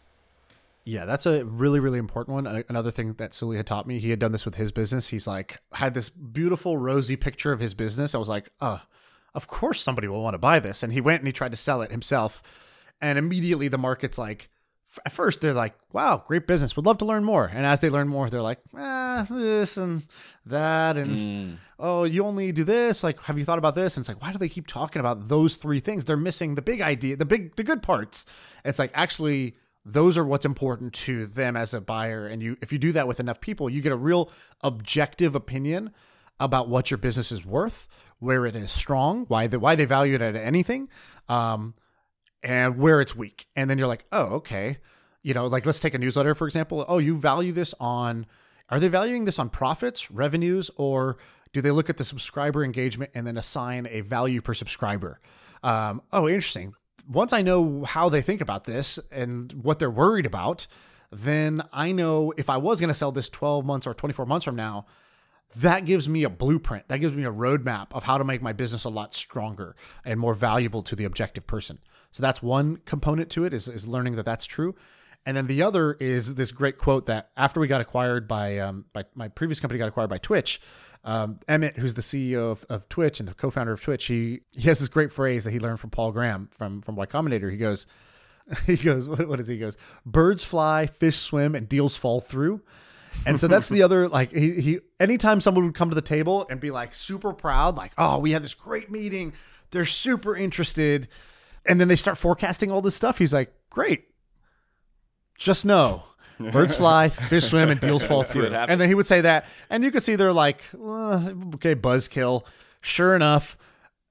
Yeah, 0.84 1.04
that's 1.04 1.26
a 1.26 1.44
really, 1.44 1.80
really 1.80 1.98
important 1.98 2.34
one. 2.34 2.64
Another 2.68 2.90
thing 2.90 3.14
that 3.14 3.32
Sully 3.32 3.56
had 3.56 3.66
taught 3.66 3.86
me, 3.86 3.98
he 3.98 4.10
had 4.10 4.18
done 4.18 4.32
this 4.32 4.44
with 4.44 4.56
his 4.56 4.72
business. 4.72 5.08
He's 5.08 5.26
like, 5.26 5.58
had 5.72 5.94
this 5.94 6.08
beautiful, 6.08 6.76
rosy 6.76 7.16
picture 7.16 7.52
of 7.52 7.60
his 7.60 7.72
business. 7.72 8.14
I 8.14 8.18
was 8.18 8.28
like, 8.28 8.50
uh, 8.60 8.78
of 9.32 9.46
course 9.46 9.80
somebody 9.80 10.08
will 10.08 10.22
want 10.22 10.34
to 10.34 10.38
buy 10.38 10.58
this. 10.58 10.82
And 10.82 10.92
he 10.92 11.00
went 11.00 11.20
and 11.20 11.28
he 11.28 11.32
tried 11.32 11.52
to 11.52 11.56
sell 11.56 11.82
it 11.82 11.92
himself. 11.92 12.42
And 13.00 13.16
immediately 13.16 13.68
the 13.68 13.78
market's 13.78 14.18
like, 14.18 14.50
at 15.04 15.12
first 15.12 15.40
they're 15.40 15.52
like, 15.52 15.74
wow, 15.92 16.22
great 16.26 16.46
business. 16.46 16.76
Would 16.76 16.86
love 16.86 16.98
to 16.98 17.04
learn 17.04 17.24
more. 17.24 17.50
And 17.52 17.64
as 17.64 17.80
they 17.80 17.90
learn 17.90 18.08
more, 18.08 18.28
they're 18.30 18.42
like, 18.42 18.58
ah, 18.76 19.26
this 19.28 19.76
and 19.76 20.02
that. 20.46 20.96
And 20.96 21.58
oh, 21.78 22.04
you 22.04 22.24
only 22.24 22.52
do 22.52 22.64
this. 22.64 23.02
Like, 23.02 23.20
have 23.22 23.38
you 23.38 23.44
thought 23.44 23.58
about 23.58 23.74
this? 23.74 23.96
And 23.96 24.02
it's 24.02 24.08
like, 24.08 24.20
why 24.20 24.32
do 24.32 24.38
they 24.38 24.48
keep 24.48 24.66
talking 24.66 25.00
about 25.00 25.28
those 25.28 25.56
three 25.56 25.80
things? 25.80 26.04
They're 26.04 26.16
missing 26.16 26.54
the 26.54 26.62
big 26.62 26.80
idea, 26.80 27.16
the 27.16 27.24
big, 27.24 27.56
the 27.56 27.64
good 27.64 27.82
parts. 27.82 28.24
It's 28.64 28.78
like, 28.78 28.90
actually, 28.94 29.56
those 29.84 30.16
are 30.16 30.24
what's 30.24 30.44
important 30.46 30.92
to 30.94 31.26
them 31.26 31.56
as 31.56 31.74
a 31.74 31.80
buyer. 31.80 32.26
And 32.26 32.42
you, 32.42 32.56
if 32.60 32.72
you 32.72 32.78
do 32.78 32.92
that 32.92 33.08
with 33.08 33.18
enough 33.18 33.40
people, 33.40 33.68
you 33.68 33.80
get 33.80 33.92
a 33.92 33.96
real 33.96 34.30
objective 34.62 35.34
opinion 35.34 35.90
about 36.38 36.68
what 36.68 36.90
your 36.90 36.98
business 36.98 37.32
is 37.32 37.44
worth, 37.44 37.88
where 38.18 38.46
it 38.46 38.56
is 38.56 38.70
strong, 38.70 39.24
why 39.26 39.46
they, 39.46 39.56
why 39.56 39.74
they 39.74 39.84
value 39.84 40.14
it 40.14 40.22
at 40.22 40.36
anything. 40.36 40.88
Um, 41.28 41.74
and 42.42 42.78
where 42.78 43.00
it's 43.00 43.14
weak. 43.14 43.46
And 43.56 43.68
then 43.68 43.78
you're 43.78 43.86
like, 43.86 44.04
oh, 44.12 44.24
okay. 44.36 44.78
You 45.22 45.34
know, 45.34 45.46
like 45.46 45.66
let's 45.66 45.80
take 45.80 45.94
a 45.94 45.98
newsletter, 45.98 46.34
for 46.34 46.46
example. 46.46 46.84
Oh, 46.88 46.98
you 46.98 47.16
value 47.16 47.52
this 47.52 47.74
on, 47.78 48.26
are 48.68 48.80
they 48.80 48.88
valuing 48.88 49.24
this 49.24 49.38
on 49.38 49.50
profits, 49.50 50.10
revenues, 50.10 50.70
or 50.76 51.16
do 51.52 51.60
they 51.60 51.70
look 51.70 51.90
at 51.90 51.96
the 51.96 52.04
subscriber 52.04 52.64
engagement 52.64 53.10
and 53.14 53.26
then 53.26 53.36
assign 53.36 53.86
a 53.90 54.00
value 54.00 54.40
per 54.40 54.54
subscriber? 54.54 55.20
Um, 55.62 56.02
oh, 56.12 56.28
interesting. 56.28 56.74
Once 57.08 57.32
I 57.32 57.42
know 57.42 57.84
how 57.84 58.08
they 58.08 58.22
think 58.22 58.40
about 58.40 58.64
this 58.64 58.98
and 59.10 59.52
what 59.52 59.78
they're 59.78 59.90
worried 59.90 60.26
about, 60.26 60.66
then 61.10 61.62
I 61.72 61.92
know 61.92 62.32
if 62.36 62.48
I 62.48 62.56
was 62.56 62.80
going 62.80 62.88
to 62.88 62.94
sell 62.94 63.12
this 63.12 63.28
12 63.28 63.64
months 63.64 63.86
or 63.86 63.94
24 63.94 64.24
months 64.26 64.44
from 64.44 64.56
now, 64.56 64.86
that 65.56 65.84
gives 65.84 66.08
me 66.08 66.24
a 66.24 66.30
blueprint. 66.30 66.88
That 66.88 66.98
gives 66.98 67.14
me 67.14 67.24
a 67.24 67.32
roadmap 67.32 67.88
of 67.92 68.04
how 68.04 68.18
to 68.18 68.24
make 68.24 68.40
my 68.40 68.52
business 68.54 68.84
a 68.84 68.88
lot 68.88 69.14
stronger 69.14 69.76
and 70.04 70.18
more 70.18 70.34
valuable 70.34 70.82
to 70.84 70.96
the 70.96 71.04
objective 71.04 71.46
person. 71.46 71.78
So 72.12 72.22
that's 72.22 72.42
one 72.42 72.76
component 72.84 73.30
to 73.30 73.44
it 73.44 73.52
is, 73.52 73.68
is 73.68 73.86
learning 73.86 74.16
that 74.16 74.24
that's 74.24 74.46
true. 74.46 74.74
And 75.24 75.36
then 75.36 75.46
the 75.46 75.62
other 75.62 75.94
is 75.94 76.34
this 76.34 76.52
great 76.52 76.78
quote 76.78 77.06
that 77.06 77.30
after 77.36 77.60
we 77.60 77.68
got 77.68 77.80
acquired 77.80 78.26
by, 78.26 78.58
um, 78.58 78.84
by 78.92 79.04
my 79.14 79.28
previous 79.28 79.60
company 79.60 79.78
got 79.78 79.88
acquired 79.88 80.10
by 80.10 80.18
Twitch, 80.18 80.60
um, 81.04 81.38
Emmett, 81.48 81.78
who's 81.78 81.94
the 81.94 82.02
CEO 82.02 82.50
of, 82.50 82.64
of 82.68 82.88
Twitch 82.88 83.18
and 83.18 83.28
the 83.28 83.34
co-founder 83.34 83.72
of 83.72 83.80
Twitch, 83.80 84.04
he, 84.06 84.40
he 84.52 84.68
has 84.68 84.80
this 84.80 84.88
great 84.88 85.12
phrase 85.12 85.44
that 85.44 85.50
he 85.52 85.58
learned 85.58 85.80
from 85.80 85.90
Paul 85.90 86.12
Graham 86.12 86.48
from, 86.52 86.82
from 86.82 86.96
Y 86.96 87.06
Combinator. 87.06 87.50
He 87.50 87.56
goes, 87.56 87.86
he 88.66 88.76
goes, 88.76 89.08
what, 89.08 89.28
what 89.28 89.40
is 89.40 89.48
he? 89.48 89.54
he 89.54 89.60
goes, 89.60 89.76
birds 90.04 90.44
fly, 90.44 90.86
fish 90.86 91.18
swim, 91.18 91.54
and 91.54 91.68
deals 91.68 91.96
fall 91.96 92.20
through. 92.20 92.60
And 93.26 93.38
so 93.38 93.46
that's 93.46 93.68
the 93.68 93.82
other 93.84 94.08
like 94.08 94.32
he 94.32 94.60
he 94.60 94.78
anytime 94.98 95.40
someone 95.40 95.66
would 95.66 95.74
come 95.74 95.90
to 95.90 95.94
the 95.94 96.00
table 96.00 96.46
and 96.48 96.60
be 96.60 96.70
like 96.70 96.94
super 96.94 97.32
proud, 97.32 97.76
like, 97.76 97.92
oh, 97.98 98.18
we 98.18 98.32
had 98.32 98.42
this 98.42 98.54
great 98.54 98.90
meeting. 98.90 99.34
They're 99.70 99.86
super 99.86 100.34
interested. 100.34 101.08
And 101.66 101.80
then 101.80 101.88
they 101.88 101.96
start 101.96 102.18
forecasting 102.18 102.70
all 102.70 102.80
this 102.80 102.96
stuff. 102.96 103.18
He's 103.18 103.32
like, 103.32 103.52
Great. 103.70 104.04
Just 105.38 105.64
know. 105.64 106.04
Birds 106.50 106.74
fly, 106.74 107.08
fish 107.08 107.46
swim, 107.46 107.68
and 107.68 107.80
deals 107.80 108.02
fall 108.02 108.22
through. 108.24 108.48
And 108.48 108.80
then 108.80 108.88
he 108.88 108.94
would 108.94 109.06
say 109.06 109.20
that, 109.20 109.44
and 109.70 109.84
you 109.84 109.92
could 109.92 110.02
see 110.02 110.16
they're 110.16 110.32
like, 110.32 110.64
"Uh, 110.74 111.30
okay, 111.54 111.76
buzzkill. 111.76 112.44
Sure 112.82 113.14
enough, 113.14 113.56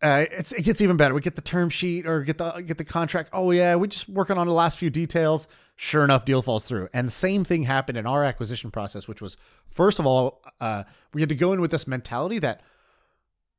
uh, 0.01 0.25
it's, 0.31 0.51
it 0.51 0.63
gets 0.63 0.81
even 0.81 0.97
better. 0.97 1.13
We 1.13 1.21
get 1.21 1.35
the 1.35 1.41
term 1.41 1.69
sheet 1.69 2.07
or 2.07 2.23
get 2.23 2.37
the 2.37 2.61
get 2.61 2.77
the 2.77 2.85
contract. 2.85 3.29
Oh 3.33 3.51
yeah, 3.51 3.75
we're 3.75 3.87
just 3.87 4.09
working 4.09 4.37
on 4.37 4.47
the 4.47 4.53
last 4.53 4.79
few 4.79 4.89
details. 4.89 5.47
Sure 5.75 6.03
enough, 6.03 6.25
deal 6.25 6.41
falls 6.41 6.65
through. 6.65 6.89
And 6.93 7.07
the 7.07 7.11
same 7.11 7.43
thing 7.43 7.63
happened 7.63 7.97
in 7.97 8.05
our 8.05 8.23
acquisition 8.23 8.71
process, 8.71 9.07
which 9.07 9.21
was 9.21 9.37
first 9.67 9.99
of 9.99 10.05
all, 10.05 10.41
uh, 10.59 10.83
we 11.13 11.21
had 11.21 11.29
to 11.29 11.35
go 11.35 11.53
in 11.53 11.61
with 11.61 11.71
this 11.71 11.87
mentality 11.87 12.39
that 12.39 12.61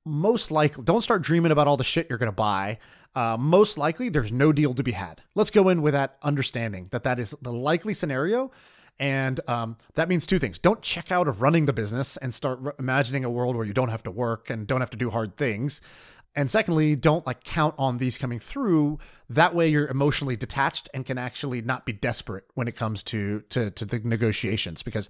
most 0.04 0.50
likely 0.50 0.84
don't 0.84 1.02
start 1.02 1.22
dreaming 1.22 1.52
about 1.52 1.68
all 1.68 1.76
the 1.76 1.84
shit 1.84 2.06
you're 2.08 2.18
going 2.18 2.26
to 2.26 2.32
buy. 2.32 2.78
Uh, 3.14 3.36
most 3.38 3.76
likely 3.76 4.08
there's 4.08 4.32
no 4.32 4.52
deal 4.52 4.74
to 4.74 4.82
be 4.82 4.92
had. 4.92 5.22
Let's 5.34 5.50
go 5.50 5.68
in 5.68 5.82
with 5.82 5.94
that 5.94 6.16
understanding 6.22 6.88
that 6.90 7.04
that 7.04 7.18
is 7.18 7.34
the 7.42 7.52
likely 7.52 7.94
scenario. 7.94 8.50
And 8.98 9.40
um, 9.48 9.76
that 9.94 10.08
means 10.08 10.26
two 10.26 10.38
things. 10.38 10.58
Don't 10.58 10.82
check 10.82 11.10
out 11.10 11.26
of 11.28 11.40
running 11.40 11.66
the 11.66 11.72
business 11.72 12.16
and 12.18 12.32
start 12.32 12.60
r- 12.64 12.74
imagining 12.78 13.24
a 13.24 13.30
world 13.30 13.56
where 13.56 13.64
you 13.64 13.72
don't 13.72 13.88
have 13.88 14.02
to 14.04 14.10
work 14.10 14.50
and 14.50 14.66
don't 14.66 14.80
have 14.80 14.90
to 14.90 14.96
do 14.96 15.10
hard 15.10 15.36
things. 15.36 15.80
And 16.34 16.50
secondly 16.50 16.96
don't 16.96 17.26
like 17.26 17.44
count 17.44 17.74
on 17.78 17.98
these 17.98 18.16
coming 18.16 18.38
through. 18.38 18.98
That 19.28 19.54
way 19.54 19.68
you're 19.68 19.88
emotionally 19.88 20.36
detached 20.36 20.88
and 20.94 21.04
can 21.04 21.18
actually 21.18 21.62
not 21.62 21.84
be 21.84 21.92
desperate 21.92 22.44
when 22.54 22.68
it 22.68 22.76
comes 22.76 23.02
to 23.04 23.42
to, 23.50 23.70
to 23.70 23.84
the 23.84 23.98
negotiations 23.98 24.82
because 24.82 25.08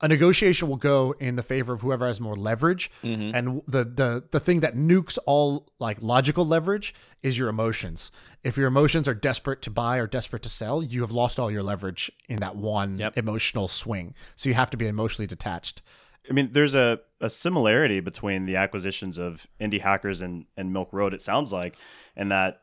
a 0.00 0.06
negotiation 0.08 0.68
will 0.68 0.76
go 0.76 1.14
in 1.18 1.36
the 1.36 1.42
favor 1.42 1.72
of 1.72 1.80
whoever 1.80 2.06
has 2.06 2.20
more 2.20 2.36
leverage. 2.36 2.90
Mm-hmm. 3.02 3.34
And 3.34 3.62
the 3.66 3.84
the 3.84 4.24
the 4.30 4.40
thing 4.40 4.60
that 4.60 4.76
nukes 4.76 5.18
all 5.26 5.66
like 5.78 6.00
logical 6.00 6.46
leverage 6.46 6.94
is 7.22 7.36
your 7.36 7.48
emotions. 7.48 8.12
If 8.44 8.56
your 8.56 8.68
emotions 8.68 9.08
are 9.08 9.14
desperate 9.14 9.60
to 9.62 9.70
buy 9.70 9.96
or 9.96 10.06
desperate 10.06 10.42
to 10.44 10.48
sell 10.48 10.82
you 10.82 11.00
have 11.00 11.10
lost 11.10 11.38
all 11.40 11.50
your 11.50 11.62
leverage 11.64 12.10
in 12.28 12.36
that 12.40 12.54
one 12.56 12.98
Yep. 12.98 13.18
emotional 13.18 13.66
swing. 13.68 14.14
So 14.36 14.48
you 14.48 14.54
have 14.54 14.70
to 14.70 14.76
be 14.76 14.86
emotionally 14.86 15.26
detached. 15.26 15.82
I 16.30 16.34
mean, 16.34 16.50
there's 16.52 16.74
a, 16.74 17.00
a 17.20 17.30
similarity 17.30 18.00
between 18.00 18.44
the 18.44 18.54
acquisitions 18.56 19.16
of 19.16 19.46
Indie 19.60 19.80
Hackers 19.80 20.20
and, 20.20 20.44
and 20.58 20.72
Milk 20.72 20.90
Road, 20.92 21.14
it 21.14 21.22
sounds 21.22 21.52
like, 21.52 21.76
and 22.14 22.30
that, 22.30 22.60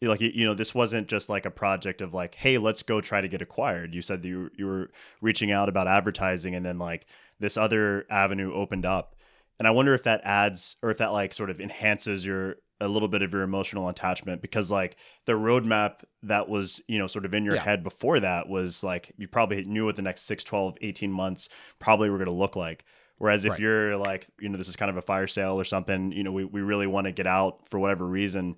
like, 0.00 0.20
you, 0.20 0.46
know, 0.46 0.54
this 0.54 0.74
wasn't 0.74 1.08
just 1.08 1.28
like 1.28 1.44
a 1.44 1.50
project 1.50 2.00
of 2.00 2.14
like, 2.14 2.36
hey, 2.36 2.58
let's 2.58 2.82
go 2.82 3.00
try 3.00 3.20
to 3.20 3.28
get 3.28 3.42
acquired. 3.42 3.94
You 3.94 4.02
said 4.02 4.22
that 4.22 4.28
you, 4.28 4.50
you 4.56 4.66
were 4.66 4.90
reaching 5.20 5.50
out 5.50 5.68
about 5.68 5.88
advertising, 5.88 6.54
and 6.54 6.64
then 6.64 6.78
like 6.78 7.06
this 7.40 7.56
other 7.56 8.06
avenue 8.10 8.52
opened 8.52 8.86
up. 8.86 9.16
And 9.58 9.66
I 9.66 9.72
wonder 9.72 9.94
if 9.94 10.04
that 10.04 10.20
adds 10.22 10.76
or 10.82 10.90
if 10.90 10.98
that 10.98 11.12
like 11.12 11.34
sort 11.34 11.50
of 11.50 11.60
enhances 11.60 12.24
your 12.24 12.56
a 12.80 12.86
little 12.86 13.08
bit 13.08 13.22
of 13.22 13.32
your 13.32 13.42
emotional 13.42 13.88
attachment 13.88 14.40
because 14.40 14.70
like 14.70 14.94
the 15.24 15.32
roadmap 15.32 16.04
that 16.22 16.48
was 16.48 16.80
you 16.86 16.96
know 16.96 17.08
sort 17.08 17.24
of 17.24 17.34
in 17.34 17.44
your 17.44 17.56
Yeah. 17.56 17.62
head 17.62 17.82
before 17.82 18.20
that 18.20 18.48
was 18.48 18.84
like 18.84 19.12
you 19.18 19.26
probably 19.26 19.64
knew 19.64 19.84
what 19.84 19.96
the 19.96 20.02
next 20.02 20.22
6 20.26 20.44
12 20.44 20.78
18 20.80 21.10
months 21.10 21.48
probably 21.80 22.08
were 22.08 22.18
going 22.18 22.28
to 22.28 22.32
look 22.32 22.54
like 22.54 22.84
whereas 23.16 23.44
if 23.44 23.50
Right. 23.54 23.60
you're 23.60 23.96
like 23.96 24.28
you 24.38 24.48
know 24.48 24.56
this 24.56 24.68
is 24.68 24.76
kind 24.76 24.90
of 24.90 24.96
a 24.96 25.02
fire 25.02 25.26
sale 25.26 25.58
or 25.58 25.64
something 25.64 26.12
you 26.12 26.22
know 26.22 26.30
we, 26.30 26.44
we 26.44 26.60
really 26.60 26.86
want 26.86 27.06
to 27.06 27.12
get 27.12 27.26
out 27.26 27.68
for 27.68 27.80
whatever 27.80 28.06
reason 28.06 28.54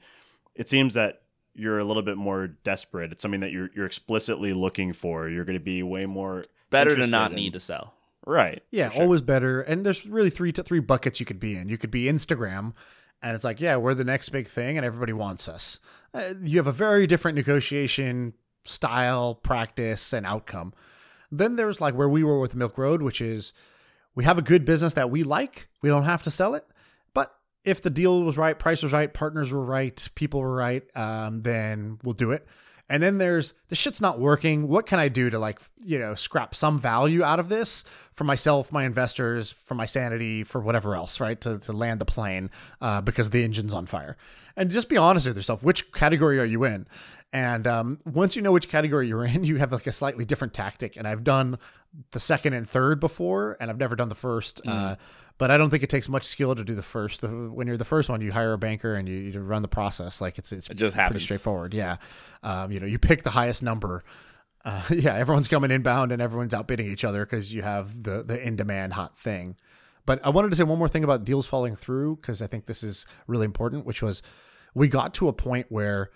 it 0.55 0.69
seems 0.69 0.93
that 0.95 1.20
you're 1.55 1.79
a 1.79 1.85
little 1.85 2.03
bit 2.03 2.17
more 2.17 2.47
desperate 2.47 3.11
it's 3.13 3.23
something 3.23 3.41
that 3.41 3.51
you're 3.53 3.71
you're 3.75 3.87
explicitly 3.87 4.53
looking 4.53 4.93
for 4.93 5.29
you're 5.29 5.45
going 5.45 5.59
to 5.59 5.65
be 5.65 5.83
way 5.83 6.07
more 6.07 6.45
Better 6.71 6.95
to 6.95 7.07
not 7.07 7.33
in- 7.33 7.37
need 7.37 7.53
to 7.55 7.61
sell. 7.61 7.95
right 8.27 8.63
Yeah, 8.71 8.91
sure. 8.91 9.03
always 9.03 9.21
better. 9.23 9.61
And 9.63 9.85
there's 9.85 10.07
really 10.07 10.31
three 10.31 10.53
to 10.53 10.63
three 10.63 10.79
buckets 10.81 11.19
you 11.19 11.27
could 11.27 11.41
be 11.41 11.57
in. 11.57 11.69
You 11.69 11.77
could 11.79 11.91
be 11.91 12.05
Instagram, 12.05 12.75
and 13.23 13.35
it's 13.35 13.45
like, 13.45 13.61
yeah, 13.61 13.77
we're 13.77 13.95
the 13.95 14.05
next 14.05 14.29
big 14.29 14.47
thing, 14.47 14.77
and 14.77 14.87
everybody 14.87 15.13
wants 15.13 15.49
us. 15.49 15.81
Uh, 16.15 16.35
you 16.43 16.59
have 16.59 16.69
a 16.69 16.73
very 16.73 17.07
different 17.09 17.35
negotiation 17.37 18.35
style, 18.65 19.35
practice, 19.35 20.13
and 20.13 20.25
outcome. 20.25 20.73
Then 21.33 21.57
there's 21.57 21.81
like 21.81 21.95
where 21.95 22.09
we 22.09 22.23
were 22.23 22.39
with 22.41 22.55
Milk 22.55 22.79
Road, 22.79 23.03
which 23.03 23.21
is 23.21 23.53
we 24.15 24.23
have 24.25 24.39
a 24.39 24.43
good 24.43 24.65
business 24.65 24.95
that 24.95 25.11
we 25.11 25.23
like. 25.25 25.69
We 25.83 25.89
don't 25.89 26.05
have 26.05 26.23
to 26.25 26.31
sell 26.31 26.55
it, 26.55 26.65
but 26.69 26.77
if 27.65 27.83
the 27.83 27.91
deal 27.91 28.23
was 28.23 28.37
right, 28.37 28.59
price 28.59 28.83
was 28.83 28.93
right, 28.93 29.13
partners 29.13 29.53
were 29.53 29.65
right, 29.65 30.09
people 30.15 30.41
were 30.41 30.55
right, 30.55 30.85
um, 30.97 31.43
then 31.43 31.99
we'll 32.03 32.15
do 32.15 32.31
it. 32.31 32.47
And 32.89 33.01
then 33.01 33.19
there's 33.19 33.55
the 33.69 33.77
shit's 33.77 34.01
not 34.01 34.19
working. 34.19 34.67
What 34.67 34.85
can 34.85 34.99
I 34.99 35.07
do 35.07 35.31
to 35.31 35.39
like, 35.39 35.61
you 35.79 35.97
know, 35.97 36.17
scrap 36.17 36.57
some 36.57 36.81
value 36.81 37.23
out 37.23 37.39
of 37.39 37.49
this 37.49 37.85
for 38.13 38.25
myself, 38.25 38.73
my 38.73 38.83
investors, 38.83 39.53
for 39.53 39.77
my 39.77 39.87
sanity, 39.87 40.43
for 40.43 40.61
whatever 40.61 40.97
else, 40.97 41.21
right? 41.21 41.41
To, 41.43 41.59
to 41.61 41.73
land 41.73 42.01
the 42.01 42.05
plane 42.05 42.51
uh, 42.81 43.01
because 43.01 43.31
the 43.31 43.45
engine's 43.45 43.73
on 43.73 43.87
fire. 43.87 44.17
And 44.57 44.73
just 44.73 44.89
be 44.89 44.97
honest 44.97 45.29
with 45.29 45.37
yourself. 45.37 45.63
Which 45.63 45.93
category 45.93 46.41
are 46.41 46.45
you 46.45 46.65
in? 46.65 46.89
And 47.33 47.69
um, 47.69 48.01
once 48.05 48.35
you 48.35 48.43
know 48.43 48.51
which 48.51 48.69
category 48.69 49.07
you're 49.07 49.25
in, 49.25 49.45
you 49.45 49.57
have 49.59 49.71
like 49.73 49.87
a 49.87 49.93
slightly 49.93 50.25
different 50.25 50.53
tactic. 50.53 50.97
And 50.97 51.07
I've 51.07 51.23
done 51.23 51.59
the 52.11 52.21
second 52.21 52.55
and 52.55 52.69
third 52.69 52.99
before, 52.99 53.57
and 53.61 53.71
I've 53.71 53.79
never 53.79 53.95
done 53.95 54.09
the 54.09 54.17
first. 54.17 54.61
Uh, 54.67 54.97
but 55.41 55.51
I 55.51 55.57
don't 55.57 55.71
think 55.71 55.83
it 55.83 55.89
takes 55.89 56.07
much 56.07 56.25
skill 56.25 56.55
to 56.55 56.63
do 56.63 56.75
the 56.75 56.83
first. 56.83 57.23
The, 57.23 57.29
when 57.29 57.67
you're 57.67 57.79
the 57.79 57.85
first 57.87 58.11
one, 58.11 58.21
you 58.21 58.31
hire 58.31 58.53
a 58.53 58.59
banker 58.59 58.95
and 58.95 59.09
you, 59.09 59.17
you 59.17 59.41
run 59.41 59.63
the 59.63 59.69
process. 59.69 60.21
Like 60.21 60.37
it's 60.37 60.53
it's 60.53 60.69
It 60.69 60.75
just 60.75 60.95
pretty 60.95 61.03
happens. 61.05 61.23
straightforward. 61.25 61.73
Yeah, 61.73 61.97
um, 62.43 62.71
you 62.71 62.79
know, 62.79 62.85
you 62.87 62.99
pick 62.99 63.23
the 63.23 63.31
highest 63.31 63.63
number. 63.63 64.05
Uh, 64.67 64.83
yeah, 64.91 65.17
everyone's 65.17 65.49
coming 65.49 65.71
inbound 65.71 66.13
and 66.13 66.21
everyone's 66.21 66.53
outbidding 66.53 66.91
each 66.91 67.05
other 67.05 67.25
because 67.25 67.55
you 67.55 67.63
have 67.63 68.03
the 68.03 68.23
the 68.23 68.39
in 68.47 68.55
demand 68.55 68.93
hot 68.93 69.19
thing. 69.19 69.57
But 70.05 70.21
I 70.23 70.29
wanted 70.29 70.51
to 70.51 70.57
say 70.57 70.63
one 70.65 70.79
more 70.79 70.89
thing 70.91 71.05
about 71.05 71.25
deals 71.25 71.47
falling 71.47 71.75
through 71.75 72.17
because 72.17 72.43
I 72.43 72.47
think 72.47 72.67
this 72.67 72.83
is 72.83 73.07
really 73.27 73.47
important, 73.47 73.87
which 73.87 74.03
was 74.03 74.23
we 74.75 74.89
got 74.89 75.15
to 75.15 75.29
a 75.29 75.33
point 75.33 75.67
where 75.71 76.11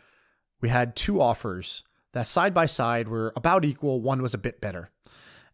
we 0.61 0.69
had 0.69 0.95
two 0.97 1.21
offers 1.23 1.83
that 2.13 2.27
side 2.27 2.53
by 2.53 2.67
side 2.67 3.09
were 3.09 3.33
about 3.37 3.65
equal. 3.65 4.03
One 4.03 4.21
was 4.21 4.35
a 4.35 4.39
bit 4.39 4.61
better, 4.61 4.91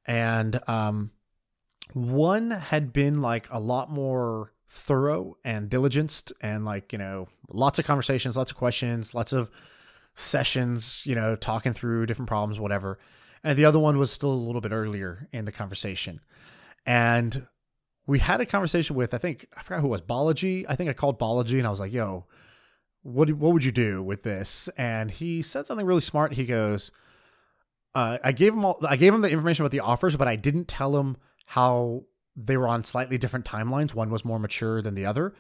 and 0.07 0.61
um, 0.69 1.13
one 1.95 2.51
had 2.51 2.93
been 2.93 3.21
like 3.21 3.49
a 3.51 3.61
lot 3.61 3.91
more 3.91 4.53
thorough 4.69 5.37
and 5.45 5.69
diligenced, 5.69 6.33
and 6.41 6.65
like 6.65 6.93
you 6.93 6.99
know, 6.99 7.29
lots 7.49 7.79
of 7.79 7.85
conversations, 7.85 8.37
lots 8.37 8.51
of 8.51 8.57
questions, 8.57 9.15
lots 9.15 9.33
of 9.33 9.51
sessions, 10.15 11.05
you 11.07 11.15
know, 11.15 11.37
talking 11.37 11.73
through 11.73 12.07
different 12.07 12.29
problems, 12.29 12.61
whatever. 12.61 12.99
And 13.43 13.59
the 13.59 13.65
other 13.65 13.79
one 13.79 13.99
was 13.99 14.11
still 14.11 14.33
a 14.33 14.35
little 14.35 14.61
bit 14.61 14.73
earlier 14.73 15.29
in 15.33 15.45
the 15.45 15.53
conversation, 15.53 16.21
and 16.87 17.47
we 18.07 18.19
had 18.19 18.41
a 18.41 18.47
conversation 18.47 18.97
with 18.97 19.15
I 19.15 19.19
think 19.19 19.47
I 19.57 19.63
forgot 19.63 19.81
who 19.81 19.89
was 19.89 20.03
Balaji. 20.03 20.67
I 20.69 20.77
think 20.77 20.91
I 20.91 20.93
called 20.93 21.19
Balaji 21.19 21.59
and 21.59 21.67
I 21.67 21.71
was 21.71 21.81
like, 21.81 21.93
"Yo, 21.93 22.27
what 23.03 23.31
what 23.33 23.53
would 23.53 23.65
you 23.65 23.73
do 23.73 24.03
with 24.03 24.23
this?" 24.23 24.69
And 24.77 25.11
he 25.11 25.43
said 25.43 25.67
something 25.67 25.87
really 25.87 26.01
smart. 26.01 26.35
He 26.35 26.45
goes, 26.45 26.91
uh, 27.95 28.19
"I 28.23 28.33
gave 28.33 28.53
him 28.53 28.65
all, 28.65 28.79
I 28.87 28.97
gave 28.97 29.15
him 29.15 29.21
the 29.21 29.31
information 29.31 29.65
about 29.65 29.73
the 29.73 29.81
offers, 29.81 30.17
but 30.17 30.29
I 30.29 30.37
didn't 30.37 30.69
tell 30.69 30.97
him 30.99 31.17
how 31.51 32.05
they 32.37 32.57
were 32.57 32.69
on 32.69 32.85
slightly 32.85 33.19
different 33.19 33.45
timelines. 33.45 33.93
One 33.93 34.11
was 34.11 34.25
more 34.25 34.39
mature 34.39 34.81
than 34.83 34.95
the 34.95 35.07
other." 35.07 35.35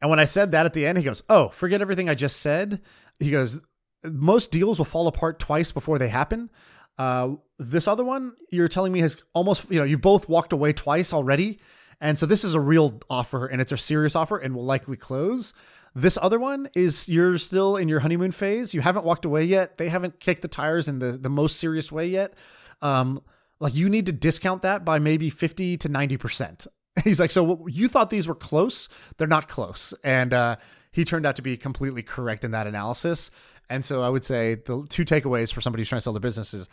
And 0.00 0.08
when 0.08 0.20
I 0.20 0.24
said 0.24 0.52
that 0.52 0.64
at 0.66 0.72
the 0.72 0.86
end, 0.86 0.98
he 0.98 1.04
goes, 1.04 1.22
"Oh, 1.28 1.48
forget 1.48 1.82
everything 1.82 2.08
I 2.08 2.14
just 2.14 2.40
said." 2.40 2.80
He 3.18 3.30
goes, 3.30 3.60
"Most 4.04 4.50
deals 4.50 4.78
will 4.78 4.84
fall 4.84 5.08
apart 5.08 5.38
twice 5.38 5.72
before 5.72 5.98
they 5.98 6.08
happen." 6.08 6.50
Uh, 6.98 7.36
this 7.58 7.88
other 7.88 8.04
one, 8.04 8.34
you're 8.50 8.68
telling 8.68 8.92
me 8.92 9.00
has 9.00 9.22
almost, 9.32 9.70
you 9.70 9.78
know, 9.78 9.84
you've 9.84 10.00
both 10.02 10.28
walked 10.28 10.52
away 10.52 10.72
twice 10.72 11.12
already. 11.12 11.58
And 12.00 12.18
so 12.18 12.26
this 12.26 12.44
is 12.44 12.54
a 12.54 12.60
real 12.60 13.00
offer 13.08 13.46
and 13.46 13.60
it's 13.60 13.72
a 13.72 13.78
serious 13.78 14.14
offer 14.14 14.36
and 14.36 14.54
will 14.54 14.64
likely 14.64 14.96
close. 14.96 15.52
This 15.94 16.18
other 16.20 16.38
one 16.38 16.68
is 16.74 17.08
you're 17.08 17.38
still 17.38 17.76
in 17.76 17.88
your 17.88 18.00
honeymoon 18.00 18.32
phase. 18.32 18.74
You 18.74 18.82
haven't 18.82 19.04
walked 19.04 19.24
away 19.24 19.44
yet. 19.44 19.78
They 19.78 19.88
haven't 19.88 20.20
kicked 20.20 20.42
the 20.42 20.48
tires 20.48 20.88
in 20.88 20.98
the, 20.98 21.12
the 21.12 21.30
most 21.30 21.58
serious 21.58 21.90
way 21.90 22.06
yet. 22.06 22.34
Um, 22.80 23.22
like 23.60 23.74
you 23.74 23.88
need 23.88 24.06
to 24.06 24.12
discount 24.12 24.62
that 24.62 24.84
by 24.84 24.98
maybe 24.98 25.30
50 25.30 25.76
to 25.78 25.88
90%. 25.88 26.66
He's 27.04 27.20
like, 27.20 27.30
so 27.30 27.66
you 27.68 27.88
thought 27.88 28.10
these 28.10 28.26
were 28.26 28.34
close? 28.34 28.88
They're 29.18 29.28
not 29.28 29.48
close. 29.48 29.94
And 30.02 30.32
uh, 30.32 30.56
he 30.90 31.04
turned 31.04 31.26
out 31.26 31.36
to 31.36 31.42
be 31.42 31.56
completely 31.56 32.02
correct 32.02 32.44
in 32.44 32.50
that 32.50 32.66
analysis. 32.66 33.30
And 33.68 33.84
so 33.84 34.02
I 34.02 34.08
would 34.08 34.24
say 34.24 34.56
the 34.56 34.86
two 34.88 35.04
takeaways 35.04 35.52
for 35.52 35.60
somebody 35.60 35.82
who's 35.82 35.88
trying 35.88 35.98
to 35.98 36.02
sell 36.02 36.12
their 36.12 36.20
business 36.20 36.52
is 36.52 36.68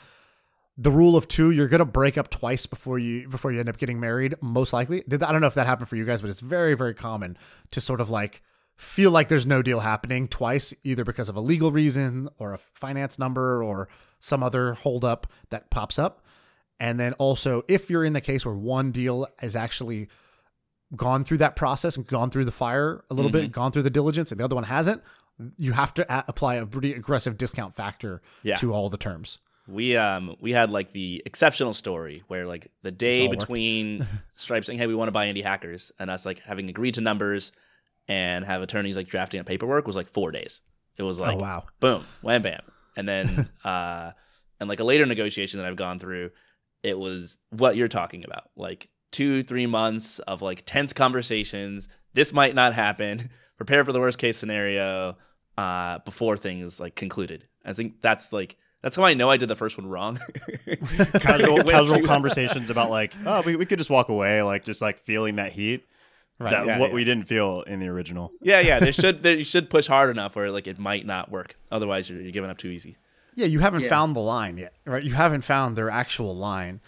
the 0.78 0.92
rule 0.92 1.16
of 1.16 1.28
two 1.28 1.52
you're 1.52 1.68
gonna 1.68 1.86
break 1.86 2.18
up 2.18 2.30
twice 2.30 2.66
before 2.66 3.00
you 3.00 3.28
before 3.28 3.52
you 3.52 3.60
end 3.60 3.70
up 3.70 3.78
getting 3.78 4.00
married 4.00 4.36
most 4.42 4.74
likely 4.74 5.04
did 5.08 5.24
i 5.24 5.32
don't 5.32 5.42
know 5.42 5.48
if 5.48 5.56
that 5.56 5.66
happened 5.66 5.90
for 5.90 5.96
you 5.96 6.06
guys 6.06 6.22
but 6.22 6.30
it's 6.30 6.40
very 6.40 6.76
very 6.76 6.94
common 6.94 7.36
to 7.72 7.82
sort 7.82 8.00
of 8.00 8.10
like 8.10 8.44
feel 8.76 9.10
like 9.10 9.28
there's 9.28 9.48
no 9.48 9.64
deal 9.64 9.80
happening 9.80 10.28
twice 10.28 10.74
either 10.84 11.04
because 11.04 11.30
of 11.30 11.36
a 11.36 11.42
legal 11.42 11.72
reason 11.72 12.30
or 12.38 12.54
a 12.54 12.60
finance 12.76 13.18
number 13.18 13.64
or 13.64 13.90
some 14.20 14.44
other 14.44 14.76
holdup 14.76 15.26
that 15.50 15.72
pops 15.72 15.98
up 15.98 16.24
and 16.80 17.00
then 17.00 17.14
also 17.14 17.64
if 17.68 17.90
you're 17.90 18.04
in 18.06 18.14
the 18.14 18.22
case 18.22 18.46
where 18.46 18.56
one 18.56 18.92
deal 18.92 19.28
is 19.42 19.56
actually 19.56 20.08
gone 20.96 21.24
through 21.24 21.38
that 21.40 21.56
process 21.56 21.98
and 21.98 22.08
gone 22.08 22.30
through 22.30 22.46
the 22.46 22.52
fire 22.52 23.04
a 23.10 23.14
little 23.14 23.32
bit 23.32 23.52
gone 23.52 23.72
through 23.72 23.84
the 23.84 23.90
diligence 23.90 24.32
and 24.32 24.40
the 24.40 24.46
other 24.46 24.56
one 24.56 24.64
hasn't 24.64 25.02
you 25.58 25.74
have 25.74 25.94
to 25.94 26.04
a- 26.14 26.24
apply 26.28 26.56
a 26.56 26.66
pretty 26.66 26.94
aggressive 26.94 27.38
discount 27.38 27.76
factor 27.76 28.22
Yeah. 28.44 28.56
to 28.56 28.74
all 28.74 28.90
the 28.90 28.98
terms. 28.98 29.40
We 29.68 29.96
um 29.98 30.36
we 30.40 30.52
had 30.54 30.72
like 30.72 30.94
the 30.94 31.22
exceptional 31.26 31.74
story 31.74 32.24
where 32.28 32.48
like 32.48 32.72
the 32.84 32.90
day 32.92 33.28
between 33.28 34.08
Stripe 34.34 34.64
saying, 34.64 34.80
"Hey, 34.80 34.88
we 34.88 34.96
want 34.96 35.10
to 35.10 35.12
buy 35.12 35.28
indie 35.28 35.44
hackers," 35.44 35.92
and 36.00 36.10
us 36.10 36.26
like 36.26 36.40
having 36.40 36.70
agreed 36.70 36.94
to 36.94 37.02
numbers 37.02 37.52
and 38.08 38.46
have 38.46 38.62
attorneys 38.62 38.96
like 38.96 39.08
drafting 39.10 39.42
up 39.42 39.46
paperwork 39.46 39.86
was 39.86 39.96
like 39.98 40.08
four 40.08 40.32
days. 40.32 40.62
It 40.96 41.04
was 41.04 41.20
like 41.20 41.36
oh 41.36 41.40
wow. 41.40 41.64
boom, 41.82 42.06
wham 42.22 42.42
bam. 42.42 42.62
And 42.96 43.06
then 43.08 43.50
uh 43.66 44.12
and 44.60 44.70
like 44.70 44.80
a 44.80 44.86
later 44.86 45.06
negotiation 45.06 45.60
that 45.60 45.68
I've 45.68 45.76
gone 45.76 46.00
through, 46.00 46.32
it 46.88 46.98
was 46.98 47.38
what 47.50 47.76
you're 47.76 47.88
talking 47.88 48.24
about. 48.24 48.50
Like 48.56 48.90
two, 49.12 49.44
three 49.44 49.66
months 49.66 50.20
of 50.20 50.42
like 50.42 50.64
tense 50.66 50.94
conversations. 50.94 51.88
This 52.14 52.34
might 52.34 52.56
not 52.56 52.74
happen. 52.74 53.30
Prepare 53.58 53.84
for 53.84 53.92
the 53.92 54.00
worst 54.00 54.18
case 54.18 54.38
scenario 54.38 55.18
uh 55.58 55.98
before 56.00 56.38
things 56.38 56.80
like 56.80 56.96
concluded. 56.96 57.48
I 57.66 57.74
think 57.74 58.00
that's 58.02 58.32
like 58.32 58.58
that's 58.82 58.96
how 58.96 59.04
I 59.04 59.16
know 59.16 59.30
I 59.30 59.38
did 59.38 59.50
the 59.50 59.56
first 59.56 59.78
one 59.78 59.88
wrong. 59.88 60.20
casual, 61.20 61.64
casual 61.64 62.04
conversations 62.04 62.70
about 62.70 62.90
like, 62.90 63.14
oh, 63.26 63.42
we, 63.42 63.56
we 63.56 63.66
could 63.66 63.80
just 63.80 63.90
walk 63.90 64.10
away, 64.10 64.44
like 64.44 64.64
just 64.64 64.82
like 64.82 65.00
feeling 65.00 65.38
that 65.38 65.52
heat. 65.52 65.86
Right. 66.40 66.52
That 66.52 66.68
Yeah, 66.68 66.78
what 66.78 66.90
yeah. 66.90 66.96
we 66.96 67.04
didn't 67.04 67.26
feel 67.26 67.64
in 67.64 67.80
the 67.80 67.88
original. 67.88 68.32
yeah, 68.42 68.60
yeah. 68.60 68.80
There 68.80 68.94
should 68.94 69.24
there, 69.24 69.36
you 69.36 69.44
should 69.44 69.72
push 69.72 69.88
hard 69.88 70.12
enough 70.12 70.36
where 70.36 70.52
like 70.52 70.68
it 70.68 70.78
might 70.78 71.06
not 71.06 71.32
work. 71.32 71.58
Otherwise, 71.72 72.10
you're, 72.10 72.22
you're 72.22 72.32
giving 72.32 72.52
up 72.52 72.60
too 72.60 72.70
easy. 72.70 72.96
Yeah, 73.38 73.46
you 73.46 73.60
haven't 73.60 73.84
Yeah. 73.84 73.90
found 73.90 74.16
the 74.16 74.20
line 74.20 74.58
yet, 74.58 74.74
right? 74.86 75.04
You 75.04 75.14
haven't 75.14 75.44
found 75.44 75.76
their 75.78 75.90
actual 75.92 76.36
line, 76.36 76.80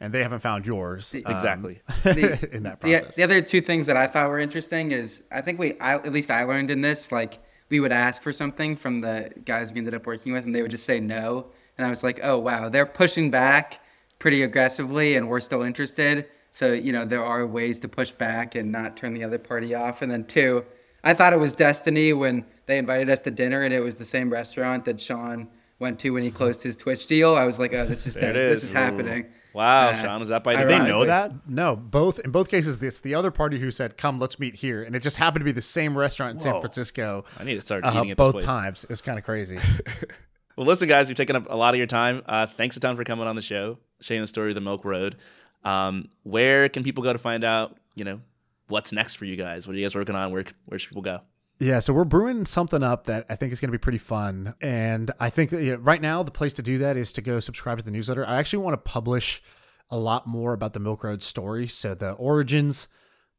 and 0.00 0.12
they 0.14 0.22
haven't 0.22 0.38
found 0.38 0.64
yours. 0.66 1.12
um, 1.14 1.32
Exactly. 1.34 1.80
The- 2.04 2.48
in 2.54 2.62
that 2.62 2.80
The, 2.80 2.92
process. 2.98 3.14
the 3.16 3.22
other 3.24 3.40
two 3.42 3.60
things 3.60 3.86
that 3.86 3.96
I 3.96 4.06
thought 4.06 4.28
were 4.28 4.38
interesting 4.38 4.92
is 4.92 5.24
I 5.32 5.40
think 5.40 5.58
we, 5.58 5.78
I, 5.80 5.94
at 5.94 6.12
least 6.12 6.30
I 6.30 6.44
learned 6.44 6.70
in 6.70 6.80
this, 6.80 7.10
like 7.10 7.40
we 7.70 7.80
would 7.80 7.90
ask 7.92 8.22
for 8.22 8.32
something 8.32 8.76
from 8.76 9.00
the 9.00 9.30
guys 9.44 9.72
we 9.72 9.78
ended 9.78 9.94
up 9.94 10.06
working 10.06 10.32
with, 10.32 10.44
and 10.44 10.54
they 10.54 10.62
would 10.62 10.70
just 10.70 10.84
say 10.86 11.00
no. 11.00 11.46
And 11.76 11.84
I 11.86 11.90
was 11.90 12.04
like, 12.04 12.20
oh 12.22 12.38
wow, 12.38 12.68
they're 12.68 12.86
pushing 12.86 13.30
back 13.30 13.80
pretty 14.20 14.42
aggressively, 14.44 15.16
and 15.16 15.28
we're 15.28 15.40
still 15.40 15.62
interested. 15.62 16.26
So 16.52 16.72
you 16.72 16.92
know 16.92 17.04
there 17.04 17.24
are 17.24 17.44
ways 17.46 17.80
to 17.80 17.88
push 17.88 18.12
back 18.12 18.54
and 18.54 18.70
not 18.70 18.96
turn 18.96 19.12
the 19.12 19.24
other 19.24 19.38
party 19.38 19.74
off. 19.74 20.00
And 20.02 20.10
then 20.12 20.24
two, 20.24 20.64
I 21.04 21.12
thought 21.14 21.32
it 21.32 21.40
was 21.40 21.52
destiny 21.52 22.12
when 22.12 22.44
they 22.66 22.78
invited 22.78 23.10
us 23.10 23.20
to 23.22 23.30
dinner, 23.32 23.62
and 23.62 23.74
it 23.74 23.80
was 23.80 23.96
the 23.96 24.04
same 24.06 24.30
restaurant 24.32 24.84
that 24.86 24.96
Shaan 24.98 25.48
went 25.78 25.98
to 26.00 26.10
when 26.10 26.22
he 26.22 26.30
closed 26.30 26.62
his 26.62 26.76
Twitch 26.76 27.06
deal. 27.06 27.34
I 27.34 27.44
was 27.44 27.58
like, 27.58 27.72
oh, 27.74 27.86
this 27.86 28.06
is 28.06 28.14
There 28.14 28.30
it 28.30 28.34
this 28.34 28.62
is. 28.62 28.70
is 28.70 28.72
happening. 28.72 29.26
Wow, 29.52 29.88
Uh, 29.88 29.94
Shaan, 29.94 30.20
was 30.20 30.28
that 30.28 30.44
by 30.44 30.52
I 30.52 30.56
Did 30.56 30.66
they 30.68 30.78
know 30.80 31.06
that? 31.06 31.32
No, 31.48 31.76
both 31.76 32.18
in 32.18 32.30
both 32.30 32.50
cases, 32.50 32.82
it's 32.82 33.00
the 33.00 33.14
other 33.14 33.30
party 33.30 33.58
who 33.58 33.70
said, 33.70 33.96
"Come, 33.96 34.18
let's 34.18 34.38
meet 34.38 34.56
here," 34.56 34.82
and 34.82 34.94
it 34.94 35.00
just 35.00 35.16
happened 35.16 35.40
to 35.40 35.44
be 35.46 35.52
the 35.52 35.62
same 35.62 35.96
restaurant 35.96 36.34
in 36.34 36.40
San 36.40 36.60
Francisco. 36.60 37.24
I 37.38 37.44
need 37.44 37.54
to 37.54 37.62
start 37.62 37.82
uh, 37.82 37.90
eating 37.96 38.10
at 38.10 38.18
this 38.18 38.24
both 38.26 38.32
place. 38.34 38.44
times. 38.44 38.84
It 38.84 38.90
was 38.90 39.00
kind 39.00 39.18
of 39.18 39.24
crazy. 39.24 39.58
Well, 40.56 40.66
listen, 40.66 40.88
guys, 40.88 41.06
we've 41.08 41.16
taken 41.18 41.36
up 41.36 41.48
a 41.50 41.54
lot 41.54 41.74
of 41.74 41.78
your 41.78 41.86
time. 41.86 42.22
Uh, 42.24 42.46
thanks 42.46 42.78
a 42.78 42.80
ton 42.80 42.96
for 42.96 43.04
coming 43.04 43.26
on 43.26 43.36
the 43.36 43.42
show, 43.42 43.76
sharing 44.00 44.22
the 44.22 44.26
story 44.26 44.48
of 44.50 44.54
the 44.54 44.62
Milk 44.62 44.86
Road. 44.86 45.16
Um, 45.64 46.08
where 46.22 46.70
can 46.70 46.82
people 46.82 47.04
go 47.04 47.12
to 47.12 47.18
find 47.18 47.44
out, 47.44 47.76
you 47.94 48.04
know, 48.04 48.22
what's 48.68 48.90
next 48.90 49.16
for 49.16 49.26
you 49.26 49.36
guys? 49.36 49.66
What 49.66 49.74
are 49.74 49.78
you 49.78 49.84
guys 49.84 49.94
working 49.94 50.14
on? 50.14 50.32
Where 50.32 50.44
where 50.64 50.78
should 50.78 50.88
people 50.88 51.02
go? 51.02 51.20
Yeah, 51.58 51.80
so 51.80 51.94
we're 51.94 52.04
brewing 52.04 52.44
something 52.44 52.82
up 52.82 53.06
that 53.06 53.24
I 53.30 53.34
think 53.34 53.52
is 53.52 53.60
going 53.60 53.68
to 53.68 53.78
be 53.78 53.80
pretty 53.80 53.98
fun, 53.98 54.54
and 54.60 55.10
I 55.18 55.30
think 55.30 55.50
that 55.50 55.62
you 55.62 55.72
know, 55.72 55.78
right 55.78 56.02
now 56.02 56.22
the 56.22 56.30
place 56.30 56.52
to 56.54 56.62
do 56.62 56.76
that 56.78 56.98
is 56.98 57.12
to 57.12 57.22
go 57.22 57.40
subscribe 57.40 57.78
to 57.78 57.84
the 57.84 57.90
newsletter. 57.90 58.26
I 58.26 58.36
actually 58.36 58.62
want 58.62 58.74
to 58.74 58.90
publish 58.90 59.42
a 59.88 59.96
lot 59.96 60.26
more 60.26 60.52
about 60.52 60.74
the 60.74 60.80
Milk 60.80 61.02
Road 61.02 61.22
story, 61.22 61.66
so 61.66 61.94
the 61.94 62.12
origins, 62.12 62.88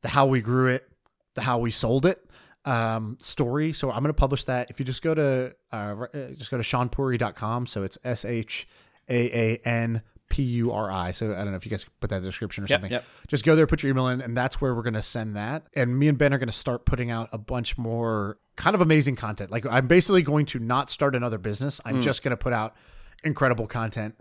the 0.01 0.09
how 0.09 0.26
we 0.26 0.41
grew 0.41 0.68
it, 0.68 0.89
the 1.36 1.41
how 1.41 1.59
we 1.59 1.70
sold 1.70 2.07
it 2.07 2.28
um, 2.65 3.18
story. 3.20 3.72
So 3.72 3.89
I'm 3.89 4.03
going 4.03 4.13
to 4.13 4.13
publish 4.13 4.43
that. 4.45 4.70
If 4.70 4.80
you 4.80 4.86
just 4.86 5.01
go 5.01 5.13
to 5.15 5.55
uh, 5.72 5.76
uh, 5.76 6.07
just 6.38 6.51
go 6.51 6.57
to 6.57 6.63
shaanpuri.com. 6.63 7.68
So 7.68 7.84
it's 7.84 7.97
S 8.03 8.26
H 8.26 8.68
A 9.09 9.55
A 9.55 9.57
N 9.68 10.01
P 10.30 10.43
U 10.43 10.71
R 10.71 10.91
I. 10.91 11.11
So 11.11 11.32
I 11.34 11.38
don't 11.38 11.51
know 11.51 11.55
if 11.55 11.65
you 11.65 11.69
guys 11.71 11.86
put 11.99 12.09
that 12.09 12.17
in 12.17 12.23
the 12.23 12.30
description 12.30 12.63
or 12.63 12.67
Yep, 12.67 12.82
something. 12.82 12.91
yep. 12.91 13.05
Just 13.28 13.45
go 13.45 13.55
there, 13.55 13.65
put 13.67 13.84
your 13.84 13.91
email 13.91 14.07
in, 14.07 14.21
and 14.21 14.36
that's 14.36 14.59
where 14.59 14.75
we're 14.75 14.82
going 14.84 14.93
to 14.95 15.03
send 15.03 15.36
that. 15.36 15.67
And 15.73 15.97
me 15.97 16.07
and 16.07 16.17
Ben 16.17 16.34
are 16.34 16.38
going 16.38 16.47
to 16.49 16.53
start 16.53 16.86
putting 16.86 17.11
out 17.11 17.30
a 17.32 17.38
bunch 17.38 17.78
more 17.78 18.38
kind 18.55 18.73
of 18.75 18.82
amazing 18.82 19.15
content. 19.15 19.51
Like 19.51 19.65
I'm 19.65 19.88
basically 19.88 20.21
going 20.21 20.45
to 20.47 20.59
not 20.59 20.89
start 20.89 21.15
another 21.15 21.38
business. 21.38 21.80
I'm 21.86 22.01
just 22.01 22.23
going 22.23 22.32
to 22.32 22.38
put 22.38 22.53
out 22.53 22.75
incredible 23.23 23.67
content 23.67 24.15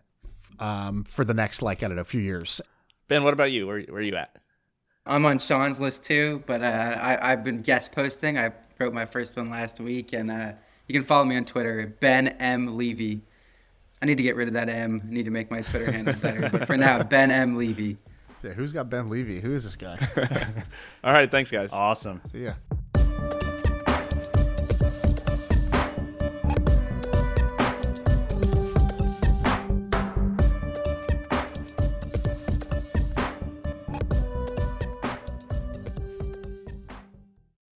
um, 0.58 1.04
for 1.04 1.24
the 1.24 1.34
next 1.34 1.62
like 1.62 1.82
I 1.82 1.88
don't 1.88 1.96
know, 1.96 2.02
a 2.02 2.04
few 2.04 2.20
years. 2.20 2.60
Ben, 3.08 3.22
what 3.24 3.32
about 3.34 3.52
you? 3.52 3.66
Where 3.66 3.80
where 3.82 3.98
are 3.98 4.02
you 4.02 4.16
at? 4.16 4.36
I'm 5.06 5.24
on 5.26 5.38
Shaan's 5.38 5.78
list 5.78 6.04
too, 6.04 6.42
but 6.46 6.62
uh, 6.62 6.66
I, 6.66 7.32
I've 7.32 7.44
been 7.44 7.62
guest 7.62 7.92
posting. 7.92 8.38
I 8.38 8.50
wrote 8.78 8.92
my 8.92 9.06
first 9.06 9.36
one 9.36 9.50
last 9.50 9.78
week, 9.80 10.12
and 10.12 10.30
uh, 10.30 10.52
you 10.88 10.92
can 10.92 11.02
follow 11.04 11.24
me 11.24 11.36
on 11.36 11.44
Twitter, 11.44 11.96
Ben 12.00 12.28
M 12.28 12.76
Levy. 12.76 13.22
I 14.02 14.06
need 14.06 14.16
to 14.16 14.22
get 14.22 14.36
rid 14.36 14.48
of 14.48 14.54
that 14.54 14.68
M. 14.68 15.02
I 15.06 15.10
need 15.12 15.24
to 15.24 15.30
make 15.30 15.50
my 15.50 15.62
Twitter 15.62 15.90
handle 15.90 16.14
better. 16.14 16.48
But 16.50 16.66
for 16.66 16.76
now, 16.76 17.02
Ben 17.02 17.30
M 17.30 17.56
Levy. 17.56 17.96
Yeah, 18.42 18.52
who's 18.52 18.72
got 18.72 18.90
Ben 18.90 19.08
Levy? 19.08 19.40
Who 19.40 19.52
is 19.54 19.64
this 19.64 19.76
guy? 19.76 19.98
All 21.04 21.12
right, 21.12 21.30
thanks, 21.30 21.50
guys. 21.50 21.72
Awesome. 21.72 22.20
See 22.30 22.44
ya. 22.44 22.52